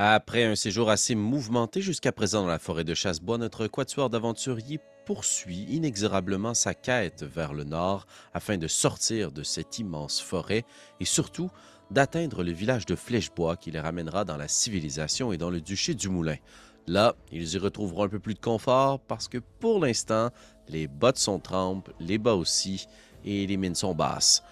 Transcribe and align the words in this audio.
Après 0.00 0.44
un 0.44 0.54
séjour 0.54 0.90
assez 0.90 1.16
mouvementé 1.16 1.80
jusqu'à 1.82 2.12
présent 2.12 2.42
dans 2.42 2.48
la 2.48 2.60
forêt 2.60 2.84
de 2.84 2.94
Chassebois, 2.94 3.36
notre 3.36 3.66
quatuor 3.66 4.10
d'aventuriers 4.10 4.78
poursuit 5.04 5.66
inexorablement 5.70 6.54
sa 6.54 6.72
quête 6.72 7.24
vers 7.24 7.52
le 7.52 7.64
nord 7.64 8.06
afin 8.32 8.58
de 8.58 8.68
sortir 8.68 9.32
de 9.32 9.42
cette 9.42 9.80
immense 9.80 10.20
forêt 10.20 10.64
et 11.00 11.04
surtout 11.04 11.50
d'atteindre 11.90 12.44
le 12.44 12.52
village 12.52 12.86
de 12.86 12.94
Flèchebois 12.94 13.56
qui 13.56 13.72
les 13.72 13.80
ramènera 13.80 14.24
dans 14.24 14.36
la 14.36 14.46
civilisation 14.46 15.32
et 15.32 15.36
dans 15.36 15.50
le 15.50 15.60
duché 15.60 15.94
du 15.94 16.08
Moulin. 16.08 16.36
Là, 16.86 17.16
ils 17.32 17.54
y 17.54 17.58
retrouveront 17.58 18.04
un 18.04 18.08
peu 18.08 18.20
plus 18.20 18.34
de 18.34 18.38
confort 18.38 19.00
parce 19.00 19.26
que 19.26 19.38
pour 19.58 19.80
l'instant, 19.80 20.30
les 20.68 20.86
bottes 20.86 21.18
sont 21.18 21.40
trempes, 21.40 21.90
les 21.98 22.18
bas 22.18 22.34
aussi 22.34 22.86
et 23.24 23.48
les 23.48 23.56
mines 23.56 23.74
sont 23.74 23.96
basses. 23.96 24.44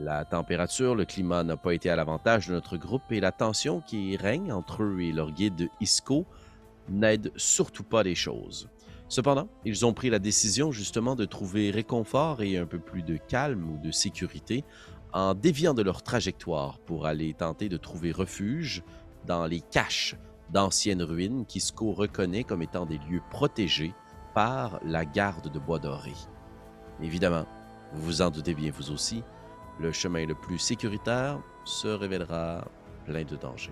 La 0.00 0.24
température, 0.24 0.94
le 0.94 1.04
climat 1.04 1.42
n'a 1.42 1.56
pas 1.56 1.74
été 1.74 1.90
à 1.90 1.96
l'avantage 1.96 2.46
de 2.46 2.52
notre 2.52 2.76
groupe 2.76 3.10
et 3.10 3.18
la 3.18 3.32
tension 3.32 3.80
qui 3.80 4.16
règne 4.16 4.52
entre 4.52 4.84
eux 4.84 5.00
et 5.00 5.10
leur 5.10 5.32
guide 5.32 5.70
Isco 5.80 6.24
n'aide 6.88 7.32
surtout 7.34 7.82
pas 7.82 8.04
les 8.04 8.14
choses. 8.14 8.68
Cependant, 9.08 9.48
ils 9.64 9.84
ont 9.84 9.92
pris 9.92 10.08
la 10.08 10.20
décision 10.20 10.70
justement 10.70 11.16
de 11.16 11.24
trouver 11.24 11.72
réconfort 11.72 12.42
et 12.42 12.58
un 12.58 12.66
peu 12.66 12.78
plus 12.78 13.02
de 13.02 13.16
calme 13.16 13.68
ou 13.72 13.78
de 13.84 13.90
sécurité 13.90 14.64
en 15.12 15.34
déviant 15.34 15.74
de 15.74 15.82
leur 15.82 16.04
trajectoire 16.04 16.78
pour 16.78 17.06
aller 17.06 17.34
tenter 17.34 17.68
de 17.68 17.76
trouver 17.76 18.12
refuge 18.12 18.84
dans 19.26 19.46
les 19.46 19.60
caches 19.60 20.14
d'anciennes 20.50 21.02
ruines 21.02 21.44
qu'Isco 21.44 21.90
reconnaît 21.90 22.44
comme 22.44 22.62
étant 22.62 22.86
des 22.86 22.98
lieux 23.10 23.22
protégés 23.32 23.94
par 24.32 24.78
la 24.84 25.04
garde 25.04 25.50
de 25.50 25.58
Bois 25.58 25.80
Doré. 25.80 26.14
Évidemment, 27.02 27.46
vous 27.92 28.02
vous 28.02 28.22
en 28.22 28.30
doutez 28.30 28.54
bien 28.54 28.70
vous 28.70 28.92
aussi, 28.92 29.24
le 29.78 29.92
chemin 29.92 30.26
le 30.26 30.34
plus 30.34 30.58
sécuritaire 30.58 31.40
se 31.64 31.88
révélera 31.88 32.66
plein 33.04 33.24
de 33.24 33.36
dangers. 33.36 33.70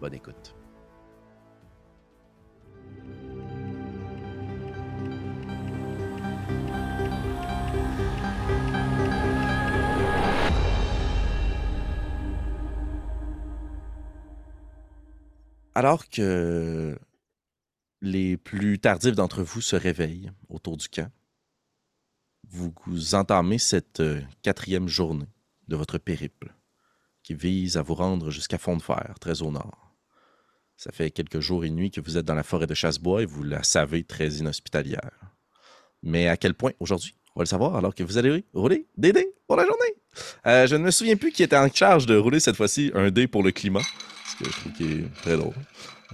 Bonne 0.00 0.14
écoute. 0.14 0.54
Alors 15.74 16.08
que 16.08 16.98
les 18.00 18.36
plus 18.36 18.80
tardifs 18.80 19.14
d'entre 19.14 19.42
vous 19.42 19.60
se 19.60 19.76
réveillent 19.76 20.32
autour 20.48 20.76
du 20.76 20.88
camp, 20.88 21.08
vous, 22.50 22.72
vous 22.86 23.14
entamez 23.14 23.58
cette 23.58 24.00
euh, 24.00 24.20
quatrième 24.42 24.88
journée 24.88 25.28
de 25.68 25.76
votre 25.76 25.98
périple 25.98 26.54
qui 27.22 27.34
vise 27.34 27.76
à 27.76 27.82
vous 27.82 27.94
rendre 27.94 28.30
jusqu'à 28.30 28.58
Fond 28.58 28.76
de 28.76 28.82
Fer, 28.82 29.14
très 29.20 29.42
au 29.42 29.50
nord. 29.50 29.94
Ça 30.76 30.92
fait 30.92 31.10
quelques 31.10 31.40
jours 31.40 31.64
et 31.64 31.70
nuits 31.70 31.90
que 31.90 32.00
vous 32.00 32.16
êtes 32.16 32.24
dans 32.24 32.34
la 32.34 32.42
forêt 32.42 32.66
de 32.66 32.74
Chassebois 32.74 33.22
et 33.22 33.26
vous 33.26 33.42
la 33.42 33.62
savez 33.62 34.04
très 34.04 34.28
inhospitalière. 34.28 35.10
Mais 36.02 36.28
à 36.28 36.36
quel 36.36 36.54
point 36.54 36.72
aujourd'hui, 36.78 37.14
on 37.34 37.40
va 37.40 37.44
le 37.44 37.48
savoir 37.48 37.76
alors 37.76 37.94
que 37.94 38.02
vous 38.02 38.16
allez 38.16 38.44
rouler 38.54 38.86
des 38.96 39.12
dés 39.12 39.28
pour 39.46 39.56
la 39.56 39.64
journée? 39.64 39.94
Euh, 40.46 40.66
je 40.66 40.76
ne 40.76 40.84
me 40.84 40.90
souviens 40.90 41.16
plus 41.16 41.32
qui 41.32 41.42
était 41.42 41.56
en 41.56 41.68
charge 41.70 42.06
de 42.06 42.16
rouler 42.16 42.40
cette 42.40 42.56
fois-ci 42.56 42.92
un 42.94 43.10
dé 43.10 43.26
pour 43.26 43.42
le 43.42 43.50
climat, 43.50 43.82
ce 44.24 44.44
que 44.44 44.50
je 44.50 44.56
trouve 44.56 44.72
qui 44.72 44.84
est 44.84 45.14
très 45.22 45.36
drôle. 45.36 45.54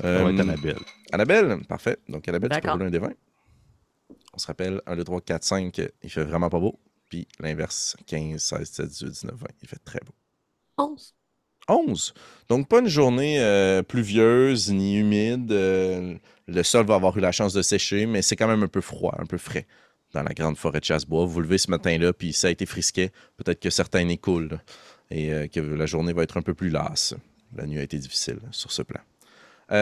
Ça 0.00 0.24
va 0.24 0.30
être 0.30 0.40
Annabelle. 0.40 0.78
Annabelle, 1.12 1.58
parfait. 1.68 1.98
Donc 2.08 2.26
Annabelle, 2.26 2.50
tu 2.50 2.60
peux 2.60 2.70
rouler 2.70 2.86
un 2.86 2.90
des 2.90 2.98
20. 2.98 3.12
On 4.34 4.38
se 4.38 4.46
rappelle, 4.46 4.80
1, 4.86 4.96
2, 4.96 5.04
3, 5.04 5.20
4, 5.20 5.44
5, 5.44 5.80
il 6.02 6.10
fait 6.10 6.24
vraiment 6.24 6.50
pas 6.50 6.58
beau. 6.58 6.78
Puis 7.08 7.28
l'inverse, 7.40 7.96
15, 8.06 8.42
16, 8.42 8.60
17, 8.60 8.86
18, 8.88 9.10
19, 9.10 9.34
20, 9.36 9.46
il 9.62 9.68
fait 9.68 9.78
très 9.84 10.00
beau. 10.00 10.14
11. 10.78 11.14
11. 11.68 12.14
Donc, 12.48 12.68
pas 12.68 12.80
une 12.80 12.88
journée 12.88 13.40
euh, 13.40 13.82
pluvieuse 13.82 14.72
ni 14.72 14.96
humide. 14.96 15.50
euh, 15.52 16.14
le 16.46 16.62
sol 16.62 16.84
va 16.84 16.96
avoir 16.96 17.16
eu 17.16 17.20
la 17.20 17.32
chance 17.32 17.52
de 17.54 17.62
sécher, 17.62 18.06
mais 18.06 18.20
c'est 18.20 18.36
quand 18.36 18.48
même 18.48 18.62
un 18.62 18.68
peu 18.68 18.80
froid, 18.80 19.14
un 19.18 19.24
peu 19.26 19.38
frais 19.38 19.66
dans 20.12 20.22
la 20.22 20.34
grande 20.34 20.56
forêt 20.56 20.80
de 20.80 20.84
Chassebois. 20.84 21.24
Vous 21.24 21.40
levez 21.40 21.58
ce 21.58 21.70
matin-là, 21.70 22.12
puis 22.12 22.32
ça 22.32 22.48
a 22.48 22.50
été 22.50 22.66
frisquet. 22.66 23.12
Peut-être 23.36 23.60
que 23.60 23.70
certains 23.70 24.08
écoulent 24.08 24.60
et 25.10 25.32
euh, 25.32 25.46
que 25.46 25.60
la 25.60 25.86
journée 25.86 26.12
va 26.12 26.22
être 26.22 26.36
un 26.36 26.42
peu 26.42 26.54
plus 26.54 26.68
lasse. 26.68 27.14
La 27.56 27.66
nuit 27.66 27.78
a 27.78 27.82
été 27.82 27.98
difficile 27.98 28.40
sur 28.50 28.72
ce 28.72 28.82
plan. 28.82 29.00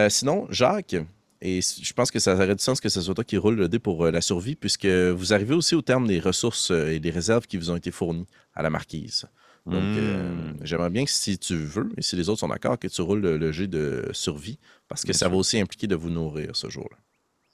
Sinon, 0.08 0.46
Jacques, 0.50 0.94
et 1.42 1.60
je 1.62 1.92
pense 1.94 2.10
que 2.10 2.18
ça 2.20 2.34
aurait 2.34 2.54
du 2.54 2.62
sens 2.62 2.80
que 2.80 2.88
ce 2.88 3.00
soit 3.02 3.14
toi 3.14 3.24
qui 3.24 3.36
roule 3.36 3.56
le 3.56 3.68
dé 3.68 3.78
pour 3.78 4.06
euh, 4.06 4.10
la 4.12 4.20
survie, 4.22 4.56
puisque 4.56 4.86
vous 4.86 5.32
arrivez 5.34 5.54
aussi 5.54 5.74
au 5.74 5.82
terme 5.82 6.06
des 6.08 6.20
ressources 6.20 6.70
euh, 6.70 6.92
et 6.92 7.00
des 7.00 7.10
réserves 7.10 7.46
qui 7.46 7.56
vous 7.58 7.70
ont 7.70 7.76
été 7.76 7.90
fournies 7.90 8.26
à 8.54 8.62
la 8.62 8.70
marquise. 8.70 9.26
Donc, 9.70 9.96
euh, 9.96 10.34
Hmm. 10.34 10.56
j'aimerais 10.62 10.90
bien 10.90 11.04
que 11.04 11.10
si 11.10 11.38
tu 11.38 11.56
veux, 11.56 11.88
et 11.96 12.02
si 12.02 12.16
les 12.16 12.28
autres 12.28 12.40
sont 12.40 12.48
d'accord, 12.48 12.78
que 12.78 12.88
tu 12.88 13.00
roules 13.02 13.20
le, 13.20 13.38
le 13.38 13.52
jet 13.52 13.68
de 13.68 14.08
survie, 14.12 14.58
parce 14.88 15.04
que 15.04 15.12
Bien 15.12 15.14
ça 15.14 15.28
sûr. 15.28 15.30
va 15.30 15.36
aussi 15.36 15.60
impliquer 15.60 15.86
de 15.86 15.94
vous 15.96 16.10
nourrir 16.10 16.56
ce 16.56 16.68
jour-là. 16.70 16.98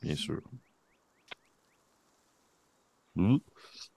Bien 0.02 0.16
sûr. 0.16 0.42
Hmm. 3.14 3.36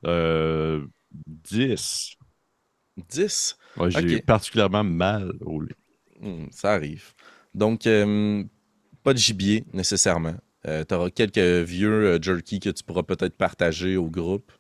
Euh, 0.06 0.86
10. 1.28 2.16
10. 3.10 3.58
Ouais, 3.76 3.92
j'ai 3.92 4.20
particulièrement 4.22 4.84
mal 4.84 5.34
roulé. 5.42 5.76
Hmm, 6.22 6.48
ça 6.52 6.74
arrive. 6.74 7.14
Donc, 7.54 7.88
euh, 7.88 8.44
pas 9.04 9.14
de 9.14 9.18
gibier 9.20 9.66
nécessairement. 9.74 10.36
tu 10.66 10.94
auras 10.94 11.10
quelques 11.10 11.38
vieux 11.40 11.92
euh, 12.16 12.20
jerky 12.22 12.60
que 12.60 12.70
tu 12.70 12.84
pourras 12.84 13.04
peut-être 13.04 13.36
partager 13.36 13.98
au 13.98 14.10
groupe. 14.10 14.52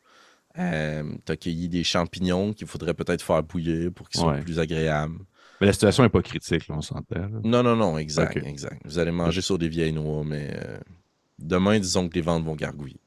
tu 0.56 0.62
as 0.62 1.38
cueilli 1.40 1.69
des 1.69 1.84
champignons 1.84 2.53
qu'il 2.53 2.68
faudrait 2.68 2.94
peut-être 2.94 3.22
faire 3.22 3.44
bouillir 3.44 3.91
pour 3.94 4.09
qu'ils 4.09 4.19
soient 4.22 4.34
Ouais. 4.34 4.41
plus 4.41 4.59
agréables. 4.59 5.19
Mais 5.59 5.68
la 5.68 5.74
situation 5.74 6.02
n'est 6.02 6.09
pas 6.09 6.24
critique, 6.24 6.68
là, 6.68 6.75
on 6.75 6.81
s'entend. 6.81 7.29
Non, 7.44 7.62
non, 7.62 7.75
non, 7.75 7.97
exact, 8.00 8.35
exact. 8.38 8.81
Vous 8.84 8.97
allez 8.97 9.12
manger 9.12 9.41
sur 9.41 9.59
des 9.59 9.69
vieilles 9.69 9.94
noix, 9.94 10.24
mais 10.25 10.50
euh, 10.56 10.79
demain, 11.38 11.78
disons 11.79 12.09
que 12.09 12.16
les 12.16 12.22
ventes 12.22 12.44
vont 12.44 12.56
gargouiller. 12.56 13.00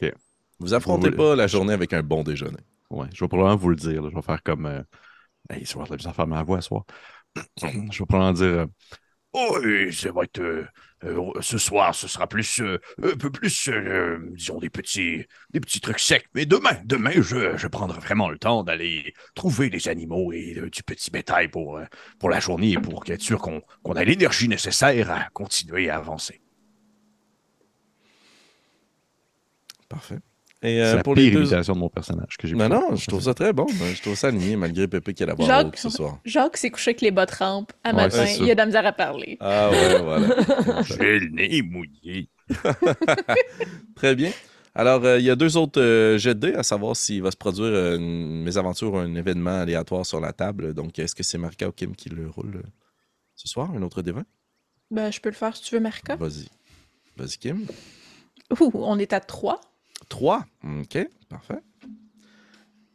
Ok. 0.00 0.12
Vous 0.60 0.74
affrontez 0.74 1.10
Vous- 1.10 1.16
pas 1.16 1.34
la 1.34 1.48
journée 1.48 1.72
avec 1.72 1.92
un 1.92 2.04
bon 2.04 2.22
déjeuner. 2.22 2.58
Ouais, 2.90 3.08
je 3.12 3.24
vais 3.24 3.28
probablement 3.28 3.56
vous 3.56 3.70
le 3.70 3.76
dire. 3.76 4.00
là. 4.02 4.08
Je 4.10 4.14
vais 4.14 4.22
faire 4.22 4.42
comme. 4.44 4.66
Euh... 4.66 4.82
Hey, 5.50 5.62
être 5.62 6.04
la 6.04 6.10
à 6.10 6.12
faire 6.12 6.26
ma 6.26 6.42
voix 6.42 6.60
ce 6.60 6.68
soir. 6.68 6.84
je 7.60 7.66
vais 7.66 8.06
probablement 8.06 8.32
dire. 8.32 8.66
Oh, 9.40 9.58
ça 9.92 10.10
va 10.12 10.24
être. 10.24 10.40
euh, 11.04 11.32
ce 11.40 11.58
soir, 11.58 11.94
ce 11.94 12.08
sera 12.08 12.26
plus. 12.26 12.60
euh, 12.60 12.78
un 13.02 13.16
peu 13.16 13.30
plus, 13.30 13.68
euh, 13.68 14.18
disons, 14.32 14.58
des 14.58 14.68
petits, 14.70 15.24
des 15.50 15.60
petits 15.60 15.80
trucs 15.80 16.00
secs. 16.00 16.26
Mais 16.34 16.44
demain, 16.44 16.76
demain, 16.84 17.12
je, 17.14 17.66
prendrai 17.68 18.00
vraiment 18.00 18.30
le 18.30 18.38
temps 18.38 18.64
d'aller 18.64 19.14
trouver 19.36 19.70
des 19.70 19.88
animaux 19.88 20.32
et 20.32 20.54
du 20.72 20.82
petit 20.82 21.10
bétail 21.12 21.48
pour, 21.48 21.80
pour 22.18 22.30
la 22.30 22.40
journée 22.40 22.72
et 22.72 22.78
pour 22.78 23.04
être 23.08 23.22
sûr 23.22 23.38
qu'on 23.40 23.62
qu'on 23.84 23.92
a 23.94 24.02
l'énergie 24.04 24.48
nécessaire 24.48 25.10
à 25.10 25.28
continuer 25.32 25.88
à 25.88 25.96
avancer. 25.98 26.40
Parfait. 29.88 30.20
Et 30.60 30.78
c'est 30.78 30.82
euh, 30.82 30.94
la 30.96 31.02
pour 31.04 31.14
pire 31.14 31.24
les 31.24 31.30
deux... 31.30 31.40
imitation 31.42 31.74
de 31.74 31.78
mon 31.78 31.88
personnage 31.88 32.36
que 32.36 32.48
j'ai 32.48 32.56
Non, 32.56 32.68
non, 32.68 32.96
je 32.96 33.06
trouve 33.06 33.22
ça 33.22 33.32
très 33.32 33.52
bon. 33.52 33.66
Je 33.68 34.02
trouve 34.02 34.16
ça 34.16 34.26
aligné, 34.28 34.56
malgré 34.56 34.88
Pépé 34.88 35.14
qui 35.14 35.22
a 35.22 35.26
la 35.26 35.34
voix 35.34 35.46
Jacques- 35.46 35.66
haute 35.68 35.76
ce 35.76 35.88
soir. 35.88 36.18
Jacques 36.24 36.56
s'est 36.56 36.70
couché 36.70 36.90
avec 36.90 37.00
les 37.00 37.12
bottes 37.12 37.30
rampes 37.30 37.72
à 37.84 37.90
Ouais, 37.90 37.94
matin. 37.94 38.26
c'est. 38.26 38.38
Il 38.38 38.50
a 38.50 38.54
de 38.54 38.58
la 38.58 38.66
misère 38.66 38.84
à 38.86 38.92
parler. 38.92 39.36
Ah 39.40 39.70
ouais, 39.70 40.02
voilà. 40.02 40.28
J'ai 40.82 41.20
le 41.20 41.28
nez 41.28 41.62
mouillé. 41.62 42.28
Très 43.94 44.14
bien. 44.14 44.30
Alors, 44.74 45.04
euh, 45.04 45.18
il 45.18 45.24
y 45.24 45.30
a 45.30 45.36
deux 45.36 45.56
autres 45.56 45.80
euh, 45.80 46.18
jets 46.18 46.34
de 46.34 46.40
dés, 46.50 46.54
à 46.54 46.62
savoir 46.62 46.94
s'il 46.96 47.22
va 47.22 47.30
se 47.30 47.36
produire 47.36 47.64
euh, 47.66 47.96
une 47.96 48.42
mésaventure 48.42 48.92
ou 48.94 48.96
un 48.98 49.14
événement 49.14 49.60
aléatoire 49.60 50.06
sur 50.06 50.20
la 50.20 50.32
table. 50.32 50.72
Donc, 50.74 50.98
est-ce 50.98 51.14
que 51.14 51.22
c'est 51.22 51.38
Marika 51.38 51.68
ou 51.68 51.72
Kim 51.72 51.96
qui 51.96 52.08
le 52.10 52.28
roule 52.28 52.56
euh, 52.64 52.68
ce 53.34 53.48
soir? 53.48 53.70
Un 53.74 53.82
autre 53.82 54.02
D20? 54.02 54.22
Ben, 54.90 55.10
je 55.10 55.20
peux 55.20 55.30
le 55.30 55.34
faire 55.34 55.56
si 55.56 55.62
tu 55.64 55.74
veux, 55.74 55.80
Marika. 55.80 56.16
Vas-y. 56.16 56.48
Vas-y, 57.16 57.38
Kim. 57.38 57.66
Ouh, 58.60 58.70
on 58.74 58.98
est 58.98 59.12
à 59.12 59.20
3. 59.20 59.60
3. 60.08 60.44
OK, 60.64 60.98
parfait. 61.28 61.60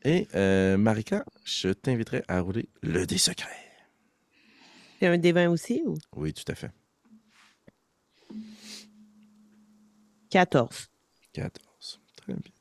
Et 0.06 0.28
euh, 0.35 0.78
Marika, 0.78 1.24
je 1.46 1.69
t'inviterai 1.69 2.24
à 2.28 2.41
rouler 2.41 2.68
le 2.81 3.06
dé 3.06 3.18
secret. 3.18 3.50
C'est 5.00 5.07
un 5.07 5.18
D20 5.18 5.47
aussi 5.47 5.81
ou? 5.85 5.97
Oui, 6.16 6.34
tout 6.34 6.50
à 6.50 6.56
fait. 6.56 6.72
14? 10.30 10.89
14. 11.33 12.00
Très 12.15 12.33
bien. 12.33 12.51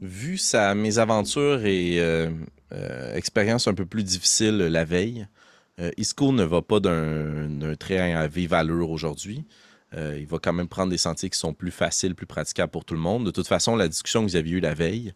Vu 0.00 0.38
sa 0.38 0.74
mésaventure 0.74 1.64
et 1.64 1.98
euh, 1.98 2.30
euh, 2.72 3.14
expérience 3.14 3.66
un 3.66 3.74
peu 3.74 3.84
plus 3.84 4.04
difficile 4.04 4.58
la 4.58 4.84
veille, 4.84 5.26
euh, 5.80 5.90
Isco 5.96 6.32
ne 6.32 6.44
va 6.44 6.62
pas 6.62 6.78
d'un 6.80 7.48
d'un 7.48 7.74
trait 7.74 7.98
à 8.12 8.28
vive 8.28 8.54
allure 8.54 8.90
aujourd'hui. 8.90 9.44
Euh, 9.94 10.18
il 10.18 10.26
va 10.26 10.38
quand 10.38 10.52
même 10.52 10.68
prendre 10.68 10.90
des 10.90 10.98
sentiers 10.98 11.30
qui 11.30 11.38
sont 11.38 11.54
plus 11.54 11.70
faciles, 11.70 12.14
plus 12.14 12.26
praticables 12.26 12.70
pour 12.70 12.84
tout 12.84 12.94
le 12.94 13.00
monde. 13.00 13.24
De 13.24 13.30
toute 13.30 13.48
façon, 13.48 13.76
la 13.76 13.88
discussion 13.88 14.20
que 14.24 14.30
vous 14.30 14.36
aviez 14.36 14.56
eue 14.56 14.60
la 14.60 14.74
veille, 14.74 15.14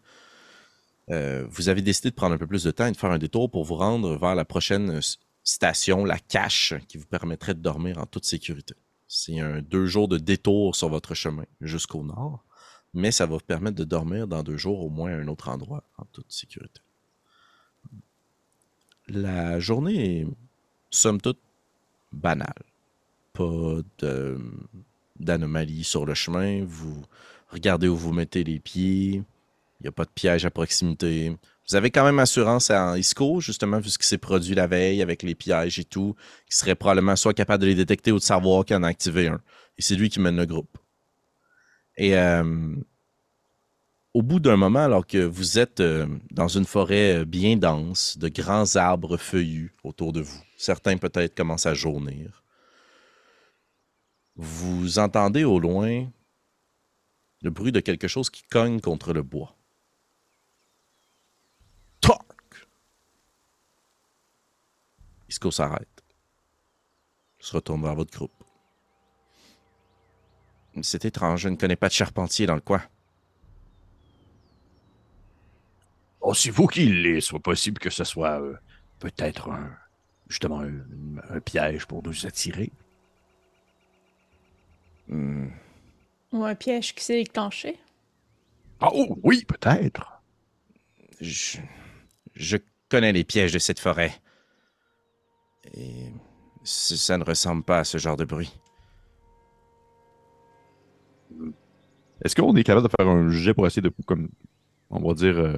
euh, 1.09 1.45
vous 1.49 1.69
avez 1.69 1.81
décidé 1.81 2.09
de 2.09 2.15
prendre 2.15 2.33
un 2.33 2.37
peu 2.37 2.47
plus 2.47 2.63
de 2.63 2.71
temps 2.71 2.87
et 2.87 2.91
de 2.91 2.97
faire 2.97 3.11
un 3.11 3.17
détour 3.17 3.51
pour 3.51 3.65
vous 3.65 3.75
rendre 3.75 4.17
vers 4.17 4.35
la 4.35 4.45
prochaine 4.45 4.99
station, 5.43 6.05
la 6.05 6.17
cache, 6.17 6.73
qui 6.87 6.97
vous 6.97 7.05
permettrait 7.05 7.53
de 7.53 7.59
dormir 7.59 7.97
en 7.97 8.05
toute 8.05 8.25
sécurité. 8.25 8.75
C'est 9.07 9.39
un 9.39 9.61
deux 9.61 9.85
jours 9.85 10.07
de 10.07 10.17
détour 10.17 10.75
sur 10.75 10.89
votre 10.89 11.13
chemin 11.13 11.45
jusqu'au 11.61 12.03
nord, 12.03 12.43
mais 12.93 13.11
ça 13.11 13.25
va 13.25 13.35
vous 13.35 13.43
permettre 13.45 13.75
de 13.75 13.83
dormir 13.83 14.27
dans 14.27 14.41
deux 14.41 14.57
jours 14.57 14.79
au 14.79 14.89
moins 14.89 15.11
à 15.11 15.17
un 15.17 15.27
autre 15.27 15.49
endroit 15.49 15.83
en 15.97 16.05
toute 16.05 16.31
sécurité. 16.31 16.81
La 19.07 19.59
journée 19.59 20.21
est 20.21 20.27
somme 20.89 21.19
toute, 21.19 21.39
banal. 22.11 22.53
Pas 23.33 23.77
d'anomalie 25.19 25.83
sur 25.83 26.05
le 26.05 26.13
chemin. 26.13 26.63
Vous 26.65 27.03
regardez 27.49 27.87
où 27.87 27.95
vous 27.95 28.13
mettez 28.13 28.43
les 28.43 28.59
pieds. 28.59 29.23
Il 29.79 29.83
n'y 29.83 29.87
a 29.87 29.91
pas 29.91 30.05
de 30.05 30.11
piège 30.11 30.45
à 30.45 30.51
proximité. 30.51 31.35
Vous 31.69 31.75
avez 31.75 31.91
quand 31.91 32.03
même 32.03 32.19
assurance 32.19 32.71
à 32.71 32.97
ISCO, 32.97 33.39
justement, 33.39 33.79
vu 33.79 33.89
ce 33.89 33.97
qui 33.97 34.07
s'est 34.07 34.17
produit 34.17 34.55
la 34.55 34.67
veille 34.67 35.01
avec 35.01 35.23
les 35.23 35.35
pièges 35.35 35.79
et 35.79 35.83
tout, 35.85 36.15
qui 36.49 36.57
serait 36.57 36.75
probablement 36.75 37.15
soit 37.15 37.33
capable 37.33 37.61
de 37.61 37.67
les 37.67 37.75
détecter 37.75 38.11
ou 38.11 38.17
de 38.17 38.23
savoir 38.23 38.65
qu'il 38.65 38.75
en 38.75 38.83
a 38.83 38.87
activé 38.87 39.27
un. 39.27 39.41
Et 39.77 39.81
c'est 39.81 39.95
lui 39.95 40.09
qui 40.09 40.19
mène 40.19 40.37
le 40.37 40.45
groupe. 40.45 40.77
Et 41.97 42.17
euh, 42.17 42.75
au 44.13 44.21
bout 44.21 44.39
d'un 44.39 44.57
moment, 44.57 44.83
alors 44.83 45.07
que 45.07 45.17
vous 45.17 45.57
êtes 45.57 45.79
euh, 45.79 46.05
dans 46.31 46.47
une 46.47 46.65
forêt 46.65 47.19
euh, 47.19 47.25
bien 47.25 47.55
dense, 47.55 48.17
de 48.17 48.27
grands 48.27 48.75
arbres 48.75 49.17
feuillus 49.17 49.73
autour 49.83 50.11
de 50.11 50.21
vous, 50.21 50.41
certains 50.57 50.97
peut-être 50.97 51.35
commencent 51.35 51.65
à 51.65 51.73
jaunir, 51.73 52.42
vous 54.35 54.99
entendez 54.99 55.43
au 55.43 55.59
loin 55.59 56.07
le 57.41 57.49
bruit 57.49 57.71
de 57.71 57.79
quelque 57.79 58.07
chose 58.07 58.29
qui 58.29 58.43
cogne 58.43 58.79
contre 58.79 59.13
le 59.13 59.21
bois. 59.21 59.55
Toc! 61.99 62.67
Isco 65.29 65.51
s'arrête. 65.51 66.03
Se 67.39 67.55
retourne 67.55 67.83
vers 67.83 67.95
votre 67.95 68.17
groupe. 68.17 68.43
C'est 70.81 71.05
étrange, 71.05 71.41
je 71.41 71.49
ne 71.49 71.55
connais 71.55 71.75
pas 71.75 71.89
de 71.89 71.93
charpentier 71.93 72.45
dans 72.45 72.55
le 72.55 72.61
coin. 72.61 72.81
Oh, 76.21 76.33
c'est 76.33 76.49
vous 76.49 76.67
qui 76.67 76.85
l'est. 76.85 77.21
Soit 77.21 77.39
possible 77.41 77.79
que 77.79 77.89
ce 77.89 78.05
soit 78.05 78.41
euh, 78.41 78.55
peut-être 78.99 79.49
un, 79.49 79.75
justement 80.29 80.61
un 80.61 81.39
piège 81.41 81.85
pour 81.85 82.01
nous 82.01 82.25
attirer? 82.25 82.71
Hmm, 85.07 85.47
Ou 86.33 86.43
un 86.43 86.53
piège 86.55 86.93
qui 86.95 87.01
s'est 87.01 87.23
déclenché. 87.23 87.79
Ah, 88.79 88.89
oh, 88.93 89.17
oui, 89.23 89.45
peut-être. 89.45 90.21
Je, 91.21 91.57
je 92.35 92.57
connais 92.89 93.11
les 93.13 93.23
pièges 93.23 93.53
de 93.53 93.59
cette 93.59 93.79
forêt. 93.79 94.13
Et 95.73 96.11
ça 96.63 97.17
ne 97.17 97.23
ressemble 97.25 97.63
pas 97.63 97.79
à 97.79 97.83
ce 97.83 97.97
genre 97.97 98.15
de 98.17 98.23
bruit. 98.25 98.53
Est-ce 102.23 102.35
qu'on 102.35 102.55
est 102.55 102.63
capable 102.63 102.87
de 102.87 102.93
faire 102.97 103.07
un 103.07 103.29
jet 103.29 103.53
pour 103.53 103.67
essayer 103.67 103.81
de, 103.81 103.91
comme, 104.05 104.29
on 104.89 105.01
va 105.07 105.13
dire, 105.13 105.37
euh, 105.39 105.57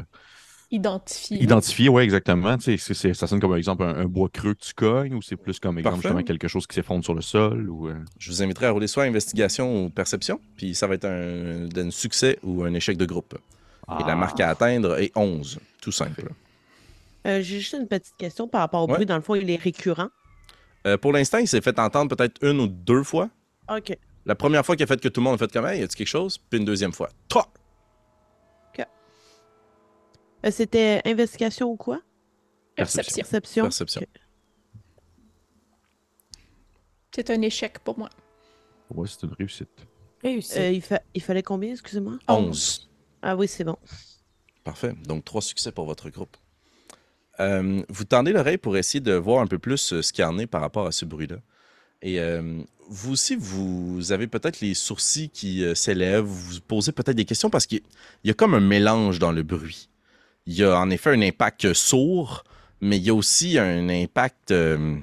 Identifié. 0.71 1.41
identifier, 1.41 1.89
ouais, 1.89 2.03
exactement. 2.03 2.57
Tu 2.57 2.63
sais, 2.63 2.73
est-ce 2.73 2.87
que 2.89 2.93
c'est- 2.93 3.13
ça 3.13 3.27
sonne 3.27 3.39
comme, 3.39 3.51
par 3.51 3.57
exemple, 3.57 3.83
un, 3.83 3.95
un 3.95 4.05
bois 4.05 4.29
creux 4.29 4.53
que 4.55 4.59
tu 4.65 4.73
cognes 4.73 5.13
ou 5.13 5.21
c'est 5.21 5.35
plus 5.35 5.59
comme, 5.59 5.77
exemple, 5.77 5.95
Parfait. 5.97 6.07
justement, 6.09 6.23
quelque 6.23 6.47
chose 6.47 6.65
qui 6.67 6.75
s'effondre 6.75 7.03
sur 7.03 7.13
le 7.13 7.21
sol 7.21 7.69
ou. 7.69 7.87
euh, 7.87 7.95
Je 8.19 8.29
vous 8.31 8.41
inviterai 8.43 8.65
à 8.67 8.71
rouler 8.71 8.87
soit 8.87 9.03
investigation 9.03 9.85
ou 9.85 9.89
perception, 9.89 10.39
puis 10.57 10.73
ça 10.75 10.87
va 10.87 10.95
être 10.95 11.05
un, 11.05 11.67
un 11.77 11.91
succès 11.91 12.39
ou 12.43 12.63
un 12.63 12.73
échec 12.73 12.97
de 12.97 13.05
groupe. 13.05 13.35
Et 13.99 14.03
la 14.03 14.13
ah. 14.13 14.15
marque 14.15 14.39
à 14.39 14.49
atteindre 14.49 14.97
est 14.99 15.11
11, 15.15 15.59
tout 15.81 15.91
simple. 15.91 16.29
Euh, 17.27 17.41
J'ai 17.41 17.59
juste 17.59 17.73
une 17.79 17.87
petite 17.87 18.15
question 18.17 18.47
par 18.47 18.61
rapport 18.61 18.81
au 18.83 18.87
Ouais. 18.87 18.95
bruit. 18.95 19.05
Dans 19.05 19.15
le 19.15 19.21
fond, 19.21 19.35
il 19.35 19.49
est 19.49 19.55
récurrent. 19.61 20.09
Euh, 20.87 20.97
pour 20.97 21.13
l'instant, 21.13 21.37
il 21.37 21.47
s'est 21.47 21.61
fait 21.61 21.77
entendre 21.79 22.15
peut-être 22.15 22.43
une 22.43 22.59
ou 22.59 22.67
deux 22.67 23.03
fois. 23.03 23.29
OK. 23.75 23.95
La 24.25 24.33
première 24.35 24.65
fois 24.65 24.75
qu'il 24.75 24.83
a 24.83 24.87
fait 24.87 24.99
que 24.99 25.07
tout 25.07 25.21
le 25.21 25.25
monde 25.25 25.35
a 25.35 25.37
fait 25.37 25.51
comme 25.51 25.65
Hey, 25.67 25.81
y 25.81 25.83
a-tu 25.83 25.95
quelque 25.95 26.07
chose? 26.07 26.37
Puis 26.37 26.59
une 26.59 26.65
deuxième 26.65 26.93
fois. 26.93 27.09
Toc! 27.27 27.45
Euh, 30.45 30.51
C'était 30.51 31.01
investigation 31.05 31.69
ou 31.71 31.75
quoi? 31.75 32.01
Perception. 32.75 33.15
Perception. 33.23 33.63
Perception. 33.63 34.01
C'est 37.13 37.29
un 37.29 37.41
échec 37.41 37.79
pour 37.79 37.97
moi. 37.97 38.09
Ouais, 38.93 39.07
c'est 39.07 39.23
une 39.23 39.33
réussite. 39.33 39.69
Réussi. 40.21 40.57
Euh, 40.59 40.71
il, 40.71 40.81
fa- 40.81 41.01
il 41.13 41.21
fallait 41.21 41.43
combien, 41.43 41.71
excusez-moi? 41.71 42.17
11. 42.27 42.89
Ah 43.21 43.35
oui, 43.35 43.47
c'est 43.47 43.63
bon. 43.63 43.77
Parfait. 44.63 44.93
Donc, 45.05 45.23
trois 45.23 45.41
succès 45.41 45.71
pour 45.71 45.85
votre 45.85 46.09
groupe. 46.09 46.35
Euh, 47.39 47.83
vous 47.89 48.03
tendez 48.03 48.31
l'oreille 48.31 48.57
pour 48.57 48.75
essayer 48.77 48.99
de 49.01 49.13
voir 49.13 49.41
un 49.41 49.47
peu 49.47 49.59
plus 49.59 49.77
ce 50.01 50.13
qu'il 50.13 50.21
y 50.23 50.25
en 50.25 50.37
est 50.37 50.47
par 50.47 50.61
rapport 50.61 50.87
à 50.87 50.91
ce 50.91 51.05
bruit-là. 51.05 51.37
Et 52.01 52.19
euh, 52.19 52.61
vous 52.89 53.13
aussi, 53.13 53.35
vous 53.35 54.11
avez 54.11 54.27
peut-être 54.27 54.59
les 54.61 54.73
sourcils 54.73 55.29
qui 55.29 55.63
euh, 55.63 55.73
s'élèvent, 55.75 56.23
vous 56.25 56.53
vous 56.55 56.61
posez 56.61 56.91
peut-être 56.91 57.15
des 57.15 57.25
questions 57.25 57.49
parce 57.49 57.65
qu'il 57.65 57.81
y 58.23 58.29
a 58.29 58.33
comme 58.33 58.53
un 58.53 58.59
mélange 58.59 59.19
dans 59.19 59.31
le 59.31 59.43
bruit. 59.43 59.89
Il 60.47 60.53
y 60.53 60.63
a 60.63 60.77
en 60.79 60.89
effet 60.91 61.11
un 61.11 61.21
impact 61.21 61.73
sourd, 61.73 62.43
mais 62.81 62.97
il 62.97 63.03
y 63.03 63.09
a 63.09 63.13
aussi 63.15 63.57
un 63.57 63.89
impact 63.89 64.51
euh, 64.51 64.97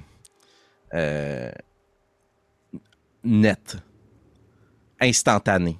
euh, 0.95 1.51
net, 3.25 3.77
instantané, 5.01 5.79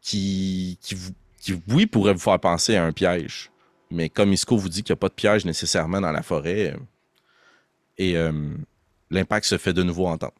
qui, 0.00 0.78
qui, 0.80 0.94
vous, 0.94 1.10
qui, 1.38 1.60
oui, 1.68 1.86
pourrait 1.86 2.14
vous 2.14 2.20
faire 2.20 2.40
penser 2.40 2.76
à 2.76 2.84
un 2.84 2.92
piège. 2.92 3.50
Mais 3.90 4.08
comme 4.08 4.32
Isco 4.32 4.56
vous 4.56 4.70
dit 4.70 4.82
qu'il 4.82 4.94
n'y 4.94 4.98
a 4.98 5.00
pas 5.00 5.08
de 5.10 5.14
piège 5.14 5.44
nécessairement 5.44 6.00
dans 6.00 6.12
la 6.12 6.22
forêt, 6.22 6.72
euh, 6.72 6.78
et 7.98 8.16
euh, 8.16 8.56
l'impact 9.10 9.44
se 9.44 9.58
fait 9.58 9.74
de 9.74 9.82
nouveau 9.82 10.06
entendre. 10.06 10.32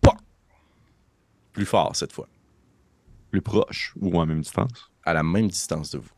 Pas! 0.00 0.16
Plus 1.52 1.66
fort 1.66 1.94
cette 1.94 2.12
fois, 2.12 2.28
Plus 3.30 3.42
proche 3.42 3.92
ou 4.00 4.18
en 4.18 4.24
même 4.24 4.40
distance? 4.40 4.90
à 5.04 5.12
la 5.12 5.22
même 5.22 5.48
distance 5.48 5.90
de 5.90 5.98
vous. 5.98 6.10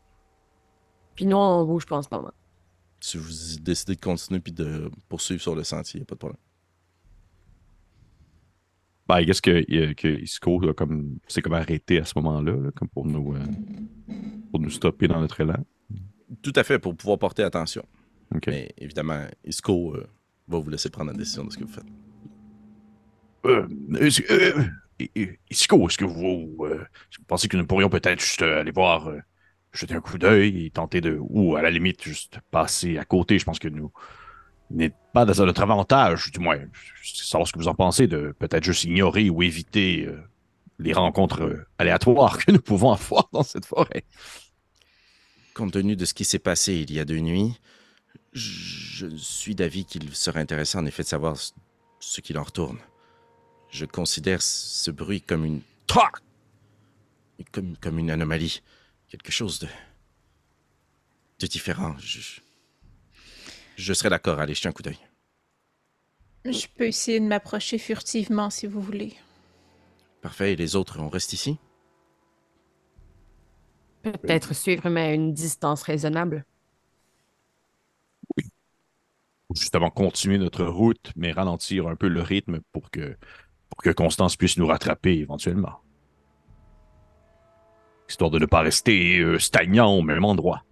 Puis 1.19 1.25
nous, 1.25 1.35
on 1.35 1.65
bouge 1.65 1.85
pas 1.85 1.97
en 1.97 2.01
ce 2.01 2.07
moment. 2.09 2.31
Si 3.01 3.17
vous 3.17 3.27
décidez 3.59 3.95
de 3.95 3.99
continuer 3.99 4.39
puis 4.39 4.53
de 4.53 4.89
poursuivre 5.09 5.41
sur 5.41 5.53
le 5.53 5.65
sentier, 5.65 5.97
il 5.97 5.99
n'y 5.99 6.03
a 6.03 6.05
pas 6.05 6.15
de 6.15 6.19
problème. 6.19 6.39
Ben, 9.05 9.25
qu'est-ce 9.25 9.41
que, 9.41 9.91
que 9.95 10.07
Isco 10.07 10.69
a 10.69 10.73
comme, 10.73 11.17
c'est 11.27 11.41
comme 11.41 11.55
arrêté 11.55 11.99
à 11.99 12.05
ce 12.05 12.13
moment-là, 12.19 12.53
là, 12.53 12.71
comme 12.73 12.87
pour 12.87 13.05
nous, 13.05 13.35
euh, 13.35 13.43
pour 14.49 14.61
nous 14.61 14.69
stopper 14.69 15.09
dans 15.09 15.19
notre 15.19 15.41
élan. 15.41 15.61
Tout 16.41 16.53
à 16.55 16.63
fait 16.63 16.79
pour 16.79 16.95
pouvoir 16.95 17.19
porter 17.19 17.43
attention. 17.43 17.83
Mais 18.47 18.73
évidemment, 18.77 19.25
Isco 19.43 19.95
euh, 19.95 20.07
va 20.47 20.59
vous 20.59 20.69
laisser 20.69 20.89
prendre 20.89 21.11
la 21.11 21.17
décision 21.17 21.43
de 21.43 21.51
ce 21.51 21.57
que 21.57 21.65
vous 21.65 21.73
faites. 21.73 21.83
Euh, 23.45 23.67
Isco, 25.49 25.85
est-ce 25.85 25.97
que 25.97 26.05
vous, 26.05 26.65
euh, 26.65 26.85
pensez 27.27 27.49
que 27.49 27.57
nous 27.57 27.65
pourrions 27.65 27.89
peut-être 27.89 28.21
juste 28.21 28.41
aller 28.41 28.71
voir, 28.71 29.07
euh, 29.07 29.19
jeter 29.71 29.95
un 29.95 30.01
coup 30.01 30.17
d'œil 30.17 30.65
et 30.65 30.69
tenter 30.71 31.01
de, 31.01 31.17
ou 31.19 31.55
à 31.55 31.61
la 31.61 31.69
limite, 31.69 32.03
juste 32.03 32.39
passer 32.51 32.97
à 32.97 33.05
côté? 33.05 33.39
Je 33.39 33.45
pense 33.45 33.59
que 33.59 33.67
nous 33.67 33.91
n'êtes 34.71 34.95
pas 35.13 35.25
dans 35.25 35.45
notre 35.45 35.61
avantage, 35.63 36.31
du 36.31 36.39
moins, 36.39 36.59
savoir 37.03 37.47
ce 37.47 37.53
que 37.53 37.59
vous 37.59 37.67
en 37.67 37.75
pensez, 37.75 38.07
de 38.07 38.35
peut-être 38.37 38.63
juste 38.63 38.83
ignorer 38.83 39.29
ou 39.29 39.41
éviter 39.43 40.05
euh, 40.05 40.21
les 40.77 40.93
rencontres 40.93 41.41
euh, 41.41 41.65
aléatoires 41.77 42.37
que 42.37 42.51
nous 42.51 42.61
pouvons 42.61 42.91
avoir 42.91 43.29
dans 43.33 43.43
cette 43.43 43.65
forêt. 43.65 44.03
Compte 45.55 45.73
tenu 45.73 45.95
de 45.95 46.05
ce 46.05 46.13
qui 46.13 46.25
s'est 46.25 46.39
passé 46.39 46.75
il 46.75 46.91
y 46.93 46.99
a 46.99 47.05
deux 47.05 47.19
nuits, 47.19 47.59
je 48.33 49.07
suis 49.17 49.55
d'avis 49.55 49.85
qu'il 49.85 50.15
serait 50.15 50.39
intéressant 50.39 50.79
en 50.79 50.85
effet 50.85 51.03
de 51.03 51.07
savoir 51.07 51.35
ce- 51.37 52.21
qu'il 52.21 52.37
en 52.37 52.43
retourne. 52.43 52.77
Je 53.71 53.85
considère 53.85 54.41
ce 54.41 54.91
bruit 54.91 55.21
comme 55.21 55.45
une... 55.45 55.61
Comme, 57.51 57.75
comme 57.77 57.97
une 57.97 58.11
anomalie. 58.11 58.61
Quelque 59.09 59.31
chose 59.31 59.59
de... 59.59 59.67
de 61.39 61.47
différent. 61.47 61.97
Je, 61.97 62.41
je 63.75 63.93
serais 63.93 64.09
d'accord 64.09 64.39
à 64.39 64.43
aller 64.43 64.53
jeter 64.53 64.69
un 64.69 64.71
coup 64.71 64.83
d'œil. 64.83 64.99
Je 66.45 66.67
peux 66.67 66.85
essayer 66.85 67.19
de 67.19 67.25
m'approcher 67.25 67.77
furtivement 67.77 68.49
si 68.49 68.67
vous 68.67 68.81
voulez. 68.81 69.15
Parfait. 70.21 70.53
Et 70.53 70.55
les 70.55 70.75
autres, 70.75 70.99
on 70.99 71.09
reste 71.09 71.33
ici? 71.33 71.57
Peut-être 74.03 74.53
suivre, 74.55 74.89
mais 74.89 75.01
à 75.01 75.13
une 75.13 75.33
distance 75.33 75.81
raisonnable. 75.83 76.45
Ou 79.49 79.55
justement 79.55 79.89
continuer 79.89 80.37
notre 80.37 80.63
route, 80.63 81.11
mais 81.15 81.31
ralentir 81.31 81.87
un 81.87 81.95
peu 81.95 82.07
le 82.07 82.21
rythme 82.21 82.61
pour 82.71 82.91
que, 82.91 83.17
pour 83.69 83.81
que 83.83 83.89
Constance 83.89 84.35
puisse 84.35 84.57
nous 84.57 84.67
rattraper 84.67 85.17
éventuellement. 85.17 85.81
Histoire 88.09 88.31
de 88.31 88.39
ne 88.39 88.45
pas 88.45 88.61
rester 88.61 89.19
euh, 89.19 89.39
stagnant 89.39 89.93
au 89.93 90.01
même 90.01 90.25
endroit. 90.25 90.63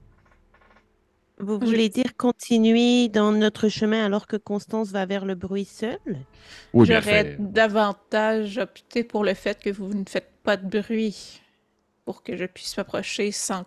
Vous 1.40 1.60
voulez 1.60 1.88
dire 1.90 2.18
continuer 2.18 3.10
dans 3.10 3.32
notre 3.32 3.70
chemin 3.70 4.04
alors 4.04 4.26
que 4.26 4.38
Constance 4.38 4.90
va 4.90 5.06
vers 5.06 5.24
le 5.24 5.36
bruit 5.36 5.66
seul? 5.66 6.00
Oui, 6.74 6.88
J'aurais 6.88 7.36
davantage 7.38 8.58
opté 8.58 9.04
pour 9.04 9.24
le 9.24 9.36
fait 9.36 9.62
que 9.62 9.70
vous 9.70 9.94
ne 9.94 10.04
faites 10.08 10.32
pas 10.42 10.58
de 10.58 10.82
bruit 10.82 11.42
pour 12.06 12.24
que 12.24 12.36
je 12.36 12.46
puisse 12.46 12.76
m'approcher 12.76 13.32
sans 13.32 13.66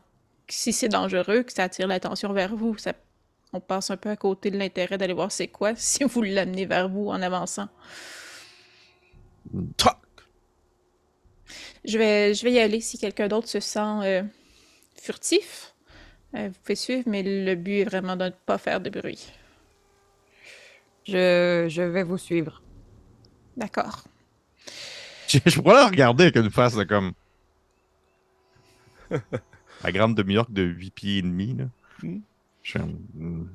si 0.49 0.73
c'est 0.73 0.89
dangereux, 0.89 1.43
que 1.45 1.53
ça 1.53 1.65
attire 1.65 1.87
l'attention 1.87 2.33
vers 2.33 2.57
vous. 2.57 2.77
Ça... 2.77 2.93
On 3.53 3.61
passe 3.61 3.91
un 3.91 3.97
peu 3.97 4.11
à 4.11 4.17
côté 4.17 4.51
de 4.51 4.59
l'intérêt 4.59 4.99
d'aller 4.99 5.15
voir 5.15 5.31
c'est 5.31 5.49
quoi 5.49 5.73
si 5.77 6.03
vous 6.05 6.23
l'amenez 6.23 6.67
vers 6.67 6.89
vous 6.89 7.09
en 7.09 7.23
avançant. 7.23 7.69
Je 11.85 11.99
vais, 11.99 12.35
je 12.35 12.45
vais 12.45 12.53
y 12.53 12.59
aller 12.59 12.81
si 12.81 12.99
quelqu'un 12.99 13.29
d'autre 13.29 13.49
se 13.49 13.61
sent 13.61 13.81
euh, 14.03 14.23
furtif. 15.01 15.75
Euh, 16.37 16.49
vous 16.49 16.55
pouvez 16.63 16.77
suivre, 16.77 17.05
mais 17.07 17.23
le 17.23 17.55
but 17.55 17.81
est 17.81 17.85
vraiment 17.85 18.17
de 18.17 18.25
ne 18.27 18.31
pas 18.31 18.59
faire 18.59 18.81
de 18.81 18.91
bruit. 18.91 19.27
Je, 21.07 21.67
je 21.69 21.83
vais 21.83 22.03
vous 22.03 22.19
suivre. 22.19 22.63
D'accord. 23.57 24.05
Je, 25.29 25.39
je 25.47 25.61
pourrais 25.61 25.75
la 25.75 25.87
regarder 25.89 26.25
avec 26.25 26.37
une 26.37 26.51
face 26.51 26.75
de 26.77 26.85
comme. 26.85 27.13
La 29.83 29.93
grande 29.93 30.15
de 30.15 30.23
New 30.23 30.33
York 30.35 30.53
de 30.53 30.63
8 30.63 30.91
pieds 30.91 31.19
et 31.19 31.23
demi. 31.23 31.57
Là. 31.57 31.65
Hmm. 32.03 32.19
Je 32.63 32.71
suis 32.71 32.79
un- 32.79 32.91
hmm. 33.15 33.49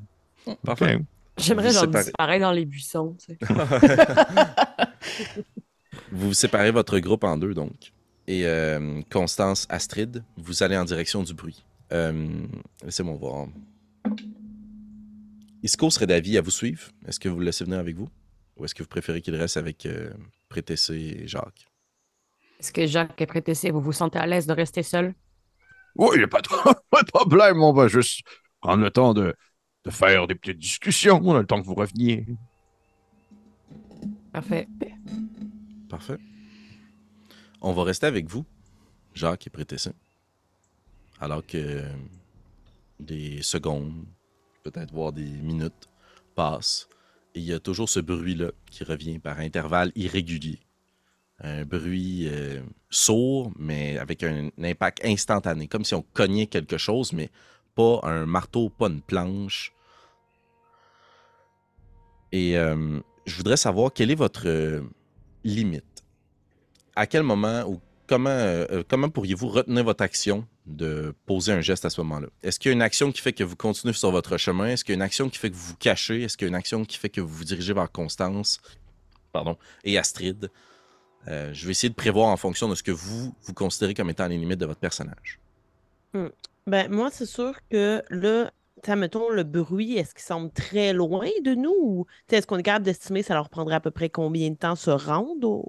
Parfait. 0.63 0.99
J'aimerais 1.37 1.71
genre 1.71 1.83
séparez. 1.83 2.03
disparaître 2.05 2.41
dans 2.41 2.51
les 2.51 2.65
buissons. 2.65 3.15
tu 3.19 3.33
sais. 3.33 3.37
Vous 6.11 6.33
séparez 6.33 6.71
votre 6.71 6.97
groupe 6.99 7.23
en 7.23 7.37
deux, 7.37 7.53
donc. 7.53 7.91
Et 8.27 8.45
euh, 8.45 9.01
Constance, 9.11 9.67
Astrid, 9.69 10.23
vous 10.37 10.63
allez 10.63 10.77
en 10.77 10.85
direction 10.85 11.23
du 11.23 11.33
bruit. 11.33 11.63
Euh, 11.91 12.27
Laissez-moi 12.83 13.15
voir. 13.15 13.47
Isco 15.61 15.89
serait 15.89 16.07
d'avis 16.07 16.37
à 16.37 16.41
vous 16.41 16.51
suivre. 16.51 16.89
Est-ce 17.07 17.19
que 17.19 17.29
vous 17.29 17.39
le 17.39 17.45
laissez 17.45 17.63
venir 17.63 17.79
avec 17.79 17.95
vous? 17.95 18.09
Ou 18.57 18.65
est-ce 18.65 18.73
que 18.73 18.83
vous 18.83 18.89
préférez 18.89 19.21
qu'il 19.21 19.35
reste 19.35 19.57
avec 19.57 19.85
euh, 19.85 20.11
Prétessé 20.49 20.95
et 20.95 21.27
Jacques? 21.27 21.67
Est-ce 22.59 22.71
que 22.71 22.87
Jacques 22.87 23.19
est 23.21 23.25
prêté 23.25 23.53
Vous 23.71 23.81
vous 23.81 23.91
sentez 23.91 24.17
à 24.17 24.25
l'aise 24.25 24.47
de 24.47 24.53
rester 24.53 24.81
seul? 24.81 25.13
Oui, 25.95 26.09
il 26.13 26.17
n'y 26.19 26.23
a 26.23 26.27
pas 26.27 26.41
de, 26.41 26.47
pas 26.89 27.03
de 27.03 27.11
problème. 27.11 27.61
On 27.61 27.73
va 27.73 27.87
juste 27.87 28.21
prendre 28.61 28.83
le 28.83 28.89
temps 28.89 29.13
de, 29.13 29.35
de 29.83 29.91
faire 29.91 30.27
des 30.27 30.35
petites 30.35 30.59
discussions. 30.59 31.21
On 31.23 31.35
a 31.35 31.39
le 31.39 31.45
temps 31.45 31.61
que 31.61 31.67
vous 31.67 31.75
reveniez. 31.75 32.25
Parfait. 34.31 34.67
Parfait. 35.89 36.17
On 37.67 37.73
va 37.73 37.83
rester 37.83 38.05
avec 38.05 38.27
vous, 38.29 38.45
Jacques 39.15 39.47
et 39.47 39.49
Prétessé. 39.49 39.89
Alors 41.19 41.43
que 41.43 41.81
des 42.99 43.41
secondes, 43.41 44.05
peut-être 44.61 44.93
voire 44.93 45.11
des 45.11 45.25
minutes 45.25 45.89
passent. 46.35 46.87
Et 47.33 47.39
il 47.39 47.45
y 47.45 47.53
a 47.53 47.59
toujours 47.59 47.89
ce 47.89 47.99
bruit-là 47.99 48.51
qui 48.69 48.83
revient 48.83 49.17
par 49.17 49.39
intervalles 49.39 49.91
irréguliers. 49.95 50.59
Un 51.39 51.65
bruit 51.65 52.29
euh, 52.29 52.61
sourd, 52.91 53.51
mais 53.57 53.97
avec 53.97 54.21
un, 54.21 54.51
impact 54.59 55.03
instantané, 55.03 55.67
comme 55.67 55.85
si 55.85 55.95
on 55.95 56.03
cognait 56.13 56.45
quelque 56.45 56.77
chose, 56.77 57.13
mais 57.13 57.31
pas 57.73 57.99
un 58.03 58.27
marteau, 58.27 58.69
pas 58.69 58.89
une 58.89 59.01
planche. 59.01 59.73
Et 62.31 62.59
euh, 62.59 62.99
je 63.25 63.35
voudrais 63.35 63.57
savoir 63.57 63.91
quelle 63.91 64.11
est 64.11 64.15
votre 64.15 64.47
euh, 64.47 64.83
limite. 65.43 65.94
À 66.95 67.07
quel 67.07 67.23
moment 67.23 67.63
ou 67.67 67.79
comment, 68.07 68.29
euh, 68.29 68.83
comment 68.87 69.09
pourriez-vous 69.09 69.47
retenir 69.47 69.83
votre 69.83 70.03
action 70.03 70.47
de 70.65 71.13
poser 71.25 71.51
un 71.51 71.61
geste 71.61 71.85
à 71.85 71.89
ce 71.89 72.01
moment-là? 72.01 72.27
Est-ce 72.43 72.59
qu'il 72.59 72.69
y 72.69 72.73
a 72.73 72.75
une 72.75 72.81
action 72.81 73.11
qui 73.11 73.21
fait 73.21 73.33
que 73.33 73.43
vous 73.43 73.55
continuez 73.55 73.93
sur 73.93 74.11
votre 74.11 74.37
chemin? 74.37 74.67
Est-ce 74.67 74.83
qu'il 74.83 74.93
y 74.93 74.95
a 74.95 74.97
une 74.97 75.01
action 75.01 75.29
qui 75.29 75.37
fait 75.37 75.49
que 75.49 75.55
vous 75.55 75.69
vous 75.69 75.77
cachez? 75.77 76.23
Est-ce 76.23 76.37
qu'il 76.37 76.45
y 76.45 76.47
a 76.47 76.49
une 76.49 76.55
action 76.55 76.85
qui 76.85 76.97
fait 76.97 77.09
que 77.09 77.21
vous 77.21 77.33
vous 77.33 77.43
dirigez 77.43 77.73
vers 77.73 77.91
Constance 77.91 78.59
pardon, 79.31 79.57
et 79.83 79.97
Astrid? 79.97 80.49
Euh, 81.27 81.51
je 81.53 81.65
vais 81.65 81.71
essayer 81.71 81.89
de 81.89 81.95
prévoir 81.95 82.29
en 82.29 82.37
fonction 82.37 82.69
de 82.69 82.75
ce 82.75 82.83
que 82.83 82.91
vous, 82.91 83.33
vous 83.43 83.53
considérez 83.53 83.93
comme 83.93 84.09
étant 84.09 84.27
les 84.27 84.37
limites 84.37 84.59
de 84.59 84.65
votre 84.65 84.79
personnage. 84.79 85.39
Ben, 86.67 86.89
moi, 86.89 87.09
c'est 87.11 87.25
sûr 87.25 87.55
que 87.69 88.01
là, 88.09 88.51
mettons, 88.95 89.29
le 89.29 89.43
bruit, 89.43 89.97
est-ce 89.97 90.13
qu'il 90.13 90.23
semble 90.23 90.51
très 90.51 90.93
loin 90.93 91.27
de 91.43 91.53
nous 91.53 91.75
ou 91.81 92.05
est-ce 92.29 92.47
qu'on 92.47 92.57
est 92.57 92.63
capable 92.63 92.85
d'estimer 92.85 93.23
ça 93.23 93.33
leur 93.33 93.49
prendrait 93.49 93.75
à 93.75 93.79
peu 93.79 93.91
près 93.91 94.09
combien 94.09 94.49
de 94.49 94.55
temps 94.55 94.75
se 94.75 94.91
rendre 94.91 95.65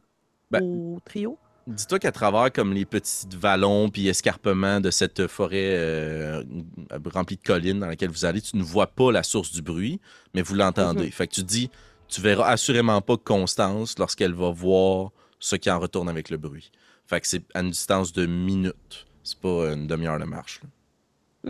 Ben, 0.50 0.62
au 0.62 0.98
trio? 1.04 1.38
Dis-toi 1.66 1.98
qu'à 1.98 2.12
travers 2.12 2.52
comme 2.52 2.72
les 2.72 2.84
petits 2.84 3.26
vallons 3.36 3.88
puis 3.88 4.06
escarpements 4.06 4.80
de 4.80 4.92
cette 4.92 5.26
forêt 5.26 5.74
euh, 5.76 6.44
remplie 7.12 7.36
de 7.36 7.42
collines 7.42 7.80
dans 7.80 7.88
laquelle 7.88 8.10
vous 8.10 8.24
allez, 8.24 8.40
tu 8.40 8.56
ne 8.56 8.62
vois 8.62 8.86
pas 8.86 9.10
la 9.10 9.24
source 9.24 9.50
du 9.50 9.62
bruit, 9.62 10.00
mais 10.32 10.42
vous 10.42 10.54
l'entendez. 10.54 11.10
Fait 11.10 11.26
que 11.26 11.34
tu 11.34 11.42
dis, 11.42 11.68
tu 12.06 12.20
verras 12.20 12.46
assurément 12.46 13.00
pas 13.00 13.16
Constance 13.16 13.98
lorsqu'elle 13.98 14.32
va 14.32 14.50
voir 14.50 15.10
ce 15.40 15.56
qui 15.56 15.68
en 15.68 15.80
retourne 15.80 16.08
avec 16.08 16.30
le 16.30 16.36
bruit. 16.36 16.70
Fait 17.06 17.20
que 17.20 17.26
c'est 17.26 17.42
à 17.54 17.62
une 17.62 17.70
distance 17.70 18.12
de 18.12 18.26
minutes. 18.26 19.06
C'est 19.24 19.40
pas 19.40 19.72
une 19.72 19.88
demi-heure 19.88 20.20
de 20.20 20.24
marche. 20.24 20.60
là. 20.62 20.68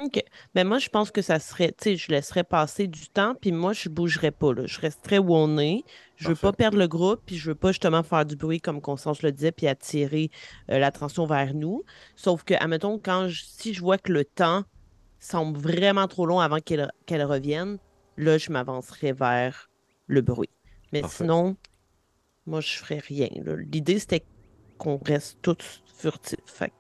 OK. 0.02 0.22
Ben 0.54 0.66
moi, 0.66 0.78
je 0.78 0.88
pense 0.88 1.10
que 1.10 1.22
ça 1.22 1.38
serait, 1.38 1.68
tu 1.68 1.84
sais, 1.84 1.96
je 1.96 2.10
laisserais 2.10 2.44
passer 2.44 2.86
du 2.86 3.08
temps, 3.08 3.34
puis 3.34 3.52
moi, 3.52 3.72
je 3.72 3.88
bougerais 3.88 4.30
pas, 4.30 4.52
là. 4.52 4.66
Je 4.66 4.80
resterais 4.80 5.18
où 5.18 5.34
on 5.34 5.58
est. 5.58 5.84
Je 6.16 6.32
veux 6.32 6.36
pas 6.36 6.52
perdre 6.52 6.78
le 6.78 6.88
groupe, 6.88 7.22
puis 7.26 7.36
je 7.36 7.50
veux 7.50 7.54
pas 7.54 7.72
justement 7.72 8.02
faire 8.02 8.24
du 8.24 8.36
bruit, 8.36 8.60
comme 8.60 8.80
Constance 8.80 9.22
le 9.22 9.32
disait, 9.32 9.52
puis 9.52 9.66
attirer 9.68 10.30
euh, 10.70 10.78
l'attention 10.78 11.26
vers 11.26 11.54
nous. 11.54 11.84
Sauf 12.16 12.42
que, 12.44 12.54
admettons, 12.54 12.98
quand 12.98 13.28
je- 13.28 13.44
si 13.44 13.74
je 13.74 13.80
vois 13.80 13.98
que 13.98 14.12
le 14.12 14.24
temps 14.24 14.64
semble 15.20 15.58
vraiment 15.58 16.08
trop 16.08 16.26
long 16.26 16.40
avant 16.40 16.58
qu'elle 16.60 17.24
revienne, 17.24 17.78
là, 18.16 18.38
je 18.38 18.50
m'avancerais 18.52 19.12
vers 19.12 19.70
le 20.06 20.22
bruit. 20.22 20.50
Mais 20.92 21.02
Parfait. 21.02 21.24
sinon, 21.24 21.56
moi, 22.46 22.60
je 22.60 22.74
ferais 22.78 22.98
rien. 23.00 23.28
L'idée, 23.72 23.98
c'était 23.98 24.26
qu'on 24.78 24.98
reste 24.98 25.38
tous 25.42 25.82
furtifs. 25.86 26.40
Fait 26.46 26.72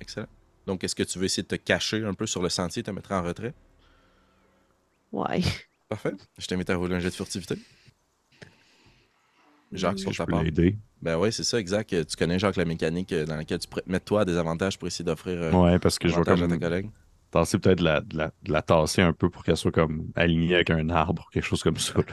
Excellent. 0.00 0.28
Donc, 0.66 0.84
est-ce 0.84 0.94
que 0.94 1.02
tu 1.02 1.18
veux 1.18 1.24
essayer 1.26 1.42
de 1.42 1.48
te 1.48 1.54
cacher 1.56 2.02
un 2.04 2.14
peu 2.14 2.26
sur 2.26 2.42
le 2.42 2.48
sentier, 2.48 2.82
te 2.82 2.90
mettre 2.90 3.12
en 3.12 3.22
retrait? 3.22 3.54
ouais. 5.12 5.42
Parfait. 5.88 6.12
Je 6.38 6.46
t'invite 6.46 6.70
à 6.70 6.76
rouler 6.76 6.94
un 6.96 7.00
jet 7.00 7.10
de 7.10 7.14
furtivité. 7.16 7.56
Jacques, 9.76 9.98
sur 9.98 10.12
je 10.12 10.18
ta 10.18 10.26
peux 10.26 10.32
part. 10.32 10.42
l'aider. 10.42 10.76
Ben 11.02 11.18
oui, 11.18 11.32
c'est 11.32 11.44
ça, 11.44 11.58
exact. 11.60 11.90
Tu 12.06 12.16
connais, 12.16 12.38
Jacques, 12.38 12.56
la 12.56 12.64
mécanique 12.64 13.12
euh, 13.12 13.24
dans 13.26 13.36
laquelle 13.36 13.58
tu 13.58 13.68
pourrais 13.68 13.82
mettre 13.86 14.04
toi 14.06 14.22
à 14.22 14.24
des 14.24 14.36
avantages 14.36 14.78
pour 14.78 14.88
essayer 14.88 15.04
d'offrir 15.04 15.40
euh, 15.42 15.52
Ouais, 15.52 15.78
parce 15.78 15.98
que 15.98 16.08
je 16.08 16.14
vais 16.14 16.20
avantage 16.20 16.42
à 16.42 16.48
comme 16.48 16.58
ta 16.58 16.66
collègue. 16.68 16.90
tasser 17.30 17.58
peut-être 17.58 17.78
de 17.78 17.84
la, 17.84 18.00
de, 18.00 18.16
la, 18.16 18.26
de 18.42 18.52
la 18.52 18.62
tasser 18.62 19.02
un 19.02 19.12
peu 19.12 19.28
pour 19.30 19.44
qu'elle 19.44 19.56
soit 19.56 19.72
comme 19.72 20.08
alignée 20.14 20.54
avec 20.54 20.70
un 20.70 20.88
arbre, 20.90 21.28
quelque 21.32 21.44
chose 21.44 21.62
comme 21.62 21.76
ça. 21.76 21.94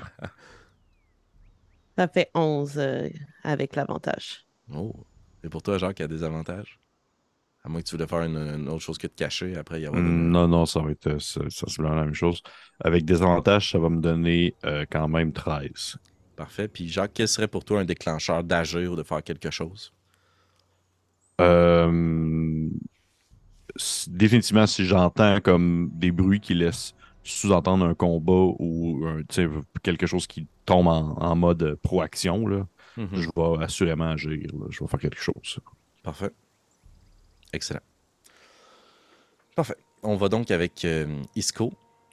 Ça 1.97 2.07
fait 2.07 2.29
11 2.33 2.73
euh, 2.77 3.09
avec 3.43 3.75
l'avantage. 3.75 4.45
Oh. 4.73 4.93
Et 5.43 5.49
pour 5.49 5.61
toi, 5.61 5.77
Jacques, 5.77 5.99
il 5.99 6.03
y 6.03 6.05
a 6.05 6.07
des 6.07 6.23
avantages? 6.23 6.79
À 7.63 7.69
moins 7.69 7.81
que 7.81 7.87
tu 7.87 7.95
voulais 7.95 8.07
faire 8.07 8.23
une, 8.23 8.35
une 8.37 8.67
autre 8.67 8.81
chose 8.81 8.97
que 8.97 9.07
de 9.07 9.13
cacher 9.13 9.55
après 9.55 9.79
y 9.79 9.85
avoir 9.85 10.01
des- 10.01 10.07
Hmm, 10.09 10.31
Non, 10.31 10.47
non, 10.47 10.65
ça 10.65 10.81
va 10.81 10.91
être 10.91 11.07
euh, 11.07 11.19
c'est- 11.19 11.49
sensiblement 11.49 11.95
la 11.95 12.05
même 12.05 12.13
chose. 12.13 12.41
Avec 12.83 13.05
des 13.05 13.21
avantages, 13.21 13.71
ça 13.71 13.79
va 13.79 13.89
me 13.89 14.01
donner 14.01 14.53
euh, 14.65 14.85
quand 14.89 15.07
même 15.07 15.31
13. 15.31 15.97
Parfait. 16.43 16.67
Puis 16.67 16.89
Jacques, 16.89 17.11
quel 17.13 17.29
serait 17.29 17.47
pour 17.47 17.63
toi 17.63 17.79
un 17.79 17.85
déclencheur 17.85 18.43
d'agir 18.43 18.91
ou 18.91 18.95
de 18.97 19.03
faire 19.03 19.23
quelque 19.23 19.49
chose? 19.49 19.93
Euh, 21.39 22.67
définitivement, 24.07 24.67
si 24.67 24.85
j'entends 24.85 25.39
comme 25.39 25.89
des 25.93 26.11
bruits 26.11 26.41
qui 26.41 26.53
laissent 26.53 26.95
sous-entendre 27.23 27.85
un 27.85 27.93
combat 27.95 28.53
ou 28.59 29.05
un, 29.07 29.21
quelque 29.81 30.05
chose 30.05 30.27
qui 30.27 30.47
tombe 30.65 30.87
en, 30.87 31.15
en 31.17 31.35
mode 31.37 31.75
proaction, 31.81 32.45
là, 32.45 32.67
Mhm. 32.97 33.07
je 33.13 33.29
vais 33.35 33.63
assurément 33.63 34.09
agir. 34.11 34.47
là. 34.53 34.65
Je 34.69 34.83
vais 34.83 34.87
faire 34.87 34.99
quelque 34.99 35.21
chose. 35.21 35.59
Parfait. 36.03 36.29
Excellent. 37.53 37.79
Parfait. 39.55 39.77
On 40.03 40.17
va 40.17 40.27
donc 40.29 40.51
avec 40.51 40.83
euh, 40.85 41.21
Isco, 41.37 41.71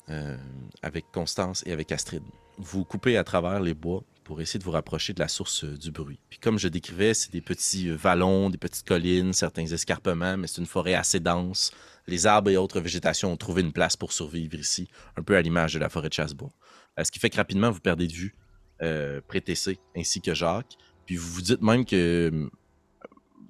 euh, 0.08 0.38
avec 0.82 1.04
Constance 1.12 1.64
et 1.66 1.72
avec 1.72 1.90
Astrid. 1.92 2.22
Vous 2.58 2.84
coupez 2.84 3.16
à 3.18 3.24
travers 3.24 3.58
les 3.60 3.74
bois 3.74 4.02
pour 4.30 4.40
essayer 4.40 4.60
de 4.60 4.64
vous 4.64 4.70
rapprocher 4.70 5.12
de 5.12 5.18
la 5.18 5.26
source 5.26 5.64
euh, 5.64 5.76
du 5.76 5.90
bruit. 5.90 6.20
Puis 6.28 6.38
comme 6.38 6.56
je 6.56 6.68
décrivais, 6.68 7.14
c'est 7.14 7.32
des 7.32 7.40
petits 7.40 7.88
euh, 7.88 7.96
vallons, 7.96 8.48
des 8.48 8.58
petites 8.58 8.86
collines, 8.86 9.32
certains 9.32 9.66
escarpements, 9.66 10.36
mais 10.36 10.46
c'est 10.46 10.60
une 10.60 10.68
forêt 10.68 10.94
assez 10.94 11.18
dense. 11.18 11.72
Les 12.06 12.28
arbres 12.28 12.48
et 12.48 12.56
autres 12.56 12.78
végétations 12.78 13.32
ont 13.32 13.36
trouvé 13.36 13.62
une 13.62 13.72
place 13.72 13.96
pour 13.96 14.12
survivre 14.12 14.54
ici, 14.54 14.88
un 15.16 15.24
peu 15.24 15.34
à 15.34 15.42
l'image 15.42 15.74
de 15.74 15.80
la 15.80 15.88
forêt 15.88 16.08
de 16.08 16.12
Chassebois. 16.12 16.52
Euh, 16.96 17.02
ce 17.02 17.10
qui 17.10 17.18
fait 17.18 17.28
que 17.28 17.38
rapidement, 17.38 17.72
vous 17.72 17.80
perdez 17.80 18.06
de 18.06 18.12
vue 18.12 18.36
euh, 18.82 19.20
Prétessé 19.26 19.80
ainsi 19.96 20.20
que 20.20 20.32
Jacques. 20.32 20.76
Puis 21.06 21.16
vous 21.16 21.28
vous 21.28 21.42
dites 21.42 21.60
même 21.60 21.84
que 21.84 22.48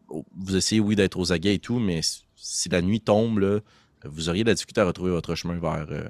vous 0.09 0.57
essayez, 0.57 0.81
oui, 0.81 0.97
d'être 0.97 1.19
aux 1.19 1.31
aguets 1.31 1.57
et 1.57 1.59
tout, 1.59 1.79
mais 1.79 2.01
si 2.37 2.71
la 2.71 2.81
nuit 2.81 3.03
tombe, 3.03 3.41
là, 3.41 3.61
vous 4.07 4.31
auriez 4.31 4.45
de 4.45 4.49
la 4.49 4.55
difficulté 4.55 4.81
à 4.81 4.87
retrouver 4.87 5.11
votre 5.11 5.35
chemin 5.35 5.59
vers 5.59 5.87
euh, 5.91 6.09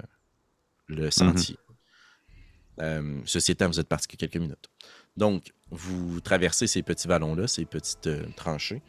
le 0.87 1.11
sentier. 1.11 1.57
Euh, 2.81 3.21
ceci 3.25 3.53
étant, 3.53 3.69
vous 3.69 3.81
êtes 3.81 3.89
parti 3.89 4.09
que 4.09 4.17
quelques 4.17 4.37
minutes. 4.37 4.71
Donc, 5.17 5.53
vous 5.71 6.21
traversez 6.21 6.67
ces 6.67 6.83
petits 6.83 7.09
vallons-là, 7.09 7.47
ces 7.47 7.65
petites 7.65 8.07
euh, 8.07 8.25
tranchées, 8.37 8.83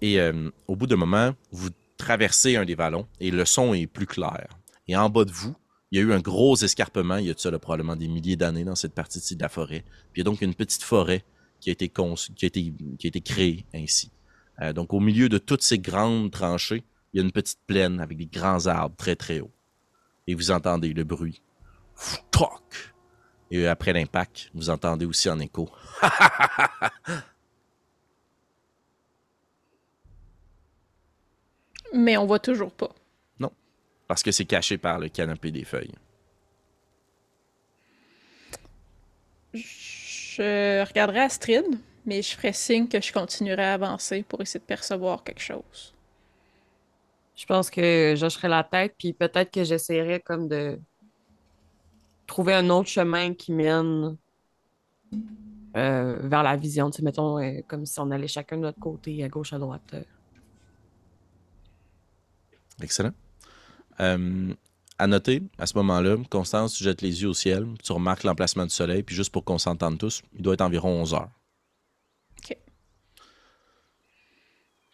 et 0.00 0.20
euh, 0.20 0.50
au 0.66 0.76
bout 0.76 0.86
d'un 0.86 0.96
moment, 0.96 1.34
vous 1.52 1.70
traversez 1.96 2.56
un 2.56 2.64
des 2.64 2.74
vallons 2.74 3.06
et 3.20 3.30
le 3.30 3.44
son 3.44 3.74
est 3.74 3.86
plus 3.86 4.06
clair. 4.06 4.48
Et 4.86 4.96
en 4.96 5.10
bas 5.10 5.24
de 5.24 5.32
vous, 5.32 5.54
il 5.90 5.98
y 5.98 6.02
a 6.02 6.04
eu 6.04 6.12
un 6.12 6.20
gros 6.20 6.56
escarpement, 6.56 7.16
il 7.16 7.26
y 7.26 7.30
a 7.30 7.34
de 7.34 7.38
ça 7.38 7.56
probablement 7.58 7.96
des 7.96 8.08
milliers 8.08 8.36
d'années 8.36 8.64
dans 8.64 8.76
cette 8.76 8.94
partie-ci 8.94 9.36
de 9.36 9.42
la 9.42 9.48
forêt. 9.48 9.84
Puis 10.12 10.16
il 10.16 10.18
y 10.18 10.20
a 10.20 10.24
donc 10.24 10.42
une 10.42 10.54
petite 10.54 10.82
forêt 10.82 11.24
qui 11.60 11.70
a 11.70 11.72
été, 11.72 11.88
qui 11.88 12.00
a 12.00 12.46
été, 12.46 12.72
qui 12.98 13.06
a 13.06 13.08
été 13.08 13.20
créée 13.20 13.64
ainsi. 13.74 14.10
Donc, 14.74 14.92
au 14.92 14.98
milieu 15.00 15.28
de 15.28 15.38
toutes 15.38 15.62
ces 15.62 15.78
grandes 15.78 16.32
tranchées, 16.32 16.82
il 17.12 17.18
y 17.18 17.20
a 17.20 17.24
une 17.24 17.32
petite 17.32 17.60
plaine 17.66 18.00
avec 18.00 18.18
des 18.18 18.26
grands 18.26 18.66
arbres 18.66 18.96
très 18.96 19.14
très 19.16 19.40
hauts. 19.40 19.52
Et 20.26 20.34
vous 20.34 20.50
entendez 20.50 20.92
le 20.92 21.04
bruit. 21.04 21.40
Toc! 22.30 22.94
Et 23.50 23.66
après 23.66 23.92
l'impact, 23.92 24.50
vous 24.54 24.70
entendez 24.70 25.06
aussi 25.06 25.28
en 25.30 25.38
écho. 25.40 25.68
Mais 31.94 32.16
on 32.16 32.26
voit 32.26 32.38
toujours 32.38 32.72
pas. 32.72 32.90
Parce 34.08 34.22
que 34.22 34.32
c'est 34.32 34.46
caché 34.46 34.78
par 34.78 34.98
le 34.98 35.10
canapé 35.10 35.52
des 35.52 35.64
feuilles. 35.64 35.94
Je 39.52 40.84
regarderai 40.84 41.20
Astrid, 41.20 41.64
mais 42.06 42.22
je 42.22 42.34
ferai 42.34 42.54
signe 42.54 42.88
que 42.88 43.00
je 43.00 43.12
continuerai 43.12 43.64
à 43.64 43.74
avancer 43.74 44.24
pour 44.26 44.40
essayer 44.40 44.60
de 44.60 44.64
percevoir 44.64 45.22
quelque 45.22 45.42
chose. 45.42 45.94
Je 47.36 47.44
pense 47.44 47.70
que 47.70 48.14
j'hocherais 48.16 48.48
la 48.48 48.64
tête, 48.64 48.94
puis 48.98 49.12
peut-être 49.12 49.50
que 49.50 49.62
j'essaierais 49.62 50.20
comme 50.20 50.48
de 50.48 50.80
trouver 52.28 52.54
un 52.54 52.70
autre 52.70 52.88
chemin 52.88 53.34
qui 53.34 53.50
mène 53.50 54.16
euh, 55.76 56.18
vers 56.22 56.44
la 56.44 56.56
vision. 56.56 56.90
Tu 56.90 56.98
sais, 56.98 57.02
mettons, 57.02 57.38
euh, 57.40 57.60
comme 57.66 57.84
si 57.84 57.98
on 57.98 58.12
allait 58.12 58.28
chacun 58.28 58.56
de 58.56 58.62
notre 58.62 58.78
côté, 58.78 59.24
à 59.24 59.28
gauche, 59.28 59.52
à 59.52 59.58
droite. 59.58 59.82
euh. 59.94 60.02
Excellent. 62.80 63.12
Euh, 63.98 64.54
à 64.98 65.06
noter, 65.08 65.42
à 65.58 65.66
ce 65.66 65.76
moment-là, 65.78 66.16
Constance, 66.30 66.74
tu 66.74 66.84
jettes 66.84 67.02
les 67.02 67.22
yeux 67.22 67.28
au 67.28 67.34
ciel, 67.34 67.66
tu 67.82 67.92
remarques 67.92 68.22
l'emplacement 68.24 68.64
du 68.64 68.70
soleil, 68.70 69.02
puis 69.02 69.16
juste 69.16 69.32
pour 69.32 69.44
qu'on 69.44 69.58
s'entende 69.58 69.98
tous, 69.98 70.22
il 70.36 70.42
doit 70.42 70.54
être 70.54 70.60
environ 70.60 70.90
11 71.02 71.14
heures. 71.14 71.30
Ok. 72.38 72.56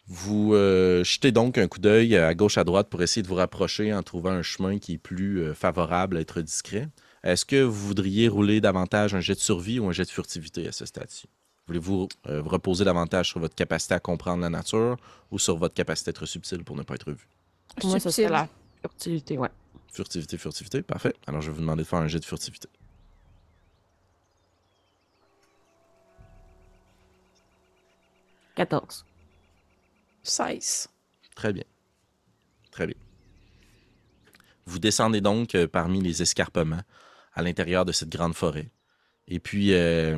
Vous 0.07 0.53
euh, 0.53 1.03
jetez 1.03 1.31
donc 1.31 1.57
un 1.57 1.67
coup 1.67 1.79
d'œil 1.79 2.15
à 2.15 2.33
gauche, 2.35 2.57
à 2.57 2.63
droite 2.63 2.89
pour 2.89 3.01
essayer 3.01 3.23
de 3.23 3.27
vous 3.27 3.35
rapprocher 3.35 3.93
en 3.93 4.03
trouvant 4.03 4.31
un 4.31 4.43
chemin 4.43 4.77
qui 4.79 4.93
est 4.93 4.97
plus 4.99 5.41
euh, 5.41 5.53
favorable 5.53 6.17
à 6.17 6.21
être 6.21 6.41
discret. 6.41 6.87
Est-ce 7.25 7.43
que 7.43 7.63
vous 7.63 7.87
voudriez 7.87 8.27
rouler 8.27 8.61
davantage 8.61 9.15
un 9.15 9.19
jet 9.19 9.33
de 9.33 9.39
survie 9.39 9.79
ou 9.79 9.87
un 9.87 9.91
jet 9.91 10.05
de 10.05 10.11
furtivité 10.11 10.67
à 10.67 10.71
ce 10.71 10.85
stade-ci? 10.85 11.27
Voulez-vous 11.65 12.07
euh, 12.27 12.39
vous 12.39 12.49
reposer 12.49 12.85
davantage 12.85 13.29
sur 13.29 13.39
votre 13.39 13.55
capacité 13.55 13.95
à 13.95 13.99
comprendre 13.99 14.43
la 14.43 14.51
nature 14.51 14.97
ou 15.31 15.39
sur 15.39 15.57
votre 15.57 15.73
capacité 15.73 16.09
à 16.09 16.11
être 16.11 16.27
subtil 16.27 16.63
pour 16.63 16.75
ne 16.75 16.83
pas 16.83 16.93
être 16.93 17.11
vu? 17.11 17.27
Pour 17.77 17.89
moi, 17.89 17.99
serait 17.99 18.11
Subtil. 18.11 18.31
la 18.31 18.47
furtivité, 18.79 19.37
ouais. 19.39 19.49
Furtivité, 19.91 20.37
furtivité, 20.37 20.83
parfait. 20.83 21.15
Alors 21.25 21.41
je 21.41 21.47
vais 21.47 21.55
vous 21.55 21.61
demander 21.61 21.81
de 21.81 21.87
faire 21.87 21.97
un 21.97 22.07
jet 22.07 22.19
de 22.19 22.25
furtivité. 22.25 22.69
14. 28.53 29.03
16. 30.21 30.89
Très 31.33 31.53
bien. 31.53 31.63
Très 32.69 32.85
bien. 32.85 32.95
Vous 34.67 34.77
descendez 34.77 35.21
donc 35.21 35.55
euh, 35.55 35.67
parmi 35.67 36.01
les 36.01 36.21
escarpements 36.21 36.81
à 37.35 37.41
l'intérieur 37.41 37.85
de 37.85 37.91
cette 37.91 38.09
grande 38.09 38.33
forêt. 38.33 38.69
Et 39.27 39.39
puis, 39.39 39.73
euh, 39.73 40.17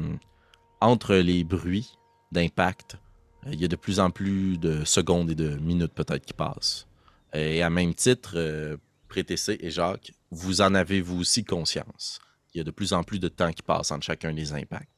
entre 0.82 1.16
les 1.16 1.44
bruits 1.44 1.98
d'impact, 2.32 2.98
euh, 3.46 3.50
il 3.54 3.62
y 3.62 3.66
a 3.66 3.68
de 3.68 3.76
plus 3.76 4.00
en 4.00 4.12
plus 4.12 4.58
de 4.58 4.84
secondes 4.86 5.32
et 5.32 5.36
de 5.36 5.58
minutes 5.58 5.94
peut-être 5.94 6.26
qui 6.26 6.34
passent. 6.34 6.88
Et 7.34 7.62
à 7.62 7.70
même 7.70 7.94
titre, 7.94 8.34
euh, 8.36 8.78
et 9.16 9.72
Jacques, 9.72 10.12
vous 10.30 10.62
en 10.62 10.76
avez 10.76 11.02
vous 11.02 11.20
aussi 11.22 11.44
conscience. 11.44 12.20
Il 12.54 12.60
y 12.60 12.62
a 12.62 12.64
de 12.64 12.72
plus 12.72 12.94
en 12.94 13.04
plus 13.04 13.20
de 13.20 13.30
temps 13.30 13.52
qui 13.52 13.64
passe 13.64 13.92
entre 13.92 14.06
chacun 14.06 14.34
des 14.34 14.54
impacts. 14.54 14.90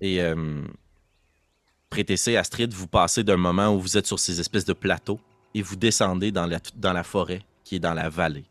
Et 0.00 0.20
euh, 0.20 0.62
Prétessé, 1.90 2.36
Astrid, 2.36 2.72
vous 2.72 2.86
passez 2.88 3.22
d'un 3.24 3.36
moment 3.36 3.68
où 3.74 3.80
vous 3.80 3.96
êtes 3.96 4.06
sur 4.06 4.18
ces 4.18 4.40
espèces 4.40 4.64
de 4.64 4.72
plateaux 4.72 5.20
et 5.54 5.62
vous 5.62 5.76
descendez 5.76 6.32
dans 6.32 6.46
la 6.46 7.02
forêt 7.04 7.42
qui 7.64 7.76
est 7.76 7.80
dans 7.80 7.94
la 7.94 8.08
vallée. 8.08 8.44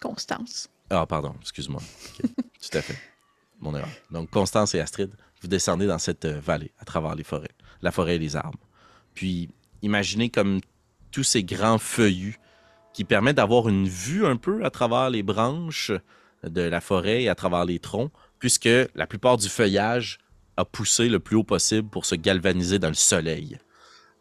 Constance. 0.00 0.68
Ah, 0.90 1.06
pardon, 1.06 1.34
excuse-moi. 1.40 1.80
Tout 2.22 2.78
à 2.78 2.82
fait. 2.82 2.98
Mon 3.60 3.74
erreur. 3.74 3.88
Donc, 4.10 4.30
Constance 4.30 4.74
et 4.74 4.80
Astrid, 4.80 5.10
vous 5.40 5.48
descendez 5.48 5.86
dans 5.86 5.98
cette 5.98 6.24
euh, 6.24 6.40
vallée 6.40 6.72
à 6.78 6.84
travers 6.84 7.14
les 7.14 7.24
forêts, 7.24 7.50
la 7.82 7.90
forêt 7.90 8.16
et 8.16 8.18
les 8.18 8.36
arbres. 8.36 8.58
Puis, 9.14 9.48
imaginez 9.82 10.30
comme 10.30 10.60
tous 11.10 11.24
ces 11.24 11.42
grands 11.42 11.78
feuillus 11.78 12.38
qui 12.92 13.04
permettent 13.04 13.36
d'avoir 13.36 13.68
une 13.68 13.88
vue 13.88 14.26
un 14.26 14.36
peu 14.36 14.64
à 14.64 14.70
travers 14.70 15.10
les 15.10 15.22
branches 15.22 15.92
de 16.44 16.62
la 16.62 16.80
forêt 16.80 17.24
et 17.24 17.28
à 17.28 17.34
travers 17.34 17.64
les 17.64 17.78
troncs, 17.78 18.12
puisque 18.38 18.68
la 18.94 19.06
plupart 19.06 19.36
du 19.36 19.48
feuillage 19.48 20.18
a 20.56 20.64
poussé 20.64 21.08
le 21.08 21.18
plus 21.18 21.36
haut 21.36 21.44
possible 21.44 21.88
pour 21.88 22.06
se 22.06 22.14
galvaniser 22.14 22.78
dans 22.78 22.88
le 22.88 22.94
soleil. 22.94 23.58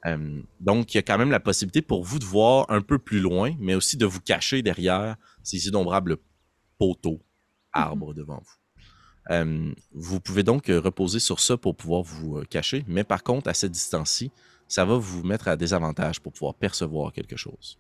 Euh, 0.06 0.42
donc, 0.60 0.94
il 0.94 0.98
y 0.98 1.00
a 1.00 1.04
quand 1.04 1.18
même 1.18 1.32
la 1.32 1.40
possibilité 1.40 1.82
pour 1.82 2.04
vous 2.04 2.20
de 2.20 2.26
voir 2.26 2.66
un 2.70 2.82
peu 2.82 3.00
plus 3.00 3.20
loin, 3.20 3.54
mais 3.60 3.76
aussi 3.76 3.98
de 3.98 4.06
vous 4.06 4.22
cacher 4.22 4.62
derrière 4.62 5.16
ces 5.44 5.68
innombrables 5.68 6.18
poteaux, 6.78 7.22
arbres 7.74 8.14
devant 8.14 8.40
vous. 8.40 8.56
Euh, 9.32 9.74
vous 9.92 10.20
pouvez 10.20 10.44
donc 10.44 10.70
euh, 10.70 10.80
reposer 10.80 11.20
sur 11.20 11.40
ça 11.40 11.58
pour 11.58 11.76
pouvoir 11.76 12.04
vous 12.04 12.38
euh, 12.38 12.46
cacher, 12.46 12.84
mais 12.88 13.04
par 13.04 13.24
contre, 13.24 13.50
à 13.50 13.54
cette 13.54 13.72
distance-ci, 13.72 14.32
ça 14.68 14.86
va 14.86 14.98
vous 14.98 15.24
mettre 15.24 15.48
à 15.48 15.56
désavantage 15.56 16.20
pour 16.20 16.32
pouvoir 16.34 16.54
percevoir 16.54 17.12
quelque 17.12 17.36
chose. 17.36 17.80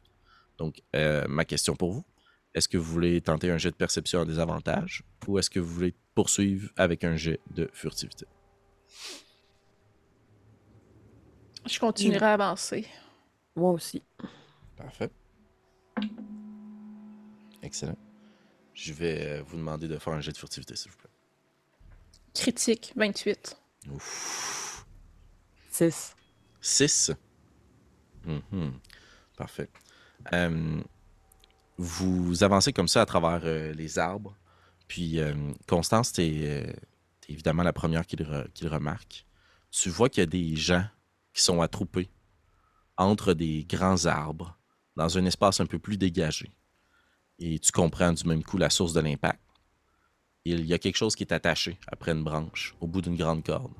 Donc, 0.57 0.81
euh, 0.95 1.25
ma 1.27 1.45
question 1.45 1.75
pour 1.75 1.91
vous, 1.91 2.03
est-ce 2.53 2.67
que 2.67 2.77
vous 2.77 2.91
voulez 2.91 3.21
tenter 3.21 3.51
un 3.51 3.57
jet 3.57 3.71
de 3.71 3.75
perception 3.75 4.21
à 4.21 4.25
désavantage 4.25 5.03
ou 5.27 5.37
est-ce 5.37 5.49
que 5.49 5.59
vous 5.59 5.73
voulez 5.73 5.93
poursuivre 6.13 6.69
avec 6.77 7.03
un 7.03 7.15
jet 7.17 7.39
de 7.51 7.69
furtivité? 7.73 8.25
Je 11.65 11.79
continuerai 11.79 12.25
à 12.25 12.33
avancer. 12.33 12.87
Moi 13.55 13.71
aussi. 13.71 14.03
Parfait. 14.77 15.09
Excellent. 17.61 17.97
Je 18.75 18.93
vais 18.93 19.21
euh, 19.39 19.43
vous 19.47 19.55
demander 19.57 19.87
de 19.87 19.97
faire 19.97 20.13
un 20.13 20.21
jet 20.21 20.31
de 20.31 20.37
furtivité, 20.37 20.75
s'il 20.75 20.91
vous 20.91 20.97
plaît. 20.97 21.09
Critique, 22.33 22.93
28. 22.95 23.57
Ouf. 23.91 24.85
6. 25.71 26.15
6. 26.61 27.11
Mhm. 28.25 28.73
Parfait. 29.37 29.69
Euh, 30.33 30.81
vous 31.77 32.43
avancez 32.43 32.73
comme 32.73 32.87
ça 32.87 33.01
à 33.01 33.05
travers 33.05 33.41
euh, 33.43 33.73
les 33.73 33.97
arbres. 33.99 34.35
Puis, 34.87 35.19
euh, 35.19 35.33
Constance, 35.67 36.11
tu 36.13 36.21
es, 36.21 36.75
évidemment 37.27 37.63
la 37.63 37.73
première 37.73 38.05
qui 38.05 38.15
le, 38.17 38.25
re- 38.25 38.51
qui 38.53 38.63
le 38.65 38.69
remarque. 38.69 39.25
Tu 39.71 39.89
vois 39.89 40.09
qu'il 40.09 40.21
y 40.21 40.23
a 40.23 40.27
des 40.27 40.55
gens 40.55 40.85
qui 41.33 41.41
sont 41.41 41.61
attroupés 41.61 42.09
entre 42.97 43.33
des 43.33 43.65
grands 43.65 44.05
arbres 44.05 44.57
dans 44.95 45.17
un 45.17 45.25
espace 45.25 45.59
un 45.59 45.65
peu 45.65 45.79
plus 45.79 45.97
dégagé. 45.97 46.51
Et 47.39 47.59
tu 47.59 47.71
comprends 47.71 48.13
du 48.13 48.25
même 48.27 48.43
coup 48.43 48.57
la 48.57 48.69
source 48.69 48.93
de 48.93 49.01
l'impact. 49.01 49.39
Il 50.45 50.65
y 50.65 50.73
a 50.73 50.77
quelque 50.77 50.97
chose 50.97 51.15
qui 51.15 51.23
est 51.23 51.33
attaché 51.33 51.77
après 51.87 52.11
une 52.11 52.23
branche, 52.23 52.75
au 52.79 52.87
bout 52.87 53.01
d'une 53.01 53.15
grande 53.15 53.43
corde. 53.43 53.73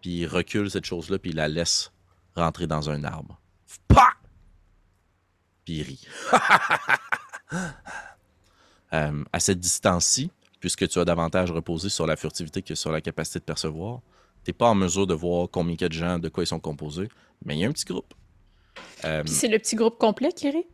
Puis 0.00 0.20
il 0.20 0.26
recule 0.26 0.70
cette 0.70 0.84
chose-là, 0.84 1.18
puis 1.18 1.30
il 1.30 1.36
la 1.36 1.48
laisse 1.48 1.92
rentrer 2.34 2.66
dans 2.66 2.90
un 2.90 3.04
arbre. 3.04 3.40
Pa! 3.86 4.08
Puis 5.64 5.78
il 5.78 5.82
rit. 5.82 6.06
Euh, 8.92 9.22
à 9.32 9.38
cette 9.38 9.60
distance-ci, 9.60 10.32
puisque 10.58 10.88
tu 10.88 10.98
as 10.98 11.04
davantage 11.04 11.52
reposé 11.52 11.88
sur 11.88 12.08
la 12.08 12.16
furtivité 12.16 12.60
que 12.60 12.74
sur 12.74 12.90
la 12.90 13.00
capacité 13.00 13.38
de 13.38 13.44
percevoir, 13.44 14.00
tu 14.44 14.50
n'es 14.50 14.52
pas 14.52 14.68
en 14.68 14.74
mesure 14.74 15.06
de 15.06 15.14
voir 15.14 15.48
combien 15.48 15.76
il 15.78 15.88
de 15.88 15.92
gens, 15.92 16.18
de 16.18 16.28
quoi 16.28 16.42
ils 16.42 16.48
sont 16.48 16.58
composés, 16.58 17.08
mais 17.44 17.54
il 17.54 17.60
y 17.60 17.64
a 17.64 17.68
un 17.68 17.72
petit 17.72 17.84
groupe. 17.84 18.12
Euh, 19.04 19.22
c'est 19.26 19.46
le 19.46 19.58
petit 19.58 19.76
groupe 19.76 19.96
complet 19.96 20.32
qui 20.32 20.50
rit? 20.50 20.66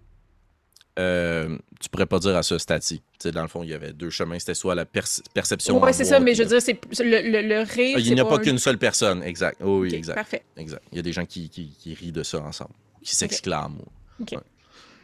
Euh, 0.99 1.57
tu 1.81 1.89
pourrais 1.89 2.07
pas 2.07 2.19
dire 2.19 2.37
à 2.37 2.43
ce 2.43 2.59
stade-ci. 2.59 3.03
Dans 3.33 3.43
le 3.43 3.49
fond, 3.49 3.63
il 3.63 3.71
y 3.71 3.75
avait 3.75 3.93
deux 3.93 4.11
chemins. 4.11 4.39
C'était 4.39 4.55
soit 4.55 4.75
la 4.75 4.85
perce- 4.85 5.23
perception. 5.35 5.83
En 5.83 5.93
c'est 5.93 6.05
ça, 6.05 6.21
mais 6.21 6.35
je 6.35 6.43
veux 6.43 6.49
dire, 6.49 6.63
c'est 6.63 6.79
le, 7.05 7.31
le, 7.31 7.43
le 7.49 7.61
rire. 7.63 7.95
Ah, 7.97 8.01
il 8.01 8.15
n'y 8.15 8.21
a 8.21 8.25
pas 8.25 8.37
un- 8.37 8.39
qu'une 8.39 8.59
seule 8.59 8.79
personne, 8.79 9.23
exact. 9.23 9.61
Oh, 9.63 9.81
oui, 9.81 9.95
exact. 9.95 10.15
Parfait. 10.15 10.43
Exact. 10.57 10.83
Il 10.93 10.97
y 10.97 10.99
a 10.99 11.03
des 11.03 11.13
gens 11.13 11.25
qui, 11.27 11.49
qui, 11.51 11.69
qui 11.79 11.95
rient 11.95 12.13
de 12.13 12.23
ça 12.23 12.41
ensemble, 12.41 12.73
qui 13.03 13.15
s'exclament. 13.15 13.81
Ok. 14.21 14.33
Ouais. 14.33 14.39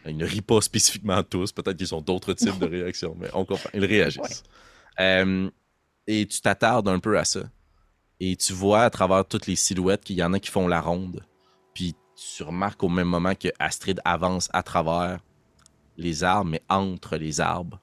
Ils 0.07 0.17
ne 0.17 0.25
rient 0.27 0.41
pas 0.41 0.61
spécifiquement 0.61 1.23
tous. 1.23 1.53
Peut-être 1.53 1.77
qu'ils 1.77 1.95
ont 1.95 2.01
d'autres 2.01 2.33
types 2.33 2.59
de 2.59 2.67
réactions, 2.67 3.17
mais 3.21 3.29
on 3.35 3.45
comprend. 3.45 3.71
Ils 3.75 3.85
réagissent. 3.85 4.43
Euh, 5.01 5.49
et 6.07 6.27
tu 6.27 6.41
t'attardes 6.41 6.89
un 6.89 6.99
peu 6.99 7.17
à 7.19 7.25
ça. 7.25 7.43
Et 8.19 8.35
tu 8.37 8.53
vois 8.53 8.83
à 8.83 8.91
travers 8.91 9.25
toutes 9.25 9.47
les 9.47 9.57
silhouettes 9.57 10.03
qu'il 10.05 10.17
y 10.17 10.23
en 10.23 10.33
a 10.33 10.41
qui 10.41 10.51
font 10.51 10.67
la 10.69 10.81
ronde. 10.81 11.25
Puis 11.75 11.95
tu 12.17 12.43
remarques 12.43 12.83
au 12.83 12.89
même 12.89 13.07
moment 13.09 13.35
que 13.35 13.49
Astrid 13.59 14.01
avance 14.05 14.49
à 14.53 14.63
travers 14.63 15.19
les 15.97 16.25
arbres, 16.25 16.51
mais 16.51 16.63
entre 16.69 17.17
les 17.17 17.41
arbres. 17.41 17.81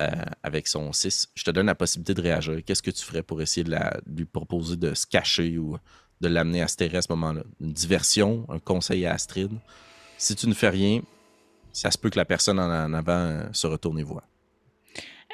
euh, 0.00 0.08
avec 0.42 0.68
son 0.68 0.90
6, 0.92 1.28
je 1.34 1.44
te 1.44 1.50
donne 1.50 1.66
la 1.66 1.74
possibilité 1.74 2.14
de 2.14 2.22
réagir. 2.22 2.60
Qu'est-ce 2.64 2.80
que 2.82 2.90
tu 2.90 3.04
ferais 3.04 3.22
pour 3.22 3.42
essayer 3.42 3.62
de, 3.62 3.70
la- 3.72 4.00
de 4.06 4.18
lui 4.20 4.24
proposer 4.24 4.76
de 4.76 4.94
se 4.94 5.06
cacher 5.06 5.58
ou 5.58 5.76
de 6.22 6.28
l'amener 6.28 6.62
à 6.62 6.68
se 6.68 6.76
terrer 6.76 6.96
à 6.96 7.02
ce 7.02 7.12
moment-là? 7.12 7.42
Une 7.60 7.74
diversion, 7.74 8.46
un 8.48 8.58
conseil 8.58 9.04
à 9.04 9.12
Astrid. 9.12 9.50
Si 10.16 10.34
tu 10.34 10.48
ne 10.48 10.54
fais 10.54 10.70
rien, 10.70 11.02
ça 11.74 11.90
se 11.90 11.98
peut 11.98 12.08
que 12.08 12.18
la 12.18 12.24
personne 12.24 12.58
en, 12.58 12.94
avant 12.94 13.12
euh, 13.12 13.44
se 13.52 13.66
retourne 13.66 13.98
et 13.98 14.02
voit. 14.02 14.24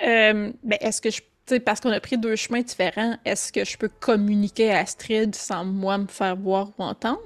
Euh, 0.07 0.53
ben, 0.63 0.79
est-ce 0.81 1.01
que 1.01 1.11
je. 1.11 1.21
parce 1.59 1.81
qu'on 1.81 1.91
a 1.93 2.01
pris 2.01 2.19
deux 2.19 2.37
chemins 2.37 2.63
différents, 2.63 3.17
est-ce 3.25 3.53
que 3.53 3.65
je 3.65 3.77
peux 3.77 3.89
communiquer 4.01 4.73
à 4.73 4.79
Astrid 4.81 5.35
sans 5.35 5.65
moi 5.65 5.99
me 5.99 6.07
faire 6.07 6.37
voir 6.37 6.71
ou 6.79 6.83
entendre? 6.83 7.21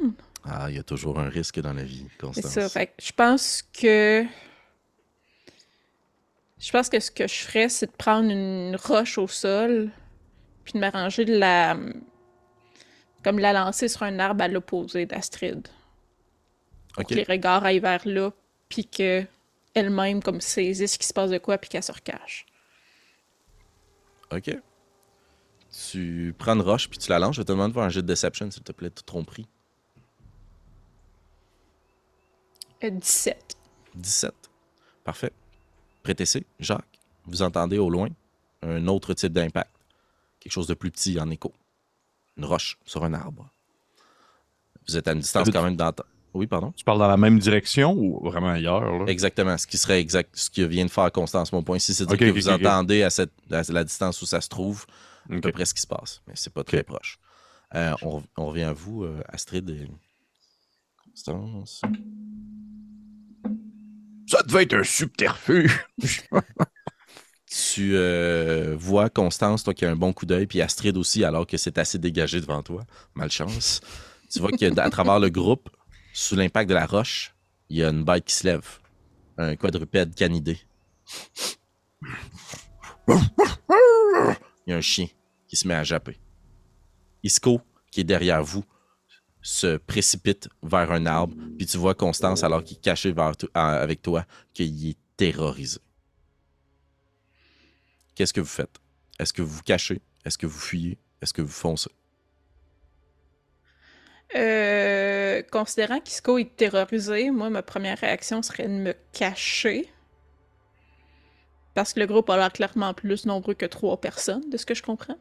Ah, 0.45 0.67
il 0.69 0.77
y 0.77 0.79
a 0.79 0.83
toujours 0.83 1.19
un 1.19 1.29
risque 1.29 1.61
dans 1.61 1.73
la 1.73 1.85
vie, 1.85 2.07
C'est 2.35 2.43
ça. 2.43 2.69
Fait 2.69 2.89
que 2.89 2.93
je 3.03 3.13
pense 3.13 3.63
que. 3.73 4.25
Je 6.63 6.71
pense 6.71 6.89
que 6.89 7.01
ce 7.01 7.11
que 7.11 7.27
je 7.27 7.35
ferais, 7.35 7.69
c'est 7.69 7.87
de 7.87 7.97
prendre 7.97 8.31
une 8.31 8.77
roche 8.77 9.19
au 9.19 9.27
sol, 9.27 9.91
puis 10.63 10.75
de 10.75 10.79
m'arranger 10.79 11.25
de 11.25 11.37
la. 11.37 11.77
Comme 13.25 13.41
la 13.41 13.53
lancer 13.53 13.89
sur 13.89 14.05
un 14.05 14.21
arbre 14.21 14.45
à 14.45 14.49
l'opposé 14.49 15.05
d'Astrid. 15.05 15.67
Pour 16.95 17.03
Ok. 17.03 17.09
que 17.09 17.15
les 17.15 17.25
regards 17.25 17.65
aillent 17.65 17.81
vers 17.81 18.07
là, 18.07 18.31
puis 18.69 18.87
que 18.87 19.25
elle-même, 19.75 20.23
comme, 20.23 20.41
saisisse 20.41 20.93
ce 20.93 20.99
qui 20.99 21.07
se 21.07 21.13
passe 21.13 21.31
de 21.31 21.39
quoi, 21.39 21.59
puis 21.59 21.69
qu'elle 21.69 21.83
se 21.83 21.91
recache. 21.93 22.47
OK. 24.31 24.57
Tu 25.91 26.33
prends 26.39 26.55
une 26.55 26.61
roche 26.63 26.89
puis 26.89 26.99
tu 26.99 27.11
la 27.11 27.19
lances. 27.19 27.35
Je 27.37 27.41
vais 27.41 27.45
te 27.45 27.53
demander 27.53 27.71
de 27.71 27.75
faire 27.75 27.83
un 27.83 27.89
jet 27.89 28.03
de 28.03 28.07
deception, 28.07 28.49
s'il 28.51 28.63
te 28.63 28.73
plaît, 28.73 28.91
de 28.91 28.95
tromperie. 29.05 29.49
Euh, 32.85 32.91
17. 32.91 33.57
17. 33.95 34.33
Parfait. 35.03 35.33
Prêtez-c'est, 36.03 36.45
Jacques. 36.59 36.99
Vous 37.27 37.43
entendez 37.43 37.79
au 37.79 37.91
loin 37.91 38.09
un 38.63 38.87
autre 38.89 39.15
type 39.15 39.33
d'impact. 39.33 39.71
Quelque 40.41 40.53
chose 40.53 40.67
de 40.67 40.75
plus 40.75 40.91
petit 40.91 41.19
en 41.21 41.31
écho. 41.31 41.53
Une 42.37 42.45
roche 42.45 42.79
sur 42.85 43.05
un 43.05 43.15
arbre. 43.15 43.49
Vous 44.89 44.97
êtes 44.97 45.07
à 45.07 45.13
une 45.13 45.21
distance 45.21 45.49
quand 45.51 45.63
même 45.63 45.77
d'entendre. 45.77 46.09
Oui, 46.35 46.47
pardon? 46.47 46.73
Tu 46.75 46.83
parles 46.83 46.99
dans 46.99 47.09
la 47.09 47.17
même 47.19 47.39
direction 47.39 47.93
ou 47.93 48.19
vraiment 48.25 48.49
ailleurs? 48.49 48.81
Là? 48.81 49.05
Exactement. 49.07 49.57
Ce 49.59 49.67
qui 49.67 49.77
serait 49.77 50.01
exact, 50.01 50.35
ce 50.35 50.49
que 50.49 50.63
vient 50.63 50.85
de 50.87 50.91
faire 50.91 51.13
Constance. 51.13 51.53
Mon 51.53 51.63
point 51.63 51.77
ici, 51.77 51.93
c'est 51.93 52.05
de 52.05 52.09
dire 52.09 52.27
Ok, 52.29 52.33
que 52.33 52.39
vous 52.39 52.49
entendez 52.49 53.03
à, 53.03 53.11
cette, 53.11 53.33
à 53.51 53.63
la 53.71 53.85
distance 53.85 54.23
où 54.23 54.27
ça 54.27 54.41
se 54.41 54.49
trouve 54.49 54.87
à 55.31 55.41
peu 55.41 55.53
près 55.53 55.67
ce 55.67 55.75
qui 55.75 55.83
se 55.83 55.87
passe. 55.87 56.23
Mais 56.27 56.35
c'est 56.35 56.53
pas 56.53 56.65
très 56.65 56.83
proche. 56.83 57.19
Euh, 57.75 57.95
on, 58.03 58.23
on 58.37 58.47
revient 58.47 58.63
à 58.63 58.73
vous, 58.73 59.05
euh, 59.05 59.23
Astrid 59.29 59.69
et 59.71 59.89
Constance. 61.05 61.83
Ça 64.33 64.43
devait 64.45 64.63
être 64.63 64.73
un 64.73 64.83
subterfuge. 64.83 65.79
Tu 67.75 67.91
euh, 67.97 68.75
vois 68.79 69.11
Constance, 69.11 69.63
toi 69.63 69.75
qui 69.75 69.85
as 69.85 69.91
un 69.91 69.97
bon 69.97 70.15
coup 70.15 70.25
d'œil, 70.25 70.47
puis 70.47 70.63
Astrid 70.63 70.97
aussi, 70.97 71.23
alors 71.23 71.47
que 71.47 71.59
c'est 71.59 71.77
assez 71.77 71.99
dégagé 71.99 72.41
devant 72.41 72.63
toi. 72.63 72.83
Malchance. 73.15 73.83
Tu 74.31 74.39
vois 74.39 74.51
qu'à 74.53 74.89
travers 74.89 75.21
le 75.21 75.29
groupe, 75.29 75.69
sous 76.15 76.35
l'impact 76.35 76.71
de 76.71 76.75
la 76.75 76.87
roche, 76.87 77.35
il 77.69 77.77
y 77.77 77.85
a 77.85 77.91
une 77.91 78.05
bête 78.05 78.25
qui 78.25 78.35
se 78.35 78.47
lève. 78.47 78.67
Un 79.37 79.55
quadrupède 79.55 80.15
canidé. 80.15 80.59
Il 83.07 83.19
y 84.69 84.73
a 84.73 84.77
un 84.77 84.81
chien 84.81 85.09
qui 85.47 85.57
se 85.57 85.69
met 85.69 85.75
à 85.75 85.85
japper. 85.85 86.17
Isco, 87.23 87.61
qui 87.91 88.01
est 88.01 88.05
derrière 88.05 88.43
vous, 88.43 88.65
se 89.43 89.77
précipite 89.77 90.49
vers 90.63 90.91
un 90.93 91.05
arbre, 91.07 91.35
puis 91.59 91.67
tu 91.67 91.77
vois 91.77 91.95
Constance, 91.95 92.45
alors 92.45 92.63
qu'il 92.63 92.77
est 92.77 92.81
caché 92.81 93.13
vers 93.13 93.33
avec 93.55 94.01
toi, 94.01 94.25
qu'il 94.55 94.89
est 94.89 94.97
terrorisé. 95.17 95.81
Qu'est-ce 98.15 98.33
que 98.33 98.41
vous 98.41 98.47
faites? 98.47 98.79
Est-ce 99.19 99.33
que 99.33 99.43
vous 99.43 99.57
vous 99.57 99.63
cachez? 99.63 100.01
Est-ce 100.25 100.39
que 100.39 100.47
vous 100.47 100.59
fuyez? 100.59 100.99
Est-ce 101.21 101.33
que 101.33 101.43
vous 101.43 101.49
foncez? 101.49 101.91
Euh, 104.35 105.43
considérant 105.51 106.01
qu'Isco 106.01 106.39
est 106.39 106.57
terrorisé, 106.57 107.31
moi, 107.31 107.51
ma 107.51 107.63
première 107.63 107.99
réaction 107.99 108.43
serait 108.43 108.69
de 108.69 108.73
me 108.73 108.95
cacher. 109.13 109.89
Parce 111.75 111.93
que 111.93 112.01
le 112.01 112.07
groupe 112.07 112.29
a 112.31 112.37
l'air 112.37 112.53
clairement 112.53 112.95
plus 112.95 113.27
nombreux 113.27 113.55
que 113.55 113.67
trois 113.67 114.01
personnes, 114.01 114.49
de 114.51 114.57
ce 114.57 114.67
que 114.67 114.75
je 114.75 114.83
comprends. 114.83 115.19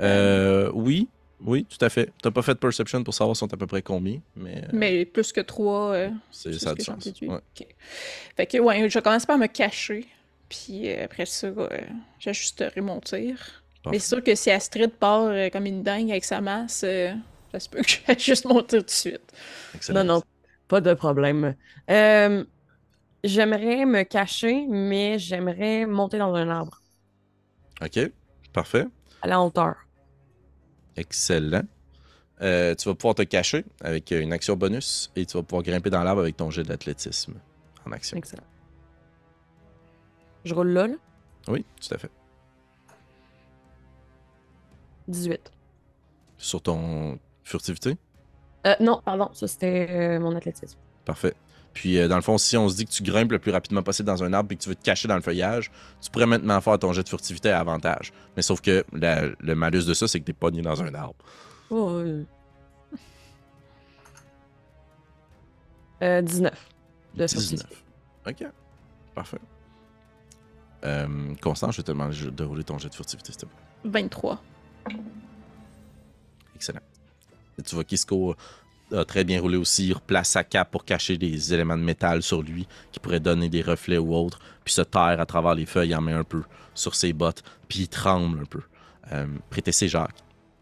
Euh, 0.00 0.70
oui, 0.74 1.08
oui, 1.40 1.66
tout 1.66 1.82
à 1.84 1.88
fait. 1.88 2.12
T'as 2.22 2.30
pas 2.30 2.42
fait 2.42 2.54
de 2.54 2.58
perception 2.58 3.02
pour 3.04 3.14
savoir 3.14 3.36
sont 3.36 3.52
à 3.52 3.56
peu 3.56 3.66
près 3.66 3.82
combien, 3.82 4.20
mais, 4.36 4.64
euh, 4.64 4.68
Mais 4.72 5.04
plus 5.06 5.32
que 5.32 5.40
trois, 5.40 5.92
euh, 5.94 6.10
c'est, 6.30 6.58
ça 6.58 6.70
a 6.70 6.72
ce 6.72 6.74
du 6.74 6.78
que 6.78 6.84
j'en 6.84 7.00
sens. 7.00 7.00
déduis. 7.00 7.28
Ouais. 7.28 7.38
Ok. 7.38 7.66
Fait 8.36 8.46
que, 8.46 8.58
ouais, 8.58 8.88
je 8.90 8.98
commence 9.00 9.26
par 9.26 9.38
me 9.38 9.46
cacher. 9.46 10.06
Puis 10.48 10.90
euh, 10.90 11.04
après 11.04 11.26
ça, 11.26 11.46
euh, 11.48 11.68
j'ajusterai 12.18 12.80
mon 12.80 13.00
tir. 13.00 13.64
Parfait. 13.82 13.96
Mais 13.96 13.98
c'est 13.98 14.08
sûr 14.16 14.24
que 14.24 14.34
si 14.34 14.50
Astrid 14.50 14.90
part 14.92 15.24
euh, 15.26 15.48
comme 15.50 15.66
une 15.66 15.82
dingue 15.82 16.10
avec 16.10 16.24
sa 16.24 16.40
masse, 16.40 16.82
euh, 16.84 17.12
ça 17.52 17.60
se 17.60 17.68
peut 17.68 17.82
que 17.82 17.90
j'ajuste 18.06 18.44
mon 18.46 18.62
tir 18.62 18.80
tout 18.80 18.86
de 18.86 18.90
suite. 18.90 19.32
Excellent. 19.74 20.04
Non, 20.04 20.14
non, 20.16 20.22
pas 20.68 20.80
de 20.80 20.92
problème. 20.94 21.54
Euh, 21.90 22.44
j'aimerais 23.24 23.86
me 23.86 24.02
cacher, 24.04 24.66
mais 24.68 25.18
j'aimerais 25.18 25.86
monter 25.86 26.18
dans 26.18 26.34
un 26.34 26.48
arbre, 26.50 26.82
OK, 27.82 27.98
parfait. 28.52 28.86
à 29.22 29.28
la 29.28 29.40
hauteur. 29.40 29.76
Excellent. 30.96 31.62
Euh, 32.42 32.74
tu 32.74 32.88
vas 32.88 32.94
pouvoir 32.94 33.14
te 33.14 33.22
cacher 33.22 33.64
avec 33.82 34.10
une 34.12 34.32
action 34.32 34.56
bonus 34.56 35.10
et 35.14 35.26
tu 35.26 35.36
vas 35.36 35.42
pouvoir 35.42 35.62
grimper 35.62 35.90
dans 35.90 36.02
l'arbre 36.02 36.22
avec 36.22 36.36
ton 36.36 36.50
jet 36.50 36.62
d'athlétisme 36.62 37.34
en 37.86 37.92
action. 37.92 38.16
Excellent. 38.16 38.44
Je 40.44 40.54
roule 40.54 40.68
là. 40.68 40.88
Oui, 41.48 41.64
tout 41.80 41.94
à 41.94 41.98
fait. 41.98 42.10
18. 45.08 45.52
Sur 46.38 46.62
ton 46.62 47.18
furtivité? 47.44 47.96
Euh, 48.66 48.74
non, 48.80 49.02
pardon, 49.04 49.30
ça 49.32 49.46
c'était 49.48 49.88
euh, 49.90 50.20
mon 50.20 50.34
athlétisme. 50.34 50.78
Parfait. 51.04 51.34
Puis, 51.72 51.98
euh, 51.98 52.08
dans 52.08 52.16
le 52.16 52.22
fond, 52.22 52.36
si 52.36 52.56
on 52.56 52.68
se 52.68 52.76
dit 52.76 52.84
que 52.84 52.90
tu 52.90 53.02
grimpes 53.02 53.30
le 53.32 53.38
plus 53.38 53.52
rapidement 53.52 53.82
possible 53.82 54.06
dans 54.06 54.24
un 54.24 54.32
arbre 54.32 54.50
et 54.52 54.56
que 54.56 54.62
tu 54.62 54.68
veux 54.68 54.74
te 54.74 54.82
cacher 54.82 55.06
dans 55.08 55.14
le 55.14 55.20
feuillage, 55.22 55.70
tu 56.00 56.10
pourrais 56.10 56.26
maintenant 56.26 56.60
faire 56.60 56.78
ton 56.78 56.92
jet 56.92 57.02
de 57.04 57.08
furtivité 57.08 57.50
à 57.50 57.60
avantage. 57.60 58.12
Mais 58.36 58.42
sauf 58.42 58.60
que 58.60 58.84
la- 58.92 59.26
le 59.38 59.54
malus 59.54 59.84
de 59.86 59.94
ça, 59.94 60.08
c'est 60.08 60.18
que 60.20 60.24
t'es 60.24 60.32
pogné 60.32 60.62
dans 60.62 60.82
un 60.82 60.92
arbre. 60.94 61.14
Oh, 61.70 61.90
euh. 61.90 62.24
Euh, 66.02 66.22
19. 66.22 66.68
De 67.14 67.24
19. 67.26 67.30
furtivité. 67.48 67.76
OK. 68.46 68.52
Parfait. 69.14 69.38
Euh, 70.84 71.34
Constance, 71.42 71.72
je 71.74 71.76
vais 71.78 71.82
te 71.84 71.92
demander 71.92 72.30
de 72.30 72.44
rouler 72.44 72.64
ton 72.64 72.78
jet 72.78 72.88
de 72.88 72.94
furtivité, 72.94 73.32
s'il 73.32 73.42
te 73.42 73.46
plaît. 73.46 73.56
23. 73.84 74.42
Excellent. 76.54 76.80
Et 77.58 77.62
tu 77.62 77.74
vois 77.74 77.84
qu'Isco 77.84 78.34
a 78.92 79.04
très 79.04 79.24
bien 79.24 79.40
roulé 79.40 79.56
aussi. 79.56 79.88
Il 79.88 79.94
replace 79.94 80.30
sa 80.30 80.44
cape 80.44 80.70
pour 80.70 80.84
cacher 80.84 81.18
des 81.18 81.54
éléments 81.54 81.76
de 81.76 81.82
métal 81.82 82.22
sur 82.22 82.42
lui 82.42 82.66
qui 82.92 83.00
pourraient 83.00 83.20
donner 83.20 83.48
des 83.48 83.62
reflets 83.62 83.98
ou 83.98 84.14
autre. 84.14 84.40
Puis 84.64 84.74
se 84.74 84.82
terre 84.82 85.20
à 85.20 85.26
travers 85.26 85.54
les 85.54 85.66
feuilles, 85.66 85.90
il 85.90 85.96
en 85.96 86.00
met 86.00 86.12
un 86.12 86.24
peu 86.24 86.42
sur 86.74 86.94
ses 86.94 87.12
bottes. 87.12 87.42
Puis 87.68 87.80
il 87.80 87.88
tremble 87.88 88.40
un 88.40 88.44
peu. 88.44 88.60
Euh, 89.12 89.26
Prétessé 89.48 89.88
Jacques. 89.88 90.18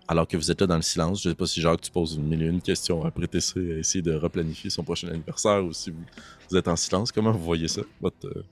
Alors 0.07 0.27
que 0.27 0.39
vous 0.39 0.51
êtes 0.51 0.61
là 0.61 0.67
dans 0.67 0.77
le 0.77 0.83
silence, 0.83 1.23
je 1.23 1.29
ne 1.29 1.35
sais 1.35 1.37
pas 1.37 1.47
si 1.47 1.61
Jacques, 1.61 1.83
tu 1.83 1.91
poses 1.91 2.15
une 2.15 2.27
mille 2.27 2.43
et 2.43 2.47
une 2.47 2.63
questions 2.63 3.05
à 3.05 3.11
Prétessé, 3.11 3.75
à 3.75 3.79
essayer 3.79 4.01
de 4.01 4.15
replanifier 4.15 4.71
son 4.71 4.83
prochain 4.83 5.09
anniversaire 5.09 5.63
ou 5.63 5.73
si 5.75 5.91
vous, 5.91 6.57
êtes 6.57 6.69
en 6.69 6.77
silence. 6.77 7.13
Comment 7.13 7.31
vous 7.31 7.45
voyez 7.45 7.69
ça, 7.69 7.83
votre 8.01 8.27
euh? 8.27 8.43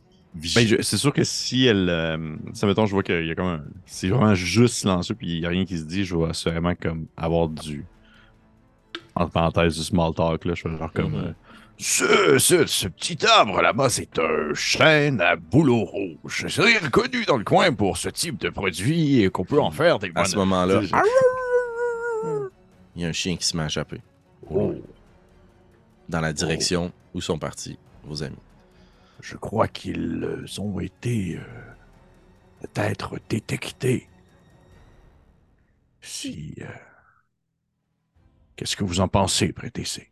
Ben, 0.55 0.83
c'est 0.83 0.99
sûr 0.99 1.15
que 1.15 1.25
si 1.25 1.65
elle. 1.65 1.89
Euh, 1.89 2.37
ça, 2.53 2.67
mettons, 2.67 2.85
je 2.85 2.93
vois 2.93 3.03
qu'il 3.03 3.27
y 3.27 3.31
a 3.31 3.35
comme 3.35 3.47
un. 3.47 3.65
C'est 3.87 4.09
vraiment 4.09 4.35
juste 4.35 4.75
silencieux, 4.75 5.15
puis 5.15 5.35
il 5.35 5.41
n'y 5.41 5.47
a 5.47 5.49
rien 5.49 5.65
qui 5.65 5.79
se 5.79 5.85
dit, 5.85 6.05
je 6.05 6.15
vais 6.15 6.27
assurément 6.27 6.75
comme 6.75 7.07
avoir 7.17 7.49
du. 7.49 7.87
Entre 9.17 9.33
parenthèses, 9.33 9.77
du 9.77 9.83
small 9.83 10.15
talk, 10.15 10.45
là. 10.45 10.55
Je 10.55 10.69
vais 10.69 10.77
genre 10.79 10.93
comme. 10.93 11.13
Mhm. 11.13 11.25
euh, 11.27 11.33
Ce, 11.79 12.39
ce, 12.39 12.67
ce 12.67 12.89
petit 12.89 13.19
arbre 13.27 13.61
là-bas, 13.61 13.89
c'est 13.91 14.19
un 14.19 14.55
chêne 14.55 15.21
à 15.21 15.37
bouleau 15.37 15.85
rouge. 15.85 16.47
C'est 16.49 16.79
reconnu 16.79 17.25
dans 17.27 17.37
le 17.37 17.45
coin 17.45 17.73
pour 17.75 17.97
ce 17.99 18.09
type 18.09 18.39
de 18.39 18.49
produit 18.51 19.23
et 19.23 19.29
qu'on 19.31 19.45
peut 19.45 19.61
en 19.61 19.71
faire 19.71 19.99
des 19.99 20.11
à 20.15 20.25
ce 20.25 20.37
moment-là, 20.37 20.81
il 22.95 23.03
y 23.03 23.05
a 23.05 23.09
un 23.09 23.13
chien 23.13 23.37
qui 23.37 23.47
se 23.47 23.57
met 23.57 23.65
à 23.65 23.69
japper 23.69 24.01
Oh, 24.51 24.75
dans 26.09 26.21
la 26.23 26.33
direction 26.33 26.93
où 27.15 27.21
sont 27.21 27.39
partis 27.39 27.79
vos 28.05 28.23
amis. 28.23 28.37
je 29.21 29.37
crois 29.37 29.69
qu'ils 29.69 30.23
euh, 30.25 30.61
ont 30.61 30.81
été 30.81 31.37
euh, 31.37 31.43
peut-être 32.63 33.19
détectés. 33.29 34.09
Si... 36.01 36.55
euh, 36.61 36.65
Qu'est-ce 38.57 38.77
que 38.77 38.85
vous 38.85 39.01
en 39.01 39.09
pensez, 39.09 39.53
Prétessé? 39.53 40.11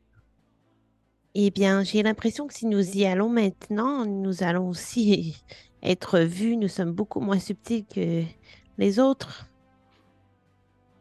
Eh 1.34 1.50
bien, 1.50 1.82
j'ai 1.82 2.02
l'impression 2.02 2.46
que 2.46 2.54
si 2.54 2.66
nous 2.66 2.96
y 2.96 3.06
allons 3.06 3.28
maintenant, 3.28 4.06
nous 4.06 4.42
allons 4.42 4.68
aussi 4.68 5.42
être 5.82 6.20
vus. 6.20 6.56
Nous 6.56 6.68
sommes 6.68 6.92
beaucoup 6.92 7.20
moins 7.20 7.38
subtils 7.38 7.86
que 7.86 8.22
les 8.78 8.98
autres. 9.00 9.48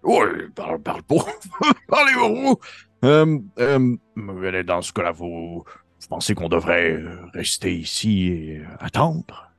Oui, 0.04 0.50
parle, 0.56 0.82
parle 0.82 1.04
pour... 1.04 1.30
Parlez 1.88 2.14
pour 2.14 2.36
vous! 2.36 2.60
Euh, 3.04 3.40
euh, 3.60 4.64
dans 4.64 4.82
ce 4.82 4.94
cas-là, 4.94 5.12
vous, 5.12 5.64
vous 5.66 6.08
pensez 6.10 6.36
qu'on 6.36 6.50
devrait 6.50 7.00
rester 7.34 7.78
ici 7.78 8.28
et 8.28 8.64
attendre? 8.80 9.54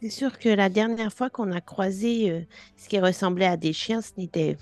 C'est 0.00 0.10
sûr 0.10 0.38
que 0.38 0.48
la 0.48 0.68
dernière 0.68 1.12
fois 1.12 1.30
qu'on 1.30 1.52
a 1.52 1.60
croisé 1.60 2.30
euh, 2.30 2.40
ce 2.76 2.88
qui 2.88 2.98
ressemblait 2.98 3.46
à 3.46 3.56
des 3.56 3.72
chiens, 3.72 4.00
ce 4.00 4.10
n'était 4.16 4.56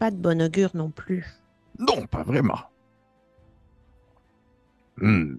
pas 0.00 0.10
de 0.10 0.16
bon 0.16 0.40
augure 0.42 0.70
non 0.74 0.90
plus. 0.90 1.24
Non, 1.78 2.06
pas 2.06 2.22
vraiment. 2.24 2.58
Hmm. 4.96 5.36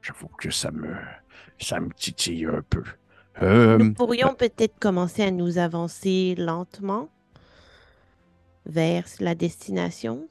J'avoue 0.00 0.28
que 0.38 0.50
ça 0.50 0.70
me, 0.70 0.94
ça 1.58 1.80
me 1.80 1.90
titille 1.92 2.46
un 2.46 2.62
peu. 2.70 2.84
Euh, 3.42 3.76
Nous 3.78 3.92
pourrions 3.92 4.34
peut-être 4.34 4.78
commencer 4.78 5.22
à 5.24 5.30
nous 5.30 5.58
avancer 5.58 6.34
lentement 6.38 7.10
vers 8.64 9.04
la 9.20 9.34
destination. 9.34 10.26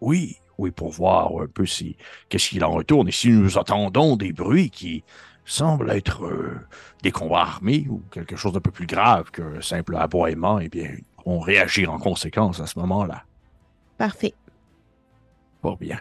oui, 0.00 0.38
oui, 0.58 0.70
pour 0.70 0.90
voir 0.90 1.32
un 1.42 1.46
peu 1.48 1.66
si 1.66 1.98
qu'est-ce 2.30 2.48
qu'il 2.48 2.64
en 2.64 2.70
retourne 2.72 3.08
et 3.08 3.12
si 3.12 3.28
nous 3.28 3.58
entendons 3.58 4.16
des 4.16 4.32
bruits 4.32 4.70
qui 4.70 5.04
semblent 5.44 5.90
être 5.90 6.24
euh, 6.24 6.58
des 7.02 7.12
combats 7.12 7.42
armés 7.42 7.86
ou 7.90 8.02
quelque 8.10 8.36
chose 8.36 8.54
d'un 8.54 8.60
peu 8.60 8.70
plus 8.70 8.86
grave 8.86 9.30
qu'un 9.30 9.60
simple 9.60 9.94
aboiement, 9.96 10.58
eh 10.58 10.70
bien, 10.70 10.96
on 11.26 11.38
réagir 11.40 11.92
en 11.92 11.98
conséquence 11.98 12.60
à 12.60 12.66
ce 12.66 12.78
moment-là. 12.78 13.24
Parfait. 13.98 14.32
Fort 15.60 15.76
bien. 15.76 16.00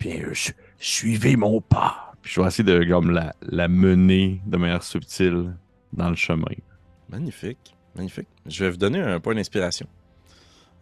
Bien, 0.00 0.22
euh, 0.24 0.34
su- 0.34 0.54
suivez 0.78 1.36
mon 1.36 1.60
pas. 1.60 2.12
Puis 2.20 2.32
je 2.34 2.40
vais 2.40 2.46
essayer 2.48 2.64
de 2.64 2.84
comme 2.84 3.10
la, 3.10 3.34
la 3.42 3.68
mener 3.68 4.40
de 4.46 4.56
manière 4.56 4.82
subtile 4.82 5.54
dans 5.92 6.10
le 6.10 6.16
chemin. 6.16 6.44
Magnifique, 7.10 7.76
magnifique. 7.94 8.28
Je 8.46 8.64
vais 8.64 8.70
vous 8.70 8.76
donner 8.76 9.00
un 9.00 9.20
point 9.20 9.34
d'inspiration 9.34 9.86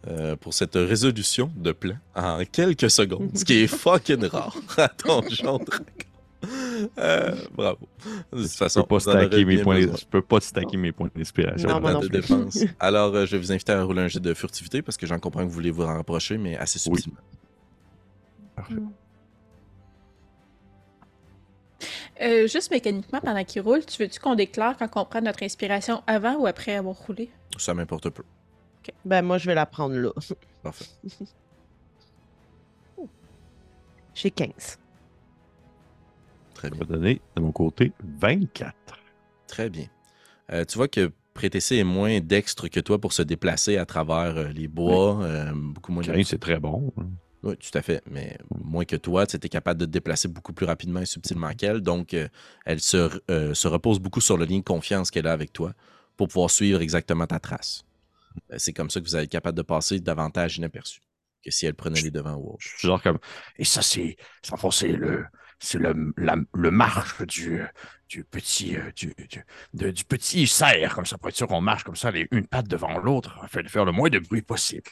euh, 0.07 0.35
pour 0.35 0.53
cette 0.53 0.75
résolution 0.75 1.51
de 1.55 1.71
plan 1.73 1.95
en 2.15 2.43
quelques 2.51 2.89
secondes, 2.89 3.37
ce 3.37 3.45
qui 3.45 3.53
est 3.63 3.67
fucking 3.67 4.25
rare 4.25 4.55
à 4.77 4.87
Dragon. 4.97 5.59
Euh, 6.97 7.35
bravo. 7.53 7.87
De 8.33 8.39
toute 8.41 8.51
Je 8.51 8.57
façon, 8.57 8.81
peux 8.81 8.87
pas 8.87 8.99
stacker 8.99 9.45
mes 9.45 9.61
points, 9.63 9.79
besoin. 9.79 9.95
je 9.95 10.05
peux 10.05 10.21
pas 10.21 10.39
stacker 10.41 10.75
mes 10.77 10.91
points 10.91 11.09
d'inspiration. 11.15 11.69
Non, 11.69 11.79
moi 11.79 11.89
Pas 11.91 11.93
non 11.93 11.99
de 12.01 12.07
plus. 12.09 12.17
défense. 12.19 12.59
Alors, 12.79 13.15
euh, 13.15 13.25
je 13.25 13.31
vais 13.35 13.41
vous 13.41 13.51
inviter 13.53 13.71
à 13.71 13.81
rouler 13.83 14.01
un 14.01 14.07
jet 14.09 14.19
de 14.19 14.33
furtivité 14.33 14.81
parce 14.81 14.97
que 14.97 15.05
j'en 15.07 15.19
comprends 15.19 15.41
que 15.41 15.45
vous 15.47 15.53
voulez 15.53 15.71
vous 15.71 15.83
en 15.83 15.93
rapprocher, 15.95 16.37
mais 16.37 16.57
assez 16.57 16.79
Oui. 16.89 16.97
subtilement. 17.01 17.21
Euh, 22.21 22.47
juste 22.47 22.69
mécaniquement, 22.71 23.19
pendant 23.21 23.43
qu'il 23.43 23.61
roule, 23.61 23.85
tu 23.85 24.01
veux-tu 24.01 24.19
qu'on 24.19 24.35
déclare 24.35 24.77
quand 24.77 24.89
on 24.95 25.05
prend 25.05 25.21
notre 25.21 25.43
inspiration 25.43 26.03
avant 26.07 26.35
ou 26.35 26.45
après 26.47 26.75
avoir 26.75 26.95
roulé? 26.95 27.29
Ça 27.57 27.73
m'importe 27.73 28.09
peu. 28.09 28.23
Ben, 29.05 29.21
moi, 29.21 29.37
je 29.37 29.45
vais 29.47 29.55
la 29.55 29.65
prendre 29.65 29.95
là. 29.95 30.11
Parfait. 30.61 30.85
J'ai 34.13 34.29
15. 34.29 34.77
Très 36.63 36.69
Je 36.69 36.73
bien. 36.75 36.85
vais 36.87 36.93
donner 36.93 37.21
de 37.35 37.41
mon 37.41 37.51
côté 37.51 37.91
24. 38.19 38.73
Très 39.47 39.69
bien. 39.69 39.87
Euh, 40.51 40.65
tu 40.65 40.77
vois 40.77 40.87
que 40.87 41.11
Prétessé 41.33 41.77
est 41.77 41.83
moins 41.83 42.19
dextre 42.19 42.67
que 42.67 42.79
toi 42.79 42.99
pour 42.99 43.11
se 43.11 43.23
déplacer 43.23 43.77
à 43.77 43.85
travers 43.85 44.37
euh, 44.37 44.47
les 44.49 44.67
bois. 44.67 45.23
euh, 45.23 45.51
beaucoup 45.55 45.91
moins. 45.91 46.03
15, 46.03 46.27
c'est 46.27 46.37
très 46.39 46.59
bon. 46.59 46.93
hein. 46.97 47.07
Oui, 47.41 47.57
tout 47.57 47.77
à 47.77 47.81
fait. 47.81 48.01
Mais 48.09 48.37
moins 48.63 48.85
que 48.85 48.95
toi, 48.95 49.25
tu 49.25 49.35
étais 49.35 49.49
capable 49.49 49.79
de 49.79 49.85
te 49.85 49.89
déplacer 49.91 50.27
beaucoup 50.27 50.53
plus 50.53 50.65
rapidement 50.65 51.01
et 51.01 51.05
subtilement 51.05 51.51
qu'elle. 51.53 51.81
Donc, 51.81 52.13
euh, 52.13 52.27
elle 52.65 52.79
se, 52.79 53.09
euh, 53.31 53.53
se 53.53 53.67
repose 53.67 53.99
beaucoup 53.99 54.21
sur 54.21 54.37
le 54.37 54.45
lien 54.45 54.59
de 54.59 54.63
confiance 54.63 55.11
qu'elle 55.11 55.27
a 55.27 55.33
avec 55.33 55.51
toi 55.51 55.73
pour 56.15 56.27
pouvoir 56.27 56.49
suivre 56.51 56.81
exactement 56.81 57.25
ta 57.27 57.39
trace. 57.39 57.83
Euh, 58.51 58.55
C'est 58.59 58.73
comme 58.73 58.89
ça 58.89 58.99
que 59.01 59.05
vous 59.05 59.15
allez 59.15 59.25
être 59.25 59.31
capable 59.31 59.57
de 59.57 59.63
passer 59.63 59.99
davantage 59.99 60.57
inaperçu 60.57 61.01
que 61.43 61.51
si 61.51 61.65
elle 61.65 61.73
prenait 61.75 62.01
les 62.01 62.11
devants 62.11 62.35
ou 62.35 62.51
autre. 62.53 62.59
Je 62.61 62.87
genre 62.87 63.01
comme. 63.01 63.17
Et 63.57 63.65
ça, 63.65 63.81
c'est, 63.81 64.15
fond, 64.43 64.71
c'est 64.71 64.87
le, 64.93 65.25
c'est 65.65 65.79
le, 65.79 66.13
la- 66.17 66.35
le 66.53 66.71
marche 66.71 67.21
du, 67.25 67.61
du 68.09 68.23
petit, 68.23 68.75
euh, 68.75 68.91
du, 68.95 69.13
du, 69.29 69.43
de- 69.73 69.91
du 69.91 70.03
petit 70.03 70.45
cerf, 70.47 70.95
comme 70.95 71.05
ça, 71.05 71.17
pour 71.17 71.29
être 71.29 71.35
sûr 71.35 71.47
qu'on 71.47 71.61
marche 71.61 71.83
comme 71.83 71.95
ça, 71.95 72.11
les, 72.11 72.27
une 72.31 72.45
patte 72.47 72.67
devant 72.67 72.97
l'autre, 72.99 73.39
afin 73.41 73.61
de 73.63 73.67
faire 73.69 73.85
le 73.85 73.91
moins 73.91 74.09
de 74.09 74.19
bruit 74.19 74.41
possible. 74.41 74.91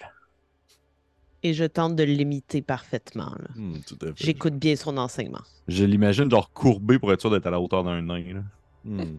Et 1.44 1.54
je 1.54 1.66
tente 1.66 1.96
de 1.96 2.04
l'imiter 2.04 2.62
parfaitement. 2.62 3.36
là. 3.40 3.48
Hmm, 3.56 3.80
tout 3.88 3.98
à 4.02 4.08
fait. 4.08 4.14
J'écoute 4.26 4.54
bien 4.56 4.76
son 4.76 4.98
enseignement. 4.98 5.42
Je 5.68 5.84
l'imagine 5.84 6.30
genre 6.30 6.52
courbé 6.54 7.00
pour 7.00 7.12
être 7.12 7.22
sûr 7.22 7.32
d'être 7.32 7.48
à 7.48 7.52
la 7.52 7.60
hauteur 7.60 7.84
d'un 7.84 8.02
nain. 8.02 8.34
là. 8.34 8.44
Hmm, 8.86 9.18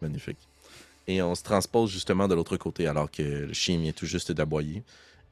Magnifique. 0.00 0.38
Et 1.08 1.22
on 1.22 1.34
se 1.34 1.42
transpose 1.42 1.90
justement 1.90 2.28
de 2.28 2.34
l'autre 2.34 2.56
côté 2.56 2.86
alors 2.86 3.10
que 3.10 3.22
le 3.22 3.52
chien 3.52 3.78
vient 3.78 3.92
tout 3.92 4.06
juste 4.06 4.32
d'aboyer 4.32 4.82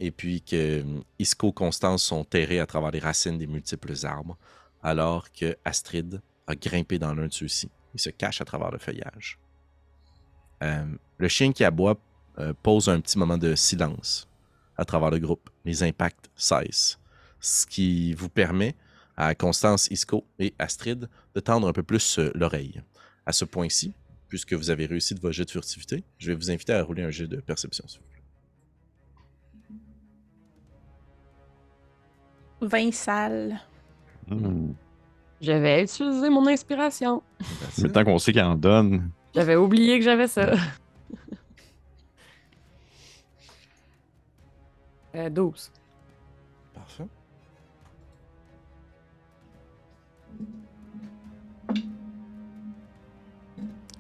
et 0.01 0.11
puis 0.11 0.41
que 0.43 0.83
hum, 0.83 1.05
Isco 1.21 1.53
Constance 1.53 2.03
sont 2.03 2.25
terrés 2.25 2.59
à 2.61 2.67
travers 2.67 2.91
les 2.91 2.99
racines 3.01 3.39
des 3.39 3.47
multiples 3.47 3.95
arbres 4.05 4.37
alors 4.85 5.33
que 5.33 5.57
Astrid 5.65 6.21
a 6.47 6.55
grimpé 6.55 6.99
dans 6.99 7.15
l'un 7.15 7.27
de 7.27 7.33
ceux-ci 7.33 7.71
et 7.95 7.99
se 7.99 8.11
cache 8.11 8.41
à 8.41 8.45
travers 8.45 8.71
le 8.71 8.79
feuillage. 8.79 9.39
Euh, 10.63 10.85
le 11.19 11.29
chien 11.29 11.53
qui 11.53 11.65
aboie 11.65 11.97
euh, 12.39 12.53
pose 12.63 12.89
un 12.89 13.01
petit 13.01 13.19
moment 13.19 13.39
de 13.39 13.55
silence 13.55 14.29
à 14.77 14.85
travers 14.85 15.11
le 15.11 15.19
groupe. 15.19 15.51
Les 15.65 15.83
impacts 15.83 16.31
cessent, 16.37 16.99
ce 17.41 17.67
qui 17.67 18.13
vous 18.15 18.29
permet 18.29 18.77
à 19.17 19.35
Constance, 19.35 19.89
Isco 19.91 20.25
et 20.39 20.53
Astrid 20.59 21.09
de 21.35 21.41
tendre 21.41 21.67
un 21.67 21.73
peu 21.73 21.83
plus 21.83 22.19
euh, 22.19 22.31
l'oreille. 22.35 22.83
À 23.27 23.33
ce 23.33 23.47
point-ci, 23.47 23.95
puisque 24.29 24.53
vous 24.53 24.69
avez 24.69 24.85
réussi 24.85 25.15
de 25.15 25.21
vos 25.21 25.33
jets 25.33 25.47
de 25.47 25.51
furtivité, 25.51 26.05
je 26.19 26.27
vais 26.31 26.35
vous 26.35 26.51
inviter 26.51 26.75
à 26.75 26.83
rouler 26.83 27.05
un 27.05 27.11
jet 27.11 27.27
de 27.27 27.37
perception. 27.37 27.87
s'il 27.89 28.01
vous 28.01 28.07
plaît. 32.69 32.83
20 32.83 32.93
salles. 32.93 33.61
Hmm. 34.29 34.73
Je 35.41 35.53
vais 35.53 35.83
utiliser 35.83 36.31
mon 36.31 36.47
inspiration. 36.47 37.23
It. 37.41 37.79
Maintenant 37.85 38.05
qu'on 38.05 38.19
sait 38.19 38.33
qu'il 38.33 38.43
en 38.43 38.55
donne. 38.55 39.11
J'avais 39.35 39.57
oublié 39.57 39.99
que 39.99 40.05
j'avais 40.05 40.29
ça. 40.29 40.53
Euh, 45.17 45.31
12. 45.31 45.71
Parfait. 46.75 47.07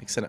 Excellent. 0.03 0.29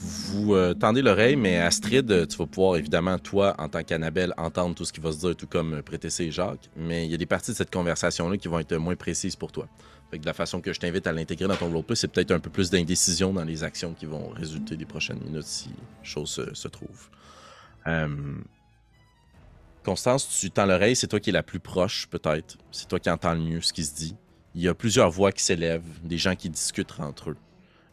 Vous 0.00 0.54
euh, 0.54 0.74
tendez 0.74 1.02
l'oreille, 1.02 1.36
mais 1.36 1.58
Astrid, 1.58 2.10
euh, 2.10 2.26
tu 2.26 2.36
vas 2.36 2.46
pouvoir 2.46 2.76
évidemment, 2.76 3.18
toi, 3.18 3.54
en 3.58 3.68
tant 3.68 3.82
qu'Annabelle, 3.84 4.34
entendre 4.36 4.74
tout 4.74 4.84
ce 4.84 4.92
qui 4.92 5.00
va 5.00 5.12
se 5.12 5.18
dire, 5.18 5.36
tout 5.36 5.46
comme 5.46 5.74
euh, 5.74 5.82
Prétessé 5.82 6.24
et 6.24 6.30
Jacques. 6.32 6.68
Mais 6.76 7.06
il 7.06 7.12
y 7.12 7.14
a 7.14 7.16
des 7.16 7.26
parties 7.26 7.52
de 7.52 7.56
cette 7.56 7.72
conversation-là 7.72 8.36
qui 8.36 8.48
vont 8.48 8.58
être 8.58 8.76
moins 8.76 8.96
précises 8.96 9.36
pour 9.36 9.52
toi. 9.52 9.68
Fait 10.10 10.18
que 10.18 10.22
de 10.22 10.26
la 10.26 10.34
façon 10.34 10.60
que 10.60 10.72
je 10.72 10.80
t'invite 10.80 11.06
à 11.06 11.12
l'intégrer 11.12 11.46
dans 11.46 11.56
ton 11.56 11.70
roleplay, 11.70 11.94
c'est 11.94 12.08
peut-être 12.08 12.32
un 12.32 12.40
peu 12.40 12.50
plus 12.50 12.70
d'indécision 12.70 13.32
dans 13.32 13.44
les 13.44 13.62
actions 13.62 13.94
qui 13.94 14.06
vont 14.06 14.28
résulter 14.30 14.76
des 14.76 14.84
prochaines 14.84 15.20
minutes 15.20 15.46
si 15.46 15.70
chose 16.02 16.28
se, 16.28 16.54
se 16.54 16.68
trouve. 16.68 17.08
Constance, 19.84 20.28
tu 20.40 20.50
tends 20.50 20.64
l'oreille, 20.64 20.96
c'est 20.96 21.06
toi 21.06 21.20
qui 21.20 21.28
es 21.30 21.32
la 21.32 21.42
plus 21.42 21.60
proche, 21.60 22.08
peut-être. 22.08 22.56
C'est 22.72 22.88
toi 22.88 22.98
qui 22.98 23.10
entends 23.10 23.34
le 23.34 23.40
mieux 23.40 23.60
ce 23.60 23.72
qui 23.72 23.84
se 23.84 23.94
dit. 23.94 24.16
Il 24.54 24.62
y 24.62 24.68
a 24.68 24.74
plusieurs 24.74 25.10
voix 25.10 25.30
qui 25.30 25.42
s'élèvent, 25.42 25.84
des 26.02 26.16
gens 26.16 26.34
qui 26.34 26.48
discutent 26.48 26.98
entre 27.00 27.30
eux. 27.30 27.36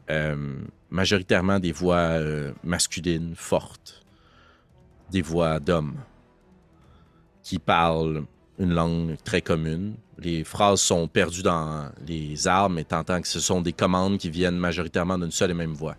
Euh, 0.09 0.59
majoritairement 0.89 1.59
des 1.59 1.71
voix 1.71 1.95
euh, 1.95 2.51
masculines, 2.63 3.33
fortes. 3.35 4.03
Des 5.09 5.21
voix 5.21 5.59
d'hommes 5.59 5.97
qui 7.43 7.59
parlent 7.59 8.23
une 8.59 8.73
langue 8.73 9.17
très 9.23 9.41
commune. 9.41 9.95
Les 10.17 10.43
phrases 10.43 10.81
sont 10.81 11.07
perdues 11.07 11.43
dans 11.43 11.89
les 12.05 12.47
arbres, 12.47 12.75
mais 12.75 12.83
t'entends 12.83 13.21
que 13.21 13.27
ce 13.27 13.39
sont 13.39 13.61
des 13.61 13.73
commandes 13.73 14.17
qui 14.17 14.29
viennent 14.29 14.57
majoritairement 14.57 15.17
d'une 15.17 15.31
seule 15.31 15.51
et 15.51 15.55
même 15.55 15.73
voix. 15.73 15.95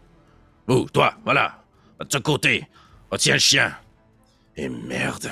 Oh, 0.69 0.87
toi, 0.93 1.15
voilà, 1.25 1.63
va 1.99 2.05
de 2.05 2.13
ce 2.13 2.19
côté, 2.19 2.69
retiens 3.11 3.35
le 3.35 3.41
chien. 3.41 3.75
Et 4.57 4.69
merde. 4.69 5.31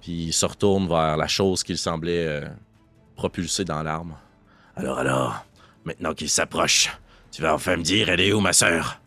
Puis 0.00 0.26
il 0.26 0.32
se 0.32 0.46
retourne 0.46 0.88
vers 0.88 1.16
la 1.16 1.26
chose 1.26 1.62
qu'il 1.62 1.76
semblait 1.76 2.26
euh, 2.26 2.48
propulser 3.16 3.64
dans 3.64 3.82
l'arbre. 3.82 4.18
Alors, 4.76 4.98
alors, 4.98 5.44
maintenant 5.84 6.14
qu'il 6.14 6.30
s'approche, 6.30 6.90
tu 7.30 7.42
vas 7.42 7.54
enfin 7.54 7.76
me 7.76 7.82
dire, 7.82 8.08
elle 8.08 8.20
est 8.20 8.32
où, 8.32 8.40
ma 8.40 8.52
sœur? 8.52 9.00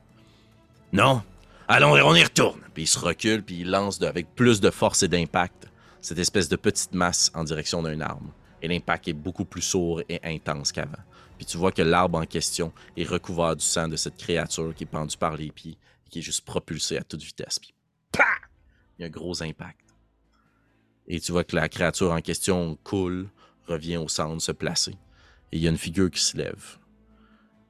Non? 0.93 1.23
Allons, 1.67 1.93
on 1.93 2.15
y 2.15 2.23
retourne. 2.23 2.61
Puis 2.73 2.83
il 2.83 2.87
se 2.87 2.99
recule, 2.99 3.43
puis 3.43 3.61
il 3.61 3.69
lance 3.69 4.01
avec 4.01 4.33
plus 4.35 4.59
de 4.61 4.69
force 4.69 5.03
et 5.03 5.07
d'impact 5.07 5.67
cette 6.01 6.19
espèce 6.19 6.49
de 6.49 6.55
petite 6.55 6.93
masse 6.93 7.31
en 7.33 7.43
direction 7.43 7.81
d'un 7.81 8.01
arbre. 8.01 8.33
Et 8.61 8.67
l'impact 8.67 9.07
est 9.07 9.13
beaucoup 9.13 9.45
plus 9.45 9.61
sourd 9.61 10.01
et 10.09 10.19
intense 10.23 10.71
qu'avant. 10.71 10.91
Puis 11.37 11.45
tu 11.45 11.57
vois 11.57 11.71
que 11.71 11.81
l'arbre 11.81 12.19
en 12.19 12.25
question 12.25 12.71
est 12.97 13.07
recouvert 13.07 13.55
du 13.55 13.65
sang 13.65 13.87
de 13.87 13.95
cette 13.95 14.17
créature 14.17 14.73
qui 14.75 14.83
est 14.83 14.87
pendue 14.87 15.17
par 15.17 15.35
les 15.35 15.51
pieds 15.51 15.77
et 16.05 16.09
qui 16.09 16.19
est 16.19 16.23
juste 16.23 16.45
propulsée 16.45 16.97
à 16.97 17.03
toute 17.03 17.23
vitesse. 17.23 17.59
Puis 17.59 17.73
PAH! 18.11 18.23
Il 18.97 19.01
y 19.01 19.05
a 19.05 19.07
un 19.07 19.11
gros 19.11 19.41
impact. 19.41 19.79
Et 21.07 21.19
tu 21.19 21.31
vois 21.31 21.43
que 21.43 21.55
la 21.55 21.67
créature 21.67 22.11
en 22.11 22.21
question 22.21 22.77
coule, 22.83 23.29
revient 23.67 23.97
au 23.97 24.07
centre, 24.07 24.41
se 24.41 24.51
placer. 24.51 24.95
Et 25.51 25.57
il 25.57 25.61
y 25.63 25.67
a 25.67 25.71
une 25.71 25.77
figure 25.77 26.11
qui 26.11 26.21
se 26.21 26.37
lève. 26.37 26.77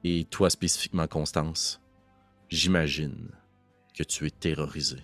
Et 0.04 0.24
toi 0.24 0.50
spécifiquement, 0.50 1.06
Constance, 1.06 1.80
j'imagine 2.48 3.30
que 3.94 4.02
tu 4.02 4.26
es 4.26 4.30
terrorisé. 4.30 4.98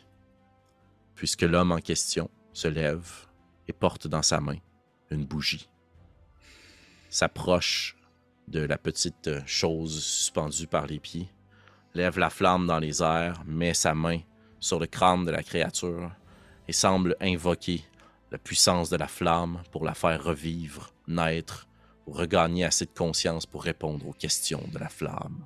Puisque 1.15 1.43
l'homme 1.43 1.73
en 1.73 1.79
question 1.79 2.31
se 2.53 2.67
lève 2.67 3.09
et 3.69 3.73
porte 3.73 4.09
dans 4.09 4.23
sa 4.23 4.41
main 4.41 4.59
une 5.11 5.25
bougie. 5.25 5.69
S'approche 7.11 7.97
de 8.49 8.61
la 8.61 8.77
petite 8.79 9.31
chose 9.47 10.03
suspendue 10.03 10.67
par 10.67 10.87
les 10.87 10.99
pieds, 10.99 11.29
lève 11.95 12.19
la 12.19 12.31
flamme 12.31 12.67
dans 12.67 12.79
les 12.79 13.03
airs, 13.03 13.43
met 13.47 13.75
sa 13.75 13.95
main 13.95 14.21
sur 14.59 14.81
le 14.81 14.87
crâne 14.87 15.25
de 15.25 15.31
la 15.31 15.43
créature 15.43 16.11
et 16.67 16.73
semble 16.73 17.17
invoquer 17.21 17.85
la 18.33 18.39
puissance 18.39 18.91
de 18.91 18.97
la 18.97 19.07
flamme 19.07 19.63
pour 19.71 19.85
la 19.85 19.95
faire 19.95 20.23
revivre, 20.23 20.93
naître 21.07 21.68
ou 22.09 22.13
regagner 22.13 22.65
assez 22.65 22.87
de 22.87 22.91
conscience 22.91 23.45
pour 23.45 23.63
répondre 23.63 24.07
aux 24.09 24.13
questions 24.13 24.65
de 24.73 24.79
la 24.79 24.89
flamme. 24.89 25.45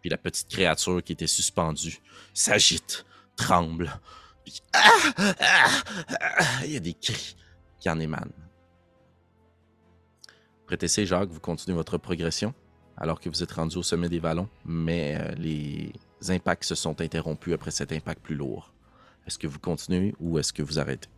Puis 0.00 0.10
la 0.10 0.18
petite 0.18 0.48
créature 0.48 1.02
qui 1.02 1.12
était 1.12 1.26
suspendue 1.26 1.98
s'agite, 2.34 3.06
tremble, 3.34 3.90
puis 4.44 4.60
ah, 4.74 4.90
ah, 5.16 5.34
ah, 6.20 6.64
il 6.64 6.72
y 6.72 6.76
a 6.76 6.80
des 6.80 6.92
cris 6.94 7.34
qui 7.80 7.88
en 7.90 7.98
émanent. 7.98 8.30
Prêtez 10.66 11.06
Jacques, 11.06 11.30
vous 11.30 11.40
continuez 11.40 11.76
votre 11.76 11.96
progression 11.98 12.52
alors 12.98 13.20
que 13.20 13.28
vous 13.28 13.42
êtes 13.42 13.52
rendu 13.52 13.76
au 13.76 13.82
sommet 13.82 14.08
des 14.08 14.20
vallons, 14.20 14.48
mais 14.64 15.16
euh, 15.20 15.34
les 15.36 15.92
impacts 16.28 16.64
se 16.64 16.74
sont 16.74 17.00
interrompus 17.00 17.52
après 17.54 17.70
cet 17.70 17.92
impact 17.92 18.22
plus 18.22 18.34
lourd. 18.34 18.72
Est-ce 19.26 19.38
que 19.38 19.46
vous 19.46 19.58
continuez 19.58 20.14
ou 20.18 20.38
est-ce 20.38 20.52
que 20.52 20.62
vous 20.62 20.78
arrêtez? 20.78 21.08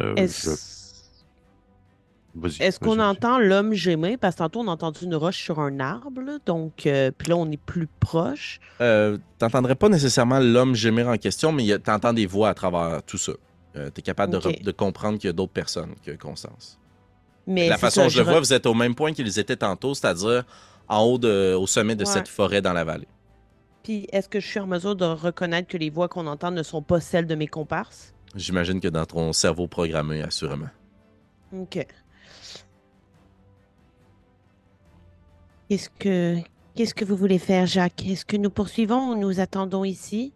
Euh, 0.00 0.14
Est-ce- 0.16 0.42
je- 0.42 0.50
Vas-y. 0.50 0.93
Est-ce 2.60 2.80
qu'on 2.80 2.98
entend 2.98 3.38
l'homme 3.38 3.74
gémir? 3.74 4.18
Parce 4.20 4.34
que 4.34 4.38
tantôt, 4.38 4.60
on 4.60 4.68
a 4.68 4.72
entendu 4.72 5.04
une 5.04 5.14
roche 5.14 5.38
sur 5.42 5.60
un 5.60 5.78
arbre, 5.78 6.20
là, 6.20 6.38
donc, 6.44 6.86
euh, 6.86 7.10
puis 7.16 7.28
là, 7.28 7.36
on 7.36 7.48
est 7.50 7.60
plus 7.60 7.86
proche. 8.00 8.60
Euh, 8.80 9.18
T'entendrais 9.38 9.76
pas 9.76 9.88
nécessairement 9.88 10.40
l'homme 10.40 10.74
gémir 10.74 11.08
en 11.08 11.16
question, 11.16 11.52
mais 11.52 11.78
t'entends 11.78 12.12
des 12.12 12.26
voix 12.26 12.48
à 12.48 12.54
travers 12.54 13.02
tout 13.04 13.18
ça. 13.18 13.32
Euh, 13.76 13.90
T'es 13.90 14.02
capable 14.02 14.32
de, 14.38 14.70
comprendre 14.72 15.18
qu'il 15.18 15.28
y 15.28 15.30
a 15.30 15.32
d'autres 15.32 15.52
personnes 15.52 15.94
que 16.04 16.12
Constance. 16.12 16.78
Mais 17.46 17.68
la 17.68 17.78
façon 17.78 18.02
dont 18.04 18.08
je 18.08 18.18
le 18.18 18.24
vois, 18.24 18.40
vous 18.40 18.52
êtes 18.52 18.66
au 18.66 18.74
même 18.74 18.94
point 18.94 19.12
qu'ils 19.12 19.38
étaient 19.38 19.56
tantôt, 19.56 19.94
c'est-à-dire 19.94 20.44
en 20.88 21.02
haut 21.02 21.18
de, 21.18 21.54
au 21.54 21.66
sommet 21.66 21.94
de 21.94 22.04
Ouais. 22.04 22.10
cette 22.10 22.28
forêt 22.28 22.62
dans 22.62 22.72
la 22.72 22.84
vallée. 22.84 23.08
Puis 23.82 24.06
est-ce 24.12 24.28
que 24.28 24.40
je 24.40 24.46
suis 24.46 24.60
en 24.60 24.66
mesure 24.66 24.96
de 24.96 25.04
reconnaître 25.04 25.68
que 25.68 25.76
les 25.76 25.90
voix 25.90 26.08
qu'on 26.08 26.26
entend 26.26 26.50
ne 26.50 26.62
sont 26.62 26.82
pas 26.82 27.00
celles 27.00 27.26
de 27.26 27.34
mes 27.34 27.46
comparses? 27.46 28.14
J'imagine 28.34 28.80
que 28.80 28.88
dans 28.88 29.04
ton 29.04 29.32
cerveau 29.32 29.66
programmé, 29.68 30.22
assurément. 30.22 30.68
OK. 31.52 31.86
Qu'est-ce 35.68 35.90
que 35.90 36.36
qu'est-ce 36.74 36.94
que 36.94 37.04
vous 37.04 37.16
voulez 37.16 37.38
faire, 37.38 37.66
Jacques? 37.66 38.06
Est-ce 38.06 38.24
que 38.24 38.36
nous 38.36 38.50
poursuivons 38.50 39.10
ou 39.10 39.16
nous 39.16 39.40
attendons 39.40 39.84
ici? 39.84 40.32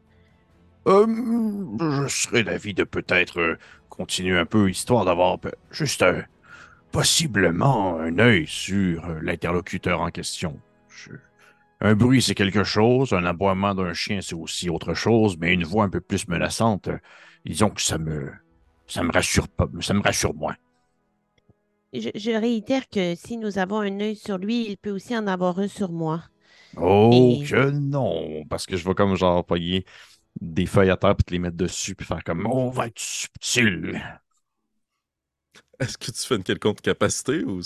Euh, 0.87 1.07
je 1.07 2.09
serais 2.09 2.45
d'avis 2.45 2.75
de 2.75 2.85
peut-être 2.85 3.41
euh, 3.41 3.59
continuer 3.91 4.39
un 4.39 4.47
peu, 4.47 4.71
histoire 4.71 5.05
d'avoir 5.05 5.39
juste 5.71 6.03
un- 6.03 6.23
possiblement 6.93 7.99
un 7.99 8.19
œil 8.19 8.47
sur 8.47 9.05
euh, 9.05 9.19
l'interlocuteur 9.23 10.01
en 10.01 10.11
question. 10.11 10.59
Un 11.81 11.95
bruit, 11.95 12.23
c'est 12.23 12.35
quelque 12.35 12.65
chose, 12.65 13.13
un 13.13 13.25
aboiement 13.25 13.75
d'un 13.75 13.93
chien, 13.93 14.21
c'est 14.21 14.35
aussi 14.35 14.69
autre 14.71 14.95
chose, 14.95 15.37
mais 15.39 15.53
une 15.55 15.65
voix 15.65 15.85
un 15.85 15.91
peu 15.91 16.01
plus 16.01 16.27
menaçante, 16.27 16.89
euh, 16.89 16.99
disons 17.45 17.71
que 17.71 17.83
ça 17.83 17.99
me, 17.99 18.33
ça 18.87 19.03
me 19.03 19.13
rassure 19.13 19.49
pas, 19.49 19.67
ça 19.81 19.95
me 19.95 20.01
rassure 20.01 20.35
moins. 20.35 20.57
Je, 21.93 22.11
je 22.15 22.31
réitère 22.33 22.89
que 22.89 23.15
si 23.15 23.37
nous 23.39 23.59
avons 23.59 23.81
un 23.81 24.01
œil 24.01 24.17
sur 24.17 24.39
lui, 24.39 24.69
il 24.69 24.77
peut 24.77 24.91
aussi 24.91 25.17
en 25.17 25.27
avoir 25.27 25.59
un 25.59 25.69
sur 25.69 25.91
moi. 25.91 26.23
Oh 26.77 27.11
Et- 27.13 27.45
que 27.47 27.71
non! 27.71 28.45
Parce 28.49 28.67
que 28.67 28.77
je 28.77 28.85
vais 28.87 28.95
comme 28.95 29.15
genre 29.17 29.45
payer 29.45 29.85
des 30.41 30.67
feuilles 30.67 30.91
à 30.91 30.97
terre 30.97 31.17
puis 31.17 31.25
te 31.25 31.33
les 31.33 31.39
mettre 31.39 31.57
dessus 31.57 31.95
puis 31.95 32.07
faire 32.07 32.23
comme 32.23 32.47
On 32.47 32.69
va 32.71 32.87
être 32.89 32.99
subtil. 32.99 34.01
Est-ce 35.81 35.97
que 35.97 36.11
tu 36.11 36.21
fais 36.27 36.37
une 36.37 36.43
quelconque 36.43 36.81
capacité 36.81 37.45
ou... 37.45 37.61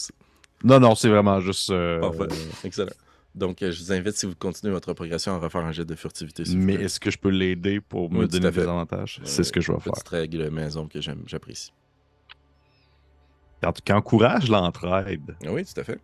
Non, 0.64 0.78
non, 0.78 0.94
c'est 0.94 1.08
vraiment 1.08 1.40
juste. 1.40 1.70
euh, 1.70 2.00
Parfait. 2.00 2.28
Excellent. 2.64 2.92
Donc, 3.34 3.62
euh, 3.62 3.72
je 3.72 3.82
vous 3.82 3.92
invite, 3.92 4.14
si 4.16 4.26
vous 4.26 4.34
continuez 4.34 4.72
votre 4.72 4.92
progression, 4.92 5.32
à 5.32 5.38
refaire 5.38 5.64
un 5.64 5.72
jet 5.72 5.86
de 5.86 5.94
furtivité. 5.94 6.44
Mais 6.54 6.74
est-ce 6.74 7.00
que 7.00 7.10
je 7.10 7.18
peux 7.18 7.30
l'aider 7.30 7.80
pour 7.80 8.10
me 8.10 8.20
Oui, 8.20 8.28
donner 8.28 8.50
des 8.50 8.60
avantages? 8.60 9.18
Euh, 9.20 9.26
C'est 9.26 9.42
ce 9.42 9.50
que 9.52 9.60
je 9.60 9.72
vais 9.72 9.80
faire. 9.80 9.92
Petite 9.94 10.08
règle 10.08 10.50
maison 10.50 10.86
que 10.86 11.00
j'aime, 11.00 11.22
j'apprécie. 11.26 11.72
Quand 13.62 13.72
tu 13.84 13.92
encourages 13.92 14.48
l'entraide, 14.48 15.36
Ah 15.44 15.52
Oui, 15.52 15.64
tout 15.64 15.80
à 15.80 15.84
fait. 15.84 16.00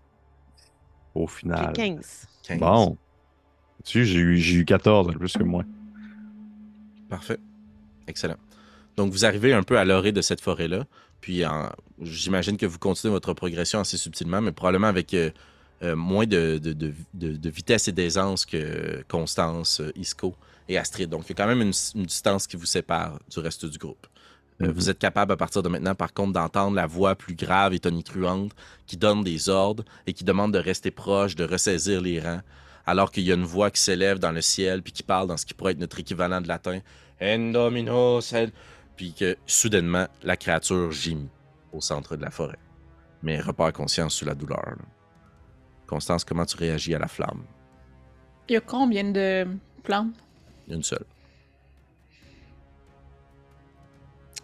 au 1.14 1.26
final. 1.26 1.72
15. 1.72 2.26
15. 2.44 2.58
Bon. 2.60 2.96
Tu 3.84 4.00
sais, 4.00 4.04
j'ai 4.04 4.18
eu, 4.20 4.36
j'ai 4.38 4.56
eu 4.58 4.64
14, 4.64 5.14
plus 5.14 5.32
que 5.32 5.42
moi. 5.42 5.64
Parfait. 7.08 7.38
Excellent. 8.06 8.36
Donc, 8.96 9.12
vous 9.12 9.24
arrivez 9.24 9.52
un 9.52 9.62
peu 9.62 9.78
à 9.78 9.84
l'orée 9.84 10.12
de 10.12 10.20
cette 10.20 10.40
forêt-là. 10.40 10.84
Puis, 11.20 11.42
j'imagine 12.00 12.56
que 12.56 12.66
vous 12.66 12.78
continuez 12.78 13.12
votre 13.12 13.32
progression 13.34 13.80
assez 13.80 13.96
subtilement, 13.96 14.40
mais 14.40 14.52
probablement 14.52 14.86
avec 14.88 15.14
euh, 15.14 15.30
euh, 15.82 15.96
moins 15.96 16.26
de, 16.26 16.58
de- 16.58 16.72
de- 16.72 16.92
de- 17.14 17.36
de 17.36 17.50
vitesse 17.50 17.88
et 17.88 17.92
d'aisance 17.92 18.44
que 18.46 19.02
Constance, 19.08 19.80
euh, 19.80 19.92
Isco 19.96 20.34
et 20.68 20.76
Astrid. 20.78 21.08
Donc, 21.08 21.24
il 21.26 21.28
y 21.30 21.32
a 21.32 21.34
quand 21.36 21.46
même 21.46 21.62
une, 21.62 21.72
une 21.94 22.04
distance 22.06 22.46
qui 22.46 22.56
vous 22.56 22.66
sépare 22.66 23.18
du 23.30 23.38
reste 23.40 23.64
du 23.66 23.78
groupe. 23.78 24.06
Euh. 24.62 24.72
Vous 24.74 24.90
êtes 24.90 24.98
capable 24.98 25.32
à 25.32 25.36
partir 25.36 25.62
de 25.62 25.68
maintenant, 25.68 25.94
par 25.94 26.12
contre, 26.12 26.32
d'entendre 26.32 26.74
la 26.74 26.86
voix 26.86 27.14
plus 27.14 27.34
grave 27.34 27.74
et 27.74 27.78
tonitruante 27.78 28.52
qui 28.86 28.96
donne 28.96 29.22
des 29.22 29.48
ordres 29.48 29.84
et 30.06 30.12
qui 30.12 30.24
demande 30.24 30.52
de 30.52 30.58
rester 30.58 30.90
proche, 30.90 31.36
de 31.36 31.44
ressaisir 31.44 32.00
les 32.00 32.20
rangs, 32.20 32.40
alors 32.86 33.10
qu'il 33.10 33.24
y 33.24 33.30
a 33.30 33.34
une 33.34 33.44
voix 33.44 33.70
qui 33.70 33.80
s'élève 33.80 34.18
dans 34.18 34.32
le 34.32 34.40
ciel 34.40 34.82
puis 34.82 34.92
qui 34.92 35.02
parle 35.02 35.28
dans 35.28 35.36
ce 35.36 35.46
qui 35.46 35.54
pourrait 35.54 35.72
être 35.72 35.78
notre 35.78 36.00
équivalent 36.00 36.40
de 36.40 36.48
latin. 36.48 36.80
Endomino, 37.20 38.20
Puis 38.96 39.12
que 39.12 39.36
soudainement, 39.46 40.06
la 40.22 40.36
créature 40.36 40.90
gémit 40.92 41.28
au 41.72 41.80
centre 41.80 42.16
de 42.16 42.22
la 42.22 42.30
forêt. 42.30 42.58
Mais 43.22 43.40
repart 43.40 43.74
conscience 43.74 44.14
sous 44.14 44.24
la 44.24 44.34
douleur. 44.34 44.64
là. 44.64 44.84
Constance, 45.86 46.24
comment 46.24 46.44
tu 46.44 46.56
réagis 46.56 46.94
à 46.94 46.98
la 46.98 47.08
flamme? 47.08 47.42
Il 48.48 48.54
y 48.54 48.56
a 48.56 48.60
combien 48.60 49.04
de 49.10 49.46
plantes? 49.82 50.14
Une 50.68 50.82
seule. 50.82 51.04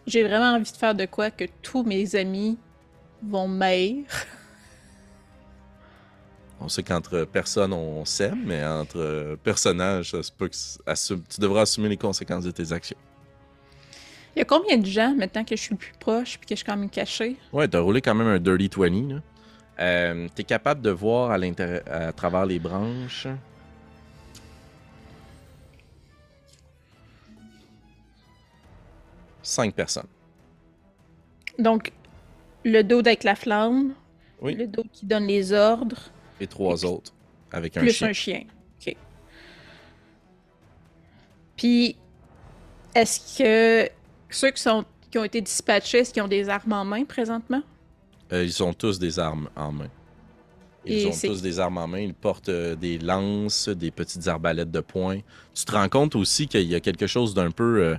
J'ai 0.06 0.22
vraiment 0.22 0.52
envie 0.54 0.70
de 0.70 0.76
faire 0.76 0.94
de 0.94 1.06
quoi 1.06 1.30
que 1.30 1.44
tous 1.62 1.82
mes 1.82 2.14
amis 2.16 2.58
vont 3.22 3.48
m'haïr. 3.48 4.04
On 6.60 6.68
sait 6.68 6.82
qu'entre 6.82 7.24
personnes, 7.24 7.72
on 7.74 8.04
s'aime, 8.06 8.42
mais 8.46 8.64
entre 8.64 9.36
personnages, 9.42 10.12
ça 10.12 10.22
se 10.22 10.32
peut 10.32 10.48
que 10.48 10.54
c- 10.56 10.78
assume- 10.86 11.22
tu 11.28 11.40
devras 11.40 11.62
assumer 11.62 11.88
les 11.90 11.96
conséquences 11.98 12.44
de 12.44 12.50
tes 12.52 12.72
actions. 12.72 12.96
Il 14.34 14.38
y 14.38 14.42
a 14.42 14.44
combien 14.46 14.78
de 14.78 14.86
gens 14.86 15.14
maintenant 15.14 15.44
que 15.44 15.56
je 15.56 15.60
suis 15.60 15.74
plus 15.74 15.92
proche 16.00 16.38
puis 16.38 16.46
que 16.46 16.54
je 16.54 16.56
suis 16.56 16.64
quand 16.64 16.76
même 16.76 16.88
cachée? 16.88 17.36
Ouais, 17.52 17.68
t'as 17.68 17.80
roulé 17.80 18.00
quand 18.00 18.14
même 18.14 18.28
un 18.28 18.38
Dirty 18.38 18.70
20. 18.74 19.14
là. 19.14 19.20
Euh, 19.80 20.28
T'es 20.34 20.44
capable 20.44 20.80
de 20.80 20.90
voir 20.90 21.32
à, 21.32 21.34
à 21.90 22.12
travers 22.12 22.46
les 22.46 22.58
branches. 22.58 23.26
Cinq 29.54 29.72
personnes. 29.72 30.08
Donc, 31.60 31.92
le 32.64 32.82
dos 32.82 32.98
avec 32.98 33.22
la 33.22 33.36
flamme, 33.36 33.94
Oui. 34.42 34.56
le 34.56 34.66
dos 34.66 34.82
qui 34.92 35.06
donne 35.06 35.28
les 35.28 35.52
ordres, 35.52 36.10
Et 36.40 36.48
trois 36.48 36.84
autres 36.84 37.12
avec 37.52 37.76
un 37.76 37.80
plus 37.82 37.92
chien. 37.92 38.08
un 38.08 38.12
chien. 38.12 38.42
OK. 38.84 38.96
Puis, 41.56 41.96
est-ce 42.96 43.38
que 43.38 43.88
ceux 44.28 44.50
qui, 44.50 44.60
sont, 44.60 44.84
qui 45.08 45.18
ont 45.18 45.24
été 45.24 45.40
dispatchés, 45.40 45.98
est-ce 45.98 46.12
qu'ils 46.12 46.24
ont 46.24 46.28
des 46.28 46.48
armes 46.48 46.72
en 46.72 46.84
main 46.84 47.04
présentement? 47.04 47.62
Euh, 48.32 48.42
ils 48.42 48.60
ont 48.64 48.72
tous 48.72 48.98
des 48.98 49.20
armes 49.20 49.48
en 49.54 49.70
main. 49.70 49.88
Ils 50.84 50.98
Et 50.98 51.06
ont 51.06 51.12
tous 51.12 51.40
des 51.42 51.60
armes 51.60 51.78
en 51.78 51.86
main. 51.86 52.00
Ils 52.00 52.12
portent 52.14 52.48
euh, 52.48 52.74
des 52.74 52.98
lances, 52.98 53.68
des 53.68 53.92
petites 53.92 54.26
arbalètes 54.26 54.72
de 54.72 54.80
poing. 54.80 55.20
Tu 55.54 55.64
te 55.64 55.70
rends 55.70 55.88
compte 55.88 56.16
aussi 56.16 56.48
qu'il 56.48 56.62
y 56.68 56.74
a 56.74 56.80
quelque 56.80 57.06
chose 57.06 57.34
d'un 57.34 57.52
peu 57.52 57.84
euh, 57.84 57.96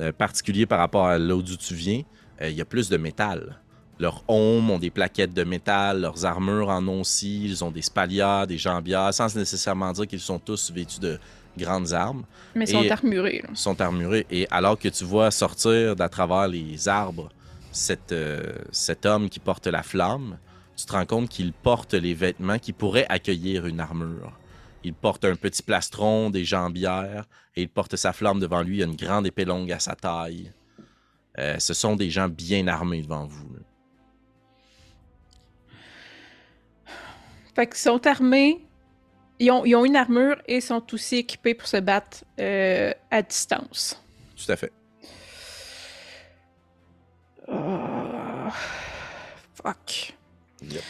euh, 0.00 0.12
particulier 0.12 0.66
par 0.66 0.78
rapport 0.78 1.06
à 1.06 1.18
là 1.18 1.40
d'où 1.40 1.56
tu 1.56 1.74
viens. 1.74 2.02
Euh, 2.40 2.50
il 2.50 2.56
y 2.56 2.60
a 2.60 2.64
plus 2.64 2.88
de 2.88 2.96
métal. 2.96 3.60
Leurs 4.00 4.24
hommes 4.26 4.70
ont 4.70 4.78
des 4.78 4.90
plaquettes 4.90 5.34
de 5.34 5.44
métal, 5.44 6.00
leurs 6.00 6.24
armures 6.24 6.68
en 6.68 6.86
ont 6.88 7.02
aussi. 7.02 7.44
Ils 7.44 7.64
ont 7.64 7.70
des 7.70 7.82
spalières, 7.82 8.46
des 8.46 8.58
jambières, 8.58 9.14
sans 9.14 9.34
nécessairement 9.36 9.92
dire 9.92 10.06
qu'ils 10.06 10.20
sont 10.20 10.38
tous 10.38 10.72
vêtus 10.72 10.98
de 10.98 11.18
grandes 11.56 11.92
armes. 11.92 12.24
Mais 12.54 12.64
ils 12.64 12.72
sont 12.72 12.90
armurés. 12.90 13.42
là. 13.44 13.50
sont 13.54 13.80
armurés. 13.80 14.26
Et 14.30 14.48
alors 14.50 14.78
que 14.78 14.88
tu 14.88 15.04
vois 15.04 15.30
sortir 15.30 15.94
d'à 15.94 16.08
travers 16.08 16.48
les 16.48 16.88
arbres 16.88 17.28
cet, 17.70 18.12
euh, 18.12 18.54
cet 18.72 19.06
homme 19.06 19.28
qui 19.28 19.38
porte 19.38 19.66
la 19.68 19.82
flamme, 19.82 20.38
tu 20.76 20.86
te 20.86 20.92
rends 20.92 21.06
compte 21.06 21.28
qu'il 21.28 21.52
porte 21.52 21.94
les 21.94 22.14
vêtements 22.14 22.58
qui 22.58 22.72
pourraient 22.72 23.06
accueillir 23.08 23.66
une 23.66 23.80
armure. 23.80 24.32
Il 24.84 24.92
porte 24.92 25.24
un 25.24 25.34
petit 25.34 25.62
plastron, 25.62 26.28
des 26.28 26.44
jambières, 26.44 27.24
et 27.56 27.62
il 27.62 27.68
porte 27.68 27.96
sa 27.96 28.12
flamme 28.12 28.38
devant 28.38 28.62
lui. 28.62 28.76
Il 28.78 28.82
a 28.82 28.86
une 28.86 28.96
grande 28.96 29.26
épée 29.26 29.46
longue 29.46 29.72
à 29.72 29.78
sa 29.78 29.94
taille. 29.96 30.52
Euh, 31.38 31.58
ce 31.58 31.72
sont 31.72 31.96
des 31.96 32.10
gens 32.10 32.28
bien 32.28 32.68
armés 32.68 33.02
devant 33.02 33.26
vous. 33.26 33.54
là. 33.54 33.60
Fait 37.54 37.66
qu'ils 37.66 37.76
sont 37.76 38.04
armés, 38.06 38.60
ils 39.38 39.50
ont, 39.50 39.64
ils 39.64 39.74
ont 39.74 39.84
une 39.84 39.96
armure 39.96 40.36
et 40.46 40.60
sont 40.60 40.84
aussi 40.92 41.16
équipés 41.16 41.54
pour 41.54 41.68
se 41.68 41.76
battre 41.76 42.24
euh, 42.40 42.92
à 43.10 43.22
distance. 43.22 44.02
Tout 44.36 44.52
à 44.52 44.56
fait. 44.56 44.72
Ah, 47.48 48.50
fuck. 49.54 50.14
Yep. 50.62 50.82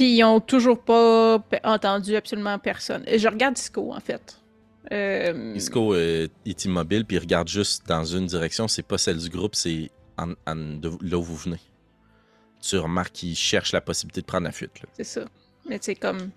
Puis 0.00 0.16
ils 0.16 0.24
ont 0.24 0.40
toujours 0.40 0.82
pas 0.82 1.44
entendu 1.62 2.16
absolument 2.16 2.58
personne. 2.58 3.02
Et 3.06 3.18
Je 3.18 3.28
regarde 3.28 3.52
Disco, 3.56 3.92
en 3.92 4.00
fait. 4.00 4.40
Euh, 4.92 5.52
Isco 5.54 5.92
euh, 5.92 6.26
est 6.46 6.64
immobile, 6.64 7.04
puis 7.04 7.18
il 7.18 7.20
regarde 7.20 7.48
juste 7.48 7.86
dans 7.86 8.02
une 8.02 8.24
direction. 8.24 8.66
C'est 8.66 8.82
pas 8.82 8.96
celle 8.96 9.18
du 9.18 9.28
groupe, 9.28 9.54
c'est 9.54 9.90
en, 10.16 10.32
en- 10.46 10.56
de 10.56 10.90
là 11.02 11.18
où 11.18 11.22
vous 11.22 11.36
venez. 11.36 11.60
Tu 12.62 12.78
remarques 12.78 13.12
qu'il 13.12 13.36
cherche 13.36 13.72
la 13.72 13.82
possibilité 13.82 14.22
de 14.22 14.26
prendre 14.26 14.44
la 14.44 14.52
fuite. 14.52 14.72
C'est 14.94 15.04
ça. 15.04 15.26
Mais 15.68 15.78
c'est 15.82 15.96
comme. 15.96 16.30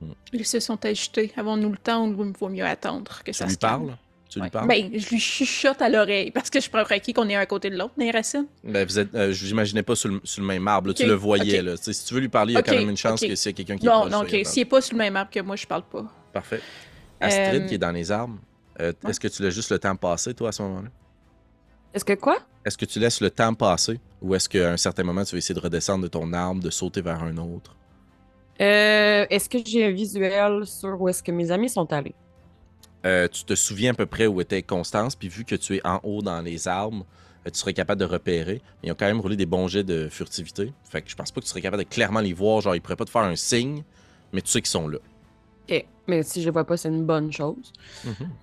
Hmm. 0.00 0.12
Ils 0.32 0.46
se 0.46 0.58
sont 0.58 0.82
agités. 0.86 1.34
Avons-nous 1.36 1.72
le 1.72 1.76
temps 1.76 2.06
ou 2.08 2.24
il 2.24 2.32
vaut 2.32 2.48
mieux 2.48 2.64
attendre 2.64 3.18
que 3.22 3.30
Tu 3.30 3.36
ça 3.36 3.44
lui 3.44 3.52
se 3.52 3.58
calme? 3.58 3.94
Tu 4.28 4.38
lui 4.40 4.44
Ouais. 4.44 4.50
parles? 4.50 4.66
Ben, 4.68 4.90
je 4.92 5.08
lui 5.08 5.20
chuchote 5.20 5.80
à 5.80 5.88
l'oreille 5.88 6.30
parce 6.32 6.50
que 6.50 6.60
je 6.60 6.68
prends 6.68 6.82
acquis 6.82 7.12
qu'on 7.12 7.28
est 7.28 7.36
un 7.36 7.40
à 7.40 7.46
côté 7.46 7.70
de 7.70 7.76
l'autre, 7.76 7.94
les 7.96 8.10
racines. 8.10 8.46
Ben, 8.64 8.84
vous 8.86 8.98
êtes, 8.98 9.14
euh, 9.14 9.32
je 9.32 9.46
l'imaginais 9.46 9.82
pas 9.84 9.94
sur 9.94 10.08
le, 10.08 10.20
sur 10.24 10.40
le 10.42 10.48
même 10.48 10.66
arbre. 10.66 10.88
là. 10.88 10.94
Tu 10.94 11.06
le 11.06 11.12
voyais. 11.14 11.62
Là. 11.62 11.76
Si 11.76 12.04
tu 12.04 12.14
veux 12.14 12.20
lui 12.20 12.28
parler, 12.28 12.52
il 12.52 12.56
y 12.56 12.58
a 12.58 12.62
quand 12.62 12.72
même 12.74 12.90
une 12.90 12.96
chance 12.96 13.20
que 13.20 13.34
s'il 13.36 13.52
y 13.52 13.54
a 13.54 13.56
quelqu'un 13.56 13.76
qui 13.76 13.86
est 13.86 13.88
Non, 13.88 14.00
proche, 14.00 14.12
non, 14.12 14.20
ok. 14.22 14.32
il 14.32 14.46
S'il 14.46 14.62
est 14.62 14.64
pas 14.66 14.80
sur 14.80 14.94
le 14.94 14.98
même 14.98 15.14
arbre 15.16 15.30
que 15.30 15.40
moi, 15.40 15.54
je 15.56 15.66
parle 15.66 15.84
pas. 15.84 16.04
Parfait. 16.32 16.60
Astrid, 17.20 17.62
Euh, 17.62 17.66
qui 17.66 17.74
est 17.74 17.78
dans 17.78 17.92
les 17.92 18.10
arbres, 18.10 18.38
euh, 18.80 18.92
ouais. 19.04 19.10
est-ce 19.10 19.20
que 19.20 19.28
tu 19.28 19.42
laisses 19.42 19.54
juste 19.54 19.70
le 19.70 19.78
temps 19.78 19.94
passer, 19.96 20.34
toi, 20.34 20.48
à 20.48 20.52
ce 20.52 20.62
moment-là? 20.62 20.88
Est-ce 21.94 22.04
que 22.04 22.12
quoi? 22.12 22.36
Est-ce 22.64 22.76
que 22.76 22.84
tu 22.84 22.98
laisses 22.98 23.20
le 23.20 23.30
temps 23.30 23.54
passer 23.54 23.98
Ou 24.20 24.34
est-ce 24.34 24.48
qu'à 24.48 24.72
un 24.72 24.76
certain 24.76 25.02
moment, 25.04 25.24
tu 25.24 25.32
vas 25.32 25.38
essayer 25.38 25.54
de 25.54 25.60
redescendre 25.60 26.02
de 26.02 26.08
ton 26.08 26.30
arbre, 26.32 26.60
de 26.62 26.68
sauter 26.70 27.00
vers 27.00 27.22
un 27.22 27.36
autre? 27.38 27.74
Euh, 28.60 29.24
est-ce 29.30 29.48
que 29.48 29.58
j'ai 29.64 29.84
un 29.86 29.90
visuel 29.92 30.66
sur 30.66 31.00
où 31.00 31.08
est-ce 31.08 31.22
que 31.22 31.30
mes 31.32 31.50
amis 31.50 31.68
sont 31.68 31.90
allés? 31.92 32.14
Euh, 33.06 33.28
tu 33.28 33.44
te 33.44 33.54
souviens 33.54 33.92
à 33.92 33.94
peu 33.94 34.06
près 34.06 34.26
où 34.26 34.40
était 34.40 34.62
Constance, 34.62 35.14
puis 35.14 35.28
vu 35.28 35.44
que 35.44 35.54
tu 35.54 35.76
es 35.76 35.86
en 35.86 36.00
haut 36.02 36.22
dans 36.22 36.40
les 36.42 36.66
arbres, 36.66 37.06
euh, 37.46 37.50
tu 37.50 37.58
serais 37.58 37.72
capable 37.72 38.00
de 38.00 38.04
repérer. 38.04 38.60
Ils 38.82 38.90
ont 38.90 38.96
quand 38.98 39.06
même 39.06 39.20
roulé 39.20 39.36
des 39.36 39.46
bons 39.46 39.68
jets 39.68 39.84
de 39.84 40.08
furtivité. 40.08 40.72
Fait 40.84 41.02
que 41.02 41.08
je 41.10 41.14
pense 41.14 41.30
pas 41.30 41.40
que 41.40 41.46
tu 41.46 41.50
serais 41.50 41.60
capable 41.60 41.84
de 41.84 41.88
clairement 41.88 42.20
les 42.20 42.32
voir. 42.32 42.60
Genre, 42.62 42.74
ils 42.74 42.80
pourraient 42.80 42.96
pas 42.96 43.04
te 43.04 43.10
faire 43.10 43.22
un 43.22 43.36
signe, 43.36 43.84
mais 44.32 44.42
tu 44.42 44.50
sais 44.50 44.60
qu'ils 44.60 44.70
sont 44.70 44.88
là. 44.88 44.98
Ok, 45.70 45.86
mais 46.08 46.22
si 46.24 46.40
je 46.40 46.46
les 46.46 46.50
vois 46.50 46.64
pas, 46.64 46.76
c'est 46.76 46.88
une 46.88 47.04
bonne 47.04 47.32
chose. 47.32 47.72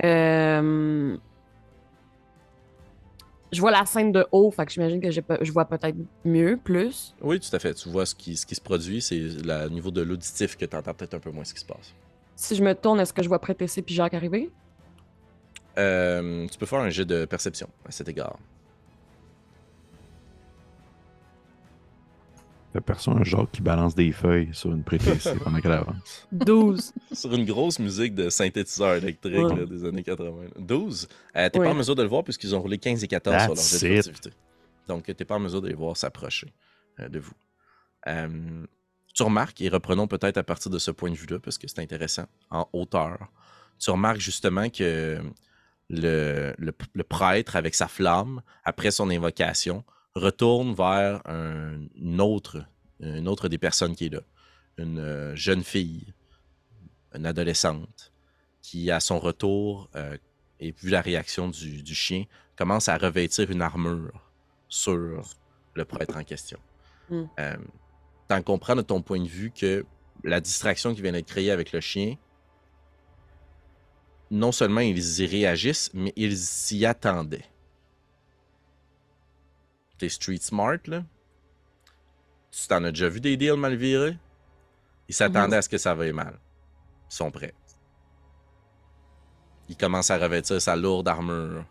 Euh, 0.03 1.17
Je 3.51 3.61
vois 3.61 3.71
la 3.71 3.85
scène 3.85 4.11
de 4.11 4.25
haut, 4.31 4.49
fait 4.51 4.65
que 4.65 4.71
j'imagine 4.71 5.01
que 5.01 5.11
je 5.11 5.51
vois 5.51 5.65
peut-être 5.65 5.97
mieux, 6.25 6.57
plus. 6.63 7.13
Oui, 7.21 7.39
tout 7.39 7.53
à 7.55 7.59
fait. 7.59 7.73
Tu 7.73 7.89
vois 7.89 8.05
ce 8.05 8.15
qui, 8.15 8.35
ce 8.37 8.45
qui 8.45 8.55
se 8.55 8.61
produit. 8.61 9.01
C'est 9.01 9.19
le 9.19 9.69
niveau 9.69 9.91
de 9.91 10.01
l'auditif 10.01 10.55
que 10.55 10.65
tu 10.65 10.75
entends 10.75 10.93
peut-être 10.93 11.13
un 11.15 11.19
peu 11.19 11.31
moins 11.31 11.43
ce 11.43 11.53
qui 11.53 11.59
se 11.59 11.65
passe. 11.65 11.93
Si 12.35 12.55
je 12.55 12.63
me 12.63 12.73
tourne, 12.73 12.99
est-ce 12.99 13.13
que 13.13 13.23
je 13.23 13.27
vois 13.27 13.39
Prétessé 13.39 13.81
puis 13.81 13.93
Jacques 13.95 14.13
arriver? 14.13 14.49
Euh, 15.77 16.47
tu 16.47 16.57
peux 16.57 16.65
faire 16.65 16.79
un 16.79 16.89
jet 16.89 17.05
de 17.05 17.25
perception 17.25 17.69
à 17.85 17.91
cet 17.91 18.07
égard. 18.09 18.37
Personne, 22.87 23.19
un 23.19 23.23
genre 23.23 23.47
qui 23.51 23.61
balance 23.61 23.93
des 23.93 24.11
feuilles 24.11 24.49
sur 24.51 24.71
une 24.71 24.83
prétessée 24.83 25.35
pendant 25.43 25.59
qu'elle 25.61 25.73
avance. 25.73 26.27
12. 26.31 26.91
Sur 27.13 27.31
une 27.35 27.45
grosse 27.45 27.77
musique 27.77 28.15
de 28.15 28.29
synthétiseur 28.31 28.95
électrique 28.95 29.35
Ouais. 29.35 29.55
là, 29.57 29.65
des 29.67 29.85
années 29.85 30.01
80. 30.01 30.31
12. 30.57 31.07
Euh, 31.35 31.49
t'es 31.49 31.59
Ouais. 31.59 31.65
pas 31.65 31.71
en 31.71 31.75
mesure 31.75 31.93
de 31.95 32.01
le 32.01 32.09
voir 32.09 32.23
puisqu'ils 32.23 32.55
ont 32.55 32.59
roulé 32.61 32.79
15 32.79 33.03
et 33.03 33.07
14 33.07 33.35
sur 33.35 33.47
leur 33.49 33.55
That's 33.55 33.79
jet. 34.23 34.31
Donc, 34.87 35.03
t'es 35.03 35.23
pas 35.23 35.35
en 35.35 35.39
mesure 35.39 35.61
de 35.61 35.67
les 35.67 35.75
voir 35.75 35.95
s'approcher 35.95 36.51
euh, 36.99 37.09
de 37.09 37.19
vous. 37.19 37.33
Euh, 38.07 38.65
tu 39.13 39.23
remarques, 39.23 39.61
et 39.61 39.69
reprenons 39.69 40.07
peut-être 40.07 40.37
à 40.37 40.43
partir 40.43 40.71
de 40.71 40.79
ce 40.79 40.91
point 40.91 41.11
de 41.11 41.15
vue-là, 41.15 41.39
parce 41.39 41.57
que 41.57 41.67
c'est 41.67 41.79
intéressant, 41.79 42.25
en 42.49 42.67
hauteur, 42.73 43.17
tu 43.79 43.89
remarques 43.91 44.19
justement 44.19 44.69
que 44.69 45.21
le, 45.89 46.53
le- 46.57 46.73
le 46.93 47.03
prêtre, 47.03 47.55
avec 47.55 47.75
sa 47.75 47.87
flamme, 47.87 48.41
après 48.63 48.91
son 48.91 49.09
invocation, 49.09 49.83
retourne 50.15 50.73
vers 50.73 51.21
un, 51.27 51.79
une, 51.95 52.21
autre, 52.21 52.65
une 52.99 53.27
autre 53.27 53.47
des 53.49 53.57
personnes 53.57 53.95
qui 53.95 54.05
est 54.05 54.13
là. 54.13 54.21
Une 54.77 54.97
euh, 54.99 55.35
jeune 55.35 55.63
fille, 55.63 56.13
une 57.13 57.25
adolescente, 57.25 58.11
qui, 58.61 58.89
à 58.89 58.99
son 58.99 59.19
retour, 59.19 59.89
euh, 59.95 60.17
et 60.59 60.71
vu 60.71 60.89
la 60.89 61.01
réaction 61.01 61.49
du, 61.49 61.83
du 61.83 61.93
chien, 61.93 62.25
commence 62.55 62.89
à 62.89 62.97
revêtir 62.97 63.51
une 63.51 63.61
armure 63.61 64.31
sur 64.69 65.23
le 65.75 65.85
prêtre 65.85 66.15
en 66.17 66.23
question. 66.23 66.59
Mm. 67.09 67.23
Euh, 67.39 67.57
T'en 68.33 68.41
comprends 68.41 68.75
de 68.75 68.81
ton 68.81 69.03
point 69.03 69.21
de 69.21 69.27
vue 69.27 69.51
que 69.51 69.85
la 70.23 70.41
distraction 70.41 70.95
qui 70.95 71.03
vient 71.03 71.11
d'être 71.11 71.27
créée 71.27 71.51
avec 71.51 71.71
le 71.71 71.79
chien, 71.79 72.15
non 74.31 74.51
seulement 74.51 74.81
ils 74.81 75.21
y 75.21 75.27
réagissent, 75.27 75.91
mais 75.93 76.11
ils 76.15 76.35
s'y 76.35 76.83
attendaient. 76.83 77.45
T'es 79.99 80.09
street 80.09 80.39
smart, 80.41 80.79
là. 80.87 81.03
Tu 82.49 82.67
t'en 82.67 82.83
as 82.85 82.89
déjà 82.89 83.07
vu 83.07 83.21
des 83.21 83.37
deals 83.37 83.53
mal 83.53 83.75
virés? 83.75 84.17
Ils 85.07 85.13
s'attendaient 85.13 85.57
à 85.57 85.61
ce 85.61 85.69
que 85.69 85.77
ça 85.77 85.93
veuille 85.93 86.11
mal. 86.11 86.39
Ils 87.11 87.15
sont 87.15 87.29
prêts. 87.29 87.53
Il 89.69 89.77
commence 89.77 90.09
à 90.09 90.17
revêtir 90.17 90.59
sa 90.59 90.75
lourde 90.75 91.07
armure. 91.07 91.65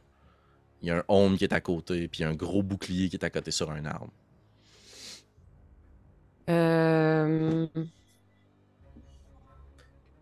Il 0.81 0.87
y 0.87 0.91
a 0.93 0.99
un 0.99 1.05
homme 1.09 1.37
qui 1.37 1.43
est 1.43 1.53
à 1.53 1.61
côté, 1.61 2.07
puis 2.07 2.21
il 2.21 2.23
y 2.23 2.25
a 2.25 2.29
un 2.29 2.37
gros 2.37 2.63
bouclier 2.63 3.09
qui 3.09 3.17
est 3.17 3.25
à 3.25 3.31
côté 3.31 3.51
sur 3.51 3.69
un 3.73 3.85
arbre. 3.85 4.13
Euh... 6.49 7.67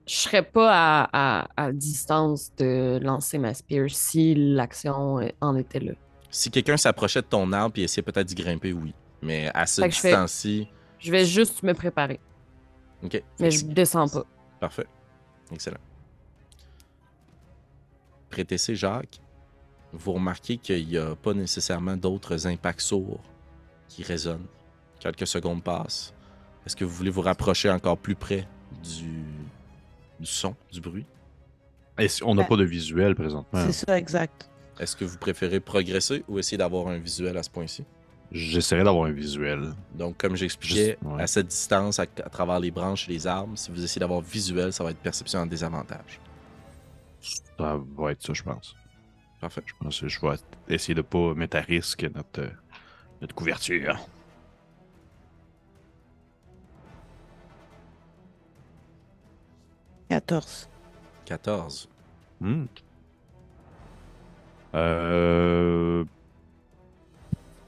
Je 0.07 0.15
serais 0.15 0.43
pas 0.43 0.71
à, 0.73 1.41
à- 1.43 1.49
à 1.57 1.73
distance 1.73 2.51
de 2.57 2.99
lancer 3.01 3.39
ma 3.39 3.55
spear 3.55 3.89
si 3.91 4.35
l'action 4.35 5.21
en 5.41 5.57
était 5.57 5.79
là. 5.81 5.93
Si 6.31 6.51
quelqu'un 6.51 6.77
s'approchait 6.77 7.23
de 7.23 7.27
ton 7.27 7.53
arbre 7.53 7.79
et 7.79 7.83
essayait 7.83 8.03
peut-être 8.03 8.27
d'y 8.27 8.35
grimper, 8.35 8.73
oui. 8.73 8.93
Mais 9.23 9.51
à 9.55 9.67
ce 9.67 9.81
Fait 9.83 9.89
que 9.89 9.95
je 9.95 10.01
fais- 10.01 10.09
distance-ci. 10.09 10.69
Je 10.99 11.13
vais 11.13 11.25
juste 11.25 11.63
me 11.63 11.73
préparer, 11.75 12.19
Ok. 13.03 13.23
mais 13.39 13.51
je 13.51 13.65
descends 13.67 14.09
pas. 14.09 14.25
Parfait. 14.59 14.87
Excellent. 15.53 15.79
Prétessé 18.31 18.75
Jacques, 18.75 19.21
vous 19.93 20.13
remarquez 20.13 20.57
qu'il 20.59 20.87
n'y 20.87 20.99
a 20.99 21.15
pas 21.17 21.35
nécessairement 21.35 21.97
d'autres 21.97 22.47
impacts 22.47 22.81
sourds 22.83 23.21
qui 23.89 24.03
résonnent. 24.03 24.47
Quelques 25.01 25.27
secondes 25.27 25.63
passent. 25.65 26.15
Est-ce 26.67 26.77
que 26.77 26.85
vous 26.85 26.95
voulez 26.95 27.11
vous 27.11 27.23
rapprocher 27.23 27.71
encore 27.71 27.99
plus 27.99 28.15
près 28.15 28.47
du, 28.85 29.25
du 30.21 30.27
son, 30.27 30.55
du 30.73 30.81
bruit? 30.81 31.07
On 32.23 32.35
n'a 32.35 32.43
Ben, 32.43 32.49
pas 32.49 32.57
de 32.57 32.65
visuel 32.65 33.15
présentement. 33.15 33.61
C'est 33.67 33.73
ça, 33.87 33.99
exact. 33.99 34.49
Est-ce 34.79 34.97
que 34.97 35.05
vous 35.05 35.19
préférez 35.19 35.61
progresser 35.61 36.25
ou 36.29 36.39
essayer 36.39 36.57
d'avoir 36.57 36.89
un 36.89 36.99
visuel 36.99 37.37
à 37.37 37.43
ce 37.43 37.51
point-ci? 37.51 37.85
J'essaierai 38.33 38.85
d'avoir 38.85 39.07
un 39.07 39.11
visuel. 39.13 39.73
Donc, 39.95 40.17
comme 40.17 40.37
j'expliquais, 40.37 40.97
Juste- 41.03 41.03
ouais. 41.03 41.23
à 41.23 41.27
cette 41.27 41.49
distance, 41.49 41.99
à, 41.99 42.03
à 42.03 42.29
travers 42.31 42.61
les 42.61 42.71
branches 42.71 43.09
et 43.09 43.13
les 43.13 43.27
arbres, 43.27 43.59
si 43.59 43.71
vous 43.71 43.83
essayez 43.83 44.01
d'avoir 44.01 44.21
visuel, 44.21 44.73
ça 44.73 44.85
va 44.85 44.93
être 44.93 44.99
perception 44.99 45.41
en 45.41 45.47
désavantage. 45.47 46.21
Ça 47.59 47.79
va 47.99 48.13
être 48.13 48.23
ça, 48.23 48.33
je 48.33 48.43
pense. 48.43 48.75
Parfait. 49.41 49.63
Je 49.67 49.73
pense 49.81 50.01
que 50.01 50.09
je 50.09 50.21
vais 50.21 50.37
essayer 50.69 50.95
de 50.95 51.03
pas 51.03 51.35
mettre 51.35 51.57
à 51.57 51.61
risque 51.61 52.05
notre, 52.15 52.41
euh, 52.43 52.51
notre 53.21 53.35
couverture. 53.35 53.99
«14. 60.11 60.69
14. 61.25 61.89
Hmm. 62.41 62.65
Euh... 64.75 66.05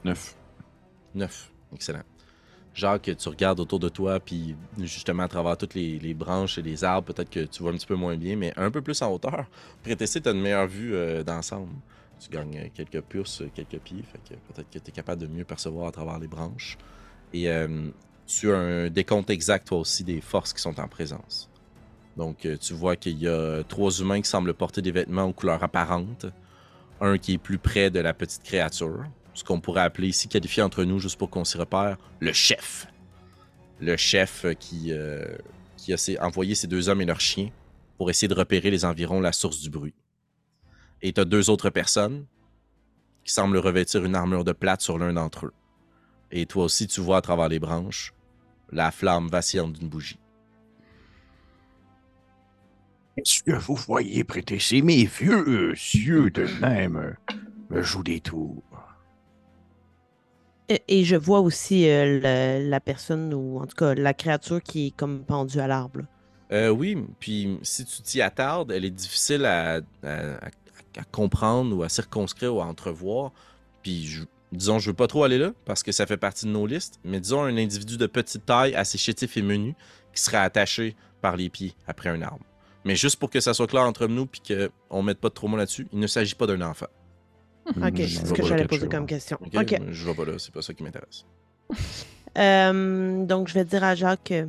9. 0.03 0.35
9. 1.15 1.51
Excellent. 1.73 2.03
Jacques, 2.73 3.15
tu 3.17 3.29
regardes 3.29 3.61
autour 3.61 3.79
de 3.79 3.87
toi, 3.87 4.19
puis 4.19 4.57
justement 4.77 5.23
à 5.23 5.27
travers 5.29 5.55
toutes 5.55 5.73
les, 5.73 5.99
les 5.99 6.13
branches 6.13 6.57
et 6.57 6.61
les 6.61 6.83
arbres, 6.83 7.13
peut-être 7.13 7.29
que 7.29 7.45
tu 7.45 7.63
vois 7.63 7.71
un 7.71 7.75
petit 7.75 7.85
peu 7.85 7.95
moins 7.95 8.17
bien, 8.17 8.35
mais 8.35 8.51
un 8.57 8.69
peu 8.69 8.81
plus 8.81 9.01
en 9.01 9.13
hauteur. 9.13 9.45
Prétessé, 9.81 10.19
tu 10.19 10.27
as 10.27 10.33
une 10.33 10.41
meilleure 10.41 10.67
vue 10.67 10.93
euh, 10.93 11.23
d'ensemble. 11.23 11.71
Tu 12.19 12.29
gagnes 12.29 12.57
euh, 12.57 12.67
quelques 12.73 12.99
pouces, 13.01 13.41
euh, 13.41 13.51
quelques 13.55 13.79
pieds, 13.79 14.03
fait 14.03 14.17
que 14.17 14.33
peut-être 14.51 14.69
que 14.69 14.79
tu 14.79 14.89
es 14.89 14.91
capable 14.91 15.21
de 15.21 15.27
mieux 15.27 15.45
percevoir 15.45 15.87
à 15.87 15.91
travers 15.93 16.19
les 16.19 16.27
branches. 16.27 16.77
Et 17.31 17.49
euh, 17.49 17.89
tu 18.27 18.51
as 18.51 18.57
un 18.57 18.89
décompte 18.89 19.29
exact, 19.29 19.67
toi 19.67 19.79
aussi, 19.79 20.03
des 20.03 20.19
forces 20.19 20.51
qui 20.51 20.61
sont 20.61 20.77
en 20.77 20.89
présence. 20.89 21.49
Donc, 22.17 22.45
euh, 22.45 22.57
tu 22.57 22.73
vois 22.73 22.95
qu'il 22.95 23.17
y 23.17 23.27
a 23.27 23.63
trois 23.63 23.91
humains 23.99 24.21
qui 24.21 24.29
semblent 24.29 24.53
porter 24.53 24.81
des 24.81 24.91
vêtements 24.91 25.25
aux 25.25 25.33
couleurs 25.33 25.63
apparentes. 25.63 26.25
Un 27.01 27.17
qui 27.17 27.33
est 27.33 27.37
plus 27.37 27.57
près 27.57 27.89
de 27.89 27.99
la 27.99 28.13
petite 28.13 28.43
créature, 28.43 29.03
ce 29.33 29.43
qu'on 29.43 29.59
pourrait 29.59 29.81
appeler 29.81 30.07
ici, 30.07 30.27
qualifié 30.27 30.63
entre 30.63 30.83
nous, 30.83 30.99
juste 30.99 31.17
pour 31.17 31.29
qu'on 31.29 31.43
s'y 31.43 31.57
repère, 31.57 31.97
le 32.19 32.31
chef. 32.31 32.87
Le 33.79 33.97
chef 33.97 34.45
euh, 34.45 34.53
qui, 34.53 34.91
euh, 34.91 35.25
qui 35.75 35.93
a 35.93 36.25
envoyé 36.25 36.55
ses 36.55 36.67
deux 36.67 36.87
hommes 36.87 37.01
et 37.01 37.05
leurs 37.05 37.19
chiens 37.19 37.49
pour 37.97 38.09
essayer 38.09 38.27
de 38.27 38.33
repérer 38.33 38.71
les 38.71 38.85
environs, 38.85 39.19
la 39.19 39.31
source 39.31 39.59
du 39.59 39.69
bruit. 39.69 39.95
Et 41.01 41.11
tu 41.13 41.25
deux 41.25 41.49
autres 41.49 41.69
personnes 41.69 42.25
qui 43.25 43.33
semblent 43.33 43.57
revêtir 43.57 44.05
une 44.05 44.15
armure 44.15 44.43
de 44.43 44.51
plate 44.51 44.81
sur 44.81 44.97
l'un 44.97 45.13
d'entre 45.13 45.47
eux. 45.47 45.53
Et 46.31 46.45
toi 46.45 46.65
aussi, 46.65 46.87
tu 46.87 47.01
vois 47.01 47.17
à 47.17 47.21
travers 47.21 47.49
les 47.49 47.59
branches 47.59 48.13
la 48.71 48.91
flamme 48.91 49.27
vacillante 49.27 49.73
d'une 49.73 49.89
bougie. 49.89 50.19
Est-ce 53.17 53.43
que 53.43 53.51
vous 53.51 53.75
voyez 53.75 54.23
prêter 54.23 54.57
ces 54.59 54.81
mes 54.81 55.05
vieux 55.05 55.71
yeux 55.71 56.31
de 56.31 56.47
même 56.61 56.97
euh, 56.97 57.35
me 57.69 57.81
jouent 57.81 58.03
des 58.03 58.19
tours? 58.19 58.63
Et, 60.69 60.81
et 60.87 61.03
je 61.03 61.15
vois 61.15 61.41
aussi 61.41 61.87
euh, 61.89 62.19
le- 62.19 62.69
la 62.69 62.79
personne, 62.79 63.33
ou 63.33 63.59
en 63.59 63.67
tout 63.67 63.75
cas 63.75 63.93
la 63.93 64.13
créature 64.13 64.61
qui 64.63 64.87
est 64.87 64.95
comme 64.95 65.23
pendue 65.25 65.59
à 65.59 65.67
l'arbre. 65.67 66.01
Euh, 66.51 66.69
oui, 66.69 66.97
puis 67.19 67.59
si 67.61 67.85
tu 67.85 68.01
t'y 68.01 68.21
attardes, 68.21 68.71
elle 68.71 68.85
est 68.85 68.89
difficile 68.91 69.45
à, 69.45 69.75
à- 69.75 69.79
à- 70.03 70.49
à 70.97 71.03
comprendre 71.11 71.75
ou 71.75 71.83
à 71.83 71.89
circonscrire 71.89 72.55
ou 72.55 72.61
à 72.61 72.65
entrevoir. 72.65 73.31
Puis, 73.83 74.05
je- 74.07 74.23
disons, 74.51 74.79
je 74.79 74.89
veux 74.89 74.95
pas 74.95 75.07
trop 75.07 75.23
aller 75.23 75.37
là 75.37 75.51
parce 75.65 75.83
que 75.83 75.91
ça 75.91 76.05
fait 76.05 76.17
partie 76.17 76.45
de 76.45 76.51
nos 76.51 76.65
listes, 76.65 76.99
mais 77.03 77.19
disons 77.19 77.43
un 77.43 77.57
individu 77.57 77.97
de 77.97 78.07
petite 78.07 78.45
taille, 78.45 78.73
assez 78.75 78.97
chétif 78.97 79.35
et 79.37 79.41
menu, 79.41 79.75
qui 80.13 80.21
serait 80.21 80.37
attaché 80.37 80.95
par 81.21 81.35
les 81.35 81.49
pieds 81.49 81.73
après 81.87 82.09
un 82.09 82.21
arbre. 82.21 82.45
Mais 82.85 82.95
juste 82.95 83.17
pour 83.17 83.29
que 83.29 83.39
ça 83.39 83.53
soit 83.53 83.67
clair 83.67 83.83
entre 83.83 84.07
nous 84.07 84.25
puis 84.25 84.41
qu'on 84.41 85.01
mette 85.03 85.19
pas 85.19 85.29
de 85.29 85.33
trop 85.33 85.47
mots 85.47 85.57
là-dessus, 85.57 85.87
il 85.93 85.99
ne 85.99 86.07
s'agit 86.07 86.35
pas 86.35 86.47
d'un 86.47 86.61
enfant. 86.61 86.87
Ok, 87.65 87.75
Hmm, 87.77 87.95
c'est 87.95 88.07
ce 88.27 88.33
que 88.33 88.43
j'allais 88.43 88.65
poser 88.67 88.89
comme 88.89 89.05
question. 89.05 89.37
Ok. 89.41 89.79
Je 89.89 90.05
vais 90.05 90.13
pas 90.13 90.25
là, 90.25 90.33
c'est 90.37 90.53
pas 90.53 90.61
ça 90.61 90.73
qui 90.73 90.83
m'intéresse. 90.83 91.25
Euh, 92.35 93.25
donc, 93.27 93.47
je 93.47 93.53
vais 93.53 93.63
dire 93.63 93.83
à 93.83 93.93
Jacques, 93.93 94.31
euh, 94.31 94.47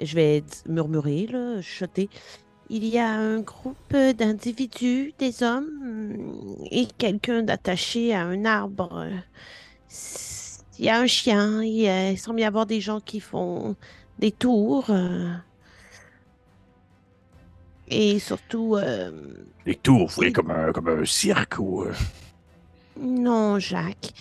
je 0.00 0.14
vais 0.14 0.42
murmurer, 0.66 1.26
là, 1.30 1.60
chuchoter. 1.60 2.08
Il 2.70 2.86
y 2.86 2.96
a 2.98 3.10
un 3.10 3.40
groupe 3.40 3.92
d'individus, 3.94 5.12
des 5.18 5.42
hommes, 5.42 5.68
hum, 5.82 6.56
et 6.70 6.86
quelqu'un 6.96 7.42
d'attaché 7.42 8.14
à 8.14 8.22
un 8.22 8.46
arbre. 8.46 9.04
Il 10.78 10.86
y 10.86 10.88
a 10.88 10.98
un 10.98 11.06
chien, 11.06 11.62
il, 11.62 11.74
y 11.82 11.88
a- 11.88 12.10
il 12.12 12.18
semble 12.18 12.40
y 12.40 12.44
avoir 12.44 12.64
des 12.64 12.80
gens 12.80 13.00
qui 13.00 13.20
font 13.20 13.76
des 14.18 14.32
tours. 14.32 14.86
Euh, 17.90 17.94
et 17.94 18.18
surtout, 18.18 18.76
euh, 18.76 19.10
Les 19.66 19.74
tours, 19.74 20.08
vous 20.08 20.14
voyez, 20.14 20.32
comme 20.32 20.50
un, 20.50 20.72
comme 20.72 20.88
un 20.88 21.04
cirque 21.04 21.58
ou. 21.58 21.82
euh, 21.84 21.92
non, 23.00 23.58
Jacques, 23.58 24.12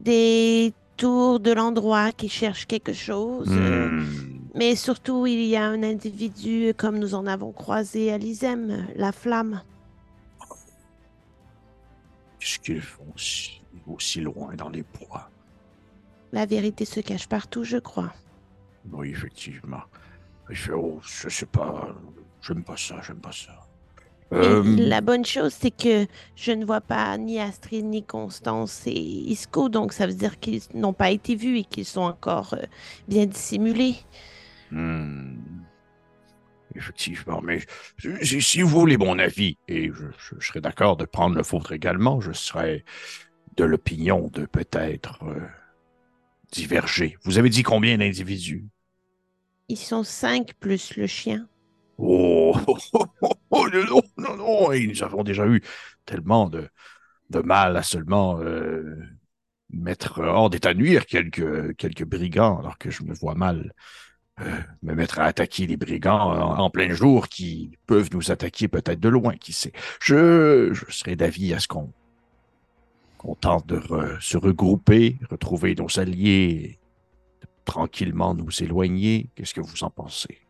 des 0.00 0.72
tours 0.96 1.40
de 1.40 1.52
l'endroit 1.52 2.12
qui 2.12 2.28
cherchent 2.28 2.66
quelque 2.66 2.92
chose. 2.92 3.48
euh, 3.50 3.88
hmm, 3.90 4.40
mais 4.54 4.74
surtout, 4.74 5.26
il 5.26 5.44
y 5.44 5.56
a 5.56 5.64
un 5.66 5.82
individu 5.82 6.72
comme 6.76 6.98
nous 6.98 7.14
en 7.14 7.26
avons 7.26 7.52
croisé 7.52 8.10
à 8.12 8.18
l'Isem, 8.18 8.86
la 8.96 9.12
flamme. 9.12 9.62
Qu'est-ce 12.38 12.58
qu'ils 12.60 12.80
font 12.80 13.12
si, 13.16 13.60
aussi 13.86 14.20
loin 14.20 14.54
dans 14.54 14.68
les 14.68 14.82
bois? 14.98 15.28
La 16.32 16.46
vérité 16.46 16.84
se 16.84 17.00
cache 17.00 17.28
partout, 17.28 17.64
je 17.64 17.76
crois. 17.78 18.12
Oui, 18.92 19.10
effectivement. 19.10 19.82
Je, 20.48 20.72
oh, 20.72 21.00
je 21.02 21.28
sais 21.28 21.46
pas. 21.46 21.94
J'aime 22.46 22.64
pas 22.64 22.76
ça, 22.76 23.00
j'aime 23.02 23.20
pas 23.20 23.32
ça. 23.32 23.68
Mais 24.38 24.60
Euh, 24.62 24.76
la 24.76 25.00
bonne 25.00 25.24
chose, 25.24 25.54
c'est 25.58 25.70
que 25.70 26.06
je 26.36 26.52
ne 26.52 26.64
vois 26.64 26.80
pas 26.82 27.16
ni 27.16 27.40
Astrid, 27.40 27.84
ni 27.86 28.04
Constance 28.04 28.82
et 28.86 28.92
Isco, 28.92 29.68
donc 29.68 29.92
ça 29.92 30.06
veut 30.06 30.12
dire 30.14 30.38
qu'ils 30.38 30.60
n'ont 30.74 30.92
pas 30.92 31.10
été 31.10 31.34
vus 31.36 31.58
et 31.58 31.64
qu'ils 31.64 31.86
sont 31.86 32.02
encore 32.02 32.54
euh, 32.54 32.62
bien 33.08 33.26
dissimulés. 33.26 33.96
hmm, 34.70 35.66
Effectivement, 36.74 37.40
mais 37.42 37.60
si, 38.22 38.42
si 38.42 38.60
vous 38.60 38.68
voulez 38.68 38.96
mon 38.98 39.18
avis, 39.18 39.56
et 39.68 39.88
je, 39.88 40.04
je- 40.18 40.34
je 40.38 40.46
serais 40.46 40.60
d'accord 40.60 40.96
de 40.96 41.04
prendre 41.04 41.34
le 41.36 41.42
vôtre 41.42 41.72
également, 41.72 42.20
je 42.20 42.32
serais 42.32 42.84
de 43.56 43.64
l'opinion 43.64 44.28
de 44.32 44.46
peut-être 44.46 45.22
euh, 45.24 45.40
diverger. 46.52 47.16
Vous 47.24 47.38
avez 47.38 47.48
dit 47.50 47.62
combien 47.62 47.98
d'individus? 47.98 48.66
Ils 49.68 49.78
sont 49.78 50.02
cinq 50.02 50.54
plus 50.54 50.96
le 50.96 51.06
chien. 51.06 51.48
Oh, 51.98 52.54
oh, 52.66 53.06
oh, 53.22 53.32
oh, 53.50 53.66
non, 53.72 54.02
non, 54.18 54.36
non, 54.36 54.72
et 54.72 54.86
nous 54.86 55.02
avons 55.02 55.22
déjà 55.22 55.46
eu 55.46 55.62
tellement 56.04 56.48
de, 56.48 56.68
mal 57.42 57.76
à 57.76 57.82
seulement 57.82 58.38
euh, 58.40 58.96
mettre 59.70 60.20
hors 60.20 60.50
d'état 60.50 60.74
de 60.74 60.78
nuire 60.78 61.06
quelques, 61.06 61.74
quelques 61.76 62.04
brigands, 62.04 62.58
alors 62.58 62.78
que 62.78 62.90
je 62.90 63.02
me 63.02 63.14
vois 63.14 63.34
mal 63.34 63.72
euh, 64.40 64.60
me 64.82 64.94
mettre 64.94 65.18
à 65.18 65.24
attaquer 65.24 65.66
les 65.66 65.78
brigands 65.78 66.58
en, 66.58 66.68
plein 66.68 66.92
jour 66.92 67.28
qui 67.28 67.78
peuvent 67.86 68.10
nous 68.12 68.30
attaquer 68.30 68.68
peut-être 68.68 69.00
de 69.00 69.08
loin, 69.08 69.34
qui 69.36 69.54
sait. 69.54 69.72
Je, 70.00 70.74
serais 70.90 71.16
d'avis 71.16 71.54
à 71.54 71.58
ce 71.58 71.68
qu'on 71.68 71.92
tente 73.40 73.66
de 73.66 73.80
se 74.20 74.36
regrouper, 74.36 75.18
retrouver 75.30 75.74
nos 75.74 75.98
alliés, 75.98 76.78
tranquillement 77.64 78.34
nous 78.34 78.62
éloigner. 78.62 79.30
Qu'est-ce 79.34 79.54
que 79.54 79.62
vous 79.62 79.84
en 79.84 79.90
pensez? 79.90 80.45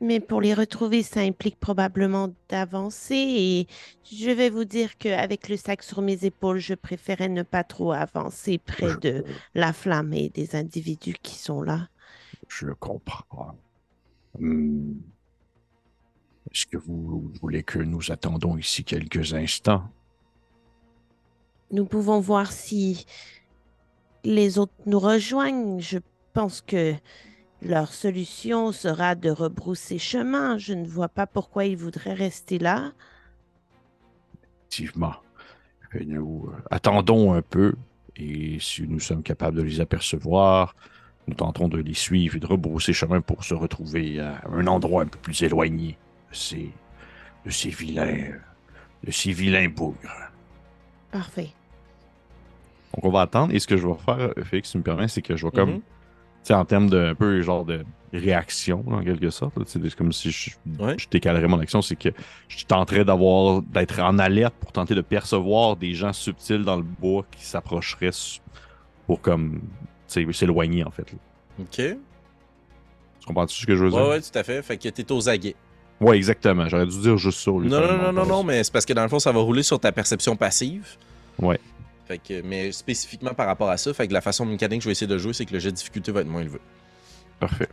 Mais 0.00 0.20
pour 0.20 0.40
les 0.40 0.54
retrouver, 0.54 1.02
ça 1.02 1.20
implique 1.20 1.58
probablement 1.58 2.34
d'avancer 2.48 3.14
et 3.14 3.66
je 4.04 4.30
vais 4.30 4.50
vous 4.50 4.64
dire 4.64 4.98
qu'avec 4.98 5.48
le 5.48 5.56
sac 5.56 5.82
sur 5.82 6.02
mes 6.02 6.24
épaules, 6.24 6.58
je 6.58 6.74
préférais 6.74 7.28
ne 7.28 7.42
pas 7.42 7.64
trop 7.64 7.92
avancer 7.92 8.58
près 8.58 8.96
de 9.00 9.24
la 9.54 9.72
flamme 9.72 10.12
et 10.12 10.28
des 10.28 10.56
individus 10.56 11.16
qui 11.22 11.36
sont 11.36 11.62
là. 11.62 11.88
Je 12.48 12.66
comprends. 12.72 13.56
Hmm. 14.38 14.94
Est-ce 16.52 16.66
que 16.66 16.76
vous 16.76 17.32
voulez 17.40 17.62
que 17.62 17.78
nous 17.78 18.10
attendons 18.10 18.58
ici 18.58 18.84
quelques 18.84 19.34
instants? 19.34 19.84
Nous 21.70 21.84
pouvons 21.84 22.20
voir 22.20 22.52
si 22.52 23.06
les 24.24 24.58
autres 24.58 24.74
nous 24.86 24.98
rejoignent. 24.98 25.80
Je 25.80 25.98
pense 26.32 26.60
que 26.60 26.94
leur 27.64 27.92
solution 27.92 28.72
sera 28.72 29.14
de 29.14 29.30
rebrousser 29.30 29.98
chemin. 29.98 30.58
Je 30.58 30.74
ne 30.74 30.86
vois 30.86 31.08
pas 31.08 31.26
pourquoi 31.26 31.64
ils 31.64 31.76
voudraient 31.76 32.14
rester 32.14 32.58
là. 32.58 32.92
Effectivement. 34.60 35.14
Et 35.98 36.04
nous 36.04 36.50
euh, 36.52 36.62
attendons 36.70 37.32
un 37.32 37.42
peu 37.42 37.74
et 38.16 38.58
si 38.60 38.82
nous 38.86 39.00
sommes 39.00 39.22
capables 39.22 39.56
de 39.56 39.62
les 39.62 39.80
apercevoir, 39.80 40.74
nous 41.26 41.34
tenterons 41.34 41.68
de 41.68 41.78
les 41.78 41.94
suivre 41.94 42.36
et 42.36 42.40
de 42.40 42.46
rebrousser 42.46 42.92
chemin 42.92 43.20
pour 43.20 43.44
se 43.44 43.54
retrouver 43.54 44.20
à 44.20 44.42
un 44.50 44.66
endroit 44.66 45.02
un 45.02 45.06
peu 45.06 45.18
plus 45.18 45.42
éloigné 45.42 45.98
de 46.30 46.34
ces, 46.36 46.70
de 47.44 47.50
ces 47.50 47.70
vilains, 47.70 48.32
de 49.02 49.10
ces 49.10 49.32
vilains 49.32 49.68
bougres. 49.68 50.30
Parfait. 51.10 51.50
Donc, 52.94 53.04
on 53.04 53.10
va 53.10 53.22
attendre. 53.22 53.54
Et 53.54 53.58
ce 53.58 53.66
que 53.66 53.76
je 53.76 53.86
vais 53.86 53.94
faire, 53.94 54.32
Félix, 54.44 54.68
si 54.68 54.72
tu 54.72 54.78
me 54.78 54.82
permets, 54.84 55.08
c'est 55.08 55.22
que 55.22 55.36
je 55.36 55.46
vais 55.46 55.52
comme. 55.52 55.74
Mhm. 55.74 55.80
En 56.52 56.64
termes 56.64 56.90
peu 57.14 57.40
genre 57.42 57.64
de 57.64 57.84
réaction, 58.12 58.84
en 58.90 59.02
quelque 59.02 59.30
sorte. 59.30 59.54
C'est 59.66 59.94
comme 59.96 60.12
si 60.12 60.30
je, 60.30 60.50
Ouais. 60.78 60.94
je 60.98 61.06
décalerais 61.10 61.48
mon 61.48 61.58
action. 61.58 61.82
C'est 61.82 61.96
que 61.96 62.10
je 62.48 62.64
tenterais 62.64 63.04
d'avoir 63.04 63.62
d'être 63.62 63.98
en 64.00 64.18
alerte 64.18 64.54
pour 64.60 64.70
tenter 64.72 64.94
de 64.94 65.00
percevoir 65.00 65.76
des 65.76 65.94
gens 65.94 66.12
subtils 66.12 66.62
dans 66.64 66.76
le 66.76 66.82
bois 66.82 67.24
qui 67.36 67.44
s'approcheraient 67.44 68.10
pour 69.06 69.20
comme 69.20 69.62
s'éloigner 70.06 70.84
en 70.84 70.90
fait. 70.90 71.10
là. 71.12 71.18
OK. 71.60 71.76
Tu 73.20 73.26
comprends-tu 73.26 73.56
ce 73.60 73.66
que 73.66 73.74
je 73.74 73.84
veux 73.84 73.90
dire? 73.90 74.06
Ouais, 74.08 74.20
tout 74.20 74.38
à 74.38 74.42
fait. 74.44 74.62
Fait 74.62 74.76
que 74.76 74.88
t'es 74.88 75.10
aux 75.10 75.28
aguets. 75.28 75.56
Ouais, 76.00 76.16
exactement. 76.16 76.68
J'aurais 76.68 76.86
dû 76.86 76.98
dire 77.00 77.16
juste 77.16 77.38
ça. 77.38 77.50
de 77.50 77.56
Non, 77.56 77.80
non, 77.80 77.96
non, 77.96 78.12
non, 78.12 78.26
non, 78.26 78.44
mais 78.44 78.62
c'est 78.62 78.72
parce 78.72 78.84
que 78.84 78.92
dans 78.92 79.02
le 79.02 79.08
fond, 79.08 79.18
ça 79.18 79.32
va 79.32 79.40
rouler 79.40 79.62
sur 79.62 79.80
ta 79.80 79.92
perception 79.92 80.36
passive. 80.36 80.86
Ouais. 81.38 81.58
Fait 82.06 82.18
que, 82.18 82.42
mais 82.42 82.70
spécifiquement 82.72 83.32
par 83.34 83.46
rapport 83.46 83.70
à 83.70 83.76
ça, 83.78 83.94
fait 83.94 84.06
que 84.08 84.12
la 84.12 84.20
façon 84.20 84.44
mécanique 84.44 84.80
que 84.80 84.84
je 84.84 84.88
vais 84.88 84.92
essayer 84.92 85.06
de 85.06 85.16
jouer, 85.18 85.32
c'est 85.32 85.46
que 85.46 85.52
le 85.54 85.58
jet 85.58 85.70
de 85.70 85.76
difficulté 85.76 86.12
va 86.12 86.20
être 86.20 86.26
moins 86.28 86.42
élevé. 86.42 86.58
Parfait. 87.40 87.68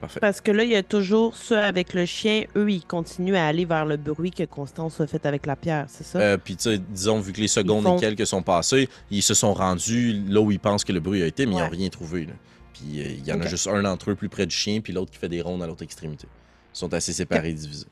Parfait. 0.00 0.20
Parce 0.20 0.40
que 0.40 0.50
là, 0.50 0.64
il 0.64 0.70
y 0.70 0.76
a 0.76 0.82
toujours 0.82 1.36
ceux 1.36 1.58
avec 1.58 1.94
le 1.94 2.04
chien. 2.04 2.44
Eux, 2.56 2.70
ils 2.70 2.84
continuent 2.84 3.36
à 3.36 3.46
aller 3.46 3.64
vers 3.64 3.86
le 3.86 3.96
bruit 3.96 4.30
que 4.30 4.44
Constance 4.44 5.00
a 5.00 5.06
fait 5.06 5.24
avec 5.26 5.46
la 5.46 5.56
pierre, 5.56 5.86
c'est 5.88 6.04
ça? 6.04 6.18
Euh, 6.20 6.36
Puis, 6.36 6.56
tu 6.56 6.64
sais, 6.64 6.78
disons, 6.78 7.20
vu 7.20 7.32
que 7.32 7.40
les 7.40 7.48
secondes 7.48 7.84
font- 7.84 7.96
et 7.96 8.00
quelques 8.00 8.26
sont 8.26 8.42
passées, 8.42 8.88
ils 9.10 9.22
se 9.22 9.34
sont 9.34 9.54
rendus 9.54 10.12
là 10.28 10.40
où 10.40 10.50
ils 10.50 10.60
pensent 10.60 10.84
que 10.84 10.92
le 10.92 11.00
bruit 11.00 11.22
a 11.22 11.26
été, 11.26 11.46
mais 11.46 11.52
ils 11.52 11.58
n'ont 11.58 11.68
rien 11.70 11.88
trouvé. 11.88 12.28
Puis, 12.74 13.00
euh, 13.00 13.06
il 13.08 13.24
y 13.26 13.32
en 13.32 13.40
a 13.40 13.46
juste 13.46 13.66
un 13.68 13.82
d'entre 13.82 14.10
eux 14.10 14.14
plus 14.14 14.28
près 14.28 14.46
du 14.46 14.54
chien, 14.54 14.80
puis 14.80 14.92
l'autre 14.92 15.10
qui 15.10 15.18
fait 15.18 15.28
des 15.28 15.40
rondes 15.40 15.62
à 15.62 15.66
l'autre 15.66 15.82
extrémité. 15.84 16.26
Ils 16.74 16.78
sont 16.78 16.92
assez 16.92 17.12
séparés 17.12 17.50
et 17.50 17.54
divisés. 17.54 17.86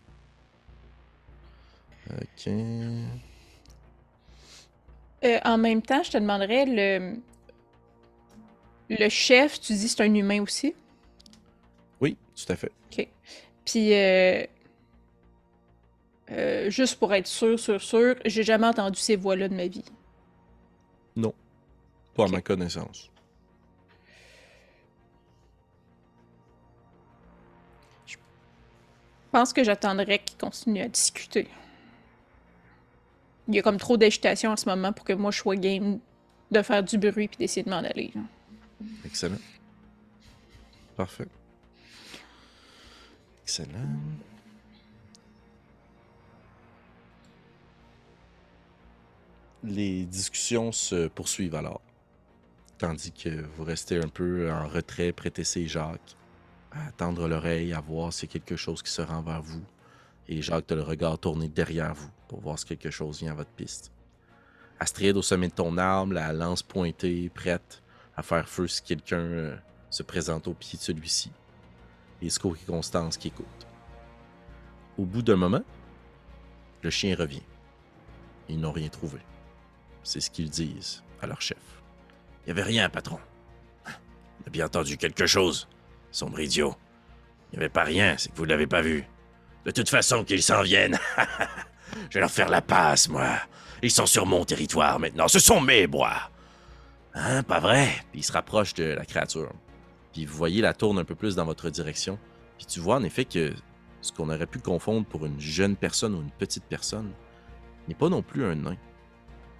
Ok. 2.10 2.52
Euh, 5.24 5.38
en 5.44 5.58
même 5.58 5.82
temps, 5.82 6.02
je 6.02 6.10
te 6.10 6.18
demanderais, 6.18 6.64
le, 6.66 7.16
le 8.90 9.08
chef, 9.08 9.60
tu 9.60 9.72
dis 9.72 9.88
c'est 9.88 10.02
un 10.02 10.14
humain 10.14 10.42
aussi? 10.42 10.74
Oui, 12.00 12.16
tout 12.34 12.52
à 12.52 12.56
fait. 12.56 12.72
OK. 12.90 13.08
Puis, 13.64 13.94
euh, 13.94 14.44
euh, 16.30 16.70
juste 16.70 16.98
pour 16.98 17.14
être 17.14 17.26
sûr, 17.26 17.58
sûr, 17.58 17.80
sûr, 17.80 18.16
j'ai 18.24 18.42
jamais 18.42 18.66
entendu 18.66 18.98
ces 18.98 19.16
voix-là 19.16 19.48
de 19.48 19.54
ma 19.54 19.66
vie. 19.66 19.84
Pas 22.14 22.24
à 22.24 22.28
ma 22.28 22.42
connaissance. 22.42 23.10
Je 28.06 28.16
pense 29.30 29.52
que 29.52 29.64
j'attendrais 29.64 30.18
qu'ils 30.18 30.36
continuent 30.36 30.82
à 30.82 30.88
discuter. 30.88 31.48
Il 33.52 33.56
y 33.56 33.58
a 33.58 33.62
comme 33.62 33.76
trop 33.76 33.98
d'agitation 33.98 34.50
en 34.50 34.56
ce 34.56 34.66
moment 34.66 34.94
pour 34.94 35.04
que 35.04 35.12
moi 35.12 35.30
je 35.30 35.36
sois 35.36 35.56
game 35.56 35.98
de 36.50 36.62
faire 36.62 36.82
du 36.82 36.96
bruit 36.96 37.28
puis 37.28 37.36
d'essayer 37.36 37.62
de 37.62 37.68
m'en 37.68 37.76
aller. 37.76 38.10
Excellent. 39.04 39.36
Parfait. 40.96 41.26
Excellent. 43.42 43.68
Les 49.64 50.06
discussions 50.06 50.72
se 50.72 51.08
poursuivent 51.08 51.54
alors. 51.54 51.82
Tandis 52.78 53.12
que 53.12 53.44
vous 53.56 53.64
restez 53.64 53.98
un 53.98 54.08
peu 54.08 54.50
en 54.50 54.66
retrait, 54.66 55.12
prêtez 55.12 55.44
Jacques, 55.68 56.16
à 56.72 56.90
tendre 56.92 57.28
l'oreille, 57.28 57.74
à 57.74 57.80
voir 57.80 58.14
s'il 58.14 58.30
y 58.30 58.30
a 58.30 58.32
quelque 58.32 58.56
chose 58.56 58.82
qui 58.82 58.90
se 58.90 59.02
rend 59.02 59.20
vers 59.20 59.42
vous. 59.42 59.62
Et 60.26 60.40
Jacques, 60.40 60.66
tu 60.66 60.74
le 60.74 60.82
regard 60.82 61.18
tourné 61.18 61.48
derrière 61.48 61.92
vous 61.92 62.10
pour 62.32 62.40
voir 62.40 62.58
si 62.58 62.64
quelque 62.64 62.90
chose 62.90 63.20
vient 63.20 63.32
à 63.32 63.34
votre 63.34 63.50
piste. 63.50 63.92
Astrid, 64.80 65.14
au 65.18 65.22
sommet 65.22 65.48
de 65.48 65.52
ton 65.52 65.76
arme, 65.76 66.14
la 66.14 66.32
lance 66.32 66.62
pointée, 66.62 67.28
prête 67.28 67.82
à 68.16 68.22
faire 68.22 68.48
feu 68.48 68.66
si 68.66 68.82
quelqu'un 68.82 69.18
euh, 69.18 69.56
se 69.90 70.02
présente 70.02 70.48
au 70.48 70.54
pied 70.54 70.78
de 70.78 70.82
celui-ci. 70.82 71.30
Et 72.22 72.28
et 72.28 72.66
Constance 72.66 73.18
qui 73.18 73.28
écoutent. 73.28 73.66
Au 74.96 75.04
bout 75.04 75.20
d'un 75.20 75.36
moment, 75.36 75.62
le 76.80 76.88
chien 76.88 77.14
revient. 77.14 77.42
Ils 78.48 78.58
n'ont 78.58 78.72
rien 78.72 78.88
trouvé. 78.88 79.18
C'est 80.02 80.20
ce 80.20 80.30
qu'ils 80.30 80.48
disent 80.48 81.02
à 81.20 81.26
leur 81.26 81.42
chef. 81.42 81.58
Il 82.40 82.46
n'y 82.46 82.58
avait 82.58 82.66
rien, 82.66 82.88
patron. 82.88 83.18
On 83.86 84.46
a 84.46 84.50
bien 84.50 84.64
entendu 84.64 84.96
quelque 84.96 85.26
chose, 85.26 85.68
sombre 86.10 86.40
idiot. 86.40 86.74
Il 87.52 87.58
n'y 87.58 87.64
avait 87.64 87.72
pas 87.72 87.84
rien, 87.84 88.16
c'est 88.16 88.30
que 88.30 88.36
vous 88.38 88.44
ne 88.44 88.50
l'avez 88.50 88.66
pas 88.66 88.80
vu. 88.80 89.04
De 89.66 89.70
toute 89.70 89.90
façon, 89.90 90.24
qu'ils 90.24 90.42
s'en 90.42 90.62
viennent. 90.62 90.98
Je 92.10 92.14
vais 92.14 92.20
leur 92.20 92.30
faire 92.30 92.48
la 92.48 92.62
passe, 92.62 93.08
moi. 93.08 93.38
Ils 93.82 93.90
sont 93.90 94.06
sur 94.06 94.26
mon 94.26 94.44
territoire 94.44 94.98
maintenant. 94.98 95.28
Ce 95.28 95.38
sont 95.38 95.60
mes 95.60 95.86
bois. 95.86 96.30
Hein, 97.14 97.42
pas 97.42 97.60
vrai? 97.60 97.88
Puis 98.12 98.22
se 98.22 98.32
rapproche 98.32 98.74
de 98.74 98.84
la 98.84 99.04
créature. 99.04 99.52
Puis 100.12 100.24
vous 100.24 100.36
voyez 100.36 100.62
la 100.62 100.74
tourne 100.74 100.98
un 100.98 101.04
peu 101.04 101.14
plus 101.14 101.34
dans 101.34 101.44
votre 101.44 101.70
direction. 101.70 102.18
Puis 102.58 102.66
tu 102.66 102.80
vois 102.80 102.96
en 102.96 103.02
effet 103.02 103.24
que 103.24 103.52
ce 104.00 104.12
qu'on 104.12 104.28
aurait 104.28 104.46
pu 104.46 104.58
confondre 104.58 105.06
pour 105.06 105.26
une 105.26 105.40
jeune 105.40 105.76
personne 105.76 106.14
ou 106.14 106.20
une 106.20 106.30
petite 106.30 106.64
personne 106.64 107.12
n'est 107.88 107.94
pas 107.94 108.08
non 108.08 108.22
plus 108.22 108.44
un 108.44 108.54
nain. 108.54 108.76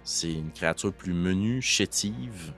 C'est 0.03 0.31
une 0.31 0.51
créature 0.51 0.93
plus 0.93 1.13
menue, 1.13 1.61
chétive, 1.61 2.53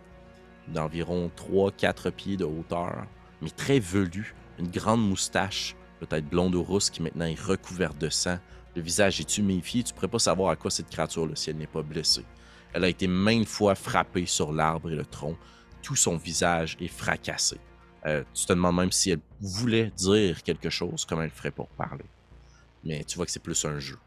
d'environ 0.68 1.32
3-4 1.36 2.12
pieds 2.12 2.38
de 2.38 2.46
hauteur, 2.46 3.06
mais 3.42 3.50
très 3.50 3.80
velue, 3.80 4.34
une 4.58 4.70
grande 4.70 5.08
moustache, 5.08 5.76
peut-être 6.00 6.28
blonde 6.28 6.56
ou 6.56 6.64
rousse, 6.64 6.90
qui 6.90 7.04
maintenant 7.04 7.26
est 7.26 7.40
recouverte 7.40 7.98
de 7.98 8.10
sang. 8.10 8.38
Le 8.76 8.82
visage 8.82 9.20
est 9.20 9.38
humifié, 9.38 9.84
tu 9.84 9.92
ne 9.92 9.96
pourrais 9.96 10.10
pas 10.10 10.20
savoir 10.20 10.52
à 10.52 10.56
quoi 10.56 10.70
cette 10.70 10.90
créature-là 10.90 11.36
si 11.36 11.50
elle 11.50 11.58
n'est 11.58 11.68
pas 11.68 11.82
blessée. 11.82 12.26
Elle 12.74 12.84
a 12.84 12.90
été 12.90 13.08
maintes 13.08 13.48
fois 13.48 13.74
frappée 13.74 14.26
sur 14.26 14.52
l'arbre 14.52 14.92
et 14.92 14.96
le 14.96 15.06
tronc. 15.06 15.38
Tout 15.82 15.96
son 15.96 16.18
visage 16.18 16.76
est 16.82 16.90
fracassé. 16.90 17.58
Euh, 18.06 18.24
tu 18.34 18.46
te 18.46 18.54
demandes 18.54 18.76
même 18.76 18.92
si 18.92 19.12
elle 19.12 19.22
voulait 19.40 19.92
dire 19.92 20.44
quelque 20.44 20.70
chose, 20.70 21.06
comment 21.06 21.22
elle 21.22 21.32
ferait 21.32 21.52
pour 21.52 21.70
parler. 21.70 22.06
Mais 22.84 23.04
tu 23.06 23.16
vois 23.16 23.26
que 23.26 23.32
c'est 23.32 23.40
plus 23.42 23.64
un 23.66 23.80
jeu. 23.80 23.98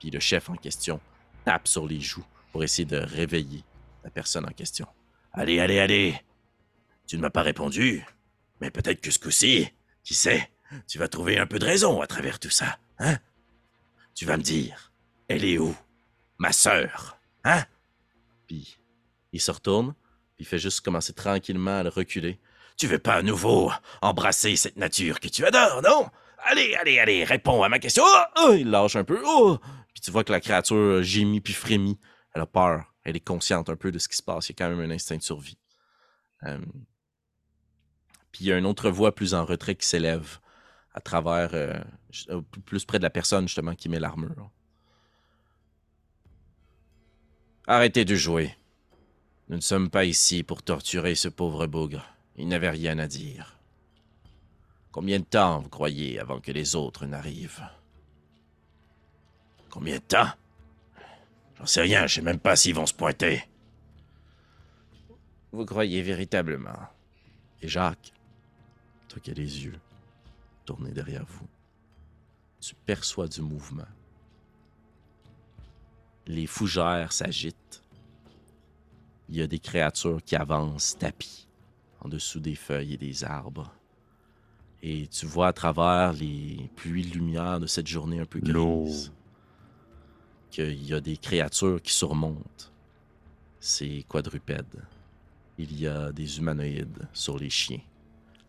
Puis 0.00 0.10
le 0.10 0.20
chef 0.20 0.50
en 0.50 0.56
question 0.56 1.00
tape 1.44 1.68
sur 1.68 1.86
les 1.86 2.00
joues 2.00 2.26
pour 2.52 2.64
essayer 2.64 2.84
de 2.84 2.96
réveiller 2.96 3.62
la 4.02 4.10
personne 4.10 4.44
en 4.44 4.52
question. 4.52 4.86
Allez, 5.32 5.60
allez, 5.60 5.78
allez. 5.78 6.20
Tu 7.06 7.16
ne 7.16 7.22
m'as 7.22 7.30
pas 7.30 7.42
répondu. 7.42 8.04
Mais 8.60 8.70
peut-être 8.70 9.00
que 9.00 9.10
ce 9.10 9.18
coup-ci, 9.18 9.68
qui 10.02 10.14
sait, 10.14 10.50
tu 10.86 10.98
vas 10.98 11.08
trouver 11.08 11.38
un 11.38 11.46
peu 11.46 11.58
de 11.58 11.64
raison 11.64 12.00
à 12.00 12.06
travers 12.06 12.38
tout 12.38 12.50
ça, 12.50 12.78
hein? 12.98 13.18
Tu 14.18 14.24
vas 14.24 14.36
me 14.36 14.42
dire, 14.42 14.92
elle 15.28 15.44
est 15.44 15.58
où? 15.58 15.76
Ma 16.38 16.50
sœur, 16.50 17.20
hein? 17.44 17.64
Puis 18.48 18.76
il 19.32 19.40
se 19.40 19.52
retourne, 19.52 19.94
puis 20.34 20.42
il 20.42 20.44
fait 20.44 20.58
juste 20.58 20.80
commencer 20.80 21.12
tranquillement 21.12 21.78
à 21.78 21.82
le 21.84 21.88
reculer. 21.88 22.40
Tu 22.76 22.88
veux 22.88 22.98
pas 22.98 23.14
à 23.14 23.22
nouveau 23.22 23.70
embrasser 24.02 24.56
cette 24.56 24.76
nature 24.76 25.20
que 25.20 25.28
tu 25.28 25.46
adores, 25.46 25.82
non? 25.82 26.10
Allez, 26.38 26.74
allez, 26.74 26.98
allez, 26.98 27.22
réponds 27.22 27.62
à 27.62 27.68
ma 27.68 27.78
question. 27.78 28.02
Oh, 28.04 28.22
oh, 28.40 28.54
il 28.58 28.68
lâche 28.68 28.96
un 28.96 29.04
peu. 29.04 29.22
Oh! 29.24 29.60
Puis 29.94 30.00
tu 30.00 30.10
vois 30.10 30.24
que 30.24 30.32
la 30.32 30.40
créature 30.40 31.00
gémit 31.00 31.40
puis 31.40 31.52
frémit. 31.52 32.00
Elle 32.34 32.42
a 32.42 32.46
peur. 32.46 32.92
Elle 33.04 33.14
est 33.14 33.24
consciente 33.24 33.70
un 33.70 33.76
peu 33.76 33.92
de 33.92 34.00
ce 34.00 34.08
qui 34.08 34.16
se 34.16 34.22
passe. 34.24 34.48
Il 34.48 34.52
y 34.52 34.54
a 34.54 34.66
quand 34.66 34.74
même 34.74 34.90
un 34.90 34.92
instinct 34.92 35.18
de 35.18 35.22
survie. 35.22 35.58
Euh, 36.42 36.58
Puis 38.32 38.46
il 38.46 38.48
y 38.48 38.52
a 38.52 38.58
une 38.58 38.66
autre 38.66 38.90
voix 38.90 39.14
plus 39.14 39.34
en 39.34 39.44
retrait 39.44 39.76
qui 39.76 39.86
s'élève 39.86 40.40
à 40.94 41.00
travers, 41.00 41.50
euh, 41.54 41.78
euh, 42.30 42.40
plus 42.64 42.84
près 42.84 42.98
de 42.98 43.02
la 43.02 43.10
personne 43.10 43.46
justement 43.46 43.74
qui 43.74 43.88
met 43.88 44.00
l'armure. 44.00 44.50
Arrêtez 47.66 48.04
de 48.04 48.14
jouer. 48.14 48.56
Nous 49.48 49.56
ne 49.56 49.62
sommes 49.62 49.90
pas 49.90 50.04
ici 50.04 50.42
pour 50.42 50.62
torturer 50.62 51.14
ce 51.14 51.28
pauvre 51.28 51.66
bougre. 51.66 52.04
Il 52.36 52.48
n'avait 52.48 52.70
rien 52.70 52.98
à 52.98 53.06
dire. 53.06 53.58
Combien 54.90 55.20
de 55.20 55.24
temps 55.24 55.60
vous 55.60 55.68
croyez 55.68 56.18
avant 56.18 56.40
que 56.40 56.50
les 56.50 56.76
autres 56.76 57.06
n'arrivent? 57.06 57.68
Combien 59.70 59.96
de 59.96 60.02
temps? 60.02 60.30
J'en 61.58 61.66
sais 61.66 61.82
rien, 61.82 62.06
je 62.06 62.16
sais 62.16 62.22
même 62.22 62.38
pas 62.38 62.56
s'ils 62.56 62.74
vont 62.74 62.86
se 62.86 62.94
pointer. 62.94 63.44
Vous 65.52 65.66
croyez 65.66 66.02
véritablement. 66.02 66.88
Et 67.60 67.68
Jacques, 67.68 68.12
toi 69.08 69.20
les 69.26 69.64
yeux 69.64 69.78
tournés 70.68 70.92
derrière 70.92 71.24
vous, 71.24 71.48
tu 72.60 72.74
perçois 72.74 73.26
du 73.26 73.40
mouvement. 73.40 73.88
Les 76.26 76.46
fougères 76.46 77.10
s'agitent. 77.10 77.82
Il 79.30 79.36
y 79.36 79.40
a 79.40 79.46
des 79.46 79.60
créatures 79.60 80.22
qui 80.22 80.36
avancent 80.36 80.98
tapis 80.98 81.48
en 82.02 82.10
dessous 82.10 82.38
des 82.38 82.54
feuilles 82.54 82.94
et 82.94 82.96
des 82.98 83.24
arbres. 83.24 83.72
Et 84.82 85.06
tu 85.06 85.24
vois 85.24 85.48
à 85.48 85.52
travers 85.54 86.12
les 86.12 86.70
pluies 86.76 87.06
de 87.06 87.14
lumière 87.14 87.60
de 87.60 87.66
cette 87.66 87.86
journée 87.86 88.20
un 88.20 88.26
peu 88.26 88.38
grise 88.38 89.10
qu'il 90.50 90.84
y 90.84 90.92
a 90.92 91.00
des 91.00 91.16
créatures 91.16 91.80
qui 91.80 91.94
surmontent 91.94 92.66
ces 93.58 94.04
quadrupèdes. 94.06 94.84
Il 95.56 95.80
y 95.80 95.86
a 95.86 96.12
des 96.12 96.38
humanoïdes 96.38 97.08
sur 97.14 97.38
les 97.38 97.50
chiens. 97.50 97.80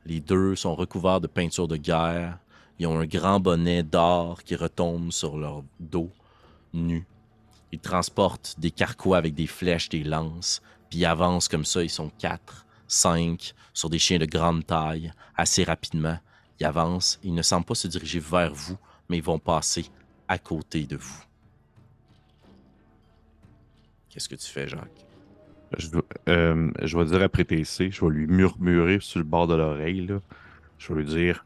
Les 0.06 0.20
deux 0.20 0.56
sont 0.56 0.76
recouverts 0.76 1.22
de 1.22 1.28
peinture 1.28 1.68
de 1.68 1.78
guerre. 1.78 2.40
Ils 2.80 2.88
ont 2.88 3.00
un 3.00 3.06
grand 3.06 3.40
bonnet 3.40 3.84
d'or 3.84 4.44
qui 4.44 4.56
retombe 4.56 5.12
sur 5.12 5.38
leur 5.38 5.64
dos, 5.80 6.10
nu. 6.74 7.06
Ils 7.72 7.80
transportent 7.80 8.56
des 8.58 8.72
carquois 8.72 9.18
avec 9.18 9.36
des 9.36 9.48
flèches, 9.48 9.90
des 9.90 10.04
lances, 10.04 10.62
puis 10.90 11.00
ils 11.00 11.06
avancent 11.06 11.48
comme 11.48 11.66
ça. 11.66 11.84
Ils 11.84 11.90
sont 11.90 12.12
quatre, 12.18 12.66
cinq, 12.88 13.54
sur 13.74 13.90
des 13.90 14.00
chiens 14.00 14.18
de 14.18 14.26
grande 14.26 14.66
taille, 14.66 15.14
assez 15.36 15.64
rapidement. 15.64 16.18
Ils 16.60 16.66
avancent. 16.66 17.20
Ils 17.24 17.34
ne 17.34 17.42
semblent 17.42 17.66
pas 17.66 17.76
se 17.76 17.88
diriger 17.88 18.20
vers 18.20 18.54
vous, 18.54 18.78
mais 19.08 19.18
ils 19.18 19.24
vont 19.24 19.40
passer 19.40 19.86
à 20.28 20.38
côté 20.38 20.86
de 20.86 20.96
vous. 20.96 21.24
Qu'est-ce 24.10 24.30
que 24.30 24.36
tu 24.36 24.48
fais, 24.48 24.68
Jacques? 24.68 25.09
Euh, 26.28 26.72
je 26.84 26.98
vais 26.98 27.06
dire 27.06 27.22
après 27.22 27.46
TC, 27.46 27.92
je 27.92 28.04
vais 28.06 28.12
lui 28.12 28.28
murmurer 28.28 29.00
sur 29.02 29.20
le 29.20 29.26
bord 29.26 29.48
de 29.48 29.56
l'oreille. 29.56 30.08
Je 30.78 30.94
vais 30.94 31.02
lui 31.02 31.06
dire 31.10 31.46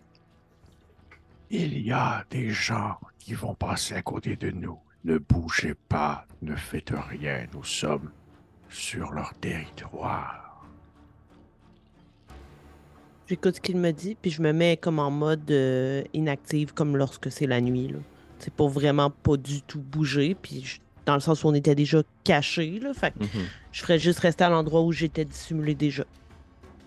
Il 1.50 1.78
y 1.80 1.92
a 1.92 2.24
des 2.30 2.50
gens 2.50 2.98
qui 3.20 3.34
vont 3.34 3.54
passer 3.56 3.96
à 3.96 4.02
côté 4.02 4.36
de 4.36 4.50
nous. 4.52 4.80
Ne 5.04 5.18
bougez 5.18 5.76
pas, 5.90 6.26
ne 6.42 6.56
faites 6.56 6.94
rien, 7.10 7.46
nous 7.54 7.64
sommes 7.66 8.10
sur 8.70 9.12
leur 9.12 9.34
territoire. 9.36 10.66
J'écoute 13.28 13.56
ce 13.56 13.62
qu'il 13.62 13.78
me 13.78 13.92
dit, 13.92 14.16
puis 14.22 14.32
je 14.32 14.42
me 14.42 14.52
mets 14.52 14.78
comme 14.78 15.00
en 15.00 15.12
mode 15.12 15.50
euh, 15.52 16.04
inactive, 16.14 16.74
comme 16.74 16.98
lorsque 16.98 17.32
c'est 17.32 17.48
la 17.48 17.62
nuit. 17.62 17.94
C'est 18.40 18.54
pour 18.54 18.70
vraiment 18.70 19.10
pas 19.10 19.38
du 19.38 19.62
tout 19.62 19.80
bouger, 19.80 20.36
puis 20.36 20.64
je- 20.66 20.80
dans 21.06 21.16
le 21.16 21.20
sens 21.20 21.44
où 21.44 21.48
on 21.48 21.54
était 21.54 21.76
déjà 21.76 22.02
cachés, 22.24 22.80
là, 22.80 22.94
fait 22.94 23.12
que 23.18 23.26
je 23.72 23.82
ferais 23.82 24.00
juste 24.00 24.20
rester 24.20 24.44
à 24.44 24.50
l'endroit 24.50 24.82
où 24.82 24.92
j'étais 24.92 25.26
dissimulé 25.26 25.76
déjà. 25.76 26.06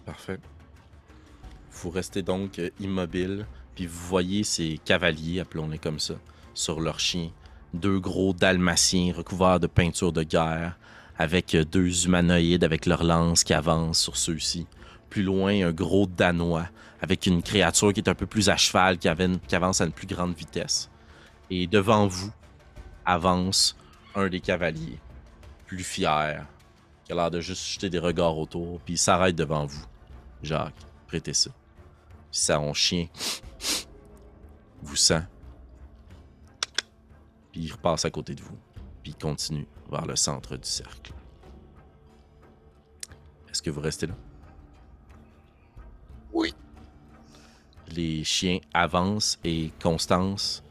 Parfait. 0.04 0.38
Vous 1.72 1.90
restez 1.90 2.22
donc 2.22 2.58
euh, 2.58 2.70
immobile, 2.80 3.46
puis 3.74 3.86
vous 3.86 4.06
voyez 4.06 4.44
ces 4.44 4.80
cavaliers, 4.84 5.40
appelons-les 5.40 5.78
comme 5.78 5.98
ça, 5.98 6.14
sur 6.54 6.80
leurs 6.80 7.00
chiens. 7.00 7.30
Deux 7.74 7.98
gros 8.00 8.32
dalmatiens 8.32 9.12
recouverts 9.14 9.60
de 9.60 9.66
peinture 9.66 10.12
de 10.12 10.22
guerre, 10.22 10.78
avec 11.18 11.54
euh, 11.54 11.64
deux 11.64 12.06
humanoïdes 12.06 12.64
avec 12.64 12.86
leurs 12.86 13.04
lances 13.04 13.44
qui 13.44 13.52
avancent 13.52 13.98
sur 14.00 14.16
ceux-ci. 14.16 14.66
Plus 15.10 15.22
loin, 15.22 15.66
un 15.66 15.72
gros 15.72 16.06
danois, 16.06 16.66
avec 17.02 17.26
une 17.26 17.42
créature 17.42 17.92
qui 17.92 18.00
est 18.00 18.08
un 18.08 18.14
peu 18.14 18.26
plus 18.26 18.48
à 18.48 18.56
cheval, 18.56 18.96
qui, 18.98 19.08
avait- 19.08 19.28
qui 19.46 19.54
avance 19.54 19.80
à 19.82 19.84
une 19.84 19.92
plus 19.92 20.06
grande 20.06 20.34
vitesse. 20.34 20.90
Et 21.50 21.66
devant 21.66 22.06
vous 22.06 22.30
avance 23.04 23.76
un 24.16 24.28
des 24.28 24.40
cavaliers, 24.40 24.98
plus 25.66 25.84
fier, 25.84 26.46
qui 27.04 27.12
a 27.12 27.14
l'air 27.14 27.30
de 27.30 27.40
juste 27.40 27.64
jeter 27.64 27.90
des 27.90 27.98
regards 27.98 28.36
autour, 28.38 28.80
puis 28.80 28.94
il 28.94 28.98
s'arrête 28.98 29.36
devant 29.36 29.66
vous. 29.66 29.84
Jacques, 30.42 30.74
prêtez 31.06 31.34
ça. 31.34 31.50
Puis 32.30 32.40
son 32.40 32.72
chien 32.72 33.06
vous 34.82 34.96
sent. 34.96 35.22
Puis 37.52 37.60
il 37.60 37.72
repasse 37.72 38.04
à 38.04 38.10
côté 38.10 38.34
de 38.34 38.42
vous. 38.42 38.58
Puis 39.02 39.12
il 39.12 39.16
continue 39.16 39.66
vers 39.90 40.06
le 40.06 40.16
centre 40.16 40.56
du 40.56 40.68
cercle. 40.68 41.12
Est-ce 43.50 43.62
que 43.62 43.70
vous 43.70 43.80
restez 43.80 44.06
là? 44.06 44.14
Oui. 46.32 46.54
Les 47.88 48.24
chiens 48.24 48.58
avancent 48.74 49.38
et 49.44 49.70
Constance 49.80 50.62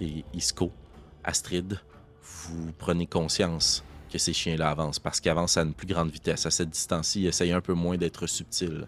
et 0.00 0.24
Isco, 0.32 0.70
Astrid, 1.24 1.80
vous 2.50 2.72
prenez 2.78 3.06
conscience 3.06 3.84
que 4.12 4.18
ces 4.18 4.32
chiens-là 4.32 4.70
avancent 4.70 4.98
parce 4.98 5.20
qu'ils 5.20 5.30
avancent 5.30 5.56
à 5.56 5.62
une 5.62 5.74
plus 5.74 5.86
grande 5.86 6.10
vitesse. 6.10 6.46
À 6.46 6.50
cette 6.50 6.70
distance-ci, 6.70 7.22
ils 7.22 7.26
essayent 7.28 7.52
un 7.52 7.60
peu 7.60 7.74
moins 7.74 7.96
d'être 7.96 8.26
subtils. 8.26 8.86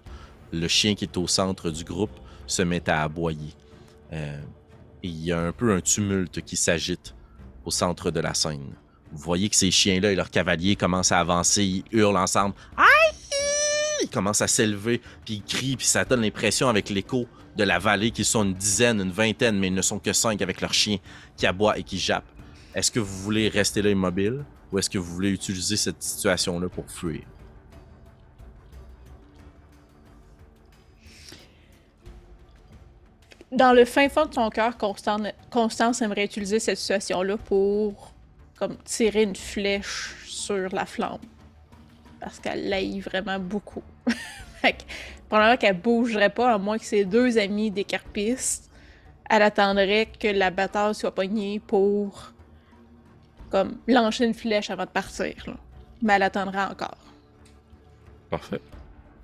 Le 0.52 0.68
chien 0.68 0.94
qui 0.94 1.04
est 1.04 1.16
au 1.16 1.26
centre 1.26 1.70
du 1.70 1.84
groupe 1.84 2.18
se 2.46 2.62
met 2.62 2.88
à 2.90 3.02
aboyer. 3.02 3.54
Euh, 4.12 4.40
il 5.02 5.24
y 5.24 5.32
a 5.32 5.40
un 5.40 5.52
peu 5.52 5.74
un 5.74 5.80
tumulte 5.80 6.42
qui 6.42 6.56
s'agite 6.56 7.14
au 7.64 7.70
centre 7.70 8.10
de 8.10 8.20
la 8.20 8.34
scène. 8.34 8.74
Vous 9.12 9.18
voyez 9.18 9.48
que 9.48 9.56
ces 9.56 9.70
chiens-là 9.70 10.12
et 10.12 10.14
leurs 10.14 10.30
cavaliers 10.30 10.76
commencent 10.76 11.12
à 11.12 11.20
avancer, 11.20 11.64
ils 11.64 11.84
hurlent 11.92 12.16
ensemble. 12.16 12.54
Ils 14.02 14.08
commencent 14.08 14.42
à 14.42 14.48
s'élever, 14.48 15.00
puis 15.24 15.34
ils 15.34 15.42
crient, 15.42 15.76
puis 15.76 15.86
ça 15.86 16.04
donne 16.04 16.22
l'impression 16.22 16.68
avec 16.68 16.90
l'écho 16.90 17.28
de 17.56 17.64
la 17.64 17.78
vallée 17.78 18.10
qu'ils 18.10 18.24
sont 18.24 18.42
une 18.42 18.54
dizaine, 18.54 19.00
une 19.00 19.12
vingtaine, 19.12 19.58
mais 19.58 19.68
ils 19.68 19.74
ne 19.74 19.82
sont 19.82 19.98
que 19.98 20.12
cinq 20.12 20.42
avec 20.42 20.60
leurs 20.60 20.74
chiens 20.74 20.98
qui 21.36 21.46
aboient 21.46 21.78
et 21.78 21.82
qui 21.82 21.98
jappent. 21.98 22.24
Est-ce 22.74 22.90
que 22.90 23.00
vous 23.00 23.18
voulez 23.22 23.48
rester 23.48 23.82
là 23.82 23.90
immobile 23.90 24.44
ou 24.70 24.78
est-ce 24.78 24.88
que 24.88 24.98
vous 24.98 25.12
voulez 25.12 25.30
utiliser 25.30 25.76
cette 25.76 26.02
situation-là 26.02 26.68
pour 26.70 26.90
fuir? 26.90 27.22
Dans 33.50 33.74
le 33.74 33.84
fin 33.84 34.08
fond 34.08 34.24
de 34.24 34.32
son 34.32 34.48
cœur, 34.48 34.78
Constance, 34.78 36.00
aimerait 36.00 36.24
utiliser 36.24 36.58
cette 36.58 36.78
situation-là 36.78 37.36
pour 37.36 38.14
comme 38.58 38.78
tirer 38.84 39.24
une 39.24 39.36
flèche 39.36 40.14
sur 40.24 40.68
la 40.72 40.86
flamme. 40.86 41.18
parce 42.18 42.38
qu'elle 42.38 42.70
l'aille 42.70 43.00
vraiment 43.00 43.38
beaucoup. 43.38 43.82
fait 44.62 44.72
que, 44.72 44.82
probablement 45.28 45.58
qu'elle 45.58 45.76
bougerait 45.78 46.30
pas, 46.30 46.54
à 46.54 46.58
moins 46.58 46.78
que 46.78 46.84
ses 46.84 47.04
deux 47.04 47.36
amis 47.36 47.70
des 47.70 47.84
carpistes, 47.84 48.70
elle 49.28 49.42
attendrait 49.42 50.08
que 50.18 50.28
la 50.28 50.50
bataille 50.50 50.94
soit 50.94 51.14
pognée 51.14 51.60
pour 51.60 52.31
comme 53.52 53.76
lancer 53.86 54.24
une 54.24 54.34
flèche 54.34 54.70
avant 54.70 54.84
de 54.86 54.90
partir. 54.90 55.34
là. 55.46 55.54
Mais 56.00 56.14
elle 56.14 56.22
attendra 56.22 56.70
encore. 56.70 56.96
Parfait. 58.30 58.60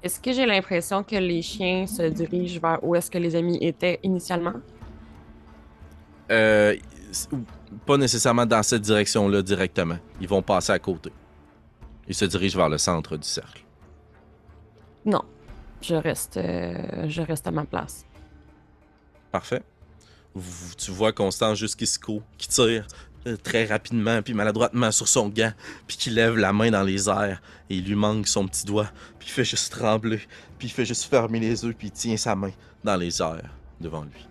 Est-ce 0.02 0.20
que 0.20 0.32
j'ai 0.32 0.46
l'impression 0.46 1.02
que 1.02 1.16
les 1.16 1.42
chiens 1.42 1.86
se 1.88 2.02
dirigent 2.02 2.60
vers 2.60 2.78
où 2.84 2.94
est-ce 2.94 3.10
que 3.10 3.18
les 3.18 3.34
amis 3.34 3.58
étaient 3.60 3.98
initialement? 4.04 4.52
Euh, 6.30 6.76
pas 7.86 7.96
nécessairement 7.96 8.46
dans 8.46 8.62
cette 8.62 8.82
direction-là 8.82 9.42
directement. 9.42 9.98
Ils 10.20 10.28
vont 10.28 10.42
passer 10.42 10.72
à 10.72 10.78
côté. 10.78 11.10
Ils 12.06 12.14
se 12.14 12.26
dirigent 12.26 12.56
vers 12.56 12.68
le 12.68 12.78
centre 12.78 13.16
du 13.16 13.26
cercle. 13.26 13.64
Non. 15.04 15.22
Je 15.80 15.94
reste, 15.94 16.36
euh, 16.36 17.08
je 17.08 17.22
reste 17.22 17.46
à 17.46 17.50
ma 17.50 17.64
place. 17.64 18.04
Parfait. 19.32 19.62
Vous- 20.34 20.74
tu 20.76 20.90
vois 20.90 21.12
Constance 21.12 21.58
jusqu'ici 21.58 21.98
qui 22.36 22.48
tire 22.48 22.86
très 23.36 23.64
rapidement 23.66 24.22
puis 24.22 24.34
maladroitement 24.34 24.90
sur 24.90 25.08
son 25.08 25.28
gant, 25.28 25.52
puis 25.86 25.96
qui 25.96 26.10
lève 26.10 26.36
la 26.36 26.52
main 26.52 26.70
dans 26.70 26.82
les 26.82 27.08
airs 27.08 27.40
et 27.70 27.76
il 27.76 27.84
lui 27.84 27.94
manque 27.94 28.28
son 28.28 28.46
petit 28.46 28.64
doigt, 28.64 28.90
puis 29.18 29.28
il 29.28 29.32
fait 29.32 29.44
juste 29.44 29.72
trembler, 29.72 30.20
puis 30.58 30.68
il 30.68 30.70
fait 30.70 30.86
juste 30.86 31.04
fermer 31.04 31.40
les 31.40 31.64
yeux 31.64 31.74
puis 31.76 31.90
tient 31.90 32.16
sa 32.16 32.34
main 32.34 32.52
dans 32.84 32.96
les 32.96 33.20
airs 33.20 33.50
devant 33.80 34.02
lui. 34.02 34.28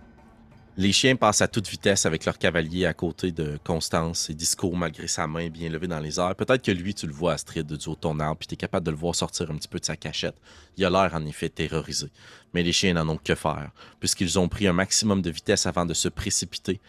Les 0.80 0.92
chiens 0.92 1.16
passent 1.16 1.42
à 1.42 1.48
toute 1.48 1.66
vitesse 1.66 2.06
avec 2.06 2.24
leur 2.24 2.38
cavalier 2.38 2.86
à 2.86 2.94
côté 2.94 3.32
de 3.32 3.58
Constance 3.64 4.30
et 4.30 4.34
discours 4.34 4.76
malgré 4.76 5.08
sa 5.08 5.26
main 5.26 5.48
bien 5.48 5.68
levée 5.68 5.88
dans 5.88 5.98
les 5.98 6.20
airs. 6.20 6.36
Peut-être 6.36 6.64
que 6.64 6.70
lui, 6.70 6.94
tu 6.94 7.08
le 7.08 7.12
vois, 7.12 7.32
Astrid, 7.32 7.66
du 7.66 7.88
haut 7.88 7.96
de 7.96 7.98
ton 7.98 8.20
arbre, 8.20 8.36
puis 8.36 8.46
tu 8.46 8.54
es 8.54 8.56
capable 8.56 8.86
de 8.86 8.92
le 8.92 8.96
voir 8.96 9.16
sortir 9.16 9.50
un 9.50 9.56
petit 9.56 9.66
peu 9.66 9.80
de 9.80 9.84
sa 9.84 9.96
cachette. 9.96 10.36
Il 10.76 10.84
a 10.84 10.90
l'air 10.90 11.10
en 11.14 11.26
effet 11.26 11.48
terrorisé. 11.48 12.06
Mais 12.54 12.62
les 12.62 12.70
chiens 12.70 12.94
n'en 12.94 13.08
ont 13.08 13.16
que 13.16 13.34
faire 13.34 13.72
puisqu'ils 13.98 14.38
ont 14.38 14.48
pris 14.48 14.68
un 14.68 14.72
maximum 14.72 15.20
de 15.20 15.30
vitesse 15.30 15.66
avant 15.66 15.84
de 15.84 15.94
se 15.94 16.08
précipiter 16.08 16.80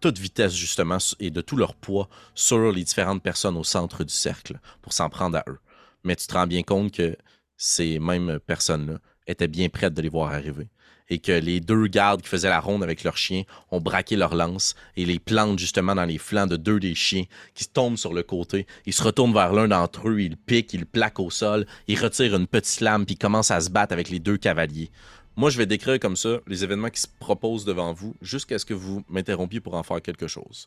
toute 0.00 0.18
vitesse 0.18 0.54
justement 0.54 0.98
et 1.20 1.30
de 1.30 1.40
tout 1.40 1.56
leur 1.56 1.74
poids 1.74 2.08
sur 2.34 2.72
les 2.72 2.84
différentes 2.84 3.22
personnes 3.22 3.56
au 3.56 3.64
centre 3.64 4.04
du 4.04 4.12
cercle 4.12 4.58
pour 4.82 4.92
s'en 4.92 5.08
prendre 5.08 5.38
à 5.38 5.44
eux. 5.48 5.58
Mais 6.04 6.16
tu 6.16 6.26
te 6.26 6.34
rends 6.34 6.46
bien 6.46 6.62
compte 6.62 6.92
que 6.92 7.16
ces 7.56 7.98
mêmes 7.98 8.38
personnes-là 8.46 8.98
étaient 9.26 9.48
bien 9.48 9.68
prêtes 9.68 9.94
de 9.94 10.02
les 10.02 10.08
voir 10.08 10.32
arriver 10.32 10.68
et 11.08 11.18
que 11.18 11.32
les 11.32 11.60
deux 11.60 11.86
gardes 11.86 12.22
qui 12.22 12.28
faisaient 12.28 12.48
la 12.48 12.60
ronde 12.60 12.82
avec 12.82 13.04
leurs 13.04 13.16
chiens 13.16 13.44
ont 13.70 13.80
braqué 13.80 14.16
leurs 14.16 14.34
lances 14.34 14.74
et 14.96 15.04
les 15.04 15.18
plantent 15.18 15.58
justement 15.58 15.94
dans 15.94 16.04
les 16.04 16.18
flancs 16.18 16.46
de 16.46 16.56
deux 16.56 16.80
des 16.80 16.94
chiens 16.94 17.24
qui 17.54 17.66
tombent 17.66 17.96
sur 17.96 18.12
le 18.12 18.22
côté. 18.22 18.66
Ils 18.86 18.92
se 18.92 19.02
retournent 19.02 19.32
vers 19.32 19.52
l'un 19.52 19.68
d'entre 19.68 20.08
eux, 20.08 20.20
ils 20.20 20.36
piquent, 20.36 20.74
ils 20.74 20.86
plaquent 20.86 21.20
au 21.20 21.30
sol, 21.30 21.66
ils 21.86 21.98
retirent 21.98 22.36
une 22.36 22.46
petite 22.46 22.80
lame 22.80 23.06
puis 23.06 23.16
commencent 23.16 23.50
à 23.50 23.60
se 23.60 23.70
battre 23.70 23.92
avec 23.92 24.10
les 24.10 24.18
deux 24.18 24.36
cavaliers. 24.36 24.90
Moi, 25.36 25.50
je 25.50 25.58
vais 25.58 25.66
décrire 25.66 26.00
comme 26.00 26.16
ça 26.16 26.38
les 26.46 26.64
événements 26.64 26.88
qui 26.88 27.00
se 27.00 27.06
proposent 27.20 27.64
devant 27.66 27.92
vous 27.92 28.14
jusqu'à 28.22 28.58
ce 28.58 28.64
que 28.64 28.72
vous 28.74 29.04
m'interrompiez 29.08 29.60
pour 29.60 29.74
en 29.74 29.82
faire 29.82 30.00
quelque 30.00 30.26
chose. 30.26 30.66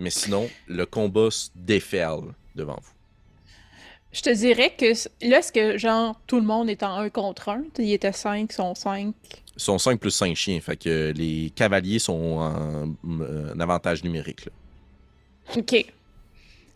Mais 0.00 0.10
sinon, 0.10 0.48
le 0.66 0.86
combat 0.86 1.30
se 1.30 1.50
déferle 1.54 2.34
devant 2.56 2.78
vous. 2.82 2.92
Je 4.10 4.22
te 4.22 4.30
dirais 4.30 4.74
que 4.76 4.86
là, 5.26 5.38
est-ce 5.38 5.52
que 5.52 5.76
genre 5.78 6.18
tout 6.26 6.36
le 6.36 6.46
monde 6.46 6.68
est 6.70 6.82
en 6.82 6.96
un 6.96 7.10
contre 7.10 7.50
un? 7.50 7.62
Il 7.78 7.92
était 7.92 8.12
5, 8.12 8.50
sont 8.52 8.74
5. 8.74 9.14
Ils 9.56 9.62
sont 9.62 9.78
5 9.78 10.00
plus 10.00 10.10
5 10.10 10.34
chiens, 10.34 10.60
fait 10.60 10.76
que 10.76 11.12
les 11.14 11.50
cavaliers 11.54 11.98
sont 11.98 12.38
en, 12.38 12.88
en 13.06 13.60
avantage 13.60 14.02
numérique. 14.02 14.46
là. 14.46 14.52
Ok. 15.56 15.84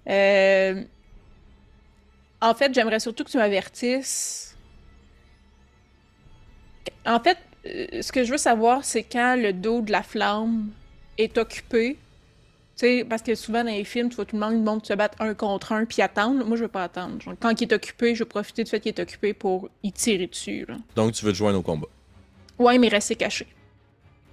Euh, 0.09 0.83
En 2.41 2.55
fait, 2.55 2.75
j'aimerais 2.75 3.01
surtout 3.01 3.25
que 3.25 3.31
tu 3.31 3.39
m'avertisses. 3.39 4.52
En 7.07 7.21
fait, 7.21 7.39
euh, 7.67 8.03
ce 8.03 8.13
que 8.13 8.25
je 8.25 8.31
veux 8.33 8.39
savoir, 8.39 8.85
c'est 8.85 9.03
quand 9.03 9.37
le 9.37 9.53
dos 9.53 9.81
de 9.81 9.93
la 9.93 10.03
flamme 10.03 10.71
est 11.19 11.37
occupé. 11.39 11.97
Tu 12.77 12.87
sais, 12.87 13.05
parce 13.09 13.23
que 13.23 13.35
souvent 13.35 13.65
dans 13.65 13.71
les 13.71 13.85
films, 13.85 14.09
tu 14.09 14.17
vois 14.17 14.25
tout 14.25 14.37
le 14.37 14.41
monde, 14.41 14.55
le 14.55 14.61
monde 14.61 14.85
se 14.85 14.95
battre 14.95 15.21
un 15.21 15.35
contre 15.35 15.73
un 15.73 15.85
puis 15.85 16.01
attendre. 16.03 16.45
Moi, 16.45 16.57
je 16.57 16.63
veux 16.63 16.69
pas 16.69 16.85
attendre. 16.85 17.21
Genre, 17.21 17.35
quand 17.39 17.61
il 17.61 17.71
est 17.71 17.75
occupé, 17.75 18.15
je 18.15 18.21
veux 18.21 18.29
profiter 18.29 18.65
du 18.65 18.71
fait 18.71 18.81
qu'il 18.81 18.89
est 18.89 19.01
occupé 19.01 19.35
pour 19.35 19.69
y 19.83 19.93
tirer 19.93 20.27
dessus. 20.27 20.65
là. 20.67 20.77
Donc, 20.97 21.13
tu 21.13 21.25
veux 21.25 21.33
te 21.33 21.37
joindre 21.37 21.59
au 21.59 21.63
combat. 21.63 21.89
Ouais, 22.59 22.79
mais 22.79 22.89
rester 22.89 23.15
caché. 23.15 23.47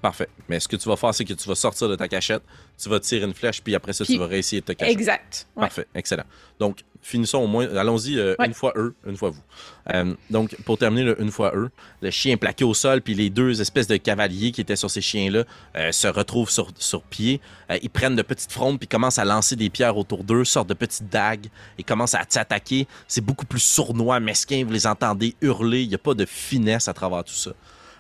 Parfait. 0.02 0.30
Mais 0.48 0.60
ce 0.62 0.68
que 0.68 0.78
tu 0.78 0.88
vas 0.88 0.96
faire, 0.96 1.14
c'est 1.14 1.26
que 1.26 1.34
tu 1.34 1.48
vas 1.48 1.56
sortir 1.56 1.90
de 1.90 1.96
ta 1.96 2.08
cachette, 2.08 2.42
tu 2.82 2.88
vas 2.88 3.00
tirer 3.02 3.26
une 3.26 3.34
flèche, 3.34 3.62
puis 3.62 3.76
après 3.76 3.92
ça, 3.92 4.06
Puis- 4.06 4.14
tu 4.14 4.20
vas 4.20 4.28
réessayer 4.28 4.62
de 4.62 4.66
te 4.66 4.72
cacher. 4.72 4.92
Exact. 4.92 5.46
Ouais. 5.58 5.62
Parfait, 5.64 5.88
excellent. 5.94 6.24
Donc, 6.58 6.80
finissons 7.02 7.40
au 7.40 7.48
moins. 7.48 7.68
Allons-y 7.76 8.18
euh, 8.18 8.36
Ouais. 8.40 8.46
une 8.48 8.54
fois 8.54 8.72
eux, 8.78 8.96
une 9.06 9.18
fois 9.18 9.30
vous. 9.32 9.42
Euh, 9.94 10.14
donc, 10.30 10.56
pour 10.66 10.78
terminer 10.78 11.04
le 11.04 11.22
une 11.22 11.32
fois 11.32 11.52
eux, 11.54 11.70
le 12.02 12.12
chien 12.12 12.34
est 12.34 12.38
plaqué 12.38 12.64
au 12.64 12.74
sol, 12.74 13.02
puis 13.02 13.14
les 13.14 13.30
deux 13.30 13.60
espèces 13.60 13.88
de 13.88 13.98
cavaliers 13.98 14.52
qui 14.54 14.62
étaient 14.62 14.76
sur 14.78 14.90
ces 14.90 15.02
chiens-là 15.02 15.44
euh, 15.76 15.92
se 15.92 16.08
retrouvent 16.08 16.50
sur, 16.50 16.70
sur 16.78 17.02
pied. 17.04 17.42
Ils 17.82 17.90
prennent 17.90 18.16
de 18.16 18.22
petites 18.22 18.52
frondes, 18.54 18.80
puis 18.80 18.88
commencent 18.88 19.20
à 19.20 19.26
lancer 19.26 19.56
des 19.58 19.70
pierres 19.70 19.98
autour 19.98 20.24
d'eux, 20.24 20.46
sortent 20.46 20.70
de 20.70 20.74
petites 20.74 21.10
dagues, 21.10 21.48
et 21.78 21.84
commencent 21.84 22.16
à 22.16 22.24
t'attaquer. 22.26 22.88
C'est 23.08 23.22
beaucoup 23.22 23.46
plus 23.46 23.60
sournois, 23.60 24.20
mesquin, 24.22 24.64
vous 24.66 24.72
les 24.72 24.88
entendez 24.88 25.36
hurler, 25.42 25.84
il 25.84 25.90
n'y 25.90 25.96
a 25.96 26.00
pas 26.00 26.14
de 26.14 26.26
finesse 26.26 26.88
à 26.88 26.94
travers 26.94 27.24
tout 27.26 27.34
ça. 27.34 27.52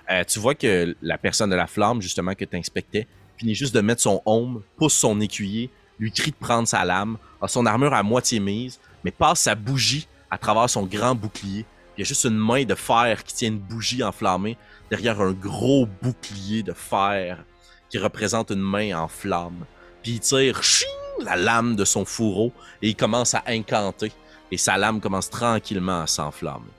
Euh, 0.09 0.23
tu 0.23 0.39
vois 0.39 0.55
que 0.55 0.95
la 1.01 1.17
personne 1.17 1.49
de 1.49 1.55
la 1.55 1.67
flamme, 1.67 2.01
justement, 2.01 2.33
que 2.33 2.45
tu 2.45 2.57
inspectais, 2.57 3.07
finit 3.37 3.55
juste 3.55 3.75
de 3.75 3.81
mettre 3.81 4.01
son 4.01 4.21
homme, 4.25 4.63
pousse 4.77 4.93
son 4.93 5.19
écuyer, 5.21 5.69
lui 5.99 6.11
crie 6.11 6.31
de 6.31 6.35
prendre 6.35 6.67
sa 6.67 6.83
lame, 6.83 7.17
a 7.41 7.47
son 7.47 7.65
armure 7.65 7.93
à 7.93 8.03
moitié 8.03 8.39
mise, 8.39 8.79
mais 9.03 9.11
passe 9.11 9.41
sa 9.41 9.55
bougie 9.55 10.07
à 10.31 10.37
travers 10.37 10.69
son 10.69 10.83
grand 10.83 11.15
bouclier. 11.15 11.65
Il 11.95 12.01
y 12.01 12.03
a 12.03 12.05
juste 12.05 12.25
une 12.25 12.37
main 12.37 12.63
de 12.63 12.75
fer 12.75 13.23
qui 13.23 13.33
tient 13.33 13.49
une 13.49 13.59
bougie 13.59 14.03
enflammée 14.03 14.57
derrière 14.89 15.19
un 15.21 15.31
gros 15.31 15.87
bouclier 16.01 16.63
de 16.63 16.73
fer 16.73 17.43
qui 17.89 17.97
représente 17.97 18.51
une 18.51 18.61
main 18.61 18.97
en 18.97 19.07
flamme. 19.07 19.65
Puis 20.01 20.13
il 20.13 20.19
tire 20.19 20.63
ching, 20.63 20.87
la 21.21 21.35
lame 21.35 21.75
de 21.75 21.85
son 21.85 22.05
fourreau 22.05 22.53
et 22.81 22.89
il 22.89 22.95
commence 22.95 23.35
à 23.35 23.43
incanter. 23.47 24.11
Et 24.51 24.57
sa 24.57 24.77
lame 24.77 24.99
commence 25.01 25.29
tranquillement 25.29 26.01
à 26.01 26.07
s'enflammer. 26.07 26.71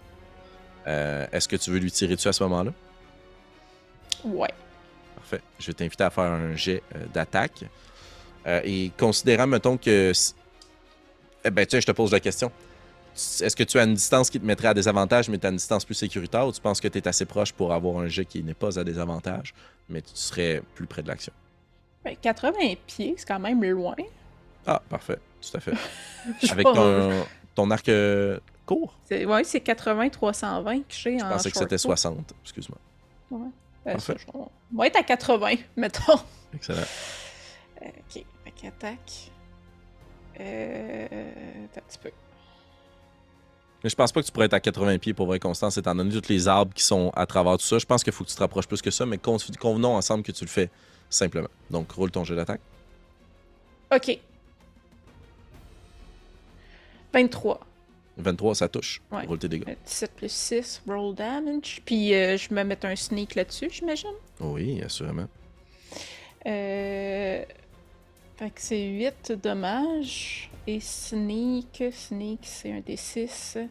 Euh, 0.87 1.27
Est-ce 1.31 1.47
que 1.47 1.57
tu 1.57 1.71
veux 1.71 1.79
lui 1.79 1.93
tirer 1.93 2.17
dessus 2.17 2.29
à 2.29 2.33
ce 2.33 2.43
moment-là? 2.45 2.73
Ouais. 4.25 4.53
Parfait. 5.17 5.41
Je 5.59 5.67
vais 5.69 5.73
t'inviter 5.75 6.05
à 6.05 6.11
faire 6.11 6.25
un 6.25 6.55
jet 6.57 6.83
euh, 6.95 7.05
d'attaque. 7.13 7.65
Euh, 8.47 8.61
et 8.65 8.91
considérant, 8.99 9.47
mettons 9.47 9.77
que. 9.77 10.13
Eh 11.45 11.51
ben, 11.51 11.67
tiens, 11.67 11.81
je 11.81 11.87
te 11.87 11.93
pose 11.93 12.13
la 12.13 12.21
question. 12.21 12.51
Est-ce 13.15 13.57
que 13.57 13.65
tu 13.65 13.79
as 13.79 13.85
une 13.85 13.95
distance 13.95 14.31
qui 14.31 14.39
te 14.41 14.45
mettrait 14.47 14.69
à 14.69 14.75
désavantage, 14.75 15.29
mais 15.29 15.39
tu 15.39 15.47
as 15.47 15.51
une 15.51 15.57
distance 15.57 15.85
plus 15.85 15.95
sécuritaire, 15.95 16.47
ou 16.47 16.53
tu 16.53 16.61
penses 16.61 16.81
que 16.81 16.89
tu 16.89 16.99
es 16.99 17.09
assez 17.09 17.25
proche 17.27 17.53
pour 17.53 17.73
avoir 17.73 17.99
un 17.99 18.07
jet 18.07 18.25
qui 18.25 18.43
n'est 18.43 18.55
pas 18.55 18.79
à 18.79 18.85
désavantage, 18.85 19.53
mais 19.89 20.01
tu 20.01 20.11
serais 20.15 20.63
plus 20.75 20.87
près 20.87 21.03
de 21.03 21.09
l'action? 21.09 21.33
Ben, 22.05 22.17
80 22.21 22.53
pieds, 22.87 23.15
c'est 23.19 23.27
quand 23.27 23.41
même 23.41 23.63
loin. 23.65 23.97
Ah, 24.67 24.81
parfait. 24.89 25.19
Tout 25.41 25.57
à 25.57 25.61
fait. 25.61 25.73
Je 26.43 26.53
Avec 26.53 26.67
sais 26.67 26.73
ton, 26.73 27.25
ton 27.55 27.71
arc 27.71 27.89
euh, 27.89 28.39
court? 28.65 28.95
Ouais, 29.11 29.45
c'est 29.45 29.65
80-320 29.67 30.79
que 30.81 30.85
j'ai 30.91 31.19
Je 31.19 31.25
en 31.25 31.31
pensais 31.31 31.51
que 31.51 31.59
c'était 31.59 31.77
bow. 31.77 31.79
60. 31.79 32.33
Excuse-moi. 32.45 33.41
Euh, 33.87 33.93
Parfait. 33.93 34.17
ça, 34.19 34.33
On 34.35 34.49
va 34.77 34.87
être 34.87 34.97
à 34.97 35.03
80, 35.03 35.55
mettons. 35.77 36.21
Excellent. 36.55 36.81
Euh, 37.83 37.87
ok, 37.87 38.25
fait 38.45 38.51
qu'attaque. 38.51 39.31
Euh. 40.41 41.07
Attends 41.65 41.81
un 41.81 41.89
petit 41.89 41.99
peu. 41.99 42.11
Mais 43.83 43.89
je 43.89 43.97
pense 43.97 44.13
pas 44.13 44.21
que 44.21 44.27
tu 44.27 44.33
pourrais 44.33 44.45
être 44.47 44.53
à 44.55 44.61
80 44.61 44.99
pieds 44.99 45.15
pour 45.15 45.27
vrai, 45.27 45.39
Constance, 45.39 45.79
étant 45.79 45.95
donné 45.95 46.13
tous 46.21 46.29
les 46.29 46.47
arbres 46.49 46.75
qui 46.75 46.85
sont 46.85 47.11
à 47.15 47.25
travers 47.25 47.57
tout 47.57 47.65
ça. 47.65 47.79
Je 47.79 47.87
pense 47.87 48.05
qu'il 48.05 48.13
faut 48.13 48.25
que 48.25 48.29
tu 48.29 48.35
te 48.37 48.41
rapproches 48.41 48.69
plus 48.69 48.83
que 48.83 48.91
ça, 48.91 49.07
mais 49.07 49.17
con- 49.17 49.39
convenons 49.59 49.97
ensemble 49.97 50.23
que 50.23 50.33
tu 50.33 50.45
le 50.45 50.51
fais 50.51 50.69
simplement. 51.09 51.49
Donc, 51.71 51.91
roule 51.93 52.11
ton 52.11 52.23
jeu 52.25 52.37
d'attaque. 52.37 52.61
Ok. 53.95 54.19
23. 57.15 57.61
23, 58.21 58.55
ça 58.55 58.69
touche. 58.69 59.01
Ouais. 59.11 59.25
Roule 59.27 59.39
tes 59.39 59.49
dégâts. 59.49 59.65
Euh, 59.69 59.75
17 59.87 60.13
plus 60.17 60.31
6, 60.33 60.83
roll 60.87 61.15
damage. 61.15 61.81
Puis 61.85 62.15
euh, 62.15 62.37
je 62.37 62.53
me 62.55 62.63
mets 62.65 62.85
un 62.85 62.97
sneak 62.97 63.35
là-dessus, 63.35 63.69
j'imagine. 63.73 64.11
Oui, 64.41 64.81
assurément. 64.83 65.29
Euh. 66.47 67.45
Fait 68.37 68.51
que 68.51 68.61
c'est 68.61 68.87
8 68.87 69.33
dommages. 69.43 70.51
Et 70.67 70.81
sneak, 70.81 71.85
sneak, 71.93 72.41
c'est 72.43 72.73
un 72.73 72.81
D6. 72.81 73.69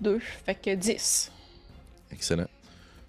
2. 0.00 0.20
Fait 0.44 0.54
que 0.54 0.74
10. 0.74 1.32
Excellent. 2.12 2.46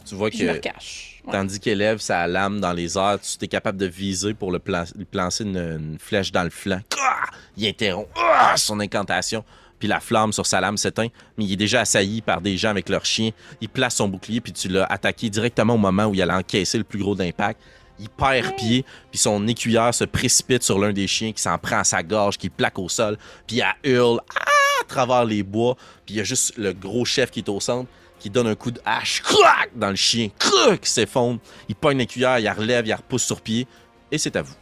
Tu 0.05 0.15
vois 0.15 0.30
Puis 0.30 0.39
je 0.39 0.45
me 0.45 0.53
que 0.53 0.59
cache. 0.59 1.22
Ouais. 1.26 1.34
tandis 1.34 1.59
qu'elle 1.59 1.80
lève 1.80 1.97
sa 1.97 2.26
lame 2.28 2.61
dans 2.61 2.72
les 2.72 2.97
airs, 2.97 3.20
tu 3.20 3.43
es 3.43 3.47
capable 3.49 3.78
de 3.78 3.88
viser 3.88 4.34
pour 4.34 4.51
le 4.51 4.59
plan- 4.59 4.86
plancer 5.11 5.43
une, 5.43 5.57
une 5.57 5.99
flèche 5.99 6.32
dans 6.32 6.43
le 6.43 6.49
flanc. 6.49 6.80
Ah! 6.97 7.26
Il 7.57 7.68
interrompt 7.68 8.09
ah! 8.15 8.55
son 8.55 8.80
incantation. 8.80 9.43
Puis 9.80 9.88
la 9.88 10.00
flamme 10.00 10.34
sur 10.34 10.46
sa 10.46 10.60
lame 10.60 10.78
s'éteint, 10.78 11.08
mais 11.38 11.46
il 11.46 11.54
est 11.54 11.58
déjà 11.58 11.82
assailli 11.82 12.22
par 12.22 12.42
des 12.42 12.58
gens 12.58 12.70
avec 12.70 12.90
leurs 12.90 13.06
chiens. 13.06 13.32
Il 13.62 13.70
place 13.70 13.96
son 13.96 14.08
bouclier, 14.08 14.42
puis 14.42 14.54
tu 14.54 14.68
l'as 14.70 14.86
attaqué 14.86 15.30
directement 15.30 15.76
au 15.76 15.78
moment 15.78 16.06
où 16.06 16.14
il 16.14 16.22
allait 16.22 16.34
encaisser 16.34 16.78
le 16.78 16.84
plus 16.84 17.00
gros 17.00 17.16
d'impact. 17.16 17.60
Il 18.00 18.10
perd 18.10 18.56
pied, 18.56 18.86
puis 19.12 19.20
son 19.20 19.48
écuyère 19.48 19.94
se 19.94 20.04
précipite 20.04 20.64
sur 20.64 20.78
l'un 20.80 20.94
des 20.94 21.08
chiens 21.08 21.32
qui 21.32 21.42
s'en 21.42 21.58
prend 21.58 21.80
à 21.80 21.84
sa 21.84 22.04
gorge, 22.04 22.38
qui 22.38 22.50
plaque 22.50 22.78
au 22.78 22.90
sol, 22.90 23.18
puis 23.48 23.60
elle 23.60 23.92
hurle 23.92 24.22
Ah, 24.36 24.84
travers 24.88 25.26
les 25.26 25.44
bois, 25.44 25.76
puis 26.06 26.16
il 26.16 26.18
y 26.18 26.22
a 26.22 26.24
juste 26.24 26.58
le 26.58 26.74
gros 26.74 27.06
chef 27.06 27.32
qui 27.32 27.40
est 27.40 27.50
au 27.50 27.60
centre 27.60 27.90
qui 28.20 28.30
donne 28.30 28.48
un 28.48 28.56
coup 28.56 28.72
de 28.72 28.82
hache 28.86 29.22
clac, 29.22 29.70
dans 29.76 29.90
le 29.90 29.96
chien, 29.96 30.30
clac, 30.40 30.82
qui 30.82 30.90
s'effondre. 30.90 31.40
Il 31.70 31.76
pogne 31.76 32.00
les 32.00 32.08
cuillères, 32.08 32.40
il 32.40 32.46
la 32.46 32.54
relève, 32.54 32.86
il 32.86 32.90
la 32.90 32.96
repousse 32.96 33.24
sur 33.24 33.42
pied, 33.42 33.68
et 34.12 34.18
c'est 34.18 34.36
à 34.36 34.42
vous. 34.42 34.56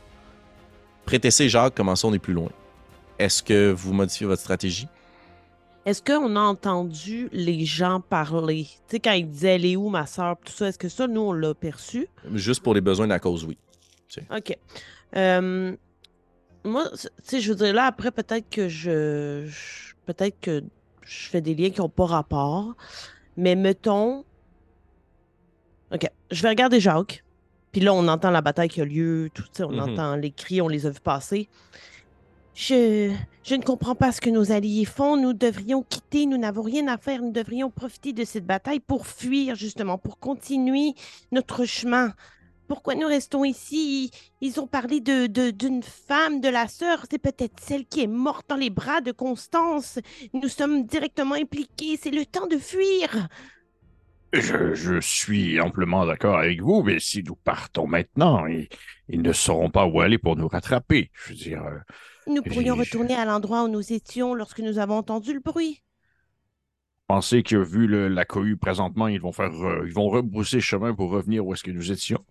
Prêtez 1.05 1.29
Jacques, 1.47 1.75
commençons, 1.75 2.09
on 2.09 2.13
est 2.13 2.19
plus 2.19 2.33
loin. 2.33 2.49
Est-ce 3.17 3.41
que 3.41 3.71
vous 3.71 3.93
modifiez 3.93 4.25
votre 4.25 4.41
stratégie? 4.41 4.87
Est-ce 5.85 6.01
qu'on 6.01 6.35
a 6.35 6.39
entendu 6.39 7.29
les 7.31 7.63
gens 7.65 8.01
parler? 8.01 8.63
Tu 8.87 8.95
sais, 8.95 8.99
quand 8.99 9.11
ils 9.11 9.29
disaient 9.29 9.55
Elle 9.55 9.65
est 9.65 9.75
où 9.75 9.89
ma 9.89 10.07
soeur? 10.07 10.35
Tout 10.43 10.51
ça, 10.51 10.67
est-ce 10.69 10.79
que 10.79 10.89
ça, 10.89 11.07
nous, 11.07 11.21
on 11.21 11.31
l'a 11.33 11.53
perçu? 11.53 12.07
Juste 12.33 12.63
pour 12.63 12.73
les 12.73 12.81
besoins 12.81 13.05
de 13.05 13.11
la 13.11 13.19
cause, 13.19 13.43
oui. 13.45 13.57
OK. 14.35 14.57
Euh, 15.15 15.75
moi, 16.63 16.85
tu 16.93 17.07
sais, 17.23 17.39
je 17.41 17.49
veux 17.51 17.55
dire, 17.55 17.73
là, 17.73 17.85
après, 17.85 18.11
peut-être 18.11 18.49
que 18.49 18.67
je. 18.69 19.45
je- 19.47 19.93
peut-être 20.05 20.39
que 20.39 20.63
je 21.01 21.29
fais 21.29 21.41
des 21.41 21.53
liens 21.53 21.69
qui 21.69 21.81
n'ont 21.81 21.89
pas 21.89 22.05
rapport. 22.05 22.73
Mais 23.37 23.55
mettons. 23.55 24.23
OK. 25.93 26.07
Je 26.31 26.41
vais 26.41 26.49
regarder 26.49 26.79
Jacques. 26.79 27.23
Puis 27.71 27.81
là, 27.81 27.93
on 27.93 28.07
entend 28.07 28.31
la 28.31 28.41
bataille 28.41 28.69
qui 28.69 28.81
a 28.81 28.85
lieu. 28.85 29.29
Tout, 29.33 29.43
on 29.61 29.71
Mhm. 29.73 29.79
entend 29.79 30.15
les 30.15 30.31
cris, 30.31 30.61
on 30.61 30.67
les 30.67 30.85
a 30.85 30.89
vus 30.89 30.99
passer. 31.01 31.49
Je, 32.55 33.13
je 33.43 33.55
ne 33.55 33.61
comprends 33.61 33.95
pas 33.95 34.13
ce 34.13 34.21
que 34.21 34.29
nos 34.29 34.53
alliés 34.53 34.85
font. 34.85 35.17
Nous 35.17 35.33
devrions 35.33 35.83
quitter. 35.83 36.25
Nous 36.25 36.37
n'avons 36.37 36.61
rien 36.61 36.87
à 36.87 36.97
faire. 36.97 37.21
Nous 37.21 37.33
devrions 37.33 37.69
profiter 37.69 38.13
de 38.13 38.23
cette 38.23 38.45
bataille 38.45 38.79
pour 38.79 39.07
fuir, 39.07 39.55
justement, 39.55 39.97
pour 39.97 40.19
continuer 40.19 40.93
notre 41.33 41.65
chemin. 41.65 42.13
Pourquoi 42.69 42.95
nous 42.95 43.07
restons 43.07 43.43
ici? 43.43 44.09
Ils 44.39 44.59
ont 44.59 44.67
parlé 44.67 45.01
de, 45.01 45.27
d'une 45.51 45.83
femme, 45.83 46.39
de 46.39 46.47
la 46.47 46.69
sœur. 46.69 47.05
C'est 47.11 47.19
peut-être 47.19 47.59
celle 47.59 47.85
qui 47.85 48.01
est 48.01 48.07
morte 48.07 48.45
dans 48.47 48.55
les 48.55 48.69
bras 48.69 49.01
de 49.01 49.11
Constance. 49.11 49.99
Nous 50.33 50.47
sommes 50.47 50.85
directement 50.85 51.35
impliqués. 51.35 51.99
C'est 52.01 52.09
le 52.09 52.25
temps 52.25 52.47
de 52.47 52.57
fuir. 52.57 53.27
Je, 54.31 54.73
je 54.73 54.99
suis 55.01 55.59
amplement 55.59 56.05
d'accord 56.05 56.37
avec 56.37 56.61
vous, 56.61 56.83
mais 56.83 56.99
si 56.99 57.21
nous 57.21 57.35
partons 57.35 57.85
maintenant, 57.85 58.45
ils, 58.47 58.67
ils 59.09 59.21
ne 59.21 59.33
sauront 59.33 59.69
pas 59.69 59.85
où 59.85 59.99
aller 59.99 60.17
pour 60.17 60.35
nous 60.35 60.47
rattraper. 60.47 61.11
Je 61.13 61.29
veux 61.29 61.35
dire, 61.35 61.63
euh, 61.63 61.79
Nous 62.27 62.41
pourrions 62.41 62.75
retourner 62.75 63.15
à 63.15 63.25
l'endroit 63.25 63.63
où 63.63 63.67
nous 63.67 63.93
étions 63.93 64.33
lorsque 64.33 64.59
nous 64.59 64.79
avons 64.79 64.97
entendu 64.97 65.33
le 65.33 65.39
bruit. 65.39 65.81
pensez 67.07 67.43
que 67.43 67.55
vu 67.55 67.85
le- 67.85 68.07
la 68.07 68.25
cohue 68.25 68.57
présentement, 68.57 69.07
ils 69.07 69.21
vont 69.21 69.31
faire, 69.31 69.53
euh, 69.53 69.83
ils 69.85 69.93
vont 69.93 70.09
rebrousser 70.09 70.59
chemin 70.59 70.93
pour 70.95 71.11
revenir 71.11 71.45
où 71.45 71.53
est-ce 71.53 71.63
que 71.63 71.69
nous 71.69 71.91
étions? 71.91 72.25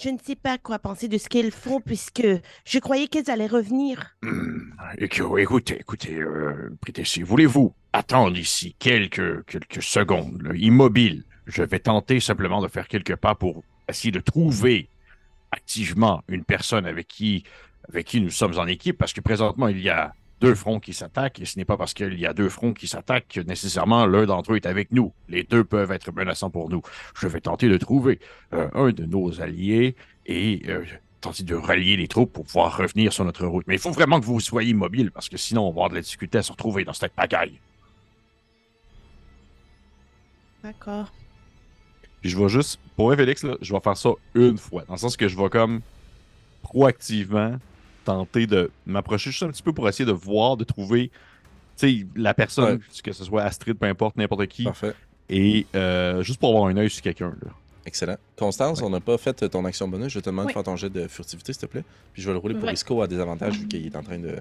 Je 0.00 0.08
ne 0.08 0.18
sais 0.18 0.36
pas 0.36 0.56
quoi 0.58 0.78
penser 0.78 1.08
de 1.08 1.18
ce 1.18 1.28
qu'elles 1.28 1.50
font 1.52 1.80
puisque 1.80 2.26
je 2.64 2.78
croyais 2.78 3.08
qu'elles 3.08 3.28
allaient 3.30 3.48
revenir. 3.48 4.16
Écou- 4.98 5.38
Écoutez, 5.38 5.78
écoutez, 5.80 6.14
euh, 6.20 6.70
Prétessé, 6.80 7.22
voulez-vous 7.24 7.74
attendre 7.92 8.36
ici 8.38 8.76
quelques, 8.78 9.44
quelques 9.46 9.82
secondes, 9.82 10.42
là, 10.42 10.54
immobile? 10.54 11.24
Je 11.46 11.62
vais 11.64 11.80
tenter 11.80 12.20
simplement 12.20 12.62
de 12.62 12.68
faire 12.68 12.86
quelques 12.88 13.16
pas 13.16 13.34
pour 13.34 13.64
essayer 13.88 14.12
de 14.12 14.20
trouver 14.20 14.88
activement 15.50 16.22
une 16.28 16.44
personne 16.44 16.86
avec 16.86 17.06
qui, 17.08 17.44
avec 17.88 18.06
qui 18.06 18.20
nous 18.20 18.30
sommes 18.30 18.58
en 18.58 18.66
équipe, 18.66 18.98
parce 18.98 19.12
que 19.12 19.20
présentement, 19.20 19.68
il 19.68 19.80
y 19.80 19.90
a 19.90 20.14
deux 20.40 20.54
fronts 20.54 20.80
qui 20.80 20.92
s'attaquent, 20.92 21.40
et 21.40 21.44
ce 21.44 21.58
n'est 21.58 21.64
pas 21.64 21.76
parce 21.76 21.94
qu'il 21.94 22.18
y 22.18 22.26
a 22.26 22.34
deux 22.34 22.48
fronts 22.48 22.74
qui 22.74 22.86
s'attaquent 22.86 23.28
que 23.28 23.40
nécessairement 23.40 24.06
l'un 24.06 24.26
d'entre 24.26 24.52
eux 24.52 24.56
est 24.56 24.66
avec 24.66 24.90
nous. 24.92 25.12
Les 25.28 25.42
deux 25.42 25.64
peuvent 25.64 25.92
être 25.92 26.12
menaçants 26.12 26.50
pour 26.50 26.68
nous. 26.70 26.82
Je 27.18 27.26
vais 27.26 27.40
tenter 27.40 27.68
de 27.68 27.76
trouver 27.78 28.18
euh, 28.52 28.68
un 28.74 28.90
de 28.90 29.04
nos 29.04 29.40
alliés 29.40 29.96
et 30.26 30.62
euh, 30.68 30.84
tenter 31.20 31.44
de 31.44 31.54
rallier 31.54 31.96
les 31.96 32.08
troupes 32.08 32.32
pour 32.32 32.44
pouvoir 32.44 32.76
revenir 32.76 33.12
sur 33.12 33.24
notre 33.24 33.46
route. 33.46 33.64
Mais 33.66 33.76
il 33.76 33.80
faut 33.80 33.90
vraiment 33.90 34.20
que 34.20 34.26
vous 34.26 34.40
soyez 34.40 34.74
mobile, 34.74 35.10
parce 35.10 35.28
que 35.28 35.36
sinon, 35.36 35.62
on 35.62 35.66
va 35.66 35.70
avoir 35.70 35.90
de 35.90 35.94
la 35.94 36.00
difficulté 36.00 36.38
à 36.38 36.42
se 36.42 36.52
retrouver 36.52 36.84
dans 36.84 36.92
cette 36.92 37.12
pagaille. 37.12 37.58
D'accord. 40.62 41.12
Puis 42.20 42.30
je 42.30 42.38
vais 42.38 42.48
juste, 42.48 42.80
pour 42.96 43.06
vrai, 43.06 43.16
Félix, 43.16 43.42
là, 43.44 43.56
je 43.60 43.72
vais 43.72 43.80
faire 43.80 43.96
ça 43.96 44.10
une 44.34 44.56
fois. 44.56 44.84
Dans 44.86 44.94
le 44.94 44.98
sens 44.98 45.16
que 45.16 45.28
je 45.28 45.36
vais 45.36 45.50
comme 45.50 45.80
proactivement 46.62 47.58
tenter 48.04 48.46
de 48.46 48.70
m'approcher 48.86 49.30
juste 49.30 49.42
un 49.42 49.48
petit 49.50 49.62
peu 49.62 49.72
pour 49.72 49.88
essayer 49.88 50.04
de 50.04 50.12
voir, 50.12 50.56
de 50.56 50.64
trouver, 50.64 51.10
tu 51.76 52.00
sais, 52.00 52.06
la 52.14 52.34
personne, 52.34 52.80
que 53.02 53.12
ce 53.12 53.24
soit 53.24 53.42
Astrid, 53.42 53.76
peu 53.78 53.86
importe, 53.86 54.16
n'importe 54.16 54.46
qui, 54.46 54.64
Parfait. 54.64 54.94
et 55.28 55.66
euh, 55.74 56.22
juste 56.22 56.38
pour 56.40 56.50
avoir 56.50 56.66
un 56.66 56.76
œil 56.76 56.90
sur 56.90 57.02
quelqu'un. 57.02 57.30
là. 57.42 57.50
Excellent. 57.86 58.16
Constance, 58.36 58.80
on 58.80 58.88
n'a 58.88 59.00
pas 59.00 59.18
fait 59.18 59.34
ton 59.50 59.64
action 59.66 59.86
bonus. 59.86 60.10
Je 60.12 60.20
te 60.20 60.30
demande 60.30 60.46
de 60.46 60.52
faire 60.52 60.62
ton 60.62 60.74
jet 60.76 60.88
de 60.88 61.06
furtivité, 61.06 61.52
s'il 61.52 61.60
te 61.60 61.66
plaît. 61.66 61.84
Puis 62.14 62.22
je 62.22 62.26
vais 62.28 62.32
le 62.32 62.38
rouler 62.38 62.54
pour 62.54 62.64
Ouais. 62.64 62.72
Isco 62.72 63.02
à 63.02 63.06
désavantage 63.06 63.58
vu 63.58 63.68
qu'il 63.68 63.84
est 63.84 63.94
en 63.96 64.02
train 64.02 64.18
de 64.18 64.36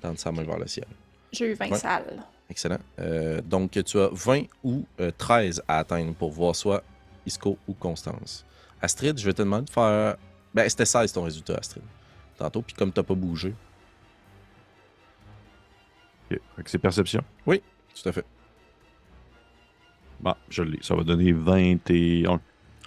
tendre 0.00 0.18
sa 0.18 0.32
main 0.32 0.44
vers 0.44 0.58
le 0.58 0.66
ciel. 0.66 0.86
J'ai 1.30 1.50
eu 1.50 1.54
20 1.54 1.70
Ouais. 1.72 1.78
salles. 1.78 2.22
Excellent. 2.48 2.78
Euh, 2.98 3.42
donc, 3.42 3.72
tu 3.84 3.98
as 3.98 4.08
20 4.12 4.44
ou 4.64 4.84
euh, 4.98 5.10
13 5.16 5.62
à 5.68 5.78
atteindre 5.80 6.14
pour 6.14 6.30
voir 6.30 6.56
soit 6.56 6.82
Isco 7.26 7.58
ou 7.68 7.74
Constance. 7.74 8.46
Astrid, 8.80 9.18
je 9.18 9.26
vais 9.26 9.34
te 9.34 9.42
demander 9.42 9.66
de 9.66 9.70
faire. 9.70 10.16
Ben, 10.54 10.66
c'était 10.68 10.86
16 10.86 11.12
ton 11.12 11.22
résultat, 11.24 11.56
Astrid. 11.58 11.82
Tantôt, 12.40 12.62
puis 12.62 12.74
comme 12.74 12.90
t'as 12.90 13.02
pas 13.02 13.14
bougé. 13.14 13.54
Ok. 16.30 16.38
Fait 16.56 16.62
que 16.62 16.70
c'est 16.70 16.78
perception. 16.78 17.22
Tout 17.46 18.08
à 18.08 18.12
fait. 18.12 18.24
Bon, 20.20 20.34
je 20.48 20.62
l'ai. 20.62 20.78
Ça 20.80 20.94
va 20.94 21.02
donner 21.02 21.32
21. 21.32 22.40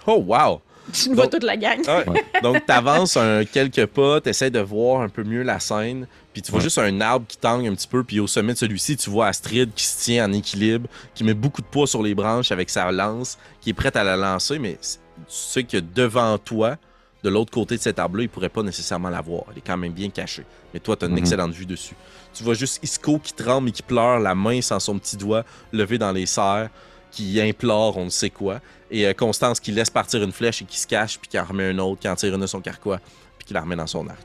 Oh, 0.06 0.24
wow! 0.26 0.60
Tu 0.92 1.08
me 1.10 1.14
vois 1.14 1.28
toute 1.28 1.44
la 1.44 1.56
gang. 1.56 1.78
Ouais. 1.86 2.24
Donc, 2.42 2.66
t'avances 2.66 3.16
un 3.16 3.44
quelques 3.44 3.86
pas, 3.86 4.20
t'essaies 4.20 4.50
de 4.50 4.58
voir 4.60 5.02
un 5.02 5.08
peu 5.08 5.22
mieux 5.24 5.42
la 5.42 5.58
scène, 5.60 6.06
puis 6.32 6.42
tu 6.42 6.50
vois 6.50 6.58
Ouais. 6.58 6.64
juste 6.64 6.78
un 6.78 7.00
arbre 7.00 7.26
qui 7.26 7.36
tangue 7.38 7.66
un 7.66 7.74
petit 7.74 7.86
peu, 7.88 8.02
puis 8.04 8.18
au 8.20 8.26
sommet 8.26 8.52
de 8.54 8.58
celui-ci, 8.58 8.96
tu 8.96 9.08
vois 9.08 9.28
Astrid 9.28 9.72
qui 9.74 9.84
se 9.84 10.02
tient 10.04 10.28
en 10.28 10.32
équilibre, 10.32 10.88
qui 11.14 11.22
met 11.24 11.32
beaucoup 11.34 11.62
de 11.62 11.66
poids 11.66 11.86
sur 11.86 12.02
les 12.02 12.14
branches 12.14 12.50
avec 12.52 12.68
sa 12.70 12.90
lance, 12.92 13.38
qui 13.62 13.70
est 13.70 13.74
prête 13.74 13.96
à 13.96 14.04
la 14.04 14.16
lancer, 14.16 14.58
mais 14.58 14.76
tu 14.82 14.88
sais 15.28 15.64
que 15.64 15.78
devant 15.78 16.36
toi, 16.38 16.76
de 17.24 17.30
l'autre 17.30 17.50
côté 17.50 17.76
de 17.76 17.80
cet 17.80 17.98
arbre-là, 17.98 18.22
il 18.24 18.28
pourrait 18.28 18.50
pas 18.50 18.62
nécessairement 18.62 19.08
la 19.08 19.20
voir. 19.22 19.44
Elle 19.50 19.58
est 19.58 19.66
quand 19.66 19.76
même 19.78 19.92
bien 19.92 20.10
cachée. 20.10 20.44
Mais 20.72 20.78
toi, 20.80 20.94
tu 20.96 21.04
as 21.04 21.08
une 21.08 21.14
Mhm. 21.14 21.18
excellente 21.18 21.52
vue 21.52 21.64
dessus. 21.66 21.96
Tu 22.34 22.44
vois 22.44 22.54
juste 22.54 22.78
Isco 22.84 23.18
qui 23.18 23.32
tremble 23.32 23.70
et 23.70 23.72
qui 23.72 23.82
pleure, 23.82 24.20
la 24.20 24.34
main 24.34 24.60
sans 24.60 24.78
son 24.78 24.98
petit 24.98 25.16
doigt 25.16 25.44
levé 25.72 25.96
dans 25.98 26.12
les 26.12 26.26
serres, 26.26 26.68
qui 27.10 27.40
implore 27.40 27.96
on 27.96 28.04
ne 28.06 28.10
sait 28.10 28.30
quoi. 28.30 28.60
Et 28.90 29.06
euh, 29.06 29.12
Constance 29.14 29.58
qui 29.58 29.72
laisse 29.72 29.88
partir 29.90 30.22
une 30.22 30.32
flèche 30.32 30.60
et 30.62 30.64
qui 30.66 30.78
se 30.78 30.86
cache, 30.86 31.18
puis 31.18 31.28
qui 31.28 31.38
en 31.38 31.44
remet 31.44 31.70
une 31.70 31.80
autre, 31.80 32.00
qui 32.00 32.08
en 32.08 32.14
tire 32.16 32.34
une 32.34 32.40
de 32.40 32.46
son 32.46 32.60
carquois, 32.60 32.98
puis 33.38 33.46
qui 33.46 33.54
la 33.54 33.62
remet 33.62 33.76
dans 33.76 33.86
son 33.86 34.06
arc. 34.08 34.18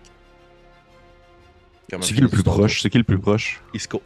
C'est 2.02 2.14
qui 2.14 2.22
le 2.22 2.28
plus 2.30 2.44
proche? 2.44 2.82
C'est 2.82 2.90
qui 2.90 2.98
le 3.00 3.04
plus 3.04 3.18
proche? 3.20 3.62
Isco. 3.74 4.02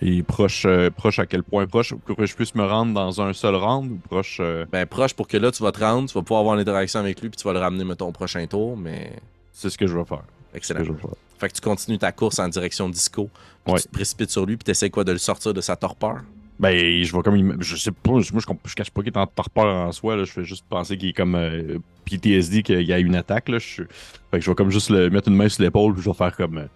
Et 0.00 0.22
proche, 0.22 0.64
euh, 0.66 0.90
proche 0.90 1.18
à 1.18 1.26
quel 1.26 1.42
point? 1.42 1.66
Proche 1.66 1.92
pour 1.94 2.16
que 2.16 2.24
je 2.26 2.34
puisse 2.36 2.54
me 2.54 2.64
rendre 2.64 2.94
dans 2.94 3.20
un 3.20 3.32
seul 3.32 3.56
round 3.56 3.90
ou 3.90 3.96
proche. 3.96 4.38
euh, 4.40 4.64
Ben, 4.70 4.86
proche 4.86 5.12
pour 5.14 5.26
que 5.26 5.36
là, 5.36 5.50
tu 5.50 5.62
vas 5.62 5.72
te 5.72 5.80
rendre, 5.80 6.08
tu 6.08 6.14
vas 6.14 6.22
pouvoir 6.22 6.40
avoir 6.40 6.54
une 6.54 6.60
interaction 6.60 7.00
avec 7.00 7.20
lui, 7.20 7.28
puis 7.30 7.36
tu 7.36 7.44
vas 7.44 7.52
le 7.52 7.58
ramener, 7.58 7.84
mettons, 7.84 8.06
au 8.08 8.12
prochain 8.12 8.46
tour, 8.46 8.76
mais. 8.76 9.12
C'est 9.52 9.70
ce 9.70 9.76
que 9.78 9.86
je 9.88 9.96
vais 9.98 10.04
faire. 10.04 10.22
Excellent. 10.54 10.80
que 10.80 10.86
je 10.86 10.92
vais 10.92 10.98
faire. 11.00 11.10
Fait 11.38 11.48
que 11.48 11.54
tu 11.54 11.60
continues 11.60 11.98
ta 11.98 12.12
course 12.12 12.38
en 12.38 12.48
direction 12.48 12.88
d'Isco, 12.88 13.28
puis 13.64 13.74
Ouais. 13.74 13.80
tu 13.80 13.88
te 13.88 13.92
précipites 13.92 14.30
sur 14.30 14.46
lui, 14.46 14.56
puis 14.56 14.64
tu 14.64 14.70
essaies 14.70 14.90
quoi 14.90 15.02
de 15.04 15.12
le 15.12 15.18
sortir 15.18 15.52
de 15.52 15.60
sa 15.60 15.74
torpeur? 15.74 16.18
Ben, 16.60 17.02
je 17.04 17.12
vais 17.16 17.22
comme. 17.22 17.56
Je 17.62 17.76
sais 17.76 17.90
pas. 17.92 18.10
Moi, 18.12 18.20
je, 18.22 18.30
je 18.64 18.74
cache 18.74 18.90
pas 18.90 19.02
qu'il 19.02 19.12
est 19.12 19.16
en 19.18 19.26
torpeur 19.26 19.64
en 19.66 19.92
soi. 19.92 20.16
Là. 20.16 20.24
Je 20.24 20.32
fais 20.32 20.44
juste 20.44 20.64
penser 20.68 20.96
qu'il 20.98 21.08
est 21.10 21.12
comme 21.12 21.34
euh, 21.36 21.78
PTSD, 22.04 22.62
qu'il 22.64 22.82
y 22.82 22.92
a 22.92 22.98
une 22.98 23.14
attaque. 23.14 23.48
Là. 23.48 23.58
Je, 23.58 23.82
fait 23.84 23.88
que 24.32 24.40
je 24.40 24.50
vais 24.50 24.54
comme 24.56 24.70
juste 24.70 24.90
le, 24.90 25.08
mettre 25.10 25.28
une 25.28 25.36
main 25.36 25.48
sur 25.48 25.62
l'épaule, 25.62 25.92
puis 25.94 26.02
je 26.02 26.08
vais 26.10 26.16
faire 26.16 26.36
comme. 26.36 26.58
euh, 26.58 26.66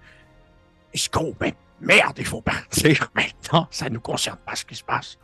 Isco, 0.94 1.34
ben 1.40 1.52
merde, 1.82 2.16
il 2.18 2.24
faut 2.24 2.40
partir 2.40 3.10
maintenant. 3.14 3.68
Ça 3.70 3.90
nous 3.90 4.00
concerne 4.00 4.38
pas 4.44 4.56
ce 4.56 4.64
qui 4.64 4.74
se 4.74 4.84
passe. 4.84 5.18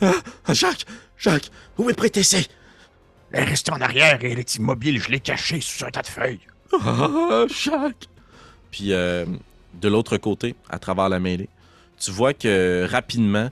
Ah, 0.00 0.12
Jacques! 0.54 0.84
Jacques! 1.16 1.50
Où 1.78 1.90
est 1.90 1.94
Prétessé? 1.94 2.46
Elle 3.32 3.42
est 3.42 3.46
restée 3.46 3.72
en 3.72 3.80
arrière 3.80 4.22
et 4.22 4.32
elle 4.32 4.38
est 4.38 4.54
immobile. 4.56 5.02
Je 5.02 5.10
l'ai 5.10 5.20
cachée 5.20 5.60
sous 5.60 5.84
un 5.84 5.90
tas 5.90 6.02
de 6.02 6.06
feuilles. 6.06 6.40
Ah, 6.72 7.44
Jacques! 7.48 8.08
Puis 8.70 8.92
euh, 8.92 9.26
de 9.74 9.88
l'autre 9.88 10.16
côté, 10.18 10.54
à 10.70 10.78
travers 10.78 11.08
la 11.08 11.18
mêlée, 11.18 11.48
tu 11.98 12.10
vois 12.10 12.34
que 12.34 12.86
rapidement, 12.88 13.50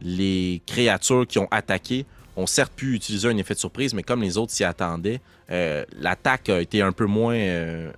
les 0.00 0.62
créatures 0.66 1.26
qui 1.26 1.38
ont 1.38 1.48
attaqué 1.50 2.06
ont 2.36 2.46
certes 2.46 2.72
pu 2.74 2.94
utiliser 2.94 3.28
un 3.28 3.36
effet 3.36 3.54
de 3.54 3.58
surprise, 3.58 3.92
mais 3.92 4.02
comme 4.02 4.22
les 4.22 4.38
autres 4.38 4.52
s'y 4.52 4.64
attendaient, 4.64 5.20
euh, 5.50 5.84
l'attaque 5.98 6.48
a 6.48 6.60
été 6.60 6.82
un 6.82 6.92
peu 6.92 7.06
moins. 7.06 7.34
euh, 7.34 7.90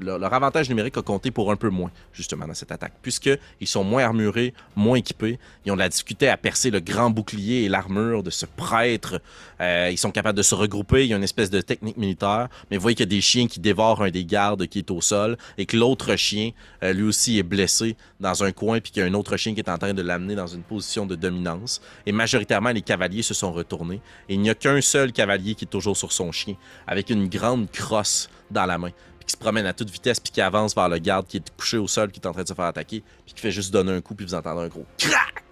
leur, 0.00 0.34
avantage 0.34 0.68
numérique 0.68 0.96
a 0.98 1.02
compté 1.02 1.30
pour 1.30 1.50
un 1.50 1.56
peu 1.56 1.70
moins, 1.70 1.90
justement, 2.12 2.46
dans 2.46 2.54
cette 2.54 2.72
attaque, 2.72 2.94
puisqu'ils 3.00 3.66
sont 3.66 3.84
moins 3.84 4.04
armurés, 4.04 4.52
moins 4.76 4.96
équipés. 4.96 5.38
Ils 5.64 5.72
ont 5.72 5.76
de 5.76 5.80
la 5.80 6.32
à 6.32 6.36
percer 6.36 6.70
le 6.70 6.80
grand 6.80 7.10
bouclier 7.10 7.64
et 7.64 7.68
l'armure 7.68 8.22
de 8.22 8.30
ce 8.30 8.44
prêtre. 8.44 9.20
Euh, 9.60 9.88
ils 9.90 9.98
sont 9.98 10.10
capables 10.10 10.36
de 10.36 10.42
se 10.42 10.54
regrouper. 10.54 11.04
Il 11.04 11.10
y 11.10 11.14
a 11.14 11.16
une 11.16 11.22
espèce 11.22 11.50
de 11.50 11.60
technique 11.60 11.96
militaire, 11.96 12.48
mais 12.70 12.76
vous 12.76 12.82
voyez 12.82 12.94
qu'il 12.94 13.06
y 13.06 13.08
a 13.08 13.16
des 13.16 13.20
chiens 13.20 13.46
qui 13.46 13.60
dévorent 13.60 14.02
un 14.02 14.10
des 14.10 14.24
gardes 14.24 14.66
qui 14.66 14.78
est 14.80 14.90
au 14.90 15.00
sol 15.00 15.38
et 15.56 15.66
que 15.66 15.76
l'autre 15.76 16.16
chien, 16.16 16.50
lui 16.82 17.04
aussi, 17.04 17.38
est 17.38 17.42
blessé 17.42 17.96
dans 18.20 18.44
un 18.44 18.52
coin, 18.52 18.80
puis 18.80 18.90
qu'il 18.90 19.02
y 19.02 19.06
a 19.06 19.08
un 19.08 19.14
autre 19.14 19.36
chien 19.36 19.54
qui 19.54 19.60
est 19.60 19.70
en 19.70 19.78
train 19.78 19.94
de 19.94 20.02
l'amener 20.02 20.34
dans 20.34 20.46
une 20.46 20.62
position 20.62 21.06
de 21.06 21.14
dominance. 21.14 21.80
Et 22.06 22.12
majoritairement, 22.12 22.70
les 22.70 22.82
cavaliers 22.82 23.22
se 23.22 23.34
sont 23.34 23.52
retournés. 23.52 24.00
Et 24.28 24.34
il 24.34 24.40
n'y 24.40 24.50
a 24.50 24.54
qu'un 24.54 24.80
seul 24.80 25.12
cavalier 25.12 25.54
qui 25.54 25.64
est 25.64 25.68
toujours 25.68 25.96
sur 25.96 26.12
son 26.12 26.32
chien, 26.32 26.54
avec 26.86 27.10
une 27.10 27.28
grande 27.28 27.70
crosse 27.70 28.28
dans 28.50 28.66
la 28.66 28.78
main, 28.78 28.90
puis 29.18 29.26
qui 29.26 29.32
se 29.32 29.36
promène 29.36 29.66
à 29.66 29.72
toute 29.72 29.90
vitesse, 29.90 30.20
puis 30.20 30.32
qui 30.32 30.40
avance 30.40 30.74
vers 30.74 30.88
le 30.88 30.98
garde 30.98 31.26
qui 31.26 31.38
est 31.38 31.56
couché 31.56 31.78
au 31.78 31.88
sol, 31.88 32.10
qui 32.10 32.20
est 32.20 32.26
en 32.26 32.32
train 32.32 32.42
de 32.42 32.48
se 32.48 32.54
faire 32.54 32.66
attaquer, 32.66 33.02
puis 33.24 33.34
qui 33.34 33.40
fait 33.40 33.50
juste 33.50 33.72
donner 33.72 33.92
un 33.92 34.00
coup, 34.00 34.14
puis 34.14 34.26
vous 34.26 34.34
entendez 34.34 34.62
un 34.62 34.68
gros 34.68 34.86
crac! 34.98 35.44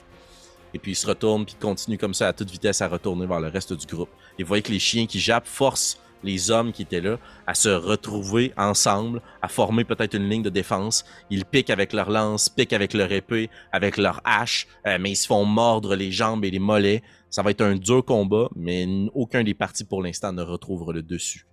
Et 0.75 0.79
puis 0.79 0.93
il 0.93 0.97
se 0.97 1.07
retourne, 1.07 1.45
puis 1.45 1.55
continue 1.61 1.99
comme 1.99 2.15
ça 2.15 2.29
à 2.29 2.33
toute 2.33 2.51
vitesse 2.51 2.81
à 2.81 2.89
retourner 2.89 3.27
vers 3.27 3.41
le 3.41 3.49
reste 3.49 3.73
du 3.73 3.87
groupe. 3.87 4.11
Et 4.39 4.43
vous 4.43 4.49
voyez 4.49 4.63
que 4.63 4.73
les 4.73 4.79
chiens 4.79 5.07
qui 5.07 5.21
jappent 5.21 5.47
forcent 5.47 5.99
les 6.25 6.51
hommes 6.51 6.73
qui 6.73 6.83
étaient 6.83 7.01
là 7.01 7.19
à 7.47 7.55
se 7.55 7.69
retrouver 7.69 8.53
ensemble, 8.57 9.21
à 9.43 9.49
former 9.49 9.85
peut-être 9.85 10.15
une 10.15 10.29
ligne 10.29 10.43
de 10.43 10.51
défense. 10.51 11.05
Ils 11.31 11.45
piquent 11.45 11.71
avec 11.71 11.93
leur 11.93 12.11
lance, 12.11 12.49
piquent 12.49 12.73
avec 12.73 12.95
leur 12.95 13.11
épée, 13.11 13.51
avec 13.73 13.97
leur 13.97 14.21
hache, 14.25 14.67
euh, 14.87 14.99
mais 15.01 15.11
ils 15.11 15.17
se 15.17 15.27
font 15.27 15.45
mordre 15.45 15.95
les 15.95 16.13
jambes 16.13 16.45
et 16.45 16.51
les 16.51 16.59
mollets. 16.59 17.03
Ça 17.33 17.43
va 17.43 17.51
être 17.51 17.62
un 17.62 17.76
dur 17.76 18.05
combat, 18.05 18.51
mais 18.55 18.87
aucun 19.14 19.43
des 19.43 19.55
partis 19.55 19.85
pour 19.85 20.03
l'instant 20.03 20.35
ne 20.35 20.43
retrouvera 20.43 20.93
le 20.93 21.03
dessus. 21.03 21.47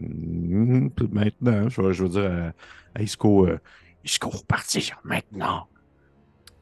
Mhm, 0.00 0.92
tout 0.92 1.08
Maintenant, 1.10 1.68
je, 1.68 1.82
veux 1.82 2.08
dire 2.08 2.30
à, 2.30 2.52
à 2.98 3.02
Isco, 3.02 3.48
euh, 3.48 3.58
Isco, 4.04 4.30
partir 4.46 5.00
maintenant. 5.02 5.66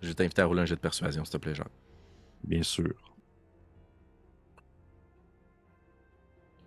Je 0.01 0.09
vais 0.09 0.15
t'inviter 0.15 0.41
à 0.41 0.47
rouler 0.47 0.63
un 0.63 0.65
jet 0.65 0.77
de 0.77 0.81
persuasion, 0.81 1.27
s'il 1.27 1.33
te 1.33 1.37
plaît, 1.37 1.55
Jacques. 1.55 1.69
bien 2.43 2.63
sûr. 2.63 2.95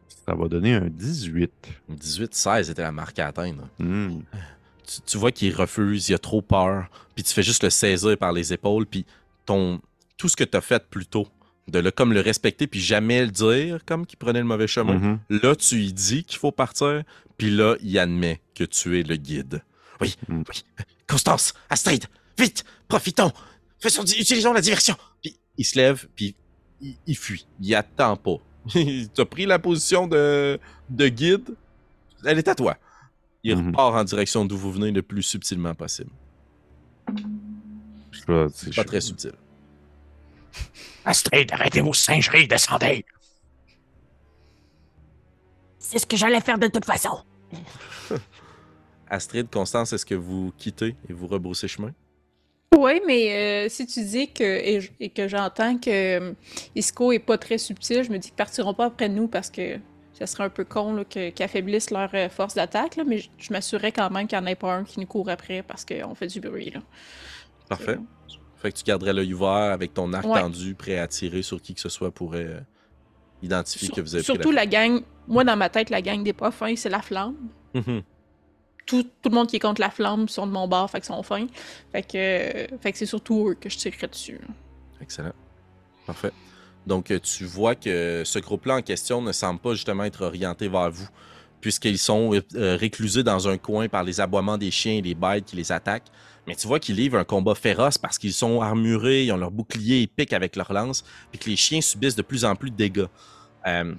Ça 0.08 0.36
va 0.36 0.48
donner 0.48 0.76
un 0.76 0.88
18. 0.88 1.52
18-16 1.90 2.70
était 2.70 2.84
la 2.84 2.92
marque 2.92 3.18
à 3.18 3.26
atteindre. 3.26 3.68
Tu, 3.80 5.02
tu 5.04 5.18
vois 5.18 5.32
qu'il 5.32 5.56
refuse, 5.56 6.10
il 6.10 6.14
a 6.14 6.20
trop 6.20 6.44
peur, 6.44 6.92
puis 7.16 7.24
tu 7.24 7.34
fais 7.34 7.42
juste 7.42 7.64
le 7.64 7.72
saisir 7.72 8.16
par 8.20 8.34
les 8.34 8.54
épaules, 8.54 8.86
puis 8.86 9.04
ton 9.48 9.82
tout 10.20 10.28
ce 10.28 10.36
que 10.36 10.44
tu 10.44 10.56
as 10.56 10.62
fait 10.62 10.88
plus 10.88 11.08
tôt, 11.08 11.28
de 11.70 11.80
le, 11.80 11.92
comme 11.92 12.14
le 12.14 12.22
respecter, 12.22 12.68
puis 12.68 12.80
jamais 12.80 13.22
le 13.26 13.32
dire, 13.32 13.80
comme 13.86 14.06
qu'il 14.06 14.18
prenait 14.18 14.40
le 14.40 14.46
mauvais 14.46 14.68
chemin, 14.68 14.96
Mhm. 14.98 15.20
là, 15.42 15.56
tu 15.56 15.76
lui 15.78 15.94
dis 15.94 16.24
qu'il 16.24 16.38
faut 16.40 16.52
partir, 16.52 17.04
puis 17.38 17.50
là, 17.52 17.76
il 17.82 17.98
admet 18.00 18.42
que 18.56 18.64
tu 18.64 19.00
es 19.00 19.04
le 19.04 19.16
guide. 19.16 19.62
Oui, 20.02 20.16
Mm. 20.28 20.44
oui. 20.50 20.64
Constance, 21.08 21.54
Astrid, 21.70 22.06
vite, 22.38 22.64
profitons, 22.88 23.32
faisons, 23.80 24.04
utilisons 24.04 24.54
la 24.54 24.62
diversion. 24.62 24.96
Puis 25.22 25.38
il 25.58 25.66
se 25.66 25.78
lève, 25.78 26.08
puis 26.16 26.36
il, 26.82 26.96
il 27.08 27.18
fuit, 27.18 27.46
il 27.62 27.76
attend 27.76 28.16
pas. 28.16 28.38
tu 28.70 29.10
as 29.18 29.26
pris 29.26 29.46
la 29.46 29.58
position 29.60 30.08
de, 30.08 30.60
de 30.90 31.08
guide, 31.08 31.50
elle 32.26 32.38
est 32.38 32.48
à 32.48 32.56
toi. 32.56 32.78
Il 33.44 33.56
Mhm. 33.56 33.68
repart 33.68 33.96
en 33.96 34.04
direction 34.04 34.46
d'où 34.46 34.58
vous 34.58 34.72
venez 34.72 34.92
le 34.92 35.02
plus 35.02 35.24
subtilement 35.24 35.74
possible. 35.74 36.12
C'est 38.54 38.76
pas 38.76 38.84
très 38.84 39.02
subtil. 39.02 39.32
Astrid, 41.06 41.52
arrêtez 41.52 41.82
vos 41.82 41.94
singeries, 41.94 42.48
descendez. 42.48 43.06
C'est 45.78 46.00
ce 46.00 46.06
que 46.06 46.18
j'allais 46.18 46.42
faire 46.42 46.60
de 46.60 46.68
toute 46.68 46.86
façon. 46.86 47.24
Astrid, 49.10 49.50
Constance, 49.50 49.94
est-ce 49.94 50.06
que 50.06 50.16
vous 50.16 50.54
quittez 50.58 50.96
et 51.10 51.14
vous 51.14 51.28
rebroussez 51.28 51.68
chemin? 51.68 51.92
Oui, 52.78 53.02
mais 53.06 53.66
euh, 53.66 53.70
si 53.70 53.88
tu 53.88 54.04
dis 54.04 54.32
que 54.32 54.44
et, 55.00 55.10
que 55.10 55.28
j'entends 55.28 55.78
que 55.78 55.90
euh, 56.20 56.34
Isco 56.76 57.12
est 57.12 57.20
pas 57.20 57.38
très 57.38 57.58
subtil, 57.58 58.04
je 58.04 58.12
me 58.12 58.20
dis 58.20 58.28
qu'ils 58.30 58.36
partiront 58.36 58.74
pas 58.74 58.86
après 58.86 59.10
nous 59.10 59.28
parce 59.28 59.50
que 59.50 59.80
ça 60.14 60.28
serait 60.28 60.44
un 60.44 60.50
peu 60.50 60.64
con 60.64 61.04
qu'ils 61.10 61.34
affaiblissent 61.42 61.90
leur 61.90 62.10
euh, 62.14 62.30
force 62.30 62.54
d'attaque, 62.54 63.00
mais 63.06 63.18
je, 63.18 63.30
je 63.38 63.52
m'assurerais 63.52 63.92
quand 63.92 64.10
même 64.12 64.28
qu'il 64.28 64.38
n'y 64.38 64.46
en 64.46 64.48
ait 64.48 64.56
pas 64.56 64.74
un 64.76 64.84
qui 64.84 65.00
nous 65.00 65.08
court 65.08 65.30
après 65.30 65.64
parce 65.64 65.84
qu'on 65.84 66.14
fait 66.14 66.28
du 66.28 66.40
bruit. 66.40 66.70
Là. 66.70 66.82
Parfait. 67.68 67.98
Fait 68.62 68.72
que 68.72 68.78
tu 68.78 68.84
garderais 68.84 69.14
l'œil 69.14 69.34
ouvert 69.34 69.48
avec 69.72 69.94
ton 69.94 70.12
arc 70.14 70.26
Ouais. 70.26 70.42
tendu, 70.42 70.76
prêt 70.76 70.98
à 71.00 71.08
tirer 71.08 71.42
sur 71.42 71.62
qui 71.62 71.74
que 71.74 71.80
ce 71.82 71.90
soit 71.90 72.12
pourrait 72.12 72.46
euh, 72.46 72.60
identifier 73.42 73.88
Sur- 73.88 73.96
que 73.96 74.02
vous 74.02 74.16
avez 74.16 74.24
surtout 74.24 74.52
la 74.52 74.66
gang, 74.66 75.02
moi 75.28 75.44
dans 75.44 75.56
ma 75.56 75.70
tête, 75.70 75.90
la 75.90 76.02
gang 76.02 76.22
des 76.24 76.34
pas 76.34 76.52
fins, 76.52 76.76
c'est 76.76 76.90
la 76.90 77.02
flamme. 77.02 77.36
Mhm. 77.74 78.02
Tout, 78.86 79.04
tout 79.04 79.30
le 79.30 79.36
monde 79.36 79.48
qui 79.48 79.56
est 79.56 79.60
contre 79.60 79.80
la 79.82 79.92
flamme 79.92 80.28
sont 80.28 80.48
de 80.48 80.52
mon 80.52 80.68
bord, 80.68 80.90
fait 80.90 81.00
qu'ils 81.00 81.06
sont 81.14 81.22
fins. 81.24 81.46
Fait 81.92 82.02
que, 82.02 82.18
euh, 82.18 82.68
fait 82.82 82.92
que 82.92 82.98
c'est 82.98 83.06
surtout 83.06 83.50
eux 83.50 83.54
que 83.54 83.70
je 83.70 83.78
tirerais 83.78 84.08
dessus. 84.08 84.42
Excellent. 85.00 85.34
Parfait. 86.08 86.32
Donc, 86.88 87.12
euh, 87.12 87.20
tu 87.20 87.46
vois 87.46 87.76
que 87.76 88.24
ce 88.26 88.40
groupe-là 88.40 88.78
en 88.78 88.82
question 88.82 89.22
ne 89.22 89.32
semble 89.32 89.60
pas 89.60 89.74
justement 89.74 90.04
être 90.06 90.24
orienté 90.26 90.68
vers 90.68 90.90
vous, 90.90 91.08
puisqu'ils 91.62 91.98
sont 91.98 92.32
euh, 92.34 92.76
réclusés 92.76 93.24
dans 93.24 93.48
un 93.48 93.58
coin 93.58 93.88
par 93.88 94.04
les 94.04 94.22
aboiements 94.22 94.58
des 94.58 94.72
chiens 94.72 94.94
et 94.94 95.02
les 95.02 95.16
bêtes 95.16 95.46
qui 95.46 95.56
les 95.56 95.72
attaquent. 95.72 96.08
Mais 96.48 96.56
tu 96.56 96.68
vois 96.68 96.80
qu'ils 96.80 96.96
livrent 96.96 97.18
un 97.18 97.24
combat 97.24 97.54
féroce 97.54 97.98
parce 97.98 98.18
qu'ils 98.18 98.34
sont 98.34 98.62
armurés, 98.62 99.26
ils 99.26 99.32
ont 99.32 99.38
leur 99.38 99.52
bouclier, 99.52 100.00
ils 100.00 100.08
piquent 100.08 100.34
avec 100.34 100.56
leur 100.56 100.74
lance, 100.74 101.04
puis 101.32 101.40
que 101.40 101.50
les 101.50 101.56
chiens 101.56 101.82
subissent 101.82 102.16
de 102.16 102.22
plus 102.22 102.44
en 102.46 102.56
plus 102.56 102.72
de 102.72 102.76
dégâts. 102.76 103.08
Euh, 103.68 103.94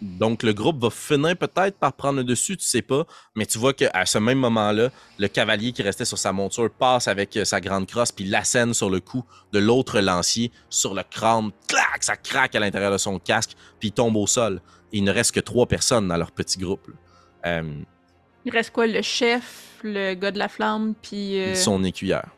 donc, 0.00 0.42
le 0.42 0.52
groupe 0.52 0.80
va 0.80 0.90
finir 0.90 1.36
peut-être 1.36 1.76
par 1.78 1.92
prendre 1.92 2.18
le 2.18 2.24
dessus, 2.24 2.56
tu 2.56 2.64
sais 2.64 2.82
pas, 2.82 3.04
mais 3.34 3.46
tu 3.46 3.58
vois 3.58 3.72
qu'à 3.72 4.06
ce 4.06 4.18
même 4.18 4.38
moment-là, 4.38 4.90
le 5.18 5.28
cavalier 5.28 5.72
qui 5.72 5.82
restait 5.82 6.04
sur 6.04 6.18
sa 6.18 6.32
monture 6.32 6.70
passe 6.70 7.08
avec 7.08 7.36
euh, 7.36 7.44
sa 7.44 7.60
grande 7.60 7.86
crosse, 7.86 8.12
puis 8.12 8.24
l'assène 8.24 8.74
sur 8.74 8.90
le 8.90 9.00
cou 9.00 9.24
de 9.52 9.58
l'autre 9.58 10.00
lancier 10.00 10.52
sur 10.70 10.94
le 10.94 11.02
crâne. 11.02 11.50
Clac! 11.66 12.02
Ça 12.02 12.16
craque 12.16 12.54
à 12.54 12.60
l'intérieur 12.60 12.92
de 12.92 12.98
son 12.98 13.18
casque, 13.18 13.52
puis 13.80 13.88
il 13.88 13.92
tombe 13.92 14.16
au 14.16 14.26
sol. 14.26 14.60
Il 14.92 15.04
ne 15.04 15.10
reste 15.12 15.32
que 15.32 15.40
trois 15.40 15.66
personnes 15.66 16.06
dans 16.08 16.16
leur 16.16 16.30
petit 16.30 16.58
groupe. 16.58 16.88
Euh, 17.46 17.62
Il 18.44 18.52
reste 18.52 18.70
quoi, 18.70 18.86
le 18.86 19.02
chef, 19.02 19.78
le 19.82 20.14
gars 20.14 20.30
de 20.30 20.38
la 20.38 20.48
flamme, 20.48 20.94
puis... 21.00 21.40
euh, 21.40 21.54
Son 21.54 21.82
écuyère. 21.82 22.28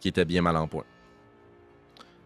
Qui 0.00 0.08
était 0.08 0.24
bien 0.24 0.42
mal 0.42 0.56
en 0.56 0.66
point. 0.66 0.84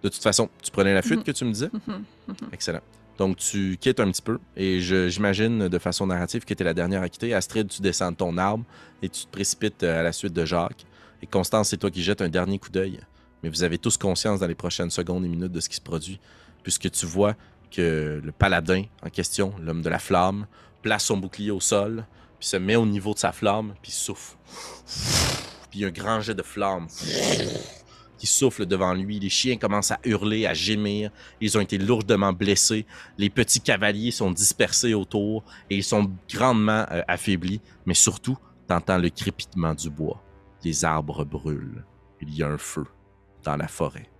De 0.07 0.11
toute 0.14 0.22
façon, 0.22 0.48
tu 0.62 0.70
prenais 0.70 0.94
la 0.94 1.02
fuite 1.02 1.18
Mhm. 1.18 1.24
que 1.24 1.32
tu 1.32 1.44
me 1.44 1.52
disais? 1.52 1.68
mhm, 1.72 2.04
mhm. 2.28 2.34
Excellent. 2.52 2.80
Donc, 3.18 3.38
tu 3.38 3.76
quittes 3.80 3.98
un 3.98 4.09
petit 4.12 4.22
peu 4.22 4.38
et 4.57 4.80
j'imagine 4.80 5.68
de 5.68 5.78
façon 5.78 6.07
narrative 6.07 6.44
que 6.44 6.54
tu 6.54 6.62
es 6.62 6.64
la 6.64 6.74
dernière 6.74 7.02
à 7.02 7.09
quitter. 7.09 7.34
Astrid, 7.34 7.66
tu 7.68 7.82
descends 7.82 8.12
de 8.12 8.16
ton 8.16 8.36
arbre 8.38 8.64
et 9.02 9.09
tu 9.09 9.24
te 9.24 9.30
précipites 9.32 9.82
euh, 9.82 9.98
à 10.00 10.02
la 10.04 10.12
suite 10.12 10.32
de 10.32 10.44
Jacques. 10.44 10.84
Et 11.22 11.26
Constance, 11.26 11.70
c'est 11.70 11.76
toi 11.78 11.90
qui 11.90 12.02
jettes 12.04 12.20
un 12.22 12.28
dernier 12.28 12.59
coup 12.61 12.68
d'œil. 12.70 13.00
Mais 13.42 13.48
vous 13.48 13.62
avez 13.64 13.78
tous 13.78 13.96
conscience 13.96 14.40
dans 14.40 14.46
les 14.46 14.54
prochaines 14.54 14.90
secondes 14.90 15.24
et 15.24 15.28
minutes 15.28 15.50
de 15.52 15.61
ce 15.61 15.68
qui 15.68 15.76
se 15.76 15.80
produit, 15.80 16.20
puisque 16.62 16.88
tu 16.90 17.04
vois 17.07 17.34
que 17.72 18.20
le 18.22 18.32
paladin 18.32 18.84
en 19.02 19.09
question, 19.11 19.54
l'homme 19.61 19.82
de 19.82 19.88
la 19.88 19.98
flamme, 19.98 20.46
place 20.82 21.04
son 21.07 21.16
bouclier 21.16 21.50
au 21.50 21.61
sol, 21.61 22.04
puis 22.38 22.48
se 22.48 22.57
met 22.59 22.76
au 22.76 22.86
niveau 22.86 23.12
de 23.14 23.18
sa 23.18 23.32
flamme, 23.32 23.74
puis 23.82 23.90
souffle. 23.92 24.36
Puis 25.70 25.84
un 25.84 25.90
grand 25.90 26.20
jet 26.20 26.34
de 26.34 26.42
flamme 26.42 26.86
qui 28.18 28.26
souffle 28.26 28.66
devant 28.66 28.94
lui. 28.94 29.18
Les 29.18 29.28
chiens 29.28 29.56
commencent 29.56 29.90
à 29.90 30.00
hurler, 30.04 30.46
à 30.46 30.54
gémir. 30.54 31.10
Ils 31.40 31.56
ont 31.56 31.60
été 31.60 31.78
lourdement 31.78 32.32
blessés. 32.32 32.86
Les 33.18 33.30
petits 33.30 33.60
cavaliers 33.60 34.10
sont 34.10 34.30
dispersés 34.30 34.94
autour 34.94 35.44
et 35.70 35.76
ils 35.76 35.84
sont 35.84 36.10
grandement 36.32 36.86
euh, 36.90 37.02
affaiblis. 37.08 37.60
Mais 37.84 37.94
surtout, 37.94 38.36
t'entends 38.66 38.98
le 38.98 39.10
crépitement 39.10 39.74
du 39.74 39.90
bois. 39.90 40.22
Les 40.64 40.84
arbres 40.84 41.24
brûlent. 41.24 41.84
Il 42.20 42.34
y 42.34 42.42
a 42.42 42.48
un 42.48 42.58
feu 42.58 42.84
dans 43.44 43.56
la 43.56 43.68
forêt. 43.68 44.10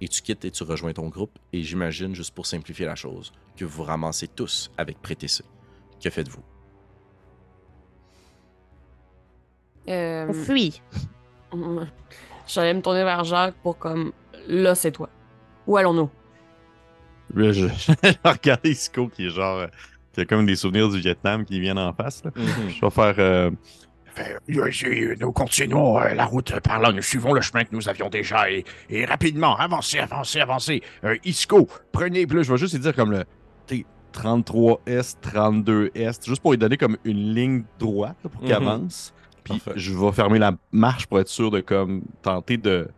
Et 0.00 0.08
tu 0.08 0.20
quittes 0.22 0.44
et 0.44 0.50
tu 0.50 0.62
rejoins 0.62 0.92
ton 0.92 1.08
groupe. 1.08 1.38
Et 1.52 1.62
j'imagine, 1.62 2.14
juste 2.14 2.34
pour 2.34 2.46
simplifier 2.46 2.86
la 2.86 2.94
chose, 2.94 3.32
que 3.56 3.64
vous 3.64 3.82
ramassez 3.82 4.28
tous 4.28 4.70
avec 4.76 5.00
Prétessé. 5.00 5.44
Que 6.02 6.10
faites-vous? 6.10 6.42
Euh, 9.88 10.26
On 10.28 10.32
fuit. 10.34 10.82
J'allais 12.46 12.74
me 12.74 12.80
tourner 12.82 13.04
vers 13.04 13.24
Jacques 13.24 13.54
pour 13.62 13.76
comme 13.78 14.12
là 14.48 14.74
c'est 14.74 14.92
toi. 14.92 15.08
Où 15.66 15.76
allons-nous? 15.76 16.10
Là, 17.34 17.52
je, 17.52 17.66
je 17.78 18.12
regarde 18.30 18.60
Isco 18.64 19.08
qui 19.08 19.26
est 19.26 19.30
genre. 19.30 19.58
euh, 19.58 19.66
qui 20.12 20.20
a 20.22 20.24
comme 20.24 20.46
des 20.46 20.56
souvenirs 20.56 20.88
du 20.88 20.98
Vietnam 21.00 21.44
qui 21.44 21.60
viennent 21.60 21.78
en 21.78 21.92
face. 21.92 22.22
là. 22.24 22.30
Je 22.36 22.80
vais 22.80 22.90
faire. 22.90 23.14
euh, 23.18 23.50
nous 25.20 25.32
continuons 25.32 25.98
euh, 26.00 26.14
la 26.14 26.24
route 26.24 26.58
par 26.60 26.80
là, 26.80 26.90
nous 26.92 27.02
suivons 27.02 27.34
le 27.34 27.40
chemin 27.42 27.64
que 27.64 27.74
nous 27.74 27.86
avions 27.88 28.08
déjà 28.08 28.50
et, 28.50 28.64
et 28.88 29.04
rapidement, 29.04 29.56
avancez, 29.56 29.98
avancez, 29.98 30.40
avancez. 30.40 30.82
Euh, 31.04 31.16
Isco, 31.24 31.68
prenez 31.92 32.24
là, 32.24 32.42
je 32.42 32.50
vais 32.52 32.56
juste 32.58 32.72
lui 32.74 32.80
dire 32.80 32.94
comme 32.94 33.10
le 33.10 33.24
tu 33.66 33.78
sais, 33.78 33.84
33S, 34.14 35.16
32S, 35.20 36.26
juste 36.26 36.40
pour 36.40 36.52
lui 36.52 36.58
donner 36.58 36.78
comme 36.78 36.96
une 37.04 37.34
ligne 37.34 37.64
droite 37.78 38.16
pour 38.22 38.40
qu'il 38.40 38.48
Mhm. 38.56 38.66
avance. 38.68 39.12
Puis 39.48 39.58
Parfait. 39.60 39.78
je 39.78 39.92
vais 39.96 40.12
fermer 40.12 40.38
la 40.38 40.52
marche 40.72 41.06
pour 41.06 41.20
être 41.20 41.28
sûr 41.28 41.50
de 41.50 41.60
comme 41.60 42.02
tenter 42.22 42.56
de, 42.56 42.88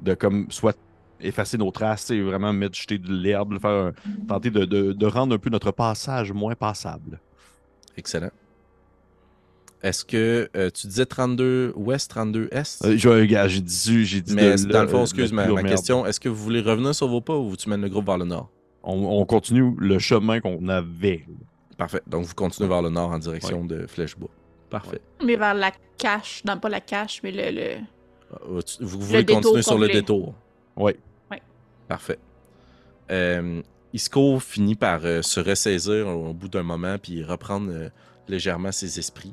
de 0.00 0.14
comme 0.14 0.46
soit 0.50 0.76
effacer 1.20 1.58
nos 1.58 1.70
traces, 1.70 2.04
sais, 2.06 2.20
vraiment 2.20 2.52
mettre 2.52 2.76
jeter 2.78 2.98
de 2.98 3.12
l'herbe, 3.12 3.58
faire 3.60 3.70
un- 3.70 3.92
tenter 4.26 4.50
de, 4.50 4.64
de- 4.64 4.92
de 4.92 5.06
rendre 5.06 5.34
un 5.34 5.38
peu 5.38 5.50
notre 5.50 5.70
passage 5.72 6.32
moins 6.32 6.54
passable. 6.54 7.20
Excellent. 7.96 8.30
Est-ce 9.82 10.04
que 10.04 10.48
euh, 10.56 10.70
tu 10.70 10.88
disais 10.88 11.06
32 11.06 11.72
ouest, 11.76 12.10
32 12.10 12.48
est? 12.50 12.84
Euh, 12.84 12.96
j'ai 12.96 13.60
dit, 13.60 14.04
j'ai 14.04 14.20
dit 14.20 14.34
Mais 14.34 14.56
de 14.56 14.64
dans 14.72 14.82
le 14.82 14.88
fond, 14.88 14.98
euh, 14.98 15.02
excuse 15.02 15.32
la 15.32 15.46
ma, 15.52 15.62
question, 15.62 16.04
est-ce 16.04 16.18
que 16.18 16.28
vous 16.28 16.42
voulez 16.42 16.60
revenir 16.60 16.94
sur 16.94 17.06
vos 17.06 17.20
pas 17.20 17.36
ou 17.36 17.54
tu 17.56 17.68
mènes 17.68 17.82
le 17.82 17.88
groupe 17.88 18.06
vers 18.06 18.18
le 18.18 18.24
nord? 18.24 18.50
On, 18.82 18.94
on 19.20 19.24
continue 19.24 19.74
le 19.78 19.98
chemin 20.00 20.40
qu'on 20.40 20.66
avait. 20.68 21.26
Parfait. 21.76 22.02
Donc 22.08 22.24
vous 22.24 22.34
continuez 22.34 22.68
vers 22.68 22.82
le 22.82 22.90
nord 22.90 23.10
en 23.10 23.18
direction 23.20 23.64
de 23.64 23.86
Flèche-Bois. 23.86 24.30
Parfait. 24.70 25.00
Mais 25.24 25.36
vers 25.36 25.54
la 25.54 25.72
cache, 25.96 26.42
non 26.44 26.58
pas 26.58 26.68
la 26.68 26.80
cache, 26.80 27.20
mais 27.22 27.32
le... 27.32 27.50
le... 27.50 28.62
Tu- 28.62 28.76
Vous 28.84 29.00
voulez 29.00 29.24
continuer 29.24 29.62
sur 29.62 29.78
le 29.78 29.88
détour? 29.88 30.34
Oui. 30.76 30.92
Parfait. 31.88 32.18
Euh, 33.10 33.62
Isco 33.94 34.38
finit 34.40 34.74
par 34.74 35.00
euh, 35.04 35.22
se 35.22 35.40
ressaisir 35.40 36.06
au, 36.08 36.28
au 36.28 36.34
bout 36.34 36.48
d'un 36.48 36.62
moment, 36.62 36.98
puis 36.98 37.24
reprendre 37.24 37.70
euh, 37.72 37.88
légèrement 38.28 38.70
ses 38.72 38.98
esprits. 38.98 39.32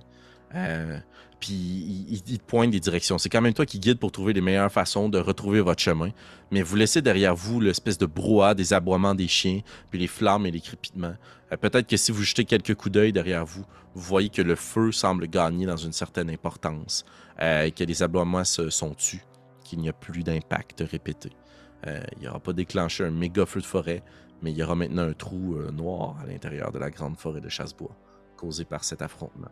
Puis 1.46 2.08
il, 2.10 2.24
te 2.24 2.44
pointe 2.44 2.72
des 2.72 2.80
directions. 2.80 3.20
C'est 3.20 3.30
quand 3.30 3.42
même 3.42 3.54
toi 3.54 3.68
qui 3.68 3.78
guide 3.80 4.00
pour 4.00 4.12
trouver 4.12 4.34
les 4.34 4.42
meilleures 4.42 4.72
façons 4.72 5.10
de 5.10 5.20
retrouver 5.20 5.62
votre 5.62 5.80
chemin. 5.80 6.10
Mais 6.50 6.64
vous 6.64 6.76
laissez 6.76 7.04
derrière 7.04 7.36
vous 7.36 7.60
l'espèce 7.60 8.00
de 8.00 8.08
brouhaha 8.08 8.56
des 8.56 8.74
aboiements 8.74 9.14
des 9.14 9.28
chiens, 9.28 9.62
puis 9.92 10.00
les 10.00 10.08
flammes 10.08 10.48
et 10.48 10.52
les 10.52 10.60
crépitements. 10.60 11.14
Euh, 11.52 11.58
Peut-être 11.58 11.86
que 11.86 11.98
si 11.98 12.12
vous 12.12 12.24
jetez 12.24 12.46
quelques 12.46 12.74
coups 12.74 12.94
d'œil 12.94 13.14
derrière 13.14 13.46
vous, 13.46 13.64
vous 13.94 14.02
voyez 14.02 14.30
que 14.30 14.42
le 14.42 14.56
feu 14.56 14.92
semble 14.92 15.28
gagner 15.28 15.68
dans 15.68 15.78
une 15.78 15.94
certaine 15.94 16.32
importance, 16.32 17.06
euh, 17.40 17.70
que 17.70 17.84
les 17.84 18.02
aboiements 18.02 18.44
se 18.44 18.72
sont 18.72 18.96
tus, 18.96 19.22
qu'il 19.64 19.78
n'y 19.82 19.90
a 19.90 19.94
plus 19.94 20.24
d'impact 20.24 20.84
répété. 20.90 21.30
Euh, 21.86 22.02
il 22.14 22.22
n'y 22.22 22.28
aura 22.28 22.40
pas 22.40 22.54
déclenché 22.54 23.04
un 23.04 23.12
méga 23.12 23.46
feu 23.46 23.60
de 23.60 23.68
forêt, 23.68 24.02
mais 24.42 24.52
il 24.52 24.58
y 24.58 24.64
aura 24.64 24.74
maintenant 24.74 25.04
un 25.04 25.14
trou 25.14 25.60
noir 25.72 26.18
à 26.24 26.26
l'intérieur 26.26 26.72
de 26.72 26.80
la 26.80 26.90
grande 26.90 27.18
forêt 27.18 27.40
de 27.40 27.50
Chassebois, 27.50 27.96
causé 28.36 28.66
par 28.66 28.84
cet 28.84 29.04
affrontement, 29.04 29.52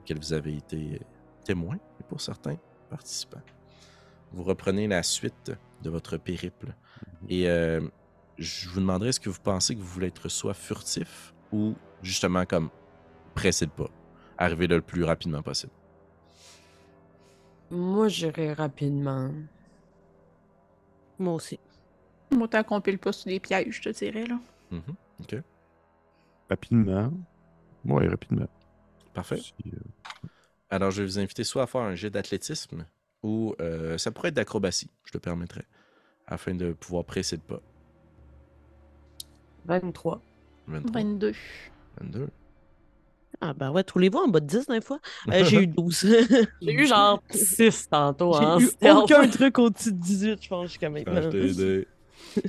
auquel 0.00 0.18
vous 0.18 0.32
avez 0.32 0.56
été 0.56 1.00
euh, 1.48 1.54
témoin, 1.54 1.76
et 1.76 2.04
pour 2.08 2.20
certains, 2.20 2.56
participants. 2.90 3.42
Vous 4.32 4.42
reprenez 4.44 4.86
la 4.86 5.02
suite 5.02 5.52
de 5.82 5.90
votre 5.90 6.16
périple. 6.16 6.74
Et 7.28 7.48
euh, 7.48 7.80
je 8.38 8.68
vous 8.68 8.80
demanderai, 8.80 9.10
est-ce 9.10 9.20
que 9.20 9.30
vous 9.30 9.40
pensez 9.42 9.74
que 9.74 9.80
vous 9.80 9.86
voulez 9.86 10.08
être 10.08 10.28
soit 10.28 10.54
furtif 10.54 11.34
ou 11.52 11.74
justement 12.02 12.44
comme 12.44 12.70
pressé 13.34 13.66
de 13.66 13.70
pas, 13.70 13.90
arriver 14.36 14.66
là 14.66 14.76
le 14.76 14.82
plus 14.82 15.04
rapidement 15.04 15.42
possible? 15.42 15.72
Moi, 17.70 18.08
j'irai 18.08 18.52
rapidement. 18.52 19.30
Moi 21.18 21.34
aussi. 21.34 21.58
Autant 22.38 22.62
qu'on 22.62 22.80
pile 22.80 22.98
pas 22.98 23.12
sur 23.12 23.26
des 23.28 23.40
pièges, 23.40 23.76
je 23.82 23.82
te 23.82 23.88
dirais, 23.88 24.26
là. 24.26 24.38
Mhm. 24.70 24.82
OK, 25.20 25.36
Rapidement. 26.50 27.12
Ouais, 27.84 28.08
rapidement. 28.08 28.46
parfait. 29.12 29.36
Si, 29.36 29.54
euh, 29.66 29.78
Alors, 30.70 30.90
je 30.90 31.02
vais 31.02 31.06
vous 31.06 31.18
inviter 31.18 31.44
soit 31.44 31.62
à 31.62 31.66
faire 31.66 31.80
un 31.80 31.94
jet 31.94 32.10
d'athlétisme 32.10 32.84
ou 33.22 33.54
euh, 33.60 33.98
ça 33.98 34.10
pourrait 34.10 34.28
être 34.28 34.34
d'acrobatie, 34.34 34.90
je 35.04 35.12
te 35.12 35.18
permettrai, 35.18 35.62
afin 36.26 36.54
de 36.54 36.72
pouvoir 36.72 37.04
presser 37.04 37.36
le 37.36 37.42
pas. 37.42 37.60
23. 39.66 40.20
23, 40.66 41.00
22. 41.02 41.32
22. 42.00 42.28
Ah 43.40 43.52
ben 43.54 43.70
ouais, 43.70 43.84
tous 43.84 43.98
les 43.98 44.08
voix 44.08 44.24
en 44.24 44.28
bas 44.28 44.40
de 44.40 44.46
10 44.46 44.66
d'un 44.66 44.80
fois. 44.80 44.98
Euh, 45.28 45.44
j'ai 45.48 45.62
eu 45.62 45.66
12. 45.66 46.06
J'ai 46.62 46.72
eu 46.72 46.86
genre 46.86 47.22
6 47.30 47.88
tantôt, 47.90 48.34
J'ai 48.38 48.44
hein. 48.44 48.58
eu 48.82 48.90
aucun 48.90 49.28
truc 49.28 49.58
au-dessus 49.58 49.92
de 49.92 49.98
18, 49.98 50.42
je 50.42 50.48
pense, 50.48 50.68
jusqu'à 50.68 50.90
maintenant. 50.90 51.14
Ah. 51.16 52.40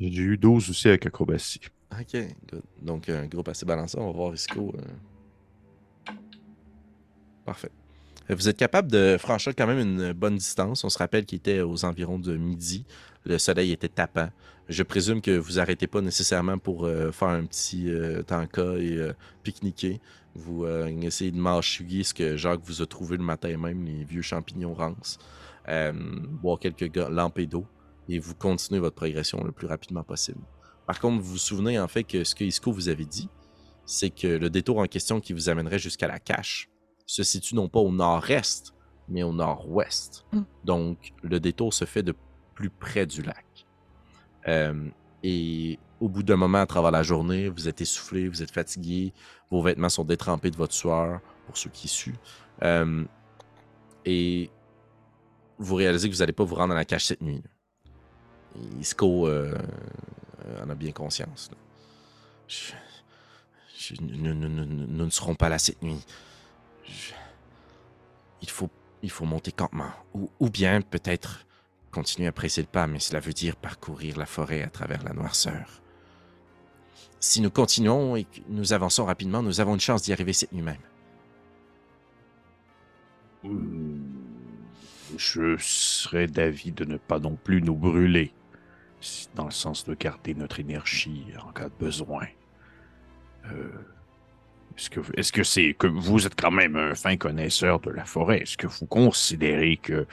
J'ai 0.00 0.22
eu 0.22 0.36
12 0.36 0.70
aussi 0.70 0.88
avec 0.88 1.06
acrobatie. 1.06 1.60
Ok, 1.92 2.16
good. 2.50 2.62
Donc, 2.80 3.08
un 3.08 3.26
groupe 3.26 3.48
assez 3.48 3.64
balancé. 3.64 3.98
On 3.98 4.06
va 4.06 4.12
voir 4.12 4.34
Isco. 4.34 4.72
euh. 4.76 4.80
Parfait. 7.44 7.70
Euh, 8.30 8.34
Vous 8.34 8.48
êtes 8.48 8.56
capable 8.56 8.90
de 8.90 9.16
franchir 9.18 9.54
quand 9.56 9.66
même 9.66 9.78
une 9.78 10.12
bonne 10.12 10.36
distance. 10.36 10.84
On 10.84 10.88
se 10.88 10.98
rappelle 10.98 11.24
qu'il 11.24 11.38
était 11.38 11.60
aux 11.60 11.84
environs 11.84 12.18
de 12.18 12.36
midi. 12.36 12.84
Le 13.24 13.38
soleil 13.38 13.72
était 13.72 13.88
tapant. 13.88 14.30
Je 14.68 14.82
présume 14.82 15.20
que 15.20 15.32
vous 15.32 15.58
arrêtez 15.58 15.86
pas 15.86 16.00
nécessairement 16.00 16.58
pour 16.58 16.86
euh, 16.86 17.10
faire 17.10 17.28
un 17.28 17.44
petit 17.44 17.90
euh, 17.90 18.22
tanka 18.22 18.76
et 18.78 18.98
pique-niquer. 19.42 20.00
Vous 20.34 20.64
essayez 21.02 21.30
de 21.30 21.36
mâchouiller 21.36 22.04
ce 22.04 22.14
que 22.14 22.38
Jacques 22.38 22.62
vous 22.64 22.80
a 22.80 22.86
trouvé 22.86 23.18
le 23.18 23.22
matin 23.22 23.54
même, 23.58 23.84
les 23.84 24.02
vieux 24.04 24.22
champignons 24.22 24.72
rances. 24.72 25.18
Boire 25.68 26.58
quelques 26.58 26.96
lampées 26.96 27.46
d'eau. 27.46 27.66
Et 28.08 28.18
vous 28.18 28.34
continuez 28.34 28.80
votre 28.80 28.96
progression 28.96 29.44
le 29.44 29.52
plus 29.52 29.66
rapidement 29.66 30.02
possible. 30.02 30.40
Par 30.86 31.00
contre, 31.00 31.22
vous 31.22 31.32
vous 31.32 31.38
souvenez 31.38 31.78
en 31.78 31.86
fait 31.86 32.04
que 32.04 32.24
ce 32.24 32.34
que 32.34 32.44
Isco 32.44 32.72
vous 32.72 32.88
avait 32.88 33.04
dit, 33.04 33.28
c'est 33.84 34.08
que 34.08 34.26
le 34.26 34.48
détour 34.48 34.78
en 34.78 34.86
question 34.86 35.20
qui 35.20 35.34
vous 35.34 35.50
amènerait 35.50 35.78
jusqu'à 35.78 36.08
la 36.08 36.18
cache 36.18 36.70
se 37.06 37.22
situe 37.22 37.54
non 37.54 37.68
pas 37.68 37.80
au 37.80 37.90
nord-est, 37.92 38.74
mais 39.08 39.22
au 39.22 39.32
nord-ouest. 39.32 40.24
Mm. 40.32 40.40
Donc, 40.64 41.12
le 41.22 41.40
détour 41.40 41.74
se 41.74 41.84
fait 41.84 42.02
de 42.02 42.14
plus 42.54 42.70
près 42.70 43.06
du 43.06 43.22
lac. 43.22 43.44
Euh, 44.48 44.88
et 45.22 45.78
au 46.00 46.08
bout 46.08 46.22
d'un 46.22 46.36
moment, 46.36 46.58
à 46.58 46.66
travers 46.66 46.90
la 46.90 47.02
journée, 47.02 47.48
vous 47.48 47.68
êtes 47.68 47.80
essoufflé, 47.80 48.28
vous 48.28 48.42
êtes 48.42 48.50
fatigué, 48.50 49.12
vos 49.50 49.62
vêtements 49.62 49.88
sont 49.88 50.04
détrempés 50.04 50.50
de 50.50 50.56
votre 50.56 50.74
sueur, 50.74 51.20
pour 51.46 51.56
ceux 51.56 51.70
qui 51.70 51.88
suent. 51.88 52.16
Euh, 52.62 53.04
et 54.04 54.50
vous 55.58 55.74
réalisez 55.76 56.08
que 56.08 56.14
vous 56.14 56.20
n'allez 56.20 56.32
pas 56.32 56.44
vous 56.44 56.54
rendre 56.56 56.72
à 56.72 56.76
la 56.76 56.84
cache 56.84 57.04
cette 57.06 57.20
nuit. 57.22 57.42
Isco 58.80 59.28
euh, 59.28 59.56
en 60.62 60.68
a 60.70 60.74
bien 60.74 60.92
conscience. 60.92 61.50
là. 61.50 61.56
Je- 62.48 62.72
je- 63.78 63.94
nous, 64.02 64.34
nous- 64.34 64.48
nous- 64.48 64.64
nous- 64.66 64.86
nous 64.86 65.04
ne 65.04 65.10
serons 65.10 65.34
pas 65.34 65.48
là 65.48 65.58
cette 65.58 65.82
nuit. 65.82 66.00
Il, 68.40 68.50
faut, 68.50 68.70
il 69.02 69.10
faut 69.10 69.24
monter 69.24 69.52
campement. 69.52 69.92
Ou, 70.14 70.30
ou 70.40 70.50
bien 70.50 70.80
peut-être 70.82 71.46
continuer 71.90 72.28
à 72.28 72.32
presser 72.32 72.62
le 72.62 72.66
pas, 72.66 72.86
mais 72.86 72.98
cela 72.98 73.20
veut 73.20 73.32
dire 73.32 73.56
parcourir 73.56 74.18
la 74.18 74.26
forêt 74.26 74.62
à 74.62 74.68
travers 74.68 75.04
la 75.04 75.12
noirceur. 75.12 75.82
Si 77.20 77.40
nous 77.40 77.50
continuons 77.50 78.16
et 78.16 78.24
que 78.24 78.40
nous 78.48 78.72
avançons 78.72 79.04
rapidement, 79.04 79.42
nous 79.42 79.60
avons 79.60 79.74
une 79.74 79.80
chance 79.80 80.02
d'y 80.02 80.12
arriver 80.12 80.32
cette 80.32 80.52
nuit 80.52 80.62
même. 80.62 80.76
Je 85.16 85.56
serais 85.58 86.26
d'avis 86.26 86.72
de 86.72 86.84
ne 86.84 86.96
pas 86.96 87.18
non 87.18 87.36
plus 87.36 87.62
nous 87.62 87.76
brûler, 87.76 88.32
dans 89.34 89.44
le 89.44 89.50
sens 89.50 89.84
de 89.84 89.94
garder 89.94 90.34
notre 90.34 90.60
énergie 90.60 91.26
en 91.44 91.52
cas 91.52 91.68
de 91.68 91.74
besoin. 91.78 92.26
Euh, 93.46 93.70
est-ce 94.76 94.90
que 94.90 95.00
est-ce 95.16 95.32
que 95.32 95.42
c'est 95.42 95.74
que 95.74 95.86
vous 95.86 96.26
êtes 96.26 96.40
quand 96.40 96.50
même 96.50 96.76
un 96.76 96.94
fin 96.94 97.16
connaisseur 97.16 97.80
de 97.80 97.90
la 97.90 98.04
forêt? 98.04 98.42
Est-ce 98.42 98.56
que 98.56 98.66
vous 98.66 98.86
considérez 98.86 99.76
que 99.76 100.06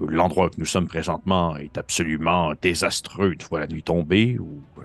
l'endroit 0.00 0.46
où 0.46 0.50
nous 0.58 0.66
sommes 0.66 0.88
présentement 0.88 1.56
est 1.56 1.78
absolument 1.78 2.52
désastreux 2.60 3.32
une 3.32 3.40
fois 3.40 3.60
la 3.60 3.66
nuit 3.66 3.82
tombée 3.82 4.38
ou 4.38 4.62
euh, 4.78 4.82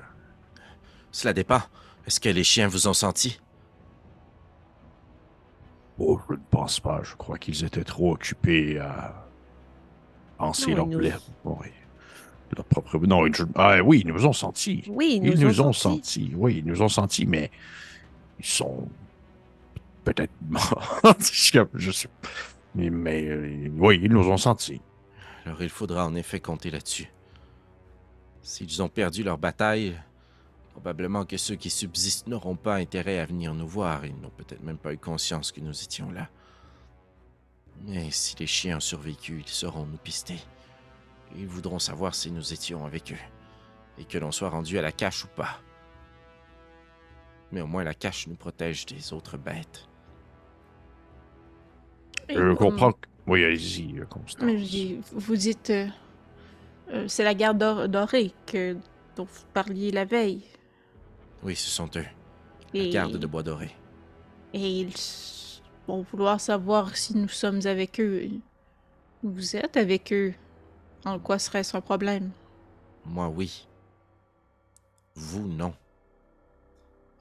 Cela 1.11 1.33
dépend. 1.33 1.61
Est-ce 2.05 2.19
que 2.19 2.29
les 2.29 2.43
chiens 2.43 2.67
vous 2.67 2.87
ont 2.87 2.93
senti? 2.93 3.39
Oh, 5.99 6.19
je 6.29 6.33
ne 6.33 6.39
pense 6.49 6.79
pas. 6.79 7.01
Je 7.03 7.15
crois 7.15 7.37
qu'ils 7.37 7.65
étaient 7.65 7.83
trop 7.83 8.13
occupés 8.13 8.79
à 8.79 9.27
penser 10.37 10.73
Non, 10.73 10.87
leur, 10.87 11.21
leur 12.55 12.65
propre. 12.65 12.97
Non, 13.05 13.25
ah, 13.55 13.81
oui, 13.83 14.01
ils 14.05 14.07
nous 14.07 14.25
ont 14.25 14.33
sentis. 14.33 14.83
Oui, 14.87 15.19
Ils 15.21 15.39
nous, 15.39 15.61
ont 15.61 15.73
sentis. 15.73 16.31
Oui, 16.35 16.57
ils 16.59 16.65
nous 16.65 16.81
ont 16.81 16.89
sentis, 16.89 17.25
mais 17.25 17.51
ils 18.39 18.45
sont 18.45 18.87
peut-être 20.03 20.33
sais. 21.91 22.09
Mais, 22.75 22.89
mais, 22.89 23.25
euh, 23.25 23.69
oui, 23.77 23.99
ils 24.03 24.11
nous 24.11 24.27
ont 24.29 24.37
sentis. 24.37 24.81
Alors 25.45 25.61
il 25.61 25.69
faudra 25.69 26.05
en 26.05 26.15
effet 26.15 26.39
compter 26.39 26.69
là-dessus. 26.69 27.11
S'ils 28.41 28.81
ont 28.81 28.89
perdu 28.89 29.23
leur 29.23 29.37
bataille, 29.37 29.99
probablement 30.71 31.25
que 31.25 31.37
ceux 31.37 31.55
qui 31.55 31.69
subsistent 31.69 32.27
n'auront 32.27 32.55
pas 32.55 32.75
intérêt 32.75 33.19
à 33.19 33.25
venir 33.25 33.53
nous 33.53 33.67
voir. 33.67 34.05
Ils 34.05 34.19
n'ont 34.19 34.29
peut-être 34.29 34.63
même 34.63 34.77
pas 34.77 34.93
eu 34.93 34.97
conscience 34.97 35.51
que 35.51 35.59
nous 35.59 35.83
étions 35.83 36.11
là. 36.11 36.29
Mais 37.85 38.11
si 38.11 38.35
les 38.37 38.47
chiens 38.47 38.77
ont 38.77 38.81
survécu, 38.81 39.41
ils 39.45 39.49
sauront 39.49 39.85
nous 39.85 39.97
pister. 39.97 40.37
Ils 41.35 41.47
voudront 41.47 41.79
savoir 41.79 42.15
si 42.15 42.31
nous 42.31 42.53
étions 42.53 42.85
avec 42.85 43.11
eux. 43.11 43.97
Et 43.97 44.05
que 44.05 44.17
l'on 44.17 44.31
soit 44.31 44.49
rendu 44.49 44.77
à 44.77 44.81
la 44.81 44.91
cache 44.91 45.25
ou 45.25 45.27
pas. 45.27 45.59
Mais 47.51 47.61
au 47.61 47.67
moins 47.67 47.83
la 47.83 47.93
cache 47.93 48.27
nous 48.27 48.35
protège 48.35 48.85
des 48.85 49.13
autres 49.13 49.37
bêtes. 49.37 49.88
Je 52.29 52.53
comme- 52.53 52.57
comprends. 52.57 52.91
que- 52.93 53.07
Oui, 53.27 53.43
allez-y, 53.43 53.99
euh, 53.99 54.05
Constance. 54.05 54.43
Mais 54.43 54.57
je 54.57 54.63
dis, 54.69 54.99
vous 55.11 55.35
dites, 55.35 55.69
euh, 55.69 55.87
euh, 56.91 57.07
c'est 57.07 57.23
la 57.23 57.33
garde 57.35 57.57
dor- 57.59 57.87
dorée 57.87 58.31
que, 58.47 58.73
dont 59.15 59.25
vous 59.25 59.45
parliez 59.53 59.91
la 59.91 60.05
veille. 60.05 60.41
Oui, 61.43 61.55
ce 61.55 61.69
sont 61.69 61.89
eux. 61.95 62.05
La 62.73 62.81
Et, 62.83 62.89
garde 62.89 63.17
de 63.17 63.27
bois 63.27 63.43
doré. 63.43 63.69
et 64.53 64.79
ils 64.81 64.93
vont 65.87 66.01
vouloir 66.11 66.39
savoir 66.41 66.95
si 66.97 67.15
nous 67.15 67.27
sommes 67.27 67.61
avec 67.65 67.99
eux. 67.99 68.29
Vous 69.23 69.55
êtes 69.55 69.77
avec 69.77 70.11
eux. 70.13 70.33
En 71.05 71.19
quoi 71.19 71.37
serait-ce 71.39 71.75
un 71.77 71.81
problème? 71.81 72.31
Moi, 73.05 73.27
oui. 73.29 73.67
Vous, 75.15 75.47
non. 75.47 75.73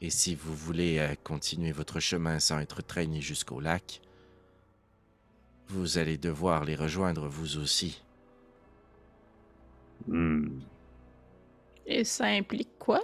Et 0.01 0.10
si 0.10 0.35
vous 0.35 0.55
voulez 0.55 0.98
euh, 0.98 1.14
continuer 1.24 1.72
votre 1.72 1.98
chemin 2.01 2.39
sans 2.39 2.59
être 2.60 2.82
traîné 2.82 3.20
jusqu'au 3.20 3.60
lac, 3.60 4.01
vous 5.68 5.98
allez 5.98 6.16
devoir 6.16 6.64
les 6.64 6.74
rejoindre 6.74 7.28
vous 7.28 7.58
aussi. 7.58 8.02
Hmm. 10.06 10.60
Et 11.86 12.04
ça 12.04 12.26
implique 12.26 12.78
quoi? 12.78 13.02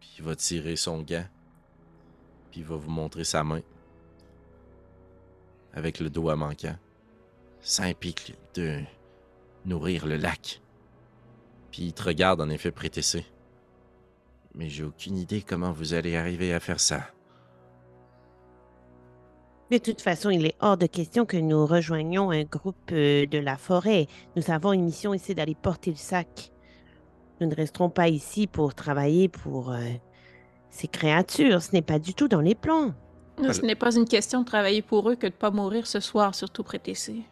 Puis 0.00 0.16
il 0.18 0.24
va 0.24 0.34
tirer 0.36 0.76
son 0.76 1.02
gant, 1.02 1.26
puis 2.50 2.60
il 2.60 2.66
va 2.66 2.76
vous 2.76 2.90
montrer 2.90 3.24
sa 3.24 3.44
main, 3.44 3.62
avec 5.74 6.00
le 6.00 6.10
doigt 6.10 6.36
manquant. 6.36 6.76
Ça 7.60 7.84
implique 7.84 8.34
de 8.54 8.80
nourrir 9.64 10.06
le 10.06 10.16
lac. 10.16 10.60
Puis 11.70 11.84
il 11.84 11.92
te 11.92 12.04
regarde 12.04 12.40
en 12.40 12.48
effet 12.48 12.70
prétessé. 12.70 13.26
Mais 14.54 14.70
j'ai 14.70 14.84
aucune 14.84 15.18
idée 15.18 15.42
comment 15.42 15.72
vous 15.72 15.92
allez 15.92 16.16
arriver 16.16 16.54
à 16.54 16.60
faire 16.60 16.80
ça. 16.80 17.10
De 19.70 19.78
toute 19.78 20.00
façon, 20.00 20.30
il 20.30 20.46
est 20.46 20.54
hors 20.60 20.76
de 20.76 20.86
question 20.86 21.26
que 21.26 21.36
nous 21.36 21.66
rejoignions 21.66 22.30
un 22.30 22.44
groupe 22.44 22.76
euh, 22.92 23.26
de 23.26 23.38
la 23.38 23.56
forêt. 23.56 24.06
Nous 24.36 24.50
avons 24.50 24.72
une 24.72 24.84
mission 24.84 25.12
ici 25.12 25.34
d'aller 25.34 25.56
porter 25.56 25.90
le 25.90 25.96
sac. 25.96 26.52
Nous 27.40 27.48
ne 27.48 27.54
resterons 27.54 27.90
pas 27.90 28.08
ici 28.08 28.46
pour 28.46 28.74
travailler 28.74 29.28
pour 29.28 29.72
euh, 29.72 29.80
ces 30.70 30.86
créatures. 30.86 31.62
Ce 31.62 31.72
n'est 31.72 31.82
pas 31.82 31.98
du 31.98 32.14
tout 32.14 32.28
dans 32.28 32.40
les 32.40 32.54
plans. 32.54 32.94
Ce 33.52 33.60
n'est 33.62 33.74
pas 33.74 33.94
une 33.96 34.06
question 34.06 34.40
de 34.40 34.46
travailler 34.46 34.82
pour 34.82 35.10
eux 35.10 35.16
que 35.16 35.26
de 35.26 35.32
pas 35.32 35.50
mourir 35.50 35.86
ce 35.86 36.00
soir, 36.00 36.34
surtout 36.34 36.62
prétessé. 36.62 37.22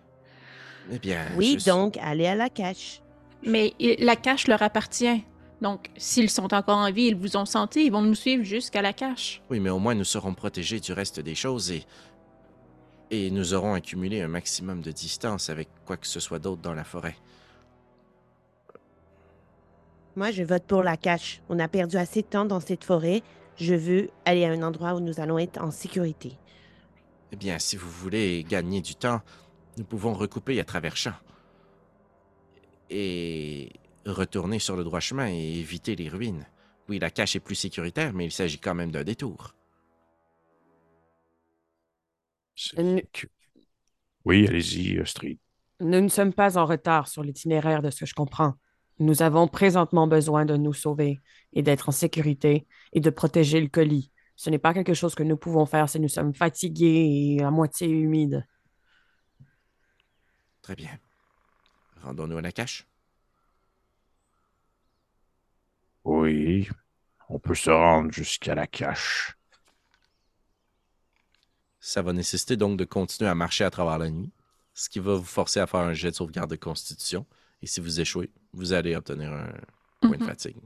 Eh 0.93 0.99
bien. 0.99 1.25
Oui, 1.39 1.57
je 1.61 1.71
donc, 1.71 1.97
allez 2.03 2.27
à 2.27 2.35
la 2.35 2.51
cache. 2.51 3.01
Mais 3.47 3.73
il- 3.79 4.05
la 4.05 4.17
cache 4.17 4.49
leur 4.49 4.61
appartient. 4.63 5.25
Donc, 5.63 5.89
s'ils 5.97 6.29
sont 6.29 6.53
encore 6.53 6.77
en 6.79 6.91
vie, 6.91 7.05
ils 7.07 7.17
vous 7.17 7.37
ont 7.39 7.47
senti, 7.47 7.87
ils 7.87 7.93
vont 7.93 8.03
nous 8.03 8.15
suivre 8.17 8.43
jusqu'à 8.43 8.83
la 8.83 8.93
cache. 8.93 9.41
Oui, 9.49 9.61
mais 9.61 9.71
au 9.71 9.79
moins 9.79 9.95
nous 9.95 10.05
serons 10.05 10.35
protégés 10.35 10.81
du 10.81 10.93
reste 10.93 11.21
des 11.21 11.35
choses 11.37 11.71
et. 11.71 11.85
Et 13.11 13.31
nous 13.31 13.55
aurons 13.55 13.75
accumulé 13.75 14.21
un 14.23 14.29
maximum 14.29 14.81
de 14.81 14.91
distance 14.91 15.51
avec 15.51 15.69
quoi 15.85 15.97
que 15.97 16.07
ce 16.07 16.21
soit 16.21 16.39
d'autre 16.39 16.63
dans 16.63 16.75
la 16.75 16.85
forêt. 16.85 17.17
Moi, 20.17 20.31
je 20.31 20.43
vote 20.43 20.65
pour 20.65 20.83
la 20.83 20.97
cache. 20.97 21.41
On 21.49 21.59
a 21.59 21.69
perdu 21.69 21.97
assez 21.97 22.23
de 22.23 22.27
temps 22.27 22.45
dans 22.45 22.61
cette 22.61 22.85
forêt. 22.85 23.23
Je 23.57 23.75
veux 23.75 24.11
aller 24.25 24.45
à 24.45 24.51
un 24.51 24.63
endroit 24.63 24.95
où 24.95 25.01
nous 25.01 25.21
allons 25.21 25.39
être 25.39 25.61
en 25.61 25.71
sécurité. 25.71 26.33
Eh 27.33 27.37
bien, 27.37 27.59
si 27.59 27.77
vous 27.77 27.91
voulez 27.91 28.45
gagner 28.45 28.81
du 28.81 28.95
temps, 28.95 29.21
nous 29.77 29.85
pouvons 29.85 30.15
recouper 30.15 30.61
à 30.61 30.65
travers 30.65 30.97
champs. 30.97 31.19
Et 32.91 33.73
retourner 34.07 34.59
sur 34.59 34.77
le 34.77 34.85
droit 34.85 35.01
chemin 35.01 35.29
et 35.29 35.59
éviter 35.59 35.97
les 35.97 36.09
ruines. 36.09 36.47
Oui, 36.89 36.99
la 36.99 37.11
cache 37.11 37.35
est 37.35 37.41
plus 37.41 37.55
sécuritaire, 37.55 38.13
mais 38.13 38.27
il 38.27 38.33
s'agit 38.33 38.59
quand 38.59 38.75
même 38.75 38.91
d'un 38.91 39.05
détour. 39.05 39.55
Que- 43.13 43.27
Oui, 44.25 44.47
allez-y, 44.49 44.99
euh, 44.99 45.05
Street. 45.05 45.39
Nous 45.81 46.01
ne 46.01 46.09
sommes 46.09 46.33
pas 46.33 46.57
en 46.57 46.67
retard 46.67 47.09
sur 47.09 47.23
l'itinéraire 47.23 47.83
de 47.83 47.91
ce 47.91 48.01
que 48.01 48.07
je 48.07 48.15
comprends. 48.15 48.55
Nous 49.01 49.23
avons 49.23 49.49
présentement 49.49 50.07
besoin 50.07 50.45
de 50.45 50.57
nous 50.57 50.73
sauver 50.73 51.21
et 51.53 51.63
d'être 51.63 51.89
en 51.89 51.93
sécurité 51.93 52.67
et 52.93 53.01
de 53.01 53.11
protéger 53.11 53.61
le 53.61 53.69
colis. 53.69 54.13
Ce 54.37 54.51
n'est 54.51 54.59
pas 54.59 54.73
quelque 54.73 54.95
chose 54.95 55.15
que 55.15 55.23
nous 55.25 55.37
pouvons 55.37 55.67
faire 55.67 55.89
si 55.89 55.99
nous 55.99 56.09
sommes 56.09 56.33
fatigués 56.35 57.37
et 57.39 57.43
à 57.43 57.51
moitié 57.51 57.89
humides. 57.89 58.47
Très 60.63 60.77
bien. 60.77 60.97
Rendons-nous 62.03 62.39
à 62.39 62.43
la 62.43 62.53
cache. 62.53 62.87
Oui, 66.05 66.69
on 67.29 67.39
peut 67.39 67.55
se 67.55 67.71
rendre 67.71 68.13
jusqu'à 68.13 68.55
la 68.55 68.67
cache. 68.67 69.35
Ça 71.87 72.01
va 72.01 72.15
nécessiter 72.15 72.57
donc 72.57 72.79
de 72.79 72.85
continuer 72.87 73.29
à 73.29 73.35
marcher 73.35 73.63
à 73.63 73.69
travers 73.71 73.99
la 73.99 74.09
nuit, 74.09 74.31
ce 74.73 74.89
qui 74.89 75.01
va 75.01 75.17
vous 75.17 75.25
forcer 75.25 75.61
à 75.61 75.67
faire 75.67 75.81
un 75.81 75.93
jet 75.93 76.11
de 76.13 76.17
sauvegarde 76.17 76.49
de 76.49 76.57
constitution. 76.57 77.27
Et 77.61 77.67
si 77.67 77.79
vous 77.81 78.01
échouez, 78.01 78.31
vous 78.55 78.73
allez 78.73 78.97
obtenir 78.97 79.31
un 79.35 79.53
point 80.01 80.17
de 80.17 80.23
Mhm. 80.23 80.27
fatigue. 80.29 80.57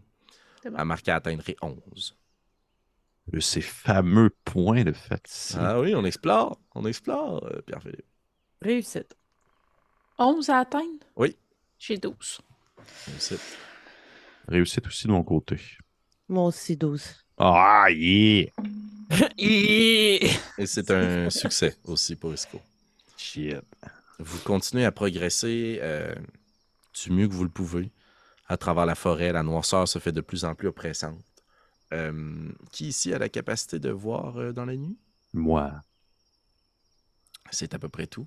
Bon. 0.65 0.77
À 0.77 0.85
marquer 0.85 1.11
atteindrait 1.11 1.57
11. 1.61 2.15
De 3.27 3.41
ces 3.41 3.61
fameux 3.61 4.31
points 4.45 4.85
de 4.85 4.93
fatigue. 4.93 5.57
Ah 5.61 5.81
oui, 5.81 5.93
on 5.97 6.05
explore. 6.05 6.57
On 6.77 6.87
explore, 6.87 7.45
euh, 7.47 7.63
Pierre-Philippe. 7.63 8.07
Réussite. 8.63 9.17
11 10.19 10.49
à 10.51 10.59
atteindre? 10.59 11.05
Oui. 11.17 11.37
J'ai 11.81 11.99
12. 11.99 12.41
Réussite. 13.09 13.41
Réussite 14.47 14.87
aussi 14.87 15.09
de 15.09 15.13
mon 15.13 15.25
côté. 15.25 15.61
Moi 16.29 16.45
aussi, 16.45 16.77
12. 16.77 17.03
Ah, 17.39 17.87
yeah! 17.91 18.51
Et 19.39 20.29
c'est 20.67 20.91
un 20.91 21.31
succès 21.31 21.77
aussi 21.85 22.17
pour 22.17 22.33
Isco. 22.33 22.61
Shit. 23.17 23.57
Vous 24.19 24.39
continuez 24.41 24.85
à 24.85 24.93
progresser 24.93 25.79
euh, 25.81 26.15
du 26.95 27.13
mieux 27.13 27.29
que 27.29 27.33
vous 27.33 27.45
le 27.45 27.51
pouvez 27.51 27.91
à 28.49 28.57
travers 28.57 28.87
la 28.87 28.95
forêt. 28.95 29.33
La 29.33 29.43
noirceur 29.43 29.87
se 29.87 29.99
fait 29.99 30.13
de 30.13 30.21
plus 30.21 30.45
en 30.45 30.55
plus 30.55 30.69
oppressante. 30.69 31.19
Euh, 31.95 32.51
qui 32.71 32.89
ici 32.89 33.15
a 33.15 33.19
la 33.19 33.29
capacité 33.31 33.79
de 33.79 33.91
voir 33.91 34.37
euh, 34.39 34.53
dans 34.53 34.67
la 34.67 34.77
nuit? 34.77 34.99
Moi. 35.33 35.73
C'est 37.51 37.75
à 37.75 37.79
peu 37.79 37.89
près 37.89 38.07
tout. 38.07 38.27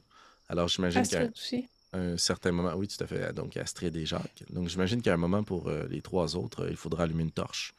Alors 0.49 0.67
j'imagine 0.67 1.03
qu'à 1.03 1.19
Astrid 1.19 1.31
aussi. 1.35 1.69
un 1.93 2.17
certain 2.17 2.51
moment, 2.51 2.73
oui, 2.75 2.87
tout 2.87 3.01
à 3.03 3.07
fait, 3.07 3.31
donc 3.33 3.55
Astrid 3.55 3.95
et 3.95 4.05
Jacques. 4.05 4.43
Donc 4.49 4.67
j'imagine 4.67 5.01
qu'à 5.01 5.13
un 5.13 5.17
moment 5.17 5.43
pour 5.43 5.69
euh, 5.69 5.87
les 5.89 6.01
trois 6.01 6.35
autres, 6.35 6.65
euh, 6.65 6.71
il 6.71 6.75
faudra 6.75 7.03
allumer 7.03 7.23
une 7.23 7.31
torche. 7.31 7.73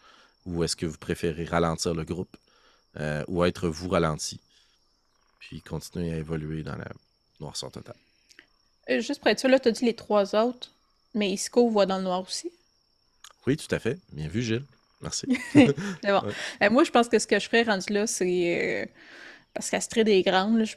Ou 0.46 0.64
est-ce 0.64 0.76
que 0.76 0.86
vous 0.86 0.98
préférez 0.98 1.44
ralentir 1.44 1.94
le 1.94 2.04
groupe? 2.04 2.36
Euh, 2.98 3.24
ou 3.28 3.44
être 3.44 3.68
vous 3.68 3.88
ralenti? 3.88 4.40
Puis 5.40 5.60
continuer 5.60 6.12
à 6.12 6.16
évoluer 6.16 6.62
dans 6.62 6.76
la 6.76 6.88
noirceur 7.40 7.70
totale. 7.70 7.96
Euh, 8.90 9.00
juste 9.00 9.20
pour 9.20 9.28
être 9.28 9.38
sûr, 9.40 9.48
là, 9.48 9.58
t'as 9.58 9.70
dit 9.70 9.84
les 9.84 9.94
trois 9.94 10.34
autres, 10.34 10.70
mais 11.14 11.30
Isco 11.30 11.68
voit 11.68 11.86
dans 11.86 11.98
le 11.98 12.04
noir 12.04 12.22
aussi. 12.22 12.50
Oui, 13.46 13.56
tout 13.56 13.72
à 13.74 13.78
fait. 13.78 13.98
Bien 14.12 14.28
vu, 14.28 14.42
Gilles. 14.42 14.64
Merci. 15.00 15.26
C'est 15.52 15.66
bon. 15.66 16.20
Ouais. 16.20 16.32
Euh, 16.62 16.70
moi, 16.70 16.84
je 16.84 16.90
pense 16.90 17.08
que 17.08 17.18
ce 17.18 17.26
que 17.26 17.38
je 17.38 17.46
ferais 17.48 17.64
rendu 17.64 17.92
là, 17.92 18.06
c'est. 18.06 18.82
euh, 18.82 18.86
parce 19.52 19.68
qu'Astrid 19.70 20.08
est 20.08 20.22
grande, 20.22 20.58
là, 20.58 20.64
je- 20.64 20.76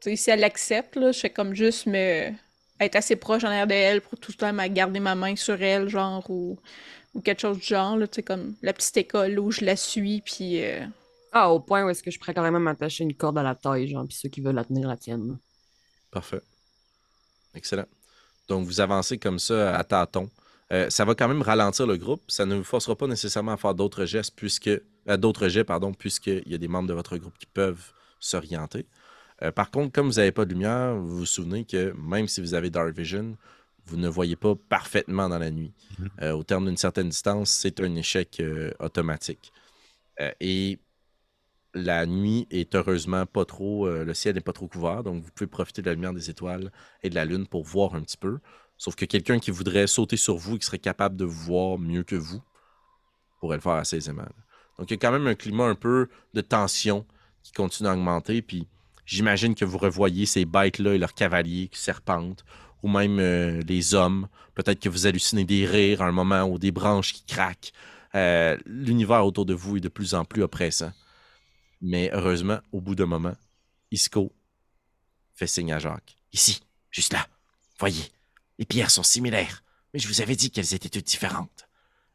tu 0.00 0.16
si 0.16 0.30
elle 0.30 0.40
l'accepte, 0.40 0.96
là, 0.96 1.12
je 1.12 1.20
fais 1.20 1.30
comme 1.30 1.54
juste 1.54 1.86
me. 1.86 2.32
être 2.80 2.96
assez 2.96 3.14
proche 3.14 3.44
en 3.44 3.48
arrière 3.48 3.68
d'elle 3.68 4.00
pour 4.00 4.18
tout 4.18 4.32
le 4.32 4.36
temps 4.36 4.66
garder 4.68 4.98
ma 4.98 5.14
main 5.14 5.36
sur 5.36 5.62
elle, 5.62 5.88
genre, 5.88 6.28
ou, 6.28 6.58
ou 7.14 7.20
quelque 7.20 7.40
chose 7.40 7.58
du 7.58 7.64
genre, 7.66 7.96
là, 7.96 8.08
tu 8.08 8.16
sais, 8.16 8.22
comme 8.24 8.56
la 8.62 8.72
petite 8.72 8.96
école 8.96 9.38
où 9.38 9.50
je 9.52 9.64
la 9.64 9.76
suis, 9.76 10.20
puis. 10.22 10.64
euh, 10.64 10.84
Ah, 11.32 11.50
au 11.50 11.60
point 11.60 11.84
où 11.84 11.88
est-ce 11.88 12.02
que 12.02 12.10
je 12.10 12.18
pourrais 12.18 12.34
carrément 12.34 12.60
m'attacher 12.60 13.04
une 13.04 13.14
corde 13.14 13.38
à 13.38 13.42
la 13.42 13.54
taille, 13.54 13.88
genre, 13.88 14.06
puis 14.06 14.16
ceux 14.16 14.28
qui 14.28 14.40
veulent 14.40 14.54
la 14.54 14.64
tenir 14.64 14.86
la 14.88 14.96
tienne. 14.96 15.38
Parfait. 16.10 16.42
Excellent. 17.54 17.86
Donc, 18.48 18.66
vous 18.66 18.80
avancez 18.80 19.18
comme 19.18 19.38
ça 19.38 19.76
à 19.76 19.84
tâtons. 19.84 20.28
Euh, 20.72 20.90
ça 20.90 21.04
va 21.04 21.14
quand 21.14 21.28
même 21.28 21.42
ralentir 21.42 21.86
le 21.86 21.96
groupe. 21.96 22.22
Ça 22.28 22.46
ne 22.46 22.56
vous 22.56 22.64
forcera 22.64 22.96
pas 22.96 23.06
nécessairement 23.06 23.52
à 23.52 23.56
faire 23.56 23.74
d'autres 23.74 24.04
gestes, 24.04 24.34
puisque 24.36 24.68
euh, 24.68 25.16
d'autres 25.16 25.48
jets, 25.48 25.64
pardon, 25.64 25.92
puisqu'il 25.92 26.48
y 26.48 26.54
a 26.54 26.58
des 26.58 26.68
membres 26.68 26.88
de 26.88 26.94
votre 26.94 27.16
groupe 27.16 27.36
qui 27.38 27.46
peuvent 27.46 27.92
s'orienter. 28.20 28.86
Euh, 29.42 29.50
par 29.52 29.70
contre, 29.70 29.92
comme 29.92 30.06
vous 30.06 30.16
n'avez 30.16 30.32
pas 30.32 30.44
de 30.44 30.50
lumière, 30.50 30.94
vous 30.94 31.18
vous 31.18 31.26
souvenez 31.26 31.64
que 31.64 31.92
même 31.96 32.28
si 32.28 32.40
vous 32.40 32.54
avez 32.54 32.70
Dark 32.70 32.96
Vision, 32.96 33.36
vous 33.86 33.96
ne 33.96 34.08
voyez 34.08 34.36
pas 34.36 34.54
parfaitement 34.54 35.28
dans 35.28 35.38
la 35.38 35.50
nuit. 35.50 35.72
Mhm. 35.98 36.10
Euh, 36.22 36.32
au 36.32 36.42
terme 36.42 36.66
d'une 36.66 36.76
certaine 36.76 37.08
distance, 37.08 37.50
c'est 37.50 37.80
un 37.80 37.94
échec 37.96 38.38
euh, 38.40 38.70
automatique. 38.78 39.52
Euh, 40.20 40.30
et 40.40 40.78
la 41.74 42.06
nuit 42.06 42.46
est 42.50 42.74
heureusement 42.74 43.26
pas 43.26 43.44
trop, 43.44 43.86
euh, 43.86 44.04
le 44.04 44.14
ciel 44.14 44.34
n'est 44.34 44.40
pas 44.40 44.52
trop 44.52 44.68
couvert, 44.68 45.02
donc 45.02 45.22
vous 45.22 45.30
pouvez 45.34 45.48
profiter 45.48 45.82
de 45.82 45.86
la 45.88 45.94
lumière 45.94 46.12
des 46.12 46.30
étoiles 46.30 46.70
et 47.02 47.10
de 47.10 47.14
la 47.14 47.24
lune 47.24 47.46
pour 47.46 47.64
voir 47.64 47.94
un 47.94 48.02
petit 48.02 48.16
peu. 48.16 48.38
Sauf 48.76 48.94
que 48.94 49.04
quelqu'un 49.04 49.38
qui 49.38 49.50
voudrait 49.50 49.86
sauter 49.86 50.16
sur 50.16 50.36
vous 50.36 50.56
et 50.56 50.58
qui 50.58 50.66
serait 50.66 50.78
capable 50.78 51.16
de 51.16 51.24
vous 51.24 51.44
voir 51.44 51.78
mieux 51.78 52.02
que 52.02 52.16
vous 52.16 52.42
pourrait 53.40 53.56
le 53.56 53.62
faire 53.62 53.72
assez 53.72 53.96
aisément. 53.96 54.26
Donc 54.78 54.90
il 54.90 54.94
y 54.94 54.94
a 54.94 54.98
quand 54.98 55.12
même 55.12 55.26
un 55.26 55.34
climat 55.34 55.66
un 55.66 55.74
peu 55.74 56.08
de 56.34 56.40
tension 56.40 57.06
qui 57.42 57.52
continue 57.52 57.88
à 57.88 57.92
augmenter. 57.92 58.42
Puis 58.42 58.66
j'imagine 59.04 59.54
que 59.54 59.64
vous 59.64 59.78
revoyez 59.78 60.26
ces 60.26 60.44
bêtes-là 60.44 60.94
et 60.94 60.98
leurs 60.98 61.14
cavaliers 61.14 61.68
qui 61.68 61.78
serpentent, 61.78 62.44
ou 62.82 62.88
même 62.88 63.18
euh, 63.18 63.60
les 63.66 63.94
hommes. 63.94 64.28
Peut-être 64.54 64.80
que 64.80 64.88
vous 64.88 65.06
hallucinez 65.06 65.44
des 65.44 65.66
rires 65.66 66.02
à 66.02 66.06
un 66.06 66.12
moment 66.12 66.44
ou 66.44 66.58
des 66.58 66.72
branches 66.72 67.12
qui 67.12 67.24
craquent. 67.24 67.72
Euh, 68.14 68.56
L'univers 68.66 69.24
autour 69.24 69.46
de 69.46 69.54
vous 69.54 69.76
est 69.76 69.80
de 69.80 69.88
plus 69.88 70.14
en 70.14 70.24
plus 70.24 70.42
oppressant. 70.42 70.92
Mais 71.82 72.10
heureusement, 72.12 72.60
au 72.70 72.80
bout 72.80 72.94
d'un 72.94 73.06
moment, 73.06 73.34
Isco 73.90 74.32
fait 75.34 75.48
signe 75.48 75.72
à 75.72 75.80
Jacques. 75.80 76.16
Ici, 76.32 76.60
juste 76.92 77.12
là. 77.12 77.26
Voyez, 77.80 78.04
les 78.58 78.64
pierres 78.64 78.92
sont 78.92 79.02
similaires, 79.02 79.64
mais 79.92 79.98
je 79.98 80.06
vous 80.06 80.20
avais 80.20 80.36
dit 80.36 80.52
qu'elles 80.52 80.74
étaient 80.74 80.88
toutes 80.88 81.06
différentes. 81.06 81.68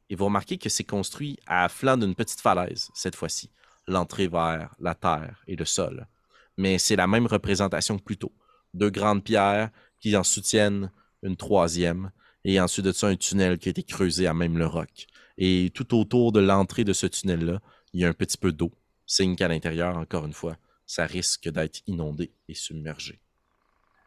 Et 0.10 0.16
vous 0.16 0.26
remarquez 0.26 0.58
que 0.58 0.70
c'est 0.70 0.86
construit 0.86 1.38
à 1.46 1.68
flanc 1.68 1.98
d'une 1.98 2.16
petite 2.16 2.40
falaise, 2.40 2.90
cette 2.94 3.18
fois-ci. 3.18 3.52
L'entrée 3.88 4.30
vers 4.30 4.74
la 4.80 4.96
terre 4.96 5.44
et 5.48 5.58
le 5.58 5.66
sol. 5.66 6.08
Mais 6.56 6.80
c'est 6.80 6.96
la 6.96 7.08
même 7.08 7.28
représentation 7.28 7.98
que 7.98 8.04
plus 8.04 8.18
tôt. 8.18 8.34
Deux 8.74 8.90
grandes 8.90 9.24
pierres 9.24 9.70
qui 10.00 10.16
en 10.16 10.24
soutiennent 10.24 10.92
une 11.24 11.36
troisième, 11.36 12.12
et 12.46 12.62
ensuite 12.62 12.86
de 12.86 12.94
ça, 12.94 13.08
un 13.08 13.18
tunnel 13.18 13.58
qui 13.58 13.68
a 13.68 13.72
été 13.72 13.84
creusé 13.84 14.28
à 14.28 14.34
même 14.34 14.58
le 14.58 14.66
roc. 14.66 15.08
Et 15.38 15.72
tout 15.74 15.94
autour 15.94 16.32
de 16.32 16.40
l'entrée 16.40 16.86
de 16.86 16.94
ce 16.94 17.06
tunnel-là, 17.08 17.60
il 17.92 18.02
y 18.02 18.06
a 18.06 18.10
un 18.10 18.14
petit 18.14 18.38
peu 18.38 18.54
d'eau, 18.54 18.72
signe 19.08 19.36
qu'à 19.36 19.48
l'intérieur, 19.48 19.98
encore 19.98 20.26
une 20.26 20.34
fois, 20.34 20.58
ça 20.86 21.06
risque 21.06 21.50
d'être 21.50 21.82
inondé 21.88 22.32
et 22.48 22.54
submergé. 22.54 23.20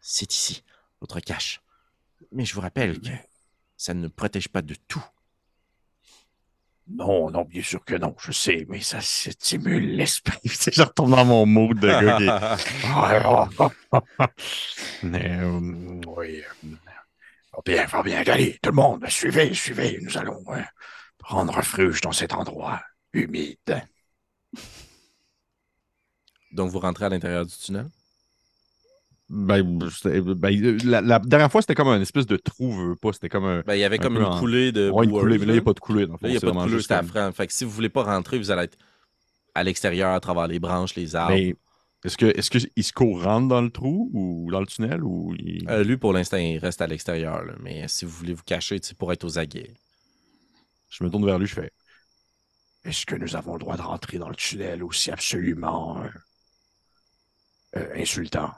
C'est 0.01 0.32
ici, 0.32 0.62
votre 1.01 1.18
cache. 1.20 1.60
Mais 2.32 2.44
je 2.44 2.55
vous 2.55 2.60
rappelle 2.60 3.01
que 3.01 3.10
ça 3.77 3.94
ne 3.94 4.06
protège 4.09 4.48
pas 4.48 4.62
de 4.62 4.74
tout. 4.86 5.05
Non, 6.86 7.31
non, 7.31 7.44
bien 7.44 7.62
sûr 7.62 7.85
que 7.85 7.94
non, 7.94 8.14
je 8.18 8.32
sais, 8.32 8.66
mais 8.68 8.81
ça 8.81 9.01
stimule 9.01 9.94
l'esprit. 9.97 10.39
je 10.44 10.82
retombe 10.82 11.10
dans 11.10 11.24
mon 11.24 11.47
mood 11.47 11.78
de 11.78 11.89
gars 11.89 12.16
qui... 12.18 12.27
Mais, 15.06 15.39
euh, 15.40 16.01
oui. 16.06 16.43
euh, 16.64 16.68
Va 17.52 17.62
bien, 17.64 17.86
va 17.86 18.02
bien, 18.02 18.22
allez, 18.27 18.59
tout 18.62 18.70
le 18.70 18.77
monde, 18.77 19.06
suivez, 19.09 19.52
suivez, 19.55 19.98
nous 20.02 20.16
allons 20.16 20.43
hein, 20.52 20.64
prendre 21.18 21.52
refuge 21.55 22.01
dans 22.01 22.12
cet 22.12 22.32
endroit 22.32 22.81
humide. 23.12 23.82
Donc, 26.52 26.70
vous 26.70 26.78
rentrez 26.81 27.05
à 27.05 27.09
l'intérieur 27.09 27.47
du 27.47 27.55
tunnel? 27.56 27.89
Ben, 29.28 29.78
c'était- 29.90 30.20
ben, 30.20 30.78
la, 30.85 31.01
la 31.01 31.18
dernière 31.20 31.52
fois, 31.52 31.60
c'était 31.62 31.77
comme 31.77 31.86
un 31.89 32.01
espèce 32.01 32.27
de 32.27 32.36
trou, 32.36 32.72
veux 32.72 32.97
pas. 32.97 33.12
C'était 33.12 33.28
comme 33.28 33.44
un. 33.44 33.60
Ben, 33.60 33.74
il 33.77 33.81
y 33.81 33.85
avait 33.85 34.01
Un 34.01 34.02
comme 34.02 34.16
une 34.16 34.24
en- 34.24 34.39
coulée 34.40 34.72
de. 34.72 34.90
Ouais, 34.90 35.05
une 35.06 35.12
coulée, 35.12 35.39
mais 35.39 35.47
là, 35.47 35.52
il 35.52 35.56
n'y 35.56 35.60
a 35.60 35.62
pas 35.62 35.72
de 35.72 35.78
coulée. 35.81 36.06
Dans 36.06 36.14
le 36.14 36.18
fond, 36.18 36.27
Là, 36.27 36.28
il 36.31 36.32
n'y 36.32 36.36
a 36.39 36.40
pas 36.40 36.47
de 36.51 36.52
coulée, 36.68 36.85
à 36.93 37.02
comme-. 37.02 37.32
Fait 37.32 37.47
que 37.47 37.52
si 37.52 37.64
vous 37.64 37.70
voulez 37.70 37.89
pas 37.89 38.02
rentrer, 38.02 38.39
vous 38.39 38.51
allez 38.51 38.64
être 38.64 38.77
à 39.55 39.62
l'extérieur 39.62 40.12
à 40.14 40.18
travers 40.20 40.48
les 40.48 40.59
branches, 40.59 40.97
les 40.97 41.14
arbres. 41.14 41.35
Mais 41.36 41.55
est-ce 42.05 42.16
que 42.16 42.27
est-ce 42.27 42.51
que 42.51 42.59
Isco 42.74 43.14
rentre 43.20 43.47
dans 43.47 43.60
le 43.62 43.70
trou 43.70 44.10
ou 44.12 44.48
dans 44.51 44.59
le 44.60 44.66
tunnel 44.66 45.05
ou 45.05 45.32
il... 45.39 45.64
Euh, 45.68 45.85
lui, 45.85 45.97
pour 45.97 46.12
l'instant, 46.12 46.36
il 46.39 46.59
reste 46.59 46.81
à 46.82 46.89
l'extérieur. 46.89 47.44
Mais 47.60 47.86
si 47.86 48.05
vous 48.05 48.10
voulez 48.10 48.35
vous 48.35 48.43
cacher, 48.43 48.81
c'est 48.82 48.97
pour 48.98 49.12
être 49.12 49.22
aux 49.24 49.39
aguets. 49.39 49.74
je 50.90 51.05
me 51.05 51.10
tourne 51.10 51.24
vers 51.24 51.39
lui, 51.39 51.47
je 51.47 51.55
fais 51.55 51.70
Est-ce 52.85 53.06
que 53.06 53.14
nous 53.14 53.36
avons 53.36 53.52
le 53.52 53.60
droit 53.60 53.77
de 53.77 53.82
rentrer 53.82 54.18
dans 54.18 54.28
le 54.28 54.35
tunnel 54.35 54.82
aussi 54.82 55.12
absolument 55.12 56.02
euh, 57.77 57.81
euh, 57.81 57.95
insultant? 58.01 58.53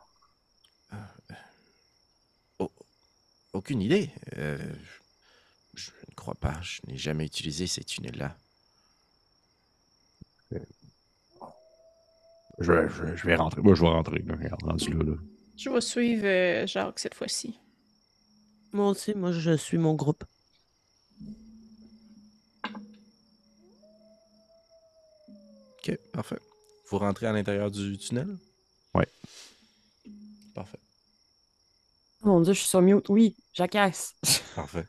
Aucune 3.52 3.82
idée. 3.82 4.10
Euh, 4.38 4.56
je 5.74 5.90
ne 6.08 6.14
crois 6.14 6.34
pas. 6.34 6.58
Je 6.62 6.80
n'ai 6.86 6.96
jamais 6.96 7.26
utilisé 7.26 7.66
ces 7.66 7.84
tunnels-là. 7.84 8.34
je, 12.58 12.88
je- 12.88 13.14
je 13.16 13.26
vais 13.26 13.34
rentrer. 13.36 13.60
Moi, 13.60 13.74
je 13.74 13.82
vais 13.82 13.88
rentrer. 13.88 14.20
là, 14.20 14.34
regarde, 14.36 14.62
rendu 14.62 14.92
là, 14.94 15.04
là. 15.04 15.16
Je 15.56 15.68
vais 15.68 15.80
suivre 15.82 16.24
euh, 16.24 16.66
Jacques 16.66 16.98
cette 16.98 17.14
fois-ci. 17.14 17.58
Moi 18.72 18.88
aussi, 18.88 19.14
moi, 19.14 19.32
je 19.32 19.54
suis 19.56 19.76
mon 19.76 19.94
groupe. 19.94 20.24
Ok, 25.78 25.96
parfait. 26.12 26.38
Vous 26.90 26.98
rentrez 26.98 27.26
à 27.26 27.32
l'intérieur 27.32 27.70
du 27.70 27.98
tunnel? 27.98 28.36
Ouais. 28.94 29.08
Parfait. 30.54 30.78
Oh 32.22 32.28
mon 32.28 32.40
dieu, 32.40 32.52
je 32.52 32.60
suis 32.60 32.68
sur 32.68 32.82
mute. 32.82 33.08
Oui, 33.08 33.36
jacasse. 33.52 34.14
Parfait. 34.54 34.86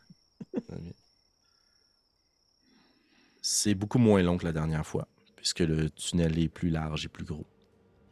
C'est 3.41 3.75
beaucoup 3.75 3.99
moins 3.99 4.21
long 4.21 4.37
que 4.37 4.45
la 4.45 4.53
dernière 4.53 4.85
fois, 4.85 5.07
puisque 5.35 5.59
le 5.59 5.89
tunnel 5.89 6.39
est 6.39 6.47
plus 6.47 6.69
large 6.69 7.05
et 7.05 7.09
plus 7.09 7.25
gros. 7.25 7.45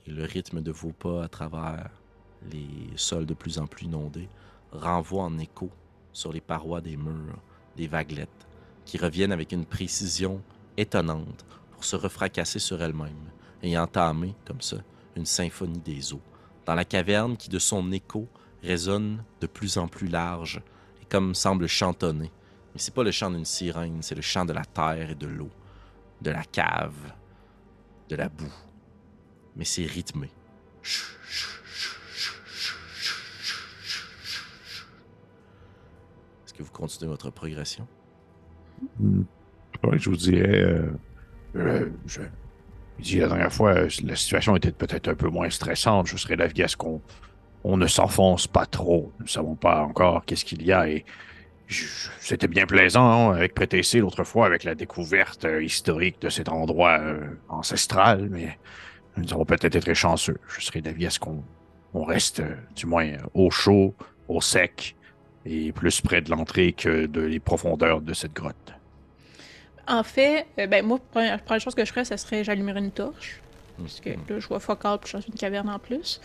Et 0.05 0.11
le 0.11 0.25
rythme 0.25 0.61
de 0.61 0.71
vos 0.71 0.91
pas 0.91 1.23
à 1.23 1.27
travers 1.27 1.89
les 2.51 2.67
sols 2.95 3.25
de 3.25 3.33
plus 3.33 3.59
en 3.59 3.67
plus 3.67 3.85
inondés 3.85 4.27
renvoie 4.71 5.23
en 5.23 5.37
écho 5.37 5.69
sur 6.11 6.33
les 6.33 6.41
parois 6.41 6.81
des 6.81 6.97
murs 6.97 7.41
des 7.77 7.87
vaguelettes 7.87 8.47
qui 8.85 8.97
reviennent 8.97 9.31
avec 9.31 9.51
une 9.51 9.65
précision 9.65 10.41
étonnante 10.77 11.45
pour 11.71 11.85
se 11.85 11.95
refracasser 11.95 12.59
sur 12.59 12.81
elles-mêmes 12.81 13.31
et 13.63 13.77
entamer, 13.77 14.33
comme 14.45 14.61
ça, 14.61 14.77
une 15.15 15.25
symphonie 15.25 15.79
des 15.79 16.13
eaux, 16.13 16.21
dans 16.65 16.75
la 16.75 16.85
caverne 16.85 17.37
qui, 17.37 17.49
de 17.49 17.59
son 17.59 17.91
écho, 17.91 18.27
résonne 18.63 19.23
de 19.39 19.47
plus 19.47 19.77
en 19.77 19.87
plus 19.87 20.07
large 20.07 20.61
et 21.01 21.05
comme 21.05 21.35
semble 21.35 21.67
chantonner. 21.67 22.31
Mais 22.73 22.79
c'est 22.79 22.93
pas 22.93 23.03
le 23.03 23.11
chant 23.11 23.31
d'une 23.31 23.45
sirène, 23.45 24.01
c'est 24.01 24.15
le 24.15 24.21
chant 24.21 24.45
de 24.45 24.53
la 24.53 24.63
terre 24.63 25.09
et 25.11 25.15
de 25.15 25.27
l'eau, 25.27 25.49
de 26.21 26.31
la 26.31 26.43
cave, 26.43 27.13
de 28.09 28.15
la 28.15 28.29
boue. 28.29 28.53
Mais 29.55 29.65
c'est 29.65 29.85
rythmé. 29.85 30.29
Est-ce 36.45 36.53
que 36.53 36.63
vous 36.63 36.71
continuez 36.71 37.09
votre 37.09 37.29
progression? 37.31 37.87
Hmm. 38.99 39.23
Ouais, 39.83 39.97
je 39.99 40.09
vous 40.09 40.15
dirais. 40.15 40.61
euh, 40.63 40.91
euh, 41.55 41.89
je, 42.05 42.21
dis 43.01 43.19
la 43.19 43.27
dernière 43.27 43.51
fois, 43.51 43.71
euh, 43.71 43.89
la 44.03 44.15
situation 44.15 44.55
était 44.55 44.71
peut-être 44.71 45.07
un 45.09 45.15
peu 45.15 45.29
moins 45.29 45.49
stressante. 45.49 46.07
Je 46.07 46.17
serais 46.17 46.37
d'avis 46.37 46.63
à 46.63 46.67
ce 46.67 46.77
qu'on 46.77 47.01
on 47.63 47.77
ne 47.77 47.87
s'enfonce 47.87 48.47
pas 48.47 48.65
trop. 48.65 49.11
Nous 49.19 49.25
ne 49.25 49.29
savons 49.29 49.55
pas 49.55 49.81
encore 49.81 50.25
qu'est-ce 50.25 50.45
qu'il 50.45 50.63
y 50.63 50.71
a 50.71 50.87
et 50.87 51.05
c'était 52.19 52.47
bien 52.47 52.65
plaisant 52.65 53.29
hein, 53.29 53.33
avec 53.33 53.53
Prétessé 53.53 53.99
l'autre 53.99 54.23
fois, 54.23 54.45
avec 54.45 54.63
la 54.63 54.75
découverte 54.75 55.45
euh, 55.45 55.63
historique 55.63 56.21
de 56.21 56.29
cet 56.29 56.49
endroit 56.49 56.99
euh, 56.99 57.19
ancestral, 57.49 58.27
mais 58.29 58.57
nous 59.17 59.31
avons 59.33 59.45
peut-être 59.45 59.75
été 59.75 59.95
chanceux. 59.95 60.37
Je 60.47 60.61
serais 60.61 60.81
d'avis 60.81 61.05
à 61.05 61.09
ce 61.09 61.19
qu'on 61.19 61.43
on 61.93 62.03
reste, 62.03 62.41
du 62.75 62.85
moins, 62.85 63.11
au 63.33 63.51
chaud, 63.51 63.95
au 64.27 64.41
sec 64.41 64.95
et 65.45 65.71
plus 65.71 66.01
près 66.01 66.21
de 66.21 66.29
l'entrée 66.29 66.73
que 66.73 67.05
de 67.05 67.21
les 67.21 67.39
profondeurs 67.39 68.01
de 68.01 68.13
cette 68.13 68.33
grotte. 68.33 68.73
En 69.87 70.03
fait, 70.03 70.47
euh, 70.59 70.67
ben 70.67 70.85
moi, 70.85 70.99
première, 71.11 71.41
première 71.43 71.61
chose 71.61 71.75
que 71.75 71.83
je 71.85 71.91
ferais, 71.91 72.05
ça 72.05 72.17
serait 72.17 72.43
j'allumerais 72.43 72.79
une 72.79 72.91
torche. 72.91 73.41
Parce 73.77 73.99
que 73.99 74.09
là, 74.09 74.39
je 74.39 74.47
vois 74.47 74.59
focal 74.59 74.99
puis 74.99 75.11
je 75.11 75.17
suis 75.17 75.17
dans 75.29 75.33
une 75.33 75.39
caverne 75.39 75.69
en 75.69 75.79
plus. 75.79 76.21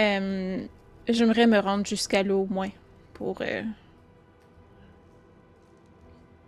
Euh, 0.00 0.66
J'aimerais 1.08 1.46
me 1.46 1.58
rendre 1.60 1.86
jusqu'à 1.86 2.24
l'eau 2.24 2.40
au 2.42 2.46
moins 2.46 2.70
pour, 3.14 3.40
euh, 3.42 3.62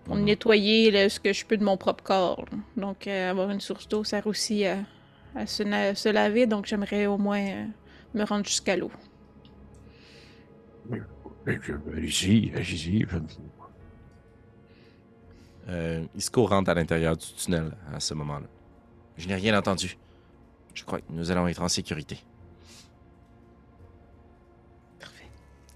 pour 0.05 0.17
Mhm. 0.17 0.25
nettoyer 0.25 0.91
là, 0.91 1.09
ce 1.09 1.21
que 1.21 1.33
je 1.33 1.47
peux 1.47 1.57
de 1.57 1.65
mon 1.65 1.77
propre 1.77 2.03
corps. 2.03 2.45
là. 2.51 2.59
Donc, 2.77 3.07
euh, 3.07 3.31
avoir 3.31 3.51
une 3.51 3.61
source 3.61 3.89
d'eau 3.89 4.03
sert 4.05 4.27
aussi 4.27 4.65
à, 4.67 4.79
à 5.37 5.47
se, 5.47 5.63
se 5.95 6.09
laver. 6.09 6.47
Donc, 6.47 6.67
j'aimerais 6.67 7.07
au 7.07 7.19
moins 7.19 7.41
euh, 7.47 7.65
me 8.15 8.25
rendre 8.25 8.45
jusqu'à 8.47 8.77
l'eau. 8.77 8.91
Allez-y, 11.47 12.53
allez-y. 12.55 13.07
Euh, 15.69 16.05
Isco 16.15 16.47
rentre 16.47 16.71
à 16.71 16.75
l'intérieur 16.75 17.17
du 17.17 17.27
tunnel 17.35 17.73
à 17.93 18.01
ce 18.01 18.15
moment-là. 18.15 18.47
Je 19.17 19.29
n'ai 19.29 19.35
rien 19.35 19.57
entendu. 19.59 19.99
Je 20.75 20.85
crois 20.85 21.01
que 21.01 21.07
nous 21.11 21.31
allons 21.31 21.47
être 21.49 21.61
en 21.61 21.69
sécurité. 21.69 22.19
Parfait. 25.01 25.29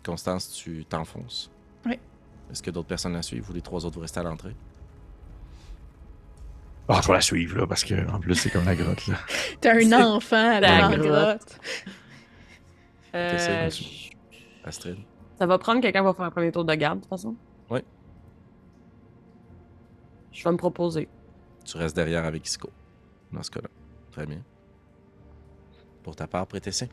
Constance, 0.05 0.52
tu 0.52 0.85
t'enfonces. 0.85 1.51
Oui. 1.85 1.98
Est-ce 2.51 2.62
que 2.62 2.70
d'autres 2.70 2.89
personnes 2.89 3.12
la 3.12 3.23
suivent? 3.23 3.51
Ou 3.51 3.52
les 3.52 3.60
trois 3.60 3.85
autres 3.85 3.97
vous 3.97 4.02
restez 4.02 4.20
à 4.20 4.23
l'entrée? 4.23 4.55
Ah, 6.89 7.01
je 7.02 7.09
vais 7.09 7.14
la 7.14 7.20
suivre, 7.20 7.59
là, 7.59 7.66
parce 7.66 7.85
que 7.85 8.09
en 8.10 8.19
plus, 8.19 8.35
c'est 8.35 8.51
comme 8.51 8.64
la 8.64 8.74
grotte, 8.74 9.06
là. 9.06 9.16
T'es 9.60 9.70
un 9.70 10.02
enfant 10.02 10.60
dans 10.60 10.60
la 10.60 10.97
grotte. 10.97 11.06
grotte. 11.06 11.60
Euh, 13.14 13.70
Astrid? 14.64 14.98
ça 15.39 15.47
va 15.47 15.59
prendre 15.59 15.81
quelqu'un 15.81 16.02
va 16.02 16.14
faire 16.14 16.24
un 16.24 16.31
premier 16.31 16.51
tour 16.51 16.64
de 16.64 16.74
garde, 16.74 16.98
de 16.98 17.02
toute 17.02 17.10
façon. 17.10 17.36
Je 20.33 20.45
vais 20.45 20.51
me 20.53 20.57
proposer. 20.57 21.09
Tu 21.65 21.77
restes 21.77 21.95
derrière 21.97 22.25
avec 22.25 22.47
Isco. 22.47 22.71
Dans 23.33 23.43
ce 23.43 23.51
cas-là. 23.51 23.69
Très 24.11 24.27
bien. 24.27 24.43
Pour 26.03 26.17
ta 26.17 26.27
part, 26.27 26.47
Prétessin? 26.47 26.87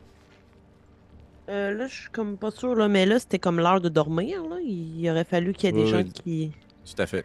Euh, 1.48 1.72
là, 1.74 1.86
je 1.88 1.94
suis 2.02 2.10
comme 2.10 2.36
pas 2.36 2.50
sûre, 2.52 2.74
là, 2.76 2.86
mais 2.88 3.06
là, 3.06 3.18
c'était 3.18 3.38
comme 3.40 3.58
l'heure 3.58 3.80
de 3.80 3.88
dormir. 3.88 4.42
Là. 4.48 4.56
Il 4.62 5.08
aurait 5.10 5.24
fallu 5.24 5.52
qu'il 5.52 5.64
y 5.66 5.68
ait 5.70 5.72
des 5.72 5.82
Oui, 5.84 5.88
gens 5.90 6.04
qui. 6.04 6.52
Tout 6.84 7.02
à 7.02 7.06
fait. 7.06 7.24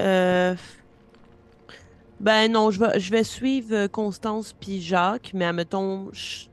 Euh, 0.00 0.54
Ben 2.20 2.50
non, 2.50 2.70
je 2.72 2.80
vais, 2.80 2.98
je 2.98 3.10
vais 3.12 3.22
suivre 3.24 3.74
euh, 3.74 3.88
Constance 3.88 4.52
puis 4.52 4.80
Jacques, 4.80 5.30
mais 5.34 5.44
admettons, 5.44 6.08
je... 6.12 6.46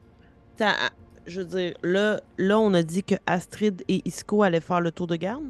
t'as- 0.57 0.91
je 1.25 1.41
veux 1.41 1.47
dire, 1.47 1.73
là, 1.81 2.21
là, 2.37 2.59
on 2.59 2.71
a 2.75 2.83
dit 2.83 3.03
que 3.03 3.15
Astrid 3.25 3.83
et 3.87 4.01
Isco 4.05 4.43
allaient 4.43 4.61
faire 4.61 4.81
le 4.81 4.91
tour 4.91 5.07
de 5.07 5.15
garde? 5.15 5.45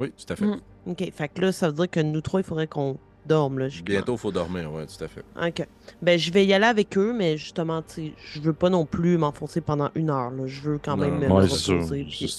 Oui, 0.00 0.10
tout 0.12 0.32
à 0.32 0.36
fait. 0.36 0.46
Mm. 0.46 0.60
Ok, 0.86 1.12
fait 1.12 1.28
que 1.28 1.40
là, 1.40 1.52
ça 1.52 1.68
veut 1.68 1.74
dire 1.74 1.90
que 1.90 2.00
nous 2.00 2.20
trois, 2.20 2.40
il 2.40 2.44
faudrait 2.44 2.66
qu'on 2.66 2.98
dorme. 3.26 3.58
Là, 3.60 3.68
jusqu'à- 3.68 3.92
Bientôt, 3.92 4.14
il 4.14 4.18
faut 4.18 4.32
dormir, 4.32 4.70
oui, 4.72 4.82
tout 4.86 5.04
à 5.04 5.08
fait. 5.08 5.24
Ok. 5.40 5.66
Ben, 6.02 6.18
je 6.18 6.32
vais 6.32 6.44
y 6.44 6.52
aller 6.52 6.64
avec 6.66 6.96
eux, 6.98 7.12
mais 7.12 7.36
justement, 7.36 7.80
tu 7.82 7.94
sais, 7.94 8.12
je 8.32 8.40
veux 8.40 8.52
pas 8.52 8.68
non 8.68 8.84
plus 8.84 9.16
m'enfoncer 9.16 9.60
pendant 9.60 9.90
une 9.94 10.10
heure. 10.10 10.30
Là. 10.30 10.46
Je 10.46 10.60
veux 10.62 10.78
quand 10.78 10.96
Non, 10.96 11.04
même 11.04 11.20
non, 11.20 11.36
me 11.36 11.42
Ouais, 11.42 11.48
c'est 11.48 11.72
reposer. 11.72 12.04
Puis- 12.04 12.36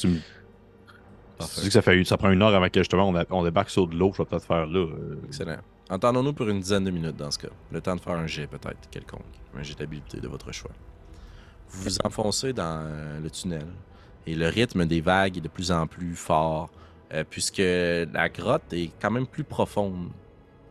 dis 1.40 1.66
que 1.66 1.70
ça, 1.72 1.82
fait, 1.82 2.04
ça 2.04 2.18
prend 2.18 2.32
une 2.32 2.42
heure 2.42 2.54
avant 2.54 2.70
que 2.70 2.80
justement 2.80 3.08
on, 3.10 3.16
a- 3.16 3.26
on 3.30 3.44
débarque 3.44 3.70
sur 3.70 3.88
de 3.88 3.96
l'eau, 3.96 4.12
je 4.14 4.20
vais 4.22 4.26
peut-être 4.26 4.46
faire 4.46 4.66
là. 4.66 4.80
euh, 4.80 5.16
Excellent. 5.28 5.58
Entendons-nous 5.90 6.34
pour 6.34 6.48
une 6.48 6.60
dizaine 6.60 6.84
de 6.86 6.92
minutes 6.92 7.18
dans 7.18 7.30
ce 7.32 7.38
cas. 7.40 7.50
Le 7.72 7.82
temps 7.82 7.96
de 7.96 8.02
faire 8.02 8.14
un 8.16 8.28
jet, 8.28 8.48
peut-être, 8.48 8.90
quelconque. 8.90 9.22
Un 9.58 9.64
jet 9.64 9.78
d'habileté 9.78 10.20
de 10.20 10.28
votre 10.28 10.52
choix. 10.54 10.72
Vous 11.70 11.84
vous 11.84 11.98
enfoncez 12.04 12.54
dans 12.54 12.84
euh, 12.86 13.20
le 13.22 13.30
tunnel 13.30 13.66
et 14.26 14.36
le 14.36 14.48
rythme 14.48 14.86
des 14.86 15.02
vagues 15.02 15.38
est 15.38 15.42
de 15.42 15.48
plus 15.50 15.72
en 15.72 15.86
plus 15.88 16.16
fort 16.16 16.70
euh, 17.14 17.24
puisque 17.30 17.60
la 17.60 18.30
grotte 18.30 18.74
est 18.74 18.92
quand 19.00 19.12
même 19.12 19.28
plus 19.28 19.44
profonde. 19.44 20.10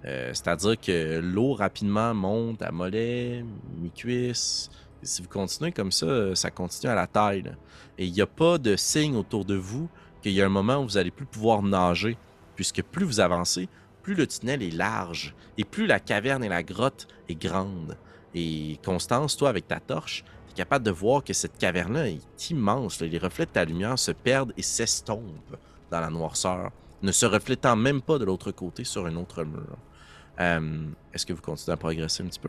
Euh, 0.05 0.31
C'est-à-dire 0.35 0.81
que 0.81 1.21
l'eau 1.21 1.53
rapidement 1.55 2.13
monte 2.15 2.63
à 2.63 2.73
mollet, 2.73 3.45
mi-cuisse. 3.79 4.69
Si 5.03 5.23
vous 5.23 5.29
continuez 5.29 5.73
comme 5.73 5.93
ça, 5.93 6.07
euh, 6.07 6.35
ça 6.35 6.51
continue 6.51 6.91
à 6.91 6.97
la 6.97 7.07
taille. 7.07 7.45
Et 7.99 8.07
il 8.07 8.13
n'y 8.13 8.21
a 8.21 8.27
pas 8.27 8.59
de 8.59 8.75
signe 8.75 9.15
autour 9.15 9.45
de 9.45 9.55
vous 9.55 9.89
qu'il 10.21 10.33
y 10.33 10.43
a 10.43 10.47
un 10.47 10.49
moment 10.49 10.79
où 10.79 10.85
vous 10.85 10.97
allez 10.97 11.11
plus 11.13 11.27
pouvoir 11.27 11.63
nager, 11.63 12.17
puisque 12.57 12.83
plus 12.83 13.05
vous 13.05 13.21
avancez, 13.21 13.69
plus 14.03 14.15
le 14.15 14.27
tunnel 14.27 14.63
est 14.63 14.71
large 14.71 15.35
et 15.59 15.65
plus 15.65 15.87
la 15.87 16.01
caverne 16.01 16.43
et 16.43 16.49
la 16.49 16.65
grotte 16.65 17.07
est 17.29 17.41
grande. 17.41 17.97
Et 18.35 18.79
Constance, 18.85 19.37
toi, 19.37 19.49
avec 19.49 19.69
ta 19.69 19.79
torche, 19.79 20.25
tu 20.47 20.53
es 20.53 20.57
capable 20.57 20.85
de 20.85 20.91
voir 20.91 21.23
que 21.23 21.33
cette 21.33 21.59
caverne-là 21.59 22.09
est 22.09 22.51
immense. 22.51 23.01
Les 23.01 23.19
reflets 23.19 23.47
de 23.47 23.51
ta 23.51 23.65
lumière 23.65 23.99
se 23.99 24.11
perdent 24.11 24.53
et 24.57 24.63
s'estompent 24.63 25.57
dans 25.93 26.01
la 26.01 26.11
noirceur 26.11 26.73
ne 27.03 27.13
se 27.13 27.27
reflétant 27.27 27.77
même 27.77 28.01
pas 28.01 28.19
de 28.19 28.25
l'autre 28.25 28.51
côté 28.51 28.83
sur 28.83 29.07
un 29.07 29.15
autre 29.17 29.45
mur. 29.45 29.77
Euh, 30.41 30.87
Est-ce 31.13 31.27
que 31.27 31.33
vous 31.33 31.43
continuez 31.43 31.75
à 31.75 31.77
progresser 31.77 32.23
un 32.23 32.27
petit 32.27 32.41
peu? 32.41 32.49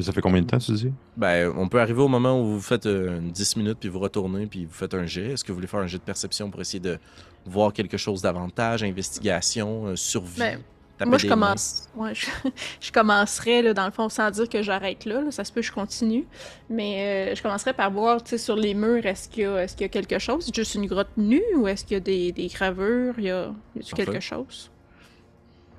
Ça 0.00 0.12
fait 0.12 0.20
combien 0.20 0.42
de 0.42 0.46
temps, 0.46 0.58
tu 0.58 0.72
dis? 0.72 0.92
Ben, 1.16 1.52
on 1.56 1.68
peut 1.68 1.80
arriver 1.80 2.02
au 2.02 2.08
moment 2.08 2.40
où 2.40 2.54
vous 2.54 2.60
faites 2.60 2.86
euh, 2.86 3.18
une 3.18 3.30
10 3.30 3.56
minutes, 3.56 3.78
puis 3.78 3.88
vous 3.88 4.00
retournez, 4.00 4.46
puis 4.46 4.64
vous 4.64 4.72
faites 4.72 4.94
un 4.94 5.06
jet. 5.06 5.32
Est-ce 5.32 5.44
que 5.44 5.52
vous 5.52 5.56
voulez 5.56 5.68
faire 5.68 5.80
un 5.80 5.86
jet 5.86 5.98
de 5.98 6.02
perception 6.02 6.50
pour 6.50 6.60
essayer 6.60 6.80
de 6.80 6.98
voir 7.46 7.72
quelque 7.72 7.96
chose 7.96 8.20
davantage, 8.20 8.82
investigation, 8.82 9.86
euh, 9.86 9.96
survie? 9.96 10.40
Ben, 10.40 10.60
Moi, 11.04 11.18
je 11.18 11.26
commence. 11.28 11.88
Ouais, 11.96 12.14
je, 12.14 12.26
je 12.80 12.92
commencerais, 12.92 13.62
là, 13.62 13.74
dans 13.74 13.84
le 13.84 13.90
fond, 13.90 14.08
sans 14.08 14.30
dire 14.30 14.48
que 14.48 14.62
j'arrête 14.62 15.04
là, 15.04 15.20
là, 15.20 15.30
Ça 15.30 15.44
se 15.44 15.52
peut 15.52 15.60
que 15.60 15.66
je 15.66 15.72
continue. 15.72 16.26
Mais 16.70 17.30
euh, 17.32 17.34
je 17.34 17.42
commencerais 17.42 17.74
par 17.74 17.90
voir, 17.90 18.22
tu 18.22 18.30
sais, 18.30 18.38
sur 18.38 18.56
les 18.56 18.74
murs, 18.74 19.04
est-ce 19.04 19.28
qu'il 19.28 19.42
y, 19.42 19.46
a- 19.46 19.64
y 19.64 19.90
quelque 19.90 20.18
chose? 20.18 20.44
C'est 20.46 20.54
juste 20.54 20.74
une 20.76 20.86
grotte 20.86 21.10
nue 21.16 21.42
ou 21.56 21.66
est-ce 21.66 21.84
qu'il 21.84 21.94
y 21.94 21.96
a 21.96 22.00
des, 22.00 22.32
des 22.32 22.46
gravures? 22.46 23.14
Il 23.18 23.24
y 23.24 23.30
a, 23.30 23.52
y 23.76 23.84
quelque 23.84 24.20
chose? 24.20 24.70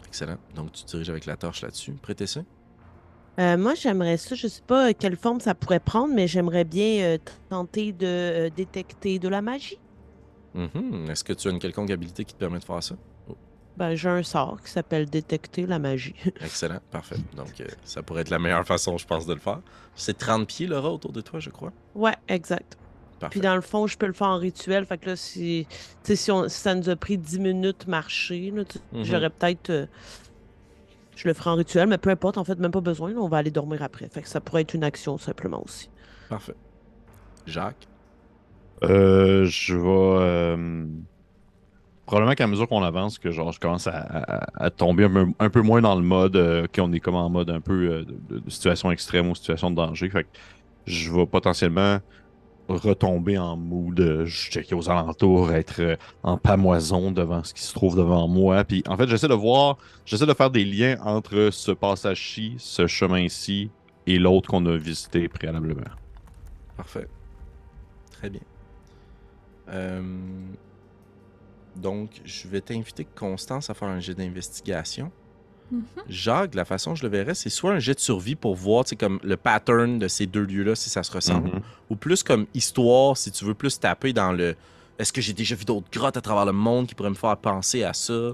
Excellent. 0.08 0.38
Donc, 0.56 0.72
tu 0.74 0.84
diriges 0.86 1.10
avec 1.10 1.26
la 1.26 1.36
torche 1.38 1.62
là-dessus. 1.62 1.94
Prêtez 2.02 2.28
ça. 2.28 2.42
Euh, 3.40 3.58
moi, 3.58 3.74
j'aimerais 3.74 4.18
ça, 4.18 4.34
je 4.36 4.48
sais 4.48 4.62
pas 4.66 4.90
euh, 4.90 4.94
quelle 4.98 5.18
forme 5.18 5.42
ça 5.42 5.54
pourrait 5.56 5.82
prendre, 5.82 6.14
mais 6.14 6.28
j'aimerais 6.28 6.64
bien 6.64 7.04
euh, 7.04 7.18
tenter 7.50 7.92
de 7.92 8.06
euh, 8.06 8.50
détecter 8.50 9.20
de 9.20 9.28
la 9.28 9.42
magie. 9.42 9.78
Mhm. 10.54 11.10
Est-ce 11.10 11.24
que 11.24 11.34
tu 11.34 11.50
as 11.50 11.52
une 11.52 11.60
quelconque 11.60 11.92
habilité 11.92 12.24
qui 12.24 12.34
te 12.34 12.40
permet 12.40 12.60
de 12.60 12.64
faire 12.64 12.82
ça? 12.82 12.96
Ben, 13.78 13.94
j'ai 13.96 14.08
un 14.10 14.24
sort 14.24 14.62
qui 14.64 14.72
s'appelle 14.72 15.06
détecter 15.10 15.66
la 15.66 15.80
magie. 15.80 16.16
Excellent. 16.42 16.80
Parfait. 16.92 17.18
Donc, 17.36 17.60
euh, 17.60 17.66
ça 17.84 18.02
pourrait 18.04 18.22
être 18.22 18.30
la 18.30 18.40
meilleure 18.40 18.66
façon, 18.66 18.98
je 18.98 19.06
pense, 19.06 19.26
de 19.26 19.34
le 19.34 19.40
faire. 19.40 19.60
C'est 19.96 20.18
30 20.18 20.48
pieds, 20.48 20.68
Laura, 20.68 20.92
autour 20.92 21.12
de 21.12 21.22
toi, 21.22 21.40
je 21.40 21.50
crois. 21.50 21.74
ouais, 21.94 22.16
exact. 22.28 22.78
Parfait. 23.20 23.32
Puis 23.32 23.40
dans 23.42 23.56
le 23.56 23.62
fond, 23.62 23.88
je 23.88 23.98
peux 23.98 24.08
le 24.08 24.14
faire 24.14 24.28
en 24.28 24.38
rituel. 24.38 24.86
Fait 24.86 24.98
que 24.98 25.08
là, 25.12 25.16
si, 25.16 25.66
tu 25.70 25.78
sais, 26.04 26.16
si, 26.18 26.32
on- 26.32 26.50
si 26.50 26.60
ça 26.60 26.76
nous 26.76 26.90
a 26.90 26.96
pris 26.98 27.18
10 27.18 27.40
minutes 27.40 27.88
marcher, 27.88 28.52
Mhm. 28.52 29.04
j'aurais 29.04 29.30
peut-être. 29.30 29.70
euh, 29.70 29.86
je 31.16 31.28
le 31.30 31.34
ferai 31.34 31.50
en 31.52 31.56
rituel, 31.56 31.88
mais 31.88 31.98
peu 31.98 32.10
importe, 32.10 32.38
en 32.38 32.44
fait, 32.44 32.60
même 32.60 32.72
pas 32.72 32.82
besoin. 32.82 33.12
là, 33.12 33.20
on 33.20 33.30
va 33.30 33.38
aller 33.38 33.52
dormir 33.52 33.82
après. 33.84 34.10
Fait 34.10 34.22
que 34.22 34.28
ça 34.28 34.42
pourrait 34.42 34.62
être 34.64 34.74
une 34.74 34.84
action 34.84 35.18
simplement 35.18 35.64
aussi. 35.64 35.90
Parfait. 36.30 36.56
Jacques? 37.46 37.88
Euh, 38.84 39.46
je 39.46 39.76
vais. 39.76 39.88
euh, 39.88 40.86
Probablement 42.06 42.36
qu'à 42.36 42.48
mesure 42.48 42.68
qu'on 42.68 42.84
avance, 42.84 43.18
que 43.18 43.32
genre, 43.32 43.52
je 43.52 43.60
commence 43.60 43.88
à, 43.88 44.70
tomber 44.70 45.08
un 45.40 45.50
peu, 45.50 45.62
moins 45.62 45.82
dans 45.82 45.96
le 45.96 46.04
mode, 46.04 46.36
euh, 46.36 46.68
qu'on 46.74 46.92
est 46.94 47.00
comme 47.00 47.16
en 47.16 47.30
mode 47.30 47.50
un 47.50 47.62
peu 47.62 47.90
euh, 47.90 48.06
de, 48.30 48.50
situation 48.50 48.92
extrême 48.92 49.30
ou 49.30 49.36
situation 49.36 49.72
de 49.72 49.76
danger. 49.76 50.10
Fait 50.10 50.24
que 50.24 50.30
je 50.86 51.12
vais 51.12 51.26
potentiellement 51.26 52.00
retomber 52.68 53.38
en 53.38 53.56
mood, 53.56 54.00
euh, 54.00 54.26
checker 54.26 54.76
aux 54.76 54.90
alentours, 54.90 55.52
être 55.52 55.80
euh, 55.80 55.96
en 56.24 56.38
pamoison 56.38 57.12
devant 57.12 57.44
ce 57.44 57.54
qui 57.54 57.62
se 57.62 57.74
trouve 57.74 57.96
devant 57.96 58.28
moi. 58.28 58.64
Puis 58.64 58.84
en 58.88 58.98
fait, 58.98 59.08
j'essaie 59.08 59.28
de 59.28 59.34
voir, 59.34 59.78
j'essaie 60.06 60.26
de 60.26 60.34
faire 60.34 60.50
des 60.50 60.66
liens 60.66 60.98
entre 61.04 61.50
ce 61.52 61.72
passage-ci, 61.72 62.56
ce 62.58 62.88
chemin-ci 62.88 63.70
et 64.08 64.18
l'autre 64.18 64.50
qu'on 64.50 64.66
a 64.66 64.78
visité 64.78 65.28
préalablement. 65.28 65.82
Parfait. 66.78 67.08
Très 68.12 68.30
bien. 68.30 68.42
Euh, 69.70 70.02
Donc, 71.76 72.22
je 72.24 72.48
vais 72.48 72.62
t'inviter, 72.62 73.06
Constance, 73.16 73.70
à 73.70 73.74
faire 73.74 73.88
un 73.90 74.00
jet 74.00 74.14
d'investigation. 74.16 75.12
Mhm. 75.72 75.82
Jacques, 76.08 76.56
la 76.56 76.64
façon 76.66 76.92
dont 76.92 76.96
je 76.96 77.04
le 77.04 77.10
verrais, 77.10 77.34
c'est 77.34 77.50
soit 77.50 77.74
un 77.74 77.80
jet 77.80 77.96
de 77.96 78.00
survie 78.00 78.36
pour 78.36 78.56
voir 78.56 78.86
comme 79.00 79.20
le 79.24 79.36
pattern 79.36 79.98
de 80.00 80.08
ces 80.08 80.26
deux 80.28 80.44
lieux-là, 80.46 80.76
si 80.76 80.90
ça 80.90 81.02
se 81.04 81.12
ressemble, 81.12 81.50
Mhm. 81.50 81.62
ou 81.90 81.96
plus 81.96 82.22
comme 82.24 82.46
histoire, 82.54 83.18
si 83.18 83.32
tu 83.32 83.46
veux 83.46 83.56
plus 83.56 83.80
taper 83.80 84.14
dans 84.14 84.32
le 84.32 84.56
est-ce 84.98 85.12
que 85.12 85.20
j'ai 85.20 85.34
déjà 85.34 85.56
vu 85.56 85.66
d'autres 85.66 85.90
grottes 85.92 86.16
à 86.16 86.22
travers 86.22 86.46
le 86.46 86.54
monde 86.54 86.88
qui 86.88 86.96
pourraient 86.96 87.10
me 87.10 87.16
faire 87.16 87.36
penser 87.36 87.84
à 87.84 87.92
ça? 87.94 88.32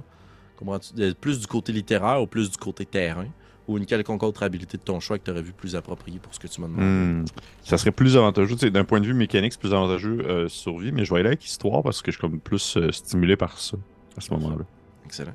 Comprends-tu? 0.58 0.94
De- 0.94 1.14
Plus 1.14 1.40
du 1.40 1.48
côté 1.48 1.72
littéraire 1.72 2.22
ou 2.22 2.28
plus 2.28 2.52
du 2.52 2.58
côté 2.58 2.86
terrain? 2.86 3.26
Ou 3.68 3.78
une 3.78 3.86
quelconque 3.86 4.24
autre 4.24 4.44
habilité 4.44 4.78
de 4.78 4.82
ton 4.84 5.00
choix 5.00 5.18
que 5.20 5.24
tu 5.24 5.32
aurais 5.32 5.42
vu 5.44 5.54
plus 5.54 5.76
appropriée 5.76 6.20
pour 6.20 6.34
ce 6.34 6.40
que 6.40 6.48
tu 6.48 6.60
m'as 6.62 6.68
demandé 6.68 6.84
Hmm. 6.84 7.26
Ça 7.64 7.78
serait 7.78 7.92
plus 7.92 8.18
avantageux, 8.18 8.56
tu 8.56 8.62
sais, 8.62 8.72
d'un 8.72 8.84
point 8.84 9.00
de 9.00 9.06
vue 9.06 9.14
mécanique, 9.14 9.54
c'est 9.54 9.60
plus 9.62 9.74
avantageux 9.74 10.20
euh, 10.28 10.48
survie, 10.50 10.92
mais 10.92 11.06
je 11.06 11.14
vais 11.14 11.20
aller 11.20 11.28
avec 11.30 11.46
histoire 11.46 11.84
parce 11.84 12.02
que 12.02 12.12
je 12.12 12.18
suis 12.18 12.22
comme 12.22 12.40
plus 12.40 12.76
euh, 12.78 12.92
stimulé 12.92 13.36
par 13.38 13.60
ça 13.60 13.78
à 14.18 14.22
ce 14.22 14.34
moment-là. 14.34 14.66
Excellent. 15.06 15.34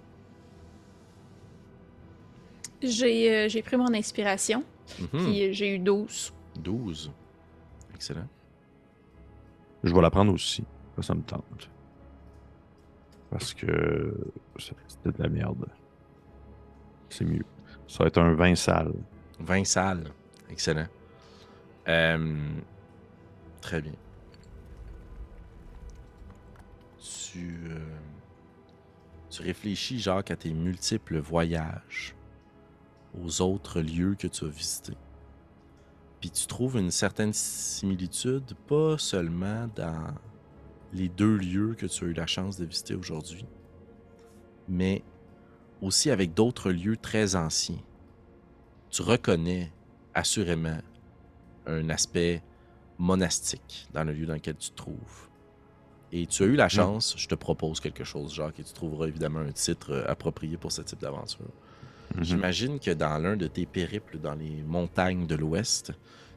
J'ai 2.83 3.35
euh, 3.35 3.49
j'ai 3.49 3.63
pris 3.63 3.77
mon 3.77 3.93
inspiration, 3.95 4.63
Mhm. 5.01 5.09
puis 5.25 5.43
euh, 5.49 5.53
j'ai 5.53 5.75
eu 5.75 5.79
12. 5.79 6.33
12. 6.59 7.11
Excellent. 7.95 8.27
Je 9.83 9.95
vais 9.95 10.01
la 10.03 10.11
prendre 10.11 10.33
aussi, 10.33 10.65
ça, 10.97 11.03
ça 11.03 11.15
me 11.15 11.23
tente. 11.23 11.71
Parce 13.31 13.55
que 13.55 14.15
c'était 14.59 15.17
de 15.17 15.23
la 15.23 15.29
merde. 15.29 15.67
C'est 17.09 17.25
mieux. 17.25 17.45
Ça 17.89 18.05
va 18.05 18.09
être 18.09 18.19
un 18.19 18.35
vin 18.35 18.55
sale. 18.55 18.93
20 19.41 19.65
salles. 19.65 20.11
Excellent. 20.51 20.87
Euh, 21.89 22.49
très 23.61 23.81
bien. 23.81 23.93
Tu, 26.99 27.61
euh, 27.69 27.79
tu 29.31 29.43
réfléchis, 29.43 29.99
Jacques, 29.99 30.31
à 30.31 30.37
tes 30.37 30.53
multiples 30.53 31.19
voyages 31.19 32.15
aux 33.23 33.41
autres 33.41 33.81
lieux 33.81 34.15
que 34.19 34.27
tu 34.27 34.45
as 34.45 34.49
visités. 34.49 34.97
Puis 36.21 36.31
tu 36.31 36.47
trouves 36.47 36.77
une 36.77 36.91
certaine 36.91 37.33
similitude, 37.33 38.55
pas 38.67 38.99
seulement 38.99 39.69
dans 39.77 40.15
les 40.93 41.09
deux 41.09 41.37
lieux 41.37 41.75
que 41.75 41.87
tu 41.87 42.05
as 42.05 42.09
eu 42.09 42.13
la 42.13 42.27
chance 42.27 42.57
de 42.57 42.65
visiter 42.65 42.95
aujourd'hui, 42.95 43.47
mais 44.69 45.03
aussi 45.83 46.11
avec 46.11 46.35
d'autres 46.35 46.71
lieux 46.71 46.97
très 46.97 47.37
anciens 47.37 47.79
tu 48.91 49.03
reconnais 49.03 49.71
assurément 50.15 50.79
un 51.67 51.91
aspect 51.91 52.43
monastique 52.99 53.89
dans 53.93 54.05
le 54.05 54.13
lieu 54.13 54.25
dans 54.25 54.35
lequel 54.35 54.57
tu 54.57 54.71
te 54.71 54.77
trouves. 54.77 55.29
Et 56.13 56.27
tu 56.27 56.45
as 56.45 56.47
eu 56.47 56.55
la 56.55 56.69
chance, 56.71 57.15
je 57.19 57.29
te 57.29 57.35
propose 57.35 57.81
quelque 57.81 58.05
chose, 58.05 58.33
Jacques, 58.33 58.59
et 58.61 58.65
tu 58.65 58.73
trouveras 58.73 59.09
évidemment 59.09 59.41
un 59.41 59.53
titre 59.53 59.93
euh, 59.93 60.11
approprié 60.11 60.57
pour 60.57 60.73
ce 60.73 60.81
type 60.81 61.01
d'aventure. 61.01 61.45
Mhm. 62.15 62.25
J'imagine 62.25 62.81
que 62.81 62.93
dans 62.93 63.19
l'un 63.19 63.37
de 63.37 63.49
tes 63.49 63.67
périples 63.67 64.19
dans 64.19 64.35
les 64.35 64.63
montagnes 64.63 65.27
de 65.27 65.35
l'Ouest, 65.35 65.93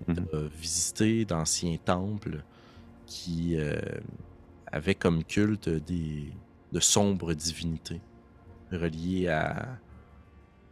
Mhm. 0.07 0.15
tu 0.15 0.35
as 0.35 0.47
visité 0.47 1.25
d'anciens 1.25 1.77
temples 1.77 2.43
qui 3.05 3.55
euh, 3.57 3.79
avaient 4.67 4.95
comme 4.95 5.23
culte 5.23 5.69
des, 5.69 6.33
de 6.73 6.79
sombres 6.79 7.33
divinités 7.33 8.01
reliées 8.71 9.27
à 9.27 9.67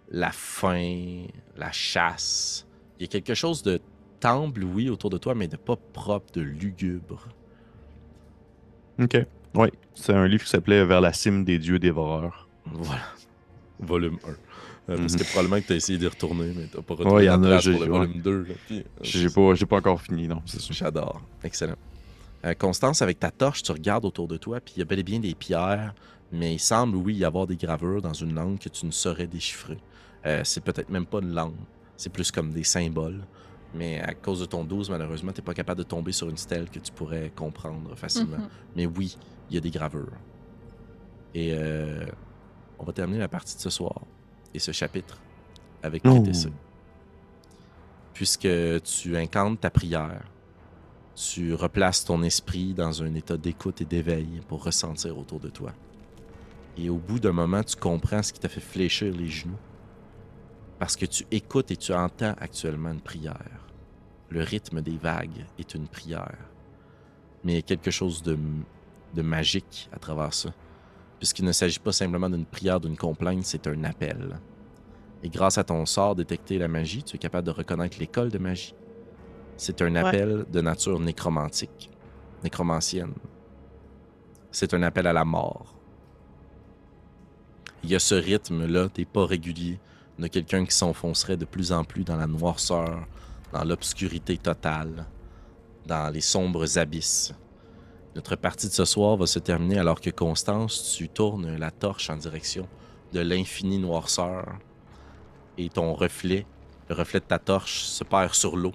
la 0.09 0.31
faim, 0.31 1.25
la 1.57 1.71
chasse. 1.71 2.65
Il 2.99 3.03
y 3.03 3.05
a 3.05 3.07
quelque 3.09 3.33
chose 3.33 3.61
de 3.63 3.79
temple, 4.19 4.63
oui, 4.63 4.89
autour 4.89 5.09
de 5.09 5.17
toi, 5.17 5.35
mais 5.35 5.47
de 5.47 5.57
pas 5.57 5.75
propre, 5.93 6.31
de 6.33 6.41
lugubre. 6.41 7.27
Ok. 8.99 9.17
Oui, 9.53 9.67
c'est 9.93 10.13
un 10.13 10.27
livre 10.27 10.43
qui 10.43 10.49
s'appelait 10.49 10.85
Vers 10.85 11.01
la 11.01 11.13
cime 11.13 11.43
des 11.43 11.59
dieux 11.59 11.79
dévoreurs. 11.79 12.47
Voilà. 12.65 13.03
Volume 13.79 14.17
1. 14.25 14.29
Euh, 14.29 14.97
Parce 14.97 15.13
Mhm. 15.13 15.19
que 15.19 15.23
probablement 15.25 15.61
que 15.61 15.67
tu 15.67 15.73
as 15.73 15.75
essayé 15.75 15.97
d'y 15.99 16.07
retourner, 16.07 16.51
mais 16.55 16.63
tu 16.67 16.81
pas 16.81 16.93
retrouvé 16.95 17.11
Ouais, 17.11 17.25
y 17.25 17.29
en 17.29 17.43
a, 17.43 17.59
pour 17.59 17.69
le 17.71 17.77
ouais. 17.79 17.87
volume 17.87 18.21
2. 18.21 18.43
là. 18.43 18.53
Puis, 18.65 18.79
euh, 18.79 18.83
J'ai 19.01 19.29
pas, 19.29 19.53
pas 19.69 19.77
encore 19.77 20.01
fini, 20.01 20.27
non, 20.27 20.41
c'est. 20.45 20.61
J'adore. 20.73 21.21
Excellent. 21.43 21.75
Euh, 22.45 22.53
Constance, 22.53 23.01
avec 23.01 23.19
ta 23.19 23.31
torche, 23.31 23.63
tu 23.63 23.71
regardes 23.71 24.05
autour 24.05 24.27
de 24.27 24.37
toi, 24.37 24.59
puis 24.59 24.75
il 24.77 24.79
y 24.79 24.81
a 24.81 24.85
bel 24.85 24.99
et 24.99 25.03
bien 25.03 25.19
des 25.19 25.33
pierres, 25.35 25.93
mais 26.31 26.55
il 26.55 26.59
semble, 26.59 26.95
oui, 26.95 27.15
y 27.15 27.25
avoir 27.25 27.47
des 27.47 27.55
gravures 27.55 28.01
dans 28.01 28.13
une 28.13 28.33
langue 28.33 28.59
que 28.59 28.69
tu 28.69 28.85
ne 28.85 28.91
saurais 28.91 29.27
déchiffrer. 29.27 29.77
Euh, 30.25 30.41
c'est 30.43 30.61
peut-être 30.63 30.89
même 30.89 31.05
pas 31.05 31.19
une 31.19 31.33
langue, 31.33 31.55
c'est 31.95 32.11
plus 32.11 32.31
comme 32.31 32.51
des 32.51 32.63
symboles. 32.63 33.21
Mais 33.73 33.99
à 34.01 34.13
cause 34.13 34.39
de 34.39 34.45
ton 34.45 34.63
12, 34.63 34.89
malheureusement, 34.89 35.31
tu 35.33 35.41
pas 35.41 35.53
capable 35.53 35.79
de 35.79 35.83
tomber 35.83 36.11
sur 36.11 36.29
une 36.29 36.37
stèle 36.37 36.69
que 36.69 36.79
tu 36.79 36.91
pourrais 36.91 37.31
comprendre 37.35 37.95
facilement. 37.95 38.37
Mhm. 38.37 38.49
Mais 38.75 38.85
oui, 38.85 39.17
il 39.49 39.55
y 39.55 39.57
a 39.57 39.61
des 39.61 39.69
gravures. 39.69 40.13
Et 41.33 41.51
euh, 41.53 42.05
on 42.79 42.85
va 42.85 42.93
terminer 42.93 43.19
la 43.19 43.27
partie 43.27 43.55
de 43.55 43.61
ce 43.61 43.69
soir 43.69 44.01
et 44.53 44.59
ce 44.59 44.71
chapitre 44.71 45.17
avec 45.83 46.03
Oh. 46.05 46.15
Prétessé. 46.21 46.49
Puisque 48.13 48.47
tu 48.83 49.15
incantes 49.15 49.59
ta 49.61 49.69
prière, 49.69 50.23
tu 51.17 51.55
replaces 51.55 52.05
ton 52.05 52.21
esprit 52.21 52.75
dans 52.75 53.01
un 53.01 53.15
état 53.15 53.37
d'écoute 53.37 53.81
et 53.81 53.85
d'éveil 53.85 54.41
pour 54.47 54.63
ressentir 54.63 55.17
autour 55.17 55.39
de 55.39 55.49
toi. 55.49 55.73
Et 56.77 56.91
au 56.91 56.97
bout 56.97 57.19
d'un 57.19 57.31
moment, 57.31 57.63
tu 57.63 57.75
comprends 57.75 58.21
ce 58.21 58.31
qui 58.31 58.39
t'a 58.39 58.49
fait 58.49 58.61
fléchir 58.61 59.11
les 59.15 59.27
genoux. 59.27 59.57
Parce 60.77 60.95
que 60.95 61.07
tu 61.07 61.25
écoutes 61.31 61.71
et 61.71 61.75
tu 61.75 61.91
entends 61.91 62.35
actuellement 62.39 62.91
une 62.91 63.01
prière. 63.01 63.65
Le 64.29 64.43
rythme 64.43 64.81
des 64.81 64.97
vagues 64.97 65.47
est 65.57 65.73
une 65.73 65.87
prière. 65.87 66.37
Mais 67.43 67.53
il 67.53 67.55
y 67.55 67.59
a 67.59 67.63
quelque 67.63 67.89
chose 67.89 68.21
de, 68.21 68.37
magique 69.19 69.89
à 69.91 69.97
travers 69.97 70.35
ça. 70.35 70.53
Puisqu'il 71.17 71.45
ne 71.45 71.51
s'agit 71.51 71.79
pas 71.79 71.93
simplement 71.93 72.29
d'une 72.29 72.45
prière, 72.45 72.79
d'une 72.79 72.95
complainte, 72.95 73.43
c'est 73.43 73.65
un 73.65 73.83
appel. 73.85 74.37
Et 75.23 75.29
grâce 75.29 75.57
à 75.57 75.63
ton 75.63 75.83
sort 75.87 76.13
détecter 76.13 76.59
la 76.59 76.67
magie, 76.67 77.01
tu 77.01 77.15
es 77.15 77.19
capable 77.19 77.47
de 77.47 77.51
reconnaître 77.51 77.97
l'école 77.99 78.29
de 78.29 78.37
magie. 78.37 78.75
C'est 79.57 79.81
un 79.81 79.95
appel 79.95 80.45
de 80.51 80.61
nature 80.61 80.99
nécromantique, 80.99 81.89
nécromancienne. 82.43 83.15
C'est 84.51 84.73
un 84.75 84.83
appel 84.83 85.07
à 85.07 85.13
la 85.13 85.25
mort, 85.25 85.73
Il 87.83 87.89
y 87.89 87.95
a 87.95 87.99
ce 87.99 88.15
rythme-là, 88.15 88.87
des 88.93 89.05
pas 89.05 89.25
réguliers, 89.25 89.79
de 90.19 90.27
quelqu'un 90.27 90.65
qui 90.65 90.75
s'enfoncerait 90.75 91.37
de 91.37 91.45
plus 91.45 91.71
en 91.71 91.83
plus 91.83 92.03
dans 92.03 92.17
la 92.17 92.27
noirceur, 92.27 93.07
dans 93.51 93.63
l'obscurité 93.63 94.37
totale, 94.37 95.05
dans 95.85 96.11
les 96.13 96.21
sombres 96.21 96.77
abysses. 96.77 97.33
Notre 98.15 98.35
partie 98.35 98.67
de 98.67 98.73
ce 98.73 98.85
soir 98.85 99.15
va 99.17 99.25
se 99.25 99.39
terminer 99.39 99.79
alors 99.79 100.01
que 100.01 100.09
Constance, 100.09 100.95
tu 100.95 101.09
tournes 101.09 101.55
la 101.55 101.71
torche 101.71 102.09
en 102.09 102.17
direction 102.17 102.67
de 103.13 103.21
l'infinie 103.21 103.79
noirceur 103.79 104.59
et 105.57 105.69
ton 105.69 105.93
reflet, 105.93 106.45
le 106.89 106.95
reflet 106.95 107.19
de 107.19 107.25
ta 107.25 107.39
torche, 107.39 107.83
se 107.83 108.03
perd 108.03 108.33
sur 108.33 108.55
l'eau. 108.55 108.73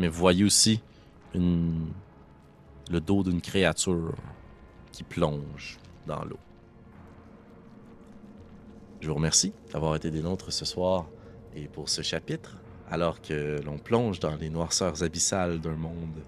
Mais 0.00 0.08
vous 0.08 0.18
voyez 0.18 0.44
aussi 0.44 0.80
une- 1.34 1.92
le 2.90 3.00
dos 3.00 3.22
d'une 3.22 3.42
créature 3.42 4.14
qui 4.92 5.04
plonge 5.04 5.76
dans 6.06 6.24
l'eau. 6.24 6.38
Je 9.00 9.08
vous 9.08 9.14
remercie 9.14 9.52
d'avoir 9.72 9.94
été 9.96 10.10
des 10.10 10.22
nôtres 10.22 10.52
ce 10.52 10.64
soir 10.64 11.04
et 11.54 11.68
pour 11.68 11.90
ce 11.90 12.00
chapitre, 12.00 12.56
alors 12.90 13.20
que 13.20 13.60
l'on 13.62 13.76
plonge 13.78 14.20
dans 14.20 14.34
les 14.36 14.48
noirceurs 14.48 15.02
abyssales 15.02 15.60
d'un 15.60 15.76
monde 15.76 16.22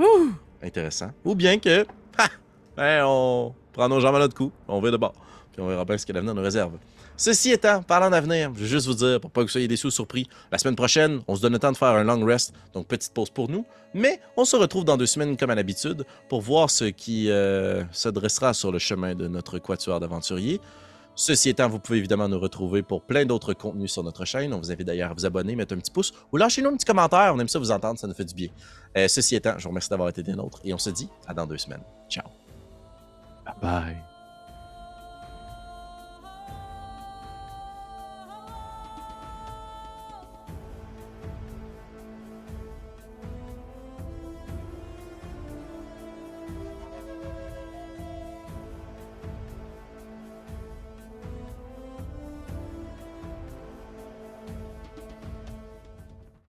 ouh, 0.00 0.32
intéressant. 0.60 1.12
Ou 1.24 1.36
bien 1.36 1.58
que, 1.60 1.86
ha, 2.18 2.28
ben, 2.76 3.04
on 3.06 3.54
prend 3.72 3.88
nos 3.88 4.00
jambes 4.00 4.16
à 4.16 4.18
notre 4.18 4.34
cou, 4.34 4.50
on 4.66 4.80
va 4.80 4.90
de 4.90 4.96
bord, 4.96 5.14
puis 5.52 5.62
on 5.62 5.68
verra 5.68 5.84
bien 5.84 5.96
ce 5.96 6.04
que 6.04 6.12
l'avenir 6.12 6.34
nous 6.34 6.42
réserve. 6.42 6.72
Ceci 7.20 7.50
étant, 7.50 7.82
parlant 7.82 8.08
d'avenir, 8.08 8.50
je 8.54 8.60
veux 8.60 8.66
juste 8.66 8.86
vous 8.86 8.94
dire, 8.94 9.20
pour 9.20 9.30
pas 9.30 9.42
que 9.42 9.46
vous 9.46 9.52
soyez 9.52 9.68
déçus 9.68 9.90
surpris, 9.90 10.26
la 10.50 10.56
semaine 10.56 10.74
prochaine, 10.74 11.20
on 11.28 11.36
se 11.36 11.42
donne 11.42 11.52
le 11.52 11.58
temps 11.58 11.70
de 11.70 11.76
faire 11.76 11.88
un 11.88 12.02
long 12.02 12.24
rest, 12.24 12.54
donc 12.72 12.86
petite 12.86 13.12
pause 13.12 13.28
pour 13.28 13.50
nous, 13.50 13.66
mais 13.92 14.22
on 14.38 14.46
se 14.46 14.56
retrouve 14.56 14.86
dans 14.86 14.96
deux 14.96 15.04
semaines 15.04 15.36
comme 15.36 15.50
à 15.50 15.54
l'habitude 15.54 16.06
pour 16.30 16.40
voir 16.40 16.70
ce 16.70 16.86
qui 16.86 17.30
euh, 17.30 17.84
se 17.92 18.08
dressera 18.08 18.54
sur 18.54 18.72
le 18.72 18.78
chemin 18.78 19.14
de 19.14 19.28
notre 19.28 19.58
quatuor 19.58 20.00
d'aventuriers. 20.00 20.62
Ceci 21.14 21.50
étant, 21.50 21.68
vous 21.68 21.78
pouvez 21.78 21.98
évidemment 21.98 22.26
nous 22.26 22.40
retrouver 22.40 22.80
pour 22.80 23.02
plein 23.02 23.26
d'autres 23.26 23.52
contenus 23.52 23.92
sur 23.92 24.02
notre 24.02 24.24
chaîne. 24.24 24.54
On 24.54 24.58
vous 24.58 24.72
invite 24.72 24.86
d'ailleurs 24.86 25.10
à 25.10 25.14
vous 25.14 25.26
abonner, 25.26 25.54
mettre 25.56 25.74
un 25.74 25.78
petit 25.78 25.90
pouce 25.90 26.14
ou 26.32 26.38
lâchez-nous 26.38 26.70
un 26.70 26.76
petit 26.78 26.86
commentaire. 26.86 27.34
On 27.34 27.38
aime 27.38 27.48
ça 27.48 27.58
vous 27.58 27.70
entendre, 27.70 27.98
ça 27.98 28.06
nous 28.06 28.14
fait 28.14 28.24
du 28.24 28.34
bien. 28.34 28.48
Euh, 28.96 29.08
ceci 29.08 29.36
étant, 29.36 29.58
je 29.58 29.64
vous 29.64 29.68
remercie 29.68 29.90
d'avoir 29.90 30.08
été 30.08 30.22
des 30.22 30.32
nôtres 30.32 30.62
et 30.64 30.72
on 30.72 30.78
se 30.78 30.88
dit 30.88 31.10
à 31.26 31.34
dans 31.34 31.46
deux 31.46 31.58
semaines. 31.58 31.82
Ciao. 32.08 32.24
Bye 33.44 33.54
bye. 33.60 34.09